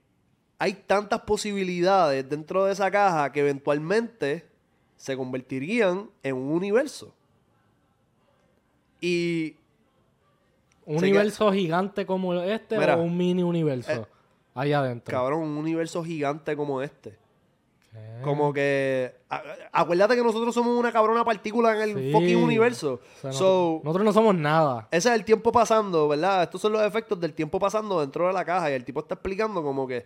hay 0.59 0.75
tantas 0.75 1.21
posibilidades 1.21 2.29
dentro 2.29 2.67
de 2.67 2.73
esa 2.73 2.91
caja 2.91 3.33
que 3.33 3.41
eventualmente 3.41 4.47
se 4.97 5.17
convertirían 5.17 6.11
en 6.23 6.37
un 6.37 6.53
universo. 6.53 7.15
Y 9.01 9.57
¿Un 10.85 10.99
universo 10.99 11.51
gigante 11.53 12.05
como 12.05 12.35
este 12.35 12.79
Mira, 12.79 12.97
o 12.97 13.03
un 13.03 13.17
mini 13.17 13.43
universo? 13.43 13.93
eh, 13.93 14.07
ahí 14.55 14.73
adentro. 14.73 15.17
cabrón, 15.17 15.43
un 15.43 15.57
universo 15.57 16.05
gigante 16.05 16.55
como 16.57 16.83
este. 16.83 17.17
¿Qué? 17.93 18.21
Como 18.23 18.53
que. 18.53 19.20
Acuérdate 19.73 20.17
que 20.17 20.23
nosotros 20.25 20.53
somos 20.53 20.77
una 20.77 20.91
cabrona 20.91 21.25
partícula 21.25 21.77
en 21.77 21.83
el 21.83 21.95
Sí. 21.97 22.13
fucking 22.13 22.37
universo. 22.43 22.95
O 22.95 23.21
sea, 23.21 23.33
so, 23.33 23.39
nosotros, 23.39 23.85
nosotros 23.85 24.05
no 24.07 24.13
somos 24.13 24.35
nada. 24.35 24.89
ese 24.91 25.09
es 25.11 25.15
el 25.15 25.25
tiempo 25.25 25.53
pasando, 25.53 26.09
¿verdad? 26.09 26.43
Estos 26.43 26.61
son 26.61 26.73
los 26.73 26.83
efectos 26.83 27.21
del 27.21 27.33
tiempo 27.33 27.59
pasando 27.61 28.01
dentro 28.01 28.27
de 28.27 28.33
la 28.33 28.45
caja. 28.45 28.71
Y 28.71 28.75
el 28.75 28.85
tipo 28.85 29.01
está 29.01 29.15
explicando 29.15 29.63
como 29.63 29.87
que. 29.87 30.05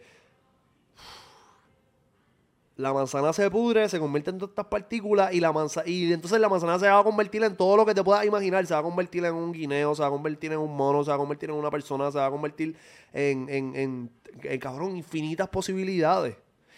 La 2.77 2.93
manzana 2.93 3.33
se 3.33 3.49
pudre, 3.53 3.89
se 3.89 4.01
convierte 4.01 4.31
en 4.31 4.39
todas 4.39 4.51
estas 4.51 4.67
partículas 4.67 5.33
y 5.33 5.39
la 5.39 5.53
manzana 5.53 5.87
y 5.89 6.13
entonces 6.13 6.41
la 6.41 6.49
manzana 6.49 6.77
se 6.77 6.89
va 6.89 6.99
a 6.99 7.05
convertir 7.05 7.45
en 7.45 7.57
todo 7.57 7.77
lo 7.77 7.87
que 7.87 7.95
te 7.95 8.03
puedas 8.03 8.25
imaginar. 8.27 8.67
Se 8.67 8.75
va 8.75 8.81
a 8.81 8.83
convertir 8.83 9.25
en 9.25 9.33
un 9.33 9.53
guineo, 9.53 9.95
se 9.95 10.03
va 10.03 10.09
a 10.09 10.11
convertir 10.11 10.51
en 10.53 10.59
un 10.59 10.77
mono, 10.77 11.05
se 11.05 11.11
va 11.11 11.15
a 11.15 11.19
convertir 11.19 11.51
en 11.51 11.57
una 11.57 11.71
persona, 11.71 12.11
se 12.11 12.19
va 12.19 12.27
a 12.27 12.31
convertir 12.33 12.77
en, 13.13 13.49
en, 13.49 13.77
en, 13.77 14.11
en, 14.43 14.59
cabrón, 14.59 14.97
infinitas 14.97 15.49
posibilidades. 15.49 16.37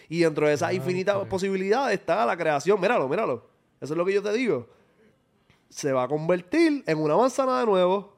Y 0.08 0.20
dentro 0.20 0.46
de 0.46 0.54
esas 0.54 0.72
infinitas 0.72 1.16
posibilidades 1.26 1.98
está 1.98 2.24
la 2.24 2.36
creación. 2.36 2.80
Míralo, 2.80 3.08
míralo. 3.08 3.46
Eso 3.80 3.94
es 3.94 3.98
lo 3.98 4.04
que 4.04 4.14
yo 4.14 4.22
te 4.22 4.32
digo. 4.32 4.68
Se 5.68 5.92
va 5.92 6.04
a 6.04 6.08
convertir 6.08 6.84
en 6.86 6.98
una 6.98 7.16
manzana 7.16 7.60
de 7.60 7.66
nuevo. 7.66 8.16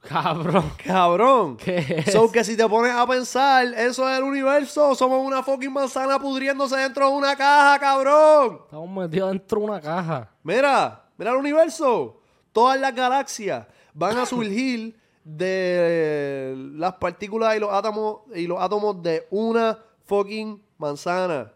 Cabrón. 0.00 0.72
Cabrón. 0.84 1.56
¿Qué 1.56 2.04
es? 2.06 2.12
So 2.12 2.30
que 2.30 2.42
si 2.42 2.56
te 2.56 2.66
pones 2.68 2.92
a 2.92 3.06
pensar, 3.06 3.66
eso 3.74 4.08
es 4.08 4.18
el 4.18 4.24
universo. 4.24 4.94
Somos 4.94 5.24
una 5.24 5.42
fucking 5.42 5.72
manzana 5.72 6.18
pudriéndose 6.18 6.76
dentro 6.76 7.08
de 7.08 7.16
una 7.16 7.36
caja, 7.36 7.78
cabrón. 7.78 8.60
Estamos 8.64 8.90
metidos 8.90 9.30
dentro 9.30 9.60
de 9.60 9.64
una 9.66 9.80
caja. 9.80 10.30
Mira, 10.42 11.04
mira 11.16 11.32
el 11.32 11.36
universo. 11.36 12.20
Todas 12.52 12.80
las 12.80 12.94
galaxias 12.94 13.66
van 13.92 14.18
a 14.18 14.26
surgir 14.26 14.98
de 15.24 16.54
las 16.74 16.94
partículas 16.94 17.56
y 17.56 17.60
los 17.60 17.72
átomos 17.72 18.20
y 18.34 18.46
los 18.46 18.60
átomos 18.60 19.02
de 19.02 19.26
una 19.30 19.78
fucking 20.04 20.62
manzana. 20.78 21.52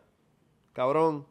Cabrón. 0.73 1.27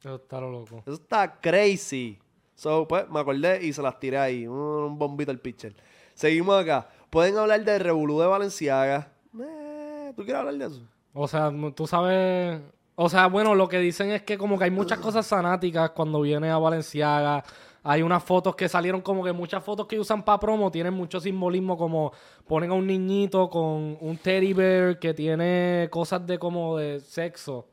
Eso 0.00 0.16
está 0.16 0.40
lo 0.40 0.50
loco. 0.50 0.82
Eso 0.86 0.94
está 0.94 1.40
crazy. 1.40 2.18
So, 2.54 2.88
pues, 2.88 3.08
me 3.08 3.20
acordé 3.20 3.64
y 3.64 3.72
se 3.72 3.82
las 3.82 3.98
tiré 3.98 4.18
ahí. 4.18 4.46
Un, 4.46 4.56
un 4.56 4.98
bombito 4.98 5.30
al 5.30 5.38
pitcher. 5.38 5.74
Seguimos 6.14 6.60
acá. 6.60 6.88
Pueden 7.10 7.38
hablar 7.38 7.64
de 7.64 7.78
Revolú 7.78 8.20
de 8.20 8.26
Valenciaga. 8.26 9.12
Eh, 9.40 10.12
¿Tú 10.16 10.24
quieres 10.24 10.40
hablar 10.40 10.54
de 10.54 10.66
eso? 10.66 10.82
O 11.14 11.26
sea, 11.26 11.52
tú 11.74 11.86
sabes. 11.86 12.60
O 12.94 13.08
sea, 13.08 13.28
bueno, 13.28 13.54
lo 13.54 13.68
que 13.68 13.78
dicen 13.78 14.10
es 14.10 14.22
que 14.22 14.36
como 14.36 14.58
que 14.58 14.64
hay 14.64 14.70
muchas 14.70 14.98
cosas 14.98 15.26
fanáticas 15.26 15.90
cuando 15.90 16.20
viene 16.20 16.50
a 16.50 16.58
Valenciaga. 16.58 17.44
Hay 17.90 18.02
unas 18.02 18.22
fotos 18.22 18.54
que 18.54 18.68
salieron 18.68 19.00
como 19.00 19.24
que 19.24 19.32
muchas 19.32 19.64
fotos 19.64 19.86
que 19.86 19.98
usan 19.98 20.22
para 20.22 20.38
promo 20.38 20.70
tienen 20.70 20.92
mucho 20.92 21.20
simbolismo 21.20 21.76
como 21.78 22.12
ponen 22.46 22.70
a 22.70 22.74
un 22.74 22.86
niñito 22.86 23.48
con 23.48 23.96
un 24.00 24.18
teddy 24.22 24.52
bear 24.52 24.98
que 24.98 25.14
tiene 25.14 25.88
cosas 25.90 26.26
de 26.26 26.38
como 26.38 26.76
de 26.76 27.00
sexo. 27.00 27.66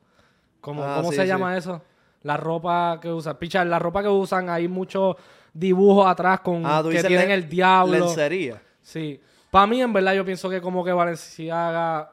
Como, 0.62 0.82
Ah, 0.82 0.94
¿Cómo 0.96 1.10
sí, 1.10 1.16
se 1.16 1.22
sí. 1.22 1.28
llama 1.28 1.56
eso? 1.56 1.82
La 2.22 2.36
ropa 2.38 2.98
que 3.00 3.12
usan. 3.12 3.36
Picha, 3.36 3.62
la 3.64 3.78
ropa 3.78 4.02
que 4.02 4.08
usan 4.08 4.48
hay 4.48 4.68
muchos 4.68 5.16
dibujos 5.52 6.06
atrás 6.06 6.40
con 6.40 6.62
Ah, 6.64 6.82
que 6.90 7.02
tienen 7.04 7.30
el 7.30 7.46
diablo. 7.48 7.98
Lencería. 7.98 8.60
Sí. 8.80 9.20
Para 9.50 9.66
mí, 9.66 9.80
en 9.82 9.92
verdad, 9.92 10.14
yo 10.14 10.24
pienso 10.24 10.48
que 10.48 10.60
como 10.62 10.82
que 10.82 10.92
Valenciaga 10.92 12.10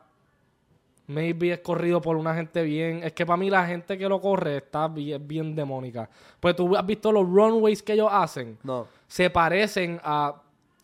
maybe 1.07 1.51
es 1.51 1.59
corrido 1.59 2.01
por 2.01 2.17
una 2.17 2.33
gente 2.35 2.63
bien... 2.63 3.03
Es 3.03 3.13
que 3.13 3.25
para 3.25 3.37
mí 3.37 3.49
la 3.49 3.65
gente 3.65 3.97
que 3.97 4.07
lo 4.07 4.21
corre 4.21 4.57
está 4.57 4.87
bien, 4.87 5.27
bien 5.27 5.55
demónica. 5.55 6.09
Pues 6.39 6.55
tú 6.55 6.75
has 6.75 6.85
visto 6.85 7.11
los 7.11 7.27
runways 7.27 7.81
que 7.83 7.93
ellos 7.93 8.09
hacen. 8.11 8.57
No. 8.63 8.87
Se 9.07 9.29
parecen 9.29 9.99
a... 10.03 10.35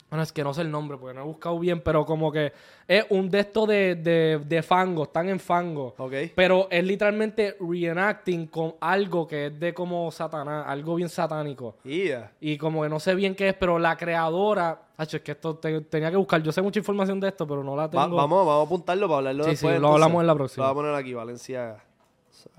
Bueno, 0.10 0.24
es 0.24 0.32
que 0.32 0.43
no 0.43 0.55
sé 0.55 0.62
el 0.62 0.72
nombre 0.72 0.97
porque 0.97 1.14
no 1.16 1.22
he 1.22 1.26
buscado 1.26 1.60
bien, 1.60 1.82
pero 1.82 2.03
como 2.03 2.32
que 2.32 2.51
es 2.88 3.05
un 3.10 3.30
de 3.30 3.41
estos 3.41 3.68
de, 3.68 3.93
de, 3.93 4.41
de 4.43 4.64
fango, 4.64 5.03
están 5.03 5.30
en 5.30 5.39
fango. 5.39 5.93
Ok. 5.99 6.14
Pero 6.34 6.68
es 6.72 6.84
literalmente 6.84 7.55
reenacting 7.60 8.47
con 8.47 8.74
algo 8.82 9.28
que 9.28 9.45
es 9.47 9.60
de 9.60 9.72
como 9.72 10.10
Satanás, 10.12 10.66
algo 10.68 10.95
bien 10.95 11.10
satánico. 11.10 11.76
Yeah. 11.84 12.32
Y 12.41 12.57
como 12.57 12.82
que 12.82 12.89
no 12.89 12.99
sé 12.99 13.14
bien 13.14 13.36
qué 13.36 13.49
es, 13.49 13.53
pero 13.53 13.78
la 13.78 13.95
creadora. 13.97 14.82
Hacho, 14.97 15.18
es 15.18 15.24
que 15.24 15.34
esto 15.34 15.55
te- 15.57 15.82
tenía 15.82 16.10
que 16.10 16.18
buscar. 16.18 16.41
Yo 16.41 16.51
sé 16.51 16.62
mucha 16.64 16.80
información 16.80 17.20
de 17.20 17.28
esto, 17.28 17.47
pero 17.47 17.64
no 17.64 17.76
la 17.76 17.84
Va- 17.84 17.89
tengo. 18.05 18.16
vamos, 18.16 18.45
vamos 18.47 18.64
a 18.64 18.66
apuntarlo 18.66 19.07
para 19.07 19.18
hablarlo 19.20 19.43
Sí, 19.43 19.51
después. 19.51 19.60
sí, 19.76 19.80
lo 19.80 19.88
entonces. 19.88 19.93
hablamos 20.03 20.22
en 20.22 20.28
la 20.28 20.36
próxima. 20.36 20.66
Lo 20.68 20.74
voy 20.74 20.82
a 20.82 20.86
poner 20.88 20.99
aquí, 20.99 21.14
Valenciaga. 21.14 21.84
So- 22.32 22.49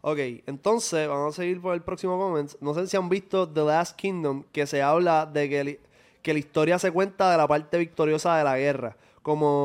Ok, 0.00 0.18
entonces 0.46 1.08
vamos 1.08 1.34
a 1.34 1.36
seguir 1.42 1.60
por 1.60 1.74
el 1.74 1.82
próximo 1.82 2.16
comment. 2.18 2.50
No 2.60 2.72
sé 2.72 2.86
si 2.86 2.96
han 2.96 3.08
visto 3.08 3.48
The 3.48 3.62
Last 3.64 3.96
Kingdom, 3.96 4.44
que 4.52 4.64
se 4.66 4.80
habla 4.80 5.26
de 5.26 5.48
que, 5.48 5.80
que 6.22 6.32
la 6.32 6.38
historia 6.38 6.78
se 6.78 6.90
cuenta 6.90 7.30
de 7.30 7.36
la 7.36 7.46
parte 7.48 7.78
victoriosa 7.78 8.36
de 8.36 8.44
la 8.44 8.58
guerra. 8.58 8.96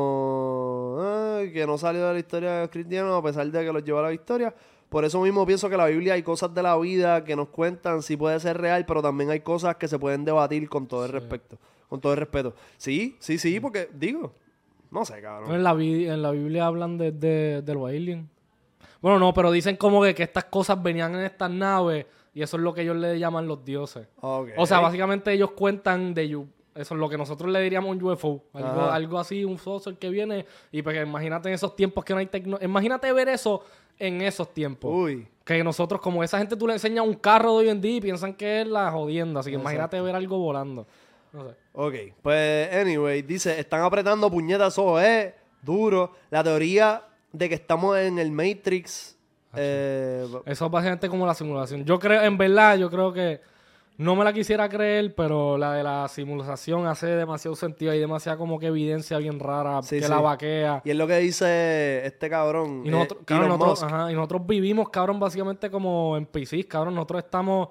Como 0.04 0.98
que 1.52 1.66
no 1.66 1.78
salió 1.78 2.06
de 2.08 2.12
la 2.14 2.18
historia 2.18 2.52
de 2.52 2.60
los 2.62 2.70
cristianos 2.70 3.18
a 3.18 3.22
pesar 3.22 3.46
de 3.46 3.64
que 3.64 3.72
los 3.72 3.84
llevó 3.84 3.98
a 4.00 4.02
la 4.02 4.08
victoria. 4.10 4.54
Por 4.88 5.04
eso 5.04 5.20
mismo 5.20 5.44
pienso 5.44 5.68
que 5.68 5.76
la 5.76 5.86
Biblia 5.86 6.14
hay 6.14 6.22
cosas 6.22 6.54
de 6.54 6.62
la 6.62 6.76
vida 6.78 7.24
que 7.24 7.34
nos 7.34 7.48
cuentan, 7.48 8.02
sí 8.02 8.16
puede 8.16 8.38
ser 8.40 8.58
real, 8.58 8.84
pero 8.86 9.02
también 9.02 9.30
hay 9.30 9.40
cosas 9.40 9.76
que 9.76 9.88
se 9.88 9.98
pueden 9.98 10.24
debatir 10.24 10.68
con 10.68 10.86
todo 10.86 11.04
el 11.04 11.12
respeto. 11.12 11.58
Con 11.88 12.00
todo 12.00 12.12
el 12.12 12.18
respeto. 12.18 12.54
Sí, 12.76 13.16
sí, 13.18 13.38
sí, 13.38 13.58
porque 13.60 13.88
digo, 13.92 14.32
no 14.90 15.04
sé, 15.04 15.20
cabrón. 15.20 15.52
En 15.54 15.64
la, 15.64 15.74
bi- 15.74 16.06
en 16.08 16.22
la 16.22 16.30
Biblia 16.30 16.66
hablan 16.66 16.96
de, 16.98 17.10
de, 17.12 17.62
de 17.62 17.74
los 17.74 17.88
aliens. 17.88 18.28
Bueno, 19.04 19.18
no, 19.18 19.34
pero 19.34 19.50
dicen 19.50 19.76
como 19.76 20.02
que, 20.02 20.14
que 20.14 20.22
estas 20.22 20.44
cosas 20.44 20.82
venían 20.82 21.14
en 21.14 21.26
estas 21.26 21.50
naves 21.50 22.06
y 22.32 22.40
eso 22.40 22.56
es 22.56 22.62
lo 22.62 22.72
que 22.72 22.80
ellos 22.80 22.96
le 22.96 23.18
llaman 23.18 23.46
los 23.46 23.62
dioses. 23.62 24.08
O 24.22 24.66
sea, 24.66 24.80
básicamente 24.80 25.30
ellos 25.30 25.50
cuentan 25.50 26.14
de 26.14 26.30
yu- 26.30 26.48
eso 26.74 26.94
es 26.94 26.98
lo 27.00 27.06
que 27.10 27.18
nosotros 27.18 27.52
le 27.52 27.60
diríamos 27.60 27.94
un 27.94 28.02
UFO. 28.02 28.42
Algo, 28.54 28.80
algo 28.90 29.18
así, 29.18 29.44
un 29.44 29.58
saucer 29.58 29.96
que 29.98 30.08
viene. 30.08 30.46
Y 30.72 30.80
pues 30.80 30.96
imagínate 31.06 31.50
en 31.50 31.54
esos 31.54 31.76
tiempos 31.76 32.02
que 32.02 32.14
no 32.14 32.18
hay 32.20 32.26
tecnología. 32.26 32.64
Imagínate 32.66 33.12
ver 33.12 33.28
eso 33.28 33.62
en 33.98 34.22
esos 34.22 34.54
tiempos. 34.54 34.90
Uy. 34.90 35.28
Que 35.44 35.62
nosotros, 35.62 36.00
como 36.00 36.24
esa 36.24 36.38
gente, 36.38 36.56
tú 36.56 36.66
le 36.66 36.72
enseñas 36.72 37.06
un 37.06 37.12
carro 37.14 37.52
de 37.58 37.66
hoy 37.66 37.68
en 37.68 37.82
día 37.82 37.96
y 37.96 38.00
piensan 38.00 38.32
que 38.32 38.62
es 38.62 38.66
la 38.66 38.90
jodienda. 38.90 39.40
Así 39.40 39.50
que 39.50 39.56
imagínate 39.56 40.00
ver 40.00 40.16
algo 40.16 40.38
volando. 40.38 40.86
No 41.30 41.44
sé. 41.46 41.54
Ok, 41.74 41.94
pues, 42.22 42.72
anyway, 42.74 43.20
dice, 43.20 43.60
están 43.60 43.82
apretando 43.82 44.30
puñetas, 44.30 44.72
eso 44.72 44.98
es 44.98 45.34
duro. 45.62 46.12
La 46.30 46.42
teoría 46.42 47.02
de 47.34 47.48
que 47.48 47.54
estamos 47.56 47.98
en 47.98 48.18
el 48.18 48.30
Matrix. 48.32 49.18
eh, 49.56 50.24
Eso 50.46 50.64
es 50.66 50.70
básicamente 50.70 51.08
como 51.08 51.26
la 51.26 51.34
simulación. 51.34 51.84
Yo 51.84 51.98
creo, 51.98 52.22
en 52.22 52.38
verdad, 52.38 52.76
yo 52.78 52.88
creo 52.90 53.12
que 53.12 53.40
no 53.96 54.16
me 54.16 54.24
la 54.24 54.32
quisiera 54.32 54.68
creer, 54.68 55.14
pero 55.14 55.56
la 55.58 55.74
de 55.74 55.82
la 55.84 56.08
simulación 56.08 56.86
hace 56.86 57.06
demasiado 57.08 57.54
sentido. 57.56 57.92
Hay 57.92 57.98
demasiada 58.00 58.38
como 58.38 58.58
que 58.58 58.66
evidencia 58.66 59.18
bien 59.18 59.38
rara 59.38 59.82
Sí, 59.82 59.96
que 59.98 60.04
sí. 60.04 60.08
la 60.10 60.20
vaquea. 60.20 60.82
y 60.84 60.90
es 60.90 60.96
lo 60.96 61.06
que 61.06 61.18
dice 61.18 62.04
este 62.06 62.28
cabrón. 62.30 62.82
Y 62.84 62.88
eh, 62.88 62.90
nosotros, 62.90 63.18
Elon 63.18 63.24
cabrón, 63.26 63.48
nosotros, 63.50 63.82
Musk. 63.82 63.92
ajá, 63.94 64.12
y 64.12 64.14
nosotros 64.14 64.46
vivimos, 64.46 64.88
cabrón, 64.88 65.20
básicamente 65.20 65.70
como 65.70 66.16
en 66.16 66.26
PCs, 66.26 66.66
cabrón. 66.66 66.94
Nosotros 66.94 67.22
estamos, 67.24 67.68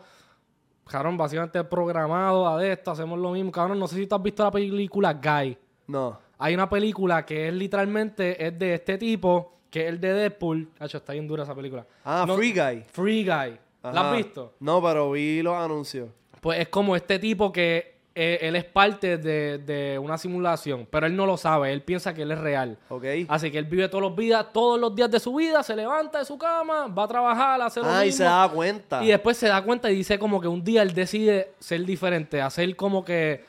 cabrón, 0.88 1.18
básicamente 1.18 1.62
programados 1.66 2.48
a 2.48 2.58
de 2.58 2.72
esto, 2.74 2.92
hacemos 2.92 3.20
lo 3.20 3.32
mismo. 3.32 3.52
Cabrón, 3.52 3.80
no 3.80 3.88
sé 3.88 3.96
si 3.98 4.08
tú 4.08 4.16
has 4.16 4.24
visto 4.24 4.44
la 4.44 4.52
película 4.52 5.14
Guy. 5.14 5.58
No. 5.88 6.20
Hay 6.38 6.54
una 6.54 6.70
película 6.70 7.26
que 7.26 7.48
es 7.48 7.54
literalmente 7.54 8.46
es 8.46 8.58
de 8.58 8.74
este 8.76 8.98
tipo, 8.98 9.54
que 9.70 9.84
es 9.84 9.90
el 9.90 10.00
de 10.00 10.14
Deadpool. 10.14 10.70
Hacho, 10.80 10.98
está 10.98 11.14
bien 11.14 11.28
dura 11.28 11.44
esa 11.44 11.56
película. 11.56 11.86
Ah, 12.04 12.26
No- 12.28 12.36
Free 12.36 12.52
Guy. 12.54 12.84
Free 12.92 13.24
Guy. 13.24 13.58
¿La 13.84 14.12
has 14.12 14.18
visto? 14.18 14.54
No, 14.60 14.82
pero 14.82 15.12
vi 15.12 15.42
los 15.42 15.56
anuncios. 15.56 16.10
Pues 16.40 16.60
es 16.60 16.68
como 16.70 16.96
este 16.96 17.20
tipo 17.20 17.52
que 17.52 17.94
eh, 18.16 18.38
él 18.42 18.56
es 18.56 18.64
parte 18.66 19.18
de, 19.18 19.58
de 19.58 19.98
una 19.98 20.18
simulación, 20.18 20.88
pero 20.90 21.08
él 21.08 21.16
no 21.16 21.26
lo 21.26 21.36
sabe, 21.36 21.74
él 21.74 21.82
piensa 21.82 22.14
que 22.14 22.22
él 22.22 22.32
es 22.32 22.38
real. 22.40 22.78
¿Ok? 22.90 23.04
Así 23.28 23.50
que 23.50 23.58
él 23.58 23.66
vive 23.66 23.90
todos 23.90 24.04
los 24.04 24.16
días, 24.16 24.46
todos 24.54 24.80
los 24.80 24.96
días 24.96 25.10
de 25.10 25.20
su 25.20 25.34
vida, 25.36 25.64
se 25.64 25.76
levanta 25.76 26.20
de 26.20 26.26
su 26.26 26.38
cama, 26.38 26.88
va 26.88 27.04
a 27.04 27.08
trabajar, 27.08 27.62
hace 27.62 27.80
lo 27.80 27.88
Ah, 27.88 28.04
y 28.04 28.08
mismo. 28.08 28.18
se 28.20 28.24
da 28.26 28.50
cuenta. 28.54 29.04
Y 29.04 29.08
después 29.08 29.36
se 29.38 29.48
da 29.48 29.62
cuenta 29.64 29.90
y 29.92 29.96
dice 29.96 30.20
como 30.20 30.40
que 30.40 30.48
un 30.48 30.64
día 30.64 30.82
él 30.84 30.94
decide 30.94 31.54
ser 31.60 31.84
diferente, 31.86 32.40
hacer 32.42 32.76
como 32.76 33.04
que 33.04 33.46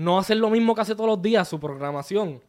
no 0.00 0.18
hacer 0.18 0.38
lo 0.38 0.48
mismo 0.48 0.74
que 0.74 0.80
hace 0.80 0.94
todos 0.94 1.10
los 1.10 1.20
días 1.20 1.46
su 1.46 1.60
programación. 1.60 2.40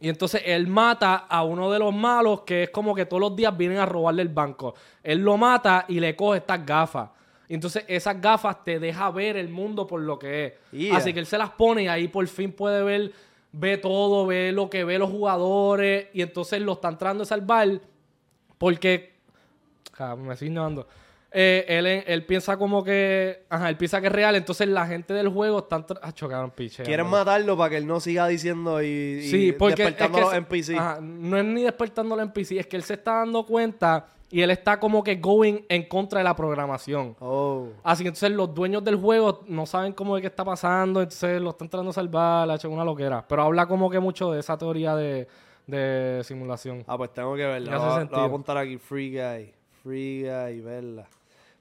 Y 0.00 0.08
entonces 0.08 0.42
él 0.46 0.68
mata 0.68 1.16
a 1.16 1.42
uno 1.42 1.70
de 1.70 1.80
los 1.80 1.92
malos 1.92 2.42
que 2.42 2.64
es 2.64 2.70
como 2.70 2.94
que 2.94 3.06
todos 3.06 3.20
los 3.20 3.34
días 3.34 3.56
vienen 3.56 3.78
a 3.78 3.86
robarle 3.86 4.22
el 4.22 4.28
banco. 4.28 4.74
Él 5.02 5.18
lo 5.18 5.36
mata 5.36 5.84
y 5.88 5.98
le 5.98 6.14
coge 6.14 6.38
estas 6.38 6.64
gafas. 6.64 7.10
Y 7.48 7.54
entonces 7.54 7.84
esas 7.88 8.20
gafas 8.20 8.62
te 8.64 8.78
deja 8.78 9.10
ver 9.10 9.36
el 9.36 9.48
mundo 9.48 9.84
por 9.84 10.00
lo 10.00 10.16
que 10.16 10.46
es. 10.46 10.52
Yeah. 10.70 10.96
Así 10.96 11.12
que 11.12 11.18
él 11.18 11.26
se 11.26 11.38
las 11.38 11.50
pone 11.50 11.82
y 11.82 11.88
ahí 11.88 12.06
por 12.06 12.26
fin 12.28 12.52
puede 12.52 12.84
ver, 12.84 13.12
ve 13.50 13.78
todo, 13.78 14.26
ve 14.26 14.52
lo 14.52 14.70
que 14.70 14.84
ve 14.84 14.96
los 14.96 15.10
jugadores. 15.10 16.06
Y 16.12 16.22
entonces 16.22 16.62
lo 16.62 16.74
están 16.74 16.98
tratando 16.98 17.22
de 17.22 17.28
salvar 17.28 17.80
porque 18.58 19.16
me 20.18 20.32
estoy 20.32 20.48
ignorando. 20.48 20.86
Eh, 21.34 21.64
él, 21.68 21.86
él 21.86 22.26
piensa 22.26 22.56
como 22.56 22.84
que. 22.84 23.44
Ajá, 23.48 23.68
él 23.68 23.76
piensa 23.76 24.00
que 24.00 24.08
es 24.08 24.12
real. 24.12 24.34
Entonces 24.36 24.68
la 24.68 24.86
gente 24.86 25.14
del 25.14 25.28
juego 25.28 25.60
están. 25.60 25.86
Ah, 26.02 26.12
chocaron, 26.12 26.50
piche. 26.50 26.82
Quieren 26.82 27.06
hombre. 27.06 27.20
matarlo 27.20 27.56
para 27.56 27.70
que 27.70 27.76
él 27.78 27.86
no 27.86 28.00
siga 28.00 28.26
diciendo 28.28 28.82
y, 28.82 28.86
y 28.86 29.28
Sí, 29.28 29.52
porque. 29.52 29.82
es 29.82 29.88
despertando 29.88 30.18
que 30.18 30.24
a 30.24 30.26
los 30.26 30.34
NPC. 30.34 30.78
ajá, 30.78 30.98
no 31.00 31.38
es 31.38 31.44
ni 31.44 31.62
despertando 31.62 32.16
los 32.16 32.24
NPC, 32.24 32.52
es 32.58 32.66
que 32.66 32.76
él 32.76 32.82
se 32.82 32.94
está 32.94 33.14
dando 33.14 33.46
cuenta 33.46 34.08
y 34.30 34.40
él 34.40 34.50
está 34.50 34.80
como 34.80 35.02
que 35.04 35.16
going 35.16 35.58
en 35.68 35.82
contra 35.88 36.18
de 36.20 36.24
la 36.24 36.34
programación. 36.34 37.14
Oh. 37.20 37.68
Así 37.82 38.02
que 38.02 38.08
entonces 38.08 38.30
los 38.30 38.54
dueños 38.54 38.82
del 38.82 38.96
juego 38.96 39.42
no 39.46 39.66
saben 39.66 39.92
cómo 39.92 40.16
es 40.16 40.22
que 40.22 40.28
está 40.28 40.42
pasando, 40.44 41.02
entonces 41.02 41.40
lo 41.40 41.50
están 41.50 41.68
tratando 41.68 41.90
de 41.90 41.94
salvar, 41.94 42.46
le 42.46 42.54
ha 42.54 42.56
hecho 42.56 42.70
una 42.70 42.84
loquera. 42.84 43.24
Pero 43.28 43.42
habla 43.42 43.66
como 43.66 43.90
que 43.90 44.00
mucho 44.00 44.32
de 44.32 44.40
esa 44.40 44.56
teoría 44.56 44.96
de, 44.96 45.28
de 45.66 46.22
simulación. 46.24 46.82
Ah, 46.86 46.96
pues 46.96 47.12
tengo 47.12 47.36
que 47.36 47.44
verla. 47.44 47.72
Lo, 47.72 48.06
voy 48.06 48.20
a 48.20 48.24
apuntar 48.24 48.56
aquí. 48.56 48.78
Free 48.78 49.10
Guy. 49.10 49.52
Free 49.82 50.22
Guy, 50.22 50.60
verla. 50.62 51.06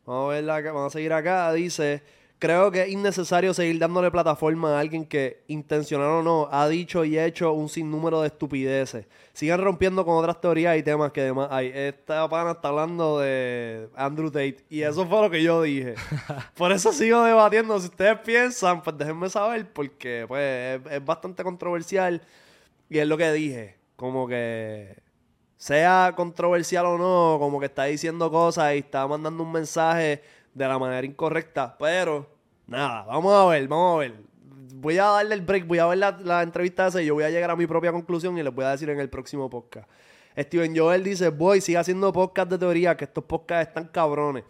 Vamos 0.06 0.32
a 0.32 0.34
verla 0.36 0.56
acá. 0.58 0.72
Vamos 0.72 0.94
a 0.94 0.98
seguir 0.98 1.14
acá. 1.14 1.52
Dice... 1.54 2.04
Creo 2.42 2.72
que 2.72 2.82
es 2.82 2.90
innecesario 2.90 3.54
seguir 3.54 3.78
dándole 3.78 4.10
plataforma 4.10 4.76
a 4.76 4.80
alguien 4.80 5.06
que, 5.06 5.44
intencional 5.48 6.08
o 6.08 6.24
no, 6.24 6.50
ha 6.52 6.68
dicho 6.68 7.06
y 7.06 7.20
hecho 7.20 7.54
un 7.54 7.70
sinnúmero 7.70 8.22
de 8.22 8.30
estupideces. 8.30 9.06
Sigan 9.32 9.62
rompiendo 9.62 10.04
con 10.04 10.18
otras 10.18 10.42
teorías 10.42 10.76
y 10.76 10.82
temas 10.82 11.12
que 11.12 11.22
además 11.22 11.50
hay. 11.52 11.72
Esta 11.72 12.28
pana 12.28 12.54
está 12.54 12.70
hablando 12.70 13.20
de 13.20 13.90
Andrew 13.96 14.32
Tate 14.32 14.66
y 14.72 14.82
eso 14.82 15.06
fue 15.06 15.22
lo 15.22 15.30
que 15.30 15.44
yo 15.44 15.62
dije. 15.62 15.94
Por 16.58 16.72
eso 16.72 16.92
sigo 16.92 17.24
debatiendo. 17.24 17.80
Si 17.80 17.86
ustedes 17.86 18.18
piensan, 18.22 18.82
pues 18.82 18.98
déjenme 18.98 19.30
saber 19.30 19.72
porque 19.72 20.26
pues 20.28 20.82
es, 20.84 20.94
es 20.94 21.06
bastante 21.06 21.44
controversial 21.44 22.24
y 22.90 22.98
es 22.98 23.08
lo 23.08 23.18
que 23.18 23.32
dije. 23.34 23.76
Como 23.96 24.28
que 24.28 24.96
sea 25.62 26.12
controversial 26.16 26.88
o 26.88 26.98
no, 26.98 27.38
como 27.38 27.60
que 27.60 27.68
está 27.68 27.84
diciendo 27.84 28.32
cosas 28.32 28.74
y 28.74 28.80
está 28.80 29.06
mandando 29.08 29.44
un 29.44 29.52
mensaje 29.52 30.24
de 30.56 30.68
la 30.68 30.80
manera 30.80 31.06
incorrecta. 31.06 31.78
Pero, 31.78 32.26
nada, 32.66 33.04
vamos 33.04 33.32
a 33.32 33.46
ver, 33.46 33.68
vamos 33.68 33.96
a 33.96 34.00
ver. 34.00 34.16
Voy 34.74 34.98
a 34.98 35.04
darle 35.04 35.36
el 35.36 35.42
break, 35.42 35.68
voy 35.68 35.78
a 35.78 35.86
ver 35.86 36.00
la, 36.00 36.42
entrevista 36.42 36.88
esa 36.88 37.00
y 37.00 37.06
yo 37.06 37.14
voy 37.14 37.26
a 37.26 37.30
llegar 37.30 37.52
a 37.52 37.56
mi 37.56 37.68
propia 37.68 37.92
conclusión 37.92 38.36
y 38.40 38.42
les 38.42 38.52
voy 38.52 38.66
a 38.66 38.72
decir 38.72 38.90
en 38.90 39.00
el 39.00 39.08
próximo 39.08 39.52
podcast. 39.52 39.88
Steven 40.36 40.76
Joel 40.76 41.04
dice, 41.04 41.30
voy, 41.30 41.62
sigue 41.62 41.78
haciendo 41.78 42.12
podcast 42.12 42.50
de 42.50 42.58
teoría, 42.58 42.98
que 42.98 43.06
estos 43.06 43.24
podcasts 43.24 43.68
están 43.68 43.86
cabrones. 43.90 44.44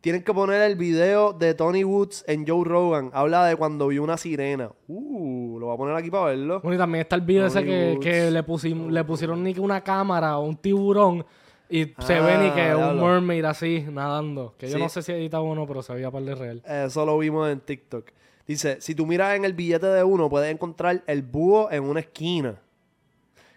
Tienen 0.00 0.22
que 0.22 0.32
poner 0.32 0.62
el 0.62 0.76
video 0.76 1.32
de 1.32 1.54
Tony 1.54 1.82
Woods 1.82 2.24
en 2.28 2.46
Joe 2.46 2.64
Rogan. 2.64 3.10
Habla 3.12 3.44
de 3.46 3.56
cuando 3.56 3.88
vio 3.88 4.02
una 4.04 4.16
sirena. 4.16 4.70
Uh, 4.86 5.58
lo 5.58 5.66
voy 5.66 5.74
a 5.74 5.76
poner 5.76 5.96
aquí 5.96 6.08
para 6.10 6.26
verlo. 6.26 6.60
Bueno, 6.60 6.76
y 6.76 6.78
también 6.78 7.02
está 7.02 7.16
el 7.16 7.22
video 7.22 7.46
ese 7.46 7.64
que, 7.64 8.30
le, 8.30 8.46
pusim- 8.46 8.90
le 8.90 9.02
pusieron 9.04 9.42
ni 9.42 9.52
que 9.54 9.60
una 9.60 9.80
cámara 9.82 10.38
o 10.38 10.44
un 10.44 10.56
tiburón 10.56 11.26
y 11.68 11.86
se 11.98 12.14
Ah, 12.14 12.20
ve 12.20 12.38
ni 12.44 12.50
que 12.52 12.74
un 12.74 12.80
diablo. 12.94 13.06
mermaid 13.06 13.44
así 13.44 13.84
nadando. 13.90 14.54
Que 14.56 14.68
yo 14.70 14.78
no 14.78 14.88
sé 14.88 15.02
si 15.02 15.10
edita 15.12 15.40
o 15.40 15.54
no, 15.56 15.66
pero 15.66 15.82
se 15.82 15.92
veía 15.92 16.10
par 16.12 16.22
de 16.22 16.34
real. 16.36 16.62
Eso 16.64 17.04
lo 17.04 17.18
vimos 17.18 17.48
en 17.50 17.58
TikTok. 17.60 18.10
Dice, 18.46 18.80
si 18.80 18.94
tú 18.94 19.04
miras 19.04 19.34
en 19.36 19.44
el 19.44 19.52
billete 19.52 19.86
de 19.88 20.04
uno, 20.04 20.30
puedes 20.30 20.50
encontrar 20.50 21.02
el 21.08 21.22
búho 21.22 21.70
en 21.72 21.82
una 21.82 22.00
esquina. 22.00 22.54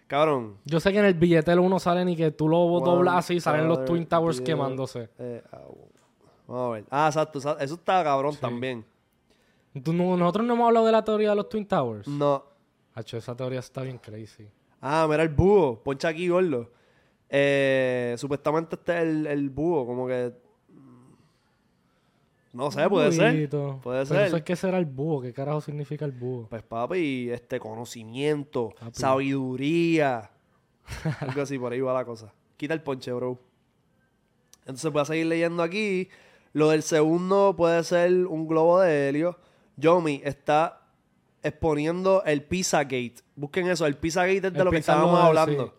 Cabrón. 0.08 0.56
Yo 0.64 0.80
sé 0.80 0.92
que 0.92 0.98
en 0.98 1.06
el 1.06 1.14
billete 1.14 1.56
uno 1.58 1.78
sale 1.78 2.04
ni 2.04 2.16
que 2.16 2.32
tú 2.32 2.48
lo 2.48 2.58
doblas 2.80 3.14
así 3.16 3.34
y 3.34 3.40
salen 3.40 3.68
los 3.68 3.84
Twin 3.84 4.04
Towers 4.06 4.40
quemándose. 4.42 5.08
Eh, 5.18 5.42
ah, 5.52 5.60
vamos 6.56 6.68
a 6.68 6.72
ver. 6.74 6.84
Ah, 6.90 7.06
exacto. 7.08 7.38
Eso 7.38 7.74
está 7.74 8.02
cabrón 8.04 8.36
también. 8.36 8.84
Tú 9.82 9.92
no- 9.92 10.16
nosotros 10.16 10.46
no 10.46 10.54
hemos 10.54 10.66
hablado 10.68 10.86
de 10.86 10.92
la 10.92 11.04
teoría 11.04 11.30
de 11.30 11.36
los 11.36 11.48
Twin 11.48 11.66
Towers. 11.66 12.06
No. 12.08 12.44
Hacho, 12.94 13.16
esa 13.16 13.34
teoría 13.34 13.60
está 13.60 13.82
bien 13.82 13.98
crazy. 13.98 14.46
Ah, 14.80 15.06
mira 15.08 15.22
el 15.22 15.30
búho. 15.30 15.82
Poncha 15.82 16.08
aquí, 16.08 16.28
gordo. 16.28 16.70
Eh, 17.30 18.14
supuestamente 18.18 18.76
este 18.76 18.92
es 18.98 19.02
el, 19.02 19.26
el 19.26 19.48
búho. 19.48 19.86
Como 19.86 20.06
que... 20.06 20.34
mm, 20.68 21.12
No 22.52 22.70
sé, 22.70 22.86
puede 22.90 23.12
ser. 23.12 23.48
Puede 23.48 23.80
Pero 23.82 24.04
ser. 24.04 24.26
eso 24.26 24.36
es 24.36 24.42
que 24.42 24.56
será 24.56 24.76
el 24.78 24.84
búho. 24.84 25.22
¿Qué 25.22 25.32
carajo 25.32 25.62
significa 25.62 26.04
el 26.04 26.12
búho? 26.12 26.48
Pues 26.50 26.62
papi, 26.62 27.30
este 27.30 27.58
conocimiento, 27.58 28.74
Papi. 28.78 28.92
sabiduría. 29.00 30.30
Algo 31.20 31.40
así, 31.42 31.58
por 31.58 31.72
ahí 31.72 31.80
va 31.80 31.94
la 31.94 32.04
cosa. 32.04 32.34
Quita 32.58 32.74
el 32.74 32.82
ponche, 32.82 33.10
bro. 33.12 33.38
Entonces 34.60 34.92
voy 34.92 35.00
a 35.00 35.04
seguir 35.06 35.26
leyendo 35.26 35.62
aquí. 35.62 36.08
Lo 36.52 36.70
del 36.70 36.82
segundo 36.82 37.54
puede 37.56 37.82
ser 37.84 38.12
un 38.26 38.46
globo 38.46 38.80
de 38.80 39.08
helio. 39.08 39.38
Yomi 39.76 40.20
está 40.24 40.80
exponiendo 41.42 42.22
el 42.24 42.42
Pizzagate. 42.42 43.14
Busquen 43.34 43.68
eso, 43.68 43.86
el 43.86 43.96
Pizzagate 43.96 44.36
es 44.48 44.52
de 44.52 44.58
El 44.58 44.64
lo 44.64 44.70
que 44.70 44.76
pizza 44.78 44.92
estábamos 44.92 45.20
hablando. 45.20 45.66
sí. 45.66 45.72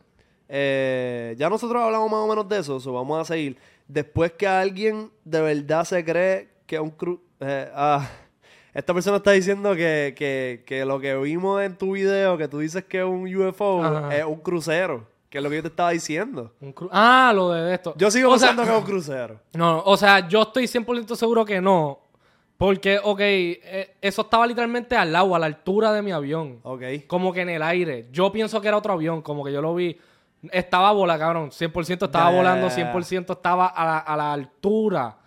Eh, 0.55 1.35
ya 1.37 1.49
nosotros 1.49 1.81
hablamos 1.81 2.11
más 2.11 2.19
o 2.19 2.27
menos 2.27 2.47
de 2.47 2.59
eso, 2.59 2.79
so 2.79 2.93
vamos 2.93 3.19
a 3.19 3.25
seguir. 3.33 3.57
Después 3.87 4.33
que 4.33 4.45
alguien 4.47 5.09
de 5.23 5.41
verdad 5.41 5.83
se 5.83 6.03
cree 6.03 6.49
que 6.67 6.79
un 6.79 6.91
cru... 6.91 7.21
eh, 7.39 7.69
ah, 7.73 8.07
esta 8.73 8.93
persona 8.93 9.17
está 9.17 9.31
diciendo 9.31 9.75
que, 9.75 10.13
que, 10.17 10.63
que 10.65 10.85
lo 10.85 10.99
que 10.99 11.15
vimos 11.17 11.61
en 11.61 11.75
tu 11.77 11.93
video, 11.93 12.37
que 12.37 12.47
tú 12.47 12.59
dices 12.59 12.83
que 12.83 12.99
es 12.99 13.05
un 13.05 13.33
UFO, 13.35 13.83
Ajá. 13.83 14.15
es 14.15 14.25
un 14.25 14.41
crucero. 14.41 15.07
Que 15.33 15.39
es 15.39 15.43
lo 15.43 15.49
que 15.49 15.55
yo 15.55 15.61
te 15.63 15.69
estaba 15.69 15.89
diciendo. 15.89 16.53
Un 16.61 16.75
cru- 16.75 16.89
ah, 16.91 17.31
lo 17.33 17.49
de 17.49 17.73
esto. 17.73 17.95
Yo 17.97 18.11
sigo 18.11 18.29
O 18.29 18.37
sea, 18.37 18.49
pensando 18.49 18.69
que 18.71 18.77
es 18.77 18.83
un 18.83 18.85
crucero. 18.91 19.39
No, 19.53 19.81
o 19.83 19.97
sea, 19.97 20.27
yo 20.27 20.43
estoy 20.43 20.65
100% 20.65 21.15
seguro 21.15 21.43
que 21.43 21.59
no. 21.59 21.97
Porque, 22.55 22.99
ok, 23.03 23.19
eh, 23.19 23.95
eso 23.99 24.21
estaba 24.21 24.45
literalmente 24.45 24.95
al 24.95 25.11
lado, 25.11 25.33
a 25.33 25.39
la 25.39 25.47
altura 25.47 25.91
de 25.91 26.03
mi 26.03 26.11
avión. 26.11 26.59
Ok. 26.61 26.83
Como 27.07 27.33
que 27.33 27.41
en 27.41 27.49
el 27.49 27.63
aire. 27.63 28.09
Yo 28.11 28.31
pienso 28.31 28.61
que 28.61 28.67
era 28.67 28.77
otro 28.77 28.93
avión, 28.93 29.23
como 29.23 29.43
que 29.43 29.51
yo 29.51 29.59
lo 29.59 29.73
vi. 29.73 29.97
Estaba 30.51 30.91
volando, 30.91 31.19
cabrón. 31.19 31.49
100% 31.49 32.05
estaba 32.05 32.29
ya, 32.29 32.37
volando, 32.37 32.67
ya, 32.67 32.75
ya. 32.77 32.93
100% 32.93 33.33
estaba 33.33 33.65
a 33.65 33.85
la, 33.85 33.97
a 33.97 34.15
la 34.15 34.33
altura. 34.33 35.17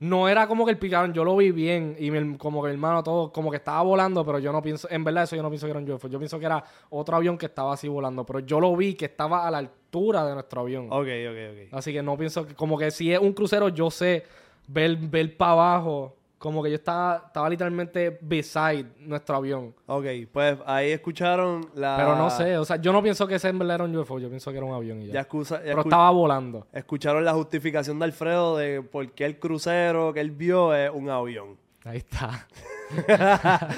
No 0.00 0.28
era 0.28 0.46
como 0.46 0.64
que 0.64 0.70
el 0.72 0.78
picaron, 0.78 1.12
yo 1.12 1.24
lo 1.24 1.36
vi 1.36 1.52
bien. 1.52 1.94
Y 1.98 2.10
mi- 2.10 2.36
como 2.38 2.62
que 2.62 2.68
mi 2.68 2.74
hermano 2.74 3.02
todo, 3.02 3.30
como 3.32 3.50
que 3.50 3.58
estaba 3.58 3.82
volando, 3.82 4.24
pero 4.24 4.38
yo 4.38 4.50
no 4.50 4.62
pienso, 4.62 4.88
en 4.90 5.04
verdad 5.04 5.24
eso 5.24 5.36
yo 5.36 5.42
no 5.42 5.50
pienso 5.50 5.66
que 5.66 5.70
era 5.72 5.78
un 5.78 5.90
UFO. 5.90 6.08
Yo 6.08 6.18
pienso 6.18 6.38
que 6.38 6.46
era 6.46 6.64
otro 6.88 7.16
avión 7.16 7.36
que 7.36 7.46
estaba 7.46 7.74
así 7.74 7.86
volando. 7.86 8.24
Pero 8.24 8.40
yo 8.40 8.60
lo 8.60 8.74
vi 8.76 8.94
que 8.94 9.04
estaba 9.04 9.46
a 9.46 9.50
la 9.50 9.58
altura 9.58 10.24
de 10.26 10.34
nuestro 10.34 10.62
avión. 10.62 10.86
Ok, 10.86 11.06
ok, 11.06 11.38
ok. 11.68 11.74
Así 11.74 11.92
que 11.92 12.02
no 12.02 12.16
pienso 12.16 12.46
que, 12.46 12.54
como 12.54 12.78
que 12.78 12.90
si 12.90 13.12
es 13.12 13.18
un 13.18 13.32
crucero, 13.34 13.68
yo 13.68 13.90
sé 13.90 14.24
ver, 14.68 14.96
ver 14.96 15.36
para 15.36 15.52
abajo. 15.52 16.16
Como 16.40 16.62
que 16.62 16.70
yo 16.70 16.76
estaba, 16.76 17.24
estaba 17.26 17.50
literalmente 17.50 18.18
beside 18.22 18.86
nuestro 19.00 19.36
avión. 19.36 19.74
Ok, 19.84 20.06
pues 20.32 20.56
ahí 20.64 20.90
escucharon 20.90 21.68
la... 21.74 21.96
Pero 21.98 22.16
no 22.16 22.30
sé, 22.30 22.56
o 22.56 22.64
sea, 22.64 22.76
yo 22.76 22.94
no 22.94 23.02
pienso 23.02 23.26
que 23.26 23.34
ese 23.34 23.48
en 23.50 23.58
verdad 23.58 23.74
era 23.74 23.84
un 23.84 23.94
UFO, 23.94 24.18
yo 24.18 24.30
pienso 24.30 24.50
que 24.50 24.56
era 24.56 24.64
un 24.64 24.72
avión 24.74 25.02
y 25.02 25.08
ya. 25.08 25.12
Ya, 25.12 25.20
excusa- 25.20 25.58
ya 25.58 25.64
Pero 25.64 25.82
escu- 25.82 25.88
estaba 25.88 26.10
volando. 26.12 26.66
escucharon 26.72 27.26
la 27.26 27.34
justificación 27.34 27.98
de 27.98 28.06
Alfredo 28.06 28.56
de 28.56 28.80
por 28.80 29.10
qué 29.12 29.26
el 29.26 29.38
crucero 29.38 30.14
que 30.14 30.20
él 30.20 30.30
vio 30.30 30.74
es 30.74 30.90
un 30.90 31.10
avión. 31.10 31.58
Ahí 31.84 31.98
está. 31.98 32.46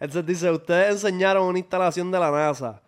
Entonces 0.00 0.26
dice, 0.26 0.50
ustedes 0.50 0.90
enseñaron 0.92 1.46
una 1.46 1.58
instalación 1.58 2.10
de 2.12 2.18
la 2.20 2.30
NASA. 2.30 2.80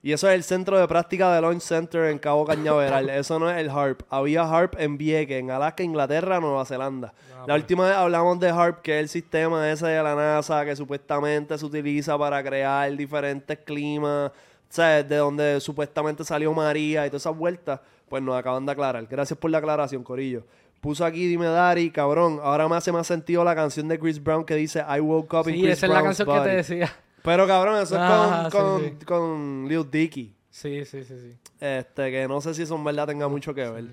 Y 0.00 0.12
eso 0.12 0.28
es 0.28 0.34
el 0.36 0.44
centro 0.44 0.78
de 0.78 0.86
práctica 0.86 1.32
de 1.34 1.40
Launch 1.40 1.60
Center 1.62 2.04
en 2.04 2.18
Cabo 2.18 2.44
Cañaveral. 2.46 3.08
eso 3.10 3.38
no 3.38 3.50
es 3.50 3.56
el 3.58 3.68
HARP. 3.68 4.02
Había 4.10 4.42
HARP 4.42 4.78
en 4.78 4.96
Vieques, 4.96 5.40
en 5.40 5.50
Alaska, 5.50 5.82
Inglaterra, 5.82 6.38
Nueva 6.38 6.64
Zelanda. 6.64 7.12
la 7.46 7.54
última 7.56 7.86
vez 7.88 7.96
hablamos 7.96 8.38
de 8.38 8.50
HARP, 8.50 8.80
que 8.82 8.96
es 8.98 9.02
el 9.02 9.08
sistema 9.08 9.68
ese 9.70 9.86
de 9.88 10.02
la 10.02 10.14
NASA 10.14 10.64
que 10.64 10.76
supuestamente 10.76 11.58
se 11.58 11.64
utiliza 11.66 12.16
para 12.16 12.42
crear 12.44 12.94
diferentes 12.96 13.58
climas. 13.58 14.30
Sea, 14.68 15.02
de 15.02 15.16
donde 15.16 15.60
supuestamente 15.60 16.22
salió 16.24 16.52
María 16.52 17.06
y 17.06 17.08
todas 17.10 17.22
esas 17.22 17.36
vueltas. 17.36 17.80
Pues 18.08 18.22
nos 18.22 18.36
acaban 18.36 18.64
de 18.66 18.72
aclarar. 18.72 19.04
Gracias 19.06 19.38
por 19.38 19.50
la 19.50 19.58
aclaración, 19.58 20.02
Corillo. 20.04 20.44
Puso 20.80 21.04
aquí, 21.04 21.26
dime 21.26 21.46
Dari, 21.46 21.90
cabrón. 21.90 22.38
Ahora 22.42 22.68
me 22.68 22.76
hace 22.76 22.92
más 22.92 23.06
sentido 23.06 23.42
la 23.42 23.54
canción 23.54 23.88
de 23.88 23.98
Chris 23.98 24.22
Brown 24.22 24.44
que 24.44 24.54
dice 24.54 24.84
I 24.88 25.00
woke 25.00 25.34
up 25.34 25.48
in 25.48 25.56
Sí, 25.56 25.62
Chris 25.62 25.72
esa 25.72 25.86
es 25.86 25.92
la 25.92 26.00
Brown's 26.02 26.18
canción 26.18 26.28
que 26.28 26.42
te 26.44 26.48
body". 26.48 26.56
decía. 26.56 26.92
Pero 27.28 27.46
cabrón, 27.46 27.82
eso 27.82 27.94
es 27.94 28.50
con, 28.50 28.50
con, 28.50 28.80
sí. 28.80 29.04
con 29.04 29.66
Lil 29.68 29.90
Dicky. 29.90 30.34
Sí, 30.48 30.82
sí, 30.86 31.04
sí, 31.04 31.20
sí. 31.20 31.36
Este, 31.60 32.10
que 32.10 32.26
no 32.26 32.40
sé 32.40 32.54
si 32.54 32.62
eso 32.62 32.74
en 32.74 32.84
verdad 32.84 33.06
tenga 33.06 33.28
mucho 33.28 33.52
que 33.54 33.68
ver. 33.68 33.84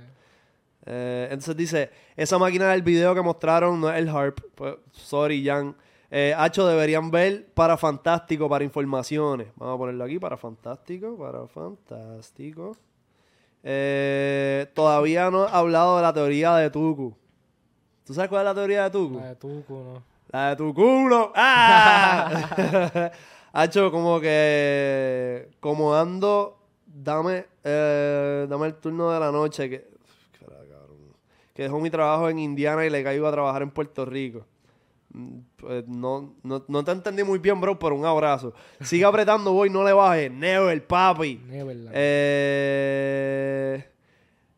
Eh, 0.86 1.28
entonces 1.30 1.58
dice, 1.58 1.92
esa 2.16 2.38
máquina 2.38 2.72
del 2.72 2.82
video 2.82 3.14
que 3.14 3.22
mostraron 3.22 3.82
no 3.82 3.92
es 3.92 3.98
el 3.98 4.08
Harp. 4.08 4.40
Pues, 4.56 4.76
sorry, 4.94 5.46
Jan. 5.46 5.76
Eh, 6.10 6.34
Hacho, 6.38 6.66
deberían 6.66 7.12
ver 7.12 7.46
para 7.54 7.76
Fantástico, 7.76 8.48
para 8.48 8.64
informaciones. 8.64 9.48
Vamos 9.58 9.76
a 9.76 9.78
ponerlo 9.80 10.06
aquí, 10.06 10.18
para 10.18 10.38
Fantástico, 10.38 11.18
para 11.18 11.46
Fantástico. 11.46 12.78
Eh, 13.64 14.72
todavía 14.74 15.30
no 15.30 15.46
he 15.46 15.52
hablado 15.52 15.98
de 15.98 16.04
la 16.04 16.14
teoría 16.14 16.56
de 16.56 16.70
Tuku. 16.70 17.14
¿Tú 18.06 18.14
sabes 18.14 18.30
cuál 18.30 18.44
es 18.44 18.46
la 18.46 18.56
teoría 18.56 18.84
de 18.84 18.92
Tuku? 18.92 19.20
La 19.20 19.28
de 19.28 19.36
Tucu, 19.36 19.74
¿no? 19.74 20.15
La 20.30 20.50
de 20.50 20.56
tu 20.56 20.74
culo. 20.74 21.32
¡Ah! 21.36 23.12
Hacho, 23.54 23.90
como 23.92 24.20
que. 24.20 25.50
Como 25.60 25.96
ando. 25.96 26.58
Dame. 26.86 27.46
eh, 27.64 28.46
dame 28.50 28.68
el 28.68 28.76
turno 28.76 29.12
de 29.12 29.20
la 29.20 29.32
noche. 29.32 29.70
Que. 29.70 29.96
Que 31.54 31.64
dejó 31.64 31.80
mi 31.80 31.90
trabajo 31.90 32.28
en 32.30 32.38
Indiana 32.40 32.86
y 32.86 32.90
le 32.90 33.02
caigo 33.02 33.26
a 33.28 33.32
trabajar 33.32 33.62
en 33.62 33.72
Puerto 33.72 34.04
Rico. 34.04 34.46
Mm, 35.14 35.38
Pues 35.56 35.88
no, 35.88 36.34
no, 36.44 36.66
no 36.68 36.84
te 36.84 36.92
entendí 36.92 37.24
muy 37.24 37.40
bien, 37.40 37.62
bro, 37.62 37.80
pero 37.80 37.96
un 37.96 38.06
abrazo. 38.06 38.54
Sigue 38.82 39.06
apretando, 39.06 39.54
voy, 39.54 39.70
no 39.70 39.82
le 39.86 39.94
bajes. 39.94 40.30
Never, 40.30 40.86
papi. 40.86 41.42
Neverland. 41.48 41.92
Eh, 41.96 43.86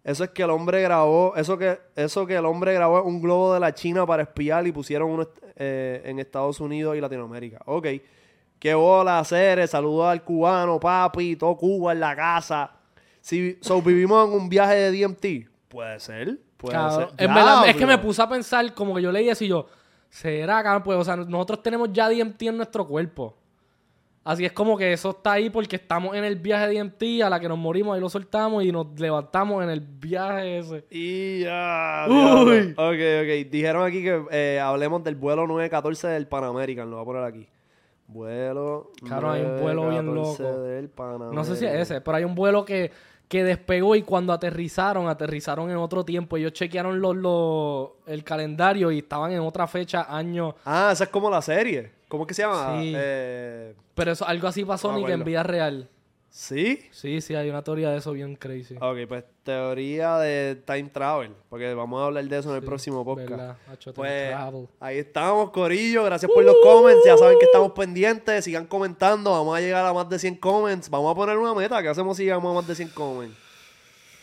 eso 0.08 0.24
es 0.24 0.30
que 0.30 0.42
el 0.44 0.52
hombre 0.52 0.82
grabó, 0.82 1.36
eso 1.36 1.58
que, 1.58 1.78
eso 1.98 2.26
que 2.26 2.38
el 2.38 2.46
hombre 2.46 2.74
grabó 2.74 3.00
es 3.00 3.06
un 3.06 3.22
globo 3.22 3.54
de 3.54 3.60
la 3.60 3.74
China 3.74 4.06
para 4.06 4.24
espiar 4.24 4.66
y 4.66 4.72
pusieron 4.72 5.12
uno 5.12 5.28
eh, 5.58 6.02
en 6.06 6.18
Estados 6.20 6.62
Unidos 6.62 6.96
y 6.96 7.02
Latinoamérica. 7.02 7.60
Ok. 7.66 7.88
Qué 8.58 8.74
bola 8.74 9.20
hacer, 9.20 9.68
saludos 9.68 10.08
al 10.08 10.24
cubano, 10.24 10.80
papi, 10.80 11.36
todo 11.36 11.58
Cuba 11.58 11.92
en 11.92 12.00
la 12.00 12.16
casa. 12.16 12.72
Si 13.20 13.58
so, 13.60 13.82
vivimos 13.82 14.30
en 14.30 14.34
un 14.34 14.48
viaje 14.48 14.76
de 14.76 14.92
DMT, 14.92 15.50
puede 15.68 16.00
ser, 16.00 16.40
puede 16.56 16.78
ser. 16.90 17.10
En 17.18 17.34
verdad, 17.34 17.68
es 17.68 17.76
que 17.76 17.86
me 17.86 17.98
puse 17.98 18.22
a 18.22 18.30
pensar, 18.30 18.74
como 18.74 18.96
que 18.96 19.02
yo 19.02 19.12
leí 19.12 19.28
eso 19.28 19.44
y 19.44 19.50
yo, 19.50 19.68
¿será, 20.10 20.64
cabrón? 20.64 20.84
Pues, 20.84 20.98
o 21.00 21.04
sea, 21.04 21.18
nosotros 21.18 21.62
tenemos 21.62 21.92
ya 21.92 22.08
DMT 22.08 22.44
en 22.44 22.56
nuestro 22.56 22.88
cuerpo. 22.88 23.37
Así 24.28 24.44
es 24.44 24.52
como 24.52 24.78
que 24.78 24.92
eso 24.92 25.12
está 25.12 25.32
ahí 25.32 25.50
porque 25.50 25.78
estamos 25.78 26.14
en 26.14 26.26
el 26.26 26.36
viaje 26.36 26.68
de 26.68 26.84
DMT, 26.84 27.24
a 27.24 27.30
la 27.30 27.40
que 27.40 27.48
nos 27.48 27.58
morimos, 27.58 27.96
ahí 27.96 28.02
lo 28.02 28.10
soltamos 28.10 28.62
y 28.62 28.74
nos 28.74 28.88
levantamos 29.00 29.64
en 29.64 29.70
el 29.70 29.80
viaje 29.80 30.58
ese. 30.58 30.84
Y 30.92 31.44
ya. 31.46 32.06
Uy. 32.10 32.74
Ok, 32.76 33.00
ok. 33.22 33.50
Dijeron 33.50 33.88
aquí 33.88 34.04
que 34.04 34.26
eh, 34.32 34.60
hablemos 34.60 35.02
del 35.06 35.16
vuelo 35.16 35.48
914 35.48 36.10
del 36.10 36.28
Pan 36.28 36.44
American. 36.44 36.90
Lo 36.90 36.98
voy 36.98 37.04
a 37.04 37.06
poner 37.06 37.24
aquí. 37.24 37.48
Vuelo. 38.06 38.92
Claro, 39.02 39.32
hay 39.32 39.44
un 39.44 39.62
vuelo 39.62 39.90
bien 39.92 40.06
914 40.08 40.44
loco. 40.44 40.62
Del 40.62 40.90
Pan 40.90 41.32
No 41.32 41.46
sé 41.46 41.56
si 41.56 41.66
es 41.66 41.76
ese, 41.76 42.02
pero 42.02 42.18
hay 42.18 42.26
un 42.26 42.36
vuelo 42.36 42.66
que, 42.66 42.92
que 43.30 43.46
despegó 43.46 43.96
y 43.96 44.02
cuando 44.02 44.34
aterrizaron, 44.34 45.08
aterrizaron 45.08 45.72
en 45.72 45.78
otro 45.78 46.04
tiempo. 46.04 46.36
Ellos 46.36 46.52
chequearon 46.52 47.00
los, 47.00 47.16
los, 47.16 47.92
el 48.06 48.26
calendario 48.26 48.92
y 48.92 48.98
estaban 48.98 49.32
en 49.32 49.40
otra 49.40 49.68
fecha, 49.68 50.06
año. 50.10 50.54
Ah, 50.66 50.90
esa 50.92 51.06
es 51.06 51.10
como 51.10 51.30
la 51.30 51.42
serie. 51.42 51.96
¿Cómo 52.08 52.24
es 52.24 52.28
que 52.28 52.34
se 52.34 52.42
llama? 52.44 52.80
Sí. 52.82 52.94
Eh, 52.96 53.76
Pero 53.96 54.12
eso, 54.12 54.26
algo 54.28 54.48
así 54.48 54.64
pasó 54.64 54.92
No 54.92 55.00
ni 55.00 55.06
que 55.06 55.12
en 55.12 55.24
vida 55.24 55.44
real. 55.44 55.90
¿Sí? 56.30 56.82
Sí, 56.92 57.20
sí, 57.22 57.34
hay 57.34 57.50
una 57.50 57.64
teoría 57.64 57.90
de 57.90 57.98
eso 57.98 58.12
bien 58.12 58.36
crazy. 58.36 58.76
Ok, 58.80 58.98
pues 59.08 59.24
teoría 59.44 60.18
de 60.18 60.56
time 60.66 60.90
travel. 60.90 61.34
Porque 61.50 61.74
vamos 61.74 62.00
a 62.00 62.06
hablar 62.06 62.24
de 62.26 62.38
eso 62.38 62.50
en 62.52 62.58
el 62.58 62.64
próximo 62.64 63.04
podcast. 63.04 63.58
Pues 63.96 64.30
travel. 64.30 64.68
ahí 64.80 65.00
estamos, 65.00 65.50
Corillo. 65.50 66.04
Gracias 66.04 66.32
por 66.32 66.44
los 66.44 66.56
comments. 66.62 67.04
Ya 67.06 67.18
saben 67.18 67.40
que 67.40 67.46
estamos 67.46 67.72
pendientes. 67.72 68.46
Sigan 68.46 68.68
comentando. 68.68 69.32
Vamos 69.32 69.58
a 69.58 69.62
llegar 69.62 69.86
a 69.86 69.94
más 69.94 70.08
de 70.10 70.20
100 70.20 70.36
comments. 70.36 70.90
Vamos 70.90 71.12
a 71.12 71.16
poner 71.16 71.38
una 71.38 71.56
meta. 71.56 71.82
¿Qué 71.82 71.90
hacemos 71.90 72.16
si 72.18 72.26
llegamos 72.26 72.52
a 72.52 72.56
más 72.56 72.68
de 72.68 72.76
100 72.76 72.90
comments? 72.90 73.47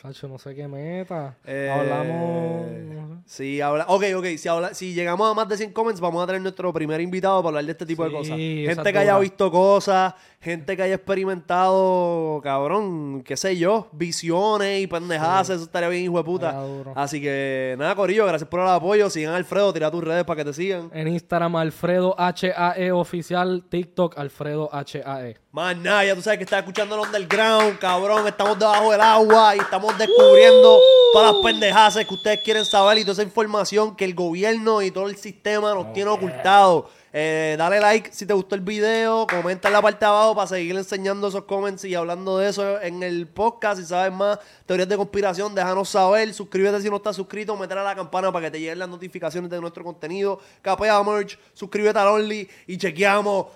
No 0.04 0.38
sé 0.38 0.54
qué 0.54 0.68
meta. 0.68 1.34
Eh, 1.46 1.70
Hablamos. 1.72 2.66
no 2.68 3.08
sé. 3.08 3.22
Si 3.24 3.60
habla, 3.62 3.86
ok, 3.88 4.04
ok. 4.16 4.26
Si, 4.36 4.48
habla, 4.48 4.74
si 4.74 4.92
llegamos 4.92 5.30
a 5.30 5.32
más 5.32 5.48
de 5.48 5.56
100 5.56 5.72
comments, 5.72 5.98
vamos 5.98 6.22
a 6.22 6.26
tener 6.26 6.42
nuestro 6.42 6.70
primer 6.74 7.00
invitado 7.00 7.38
para 7.42 7.48
hablar 7.48 7.64
de 7.64 7.72
este 7.72 7.86
tipo 7.86 8.04
de 8.04 8.10
Sí, 8.10 8.16
cosas. 8.16 8.36
Gente 8.36 8.92
que 8.92 8.98
haya 8.98 9.18
visto 9.18 9.50
cosas, 9.50 10.12
gente 10.42 10.76
que 10.76 10.82
haya 10.82 10.96
experimentado, 10.96 12.38
cabrón, 12.42 13.22
qué 13.24 13.34
sé 13.34 13.56
yo, 13.56 13.88
visiones 13.92 14.82
y 14.82 14.86
pendejadas. 14.86 15.48
Eso 15.48 15.64
estaría 15.64 15.88
bien, 15.88 16.04
hijo 16.04 16.18
de 16.18 16.24
puta. 16.24 16.62
Así 16.94 17.22
que 17.22 17.74
nada, 17.78 17.94
Corillo, 17.94 18.26
gracias 18.26 18.48
por 18.50 18.60
el 18.60 18.68
apoyo. 18.68 19.08
Sigan 19.08 19.32
a 19.32 19.36
Alfredo, 19.36 19.72
tira 19.72 19.90
tus 19.90 20.04
redes 20.04 20.24
para 20.24 20.36
que 20.36 20.44
te 20.44 20.52
sigan. 20.52 20.90
En 20.92 21.08
Instagram, 21.08 21.56
Alfredo 21.56 22.14
HAE 22.18 22.92
oficial. 22.92 23.64
TikTok, 23.70 24.18
Alfredo. 24.18 24.68
HAE. 24.70 25.38
Más 25.50 25.76
nada, 25.76 26.04
ya 26.04 26.14
tú 26.16 26.20
sabes 26.20 26.38
que 26.38 26.44
estás 26.44 26.58
escuchando 26.58 26.96
el 26.96 27.02
underground, 27.06 27.78
cabrón. 27.78 28.26
Estamos 28.26 28.58
debajo 28.58 28.90
del 28.90 29.00
agua 29.00 29.54
y 29.56 29.60
estamos 29.60 29.93
descubriendo 29.98 30.80
todas 31.12 31.32
las 31.32 31.42
pendejadas 31.42 32.06
que 32.06 32.14
ustedes 32.14 32.40
quieren 32.40 32.64
saber 32.64 32.98
y 32.98 33.02
toda 33.02 33.12
esa 33.14 33.22
información 33.22 33.96
que 33.96 34.04
el 34.04 34.14
gobierno 34.14 34.82
y 34.82 34.90
todo 34.90 35.08
el 35.08 35.16
sistema 35.16 35.74
nos 35.74 35.92
tiene 35.92 36.10
ocultado. 36.10 36.88
Eh, 37.16 37.54
dale 37.56 37.78
like 37.78 38.10
si 38.12 38.26
te 38.26 38.34
gustó 38.34 38.56
el 38.56 38.60
video, 38.60 39.24
comenta 39.28 39.68
en 39.68 39.74
la 39.74 39.80
parte 39.80 40.04
de 40.04 40.06
abajo 40.06 40.34
para 40.34 40.48
seguir 40.48 40.74
enseñando 40.74 41.28
esos 41.28 41.44
comments 41.44 41.84
y 41.84 41.94
hablando 41.94 42.38
de 42.38 42.48
eso 42.48 42.80
en 42.82 43.04
el 43.04 43.28
podcast. 43.28 43.80
Si 43.80 43.86
sabes 43.86 44.12
más 44.12 44.40
teorías 44.66 44.88
de 44.88 44.96
conspiración, 44.96 45.54
déjanos 45.54 45.90
saber. 45.90 46.34
Suscríbete 46.34 46.82
si 46.82 46.90
no 46.90 46.96
estás 46.96 47.14
suscrito, 47.14 47.56
meter 47.56 47.78
a 47.78 47.84
la 47.84 47.94
campana 47.94 48.32
para 48.32 48.46
que 48.46 48.50
te 48.50 48.58
lleguen 48.58 48.80
las 48.80 48.88
notificaciones 48.88 49.48
de 49.48 49.60
nuestro 49.60 49.84
contenido. 49.84 50.40
Capea 50.60 51.00
Merch, 51.04 51.38
suscríbete 51.52 51.96
al 52.00 52.08
Only 52.08 52.50
y 52.66 52.78
chequeamos. 52.78 53.46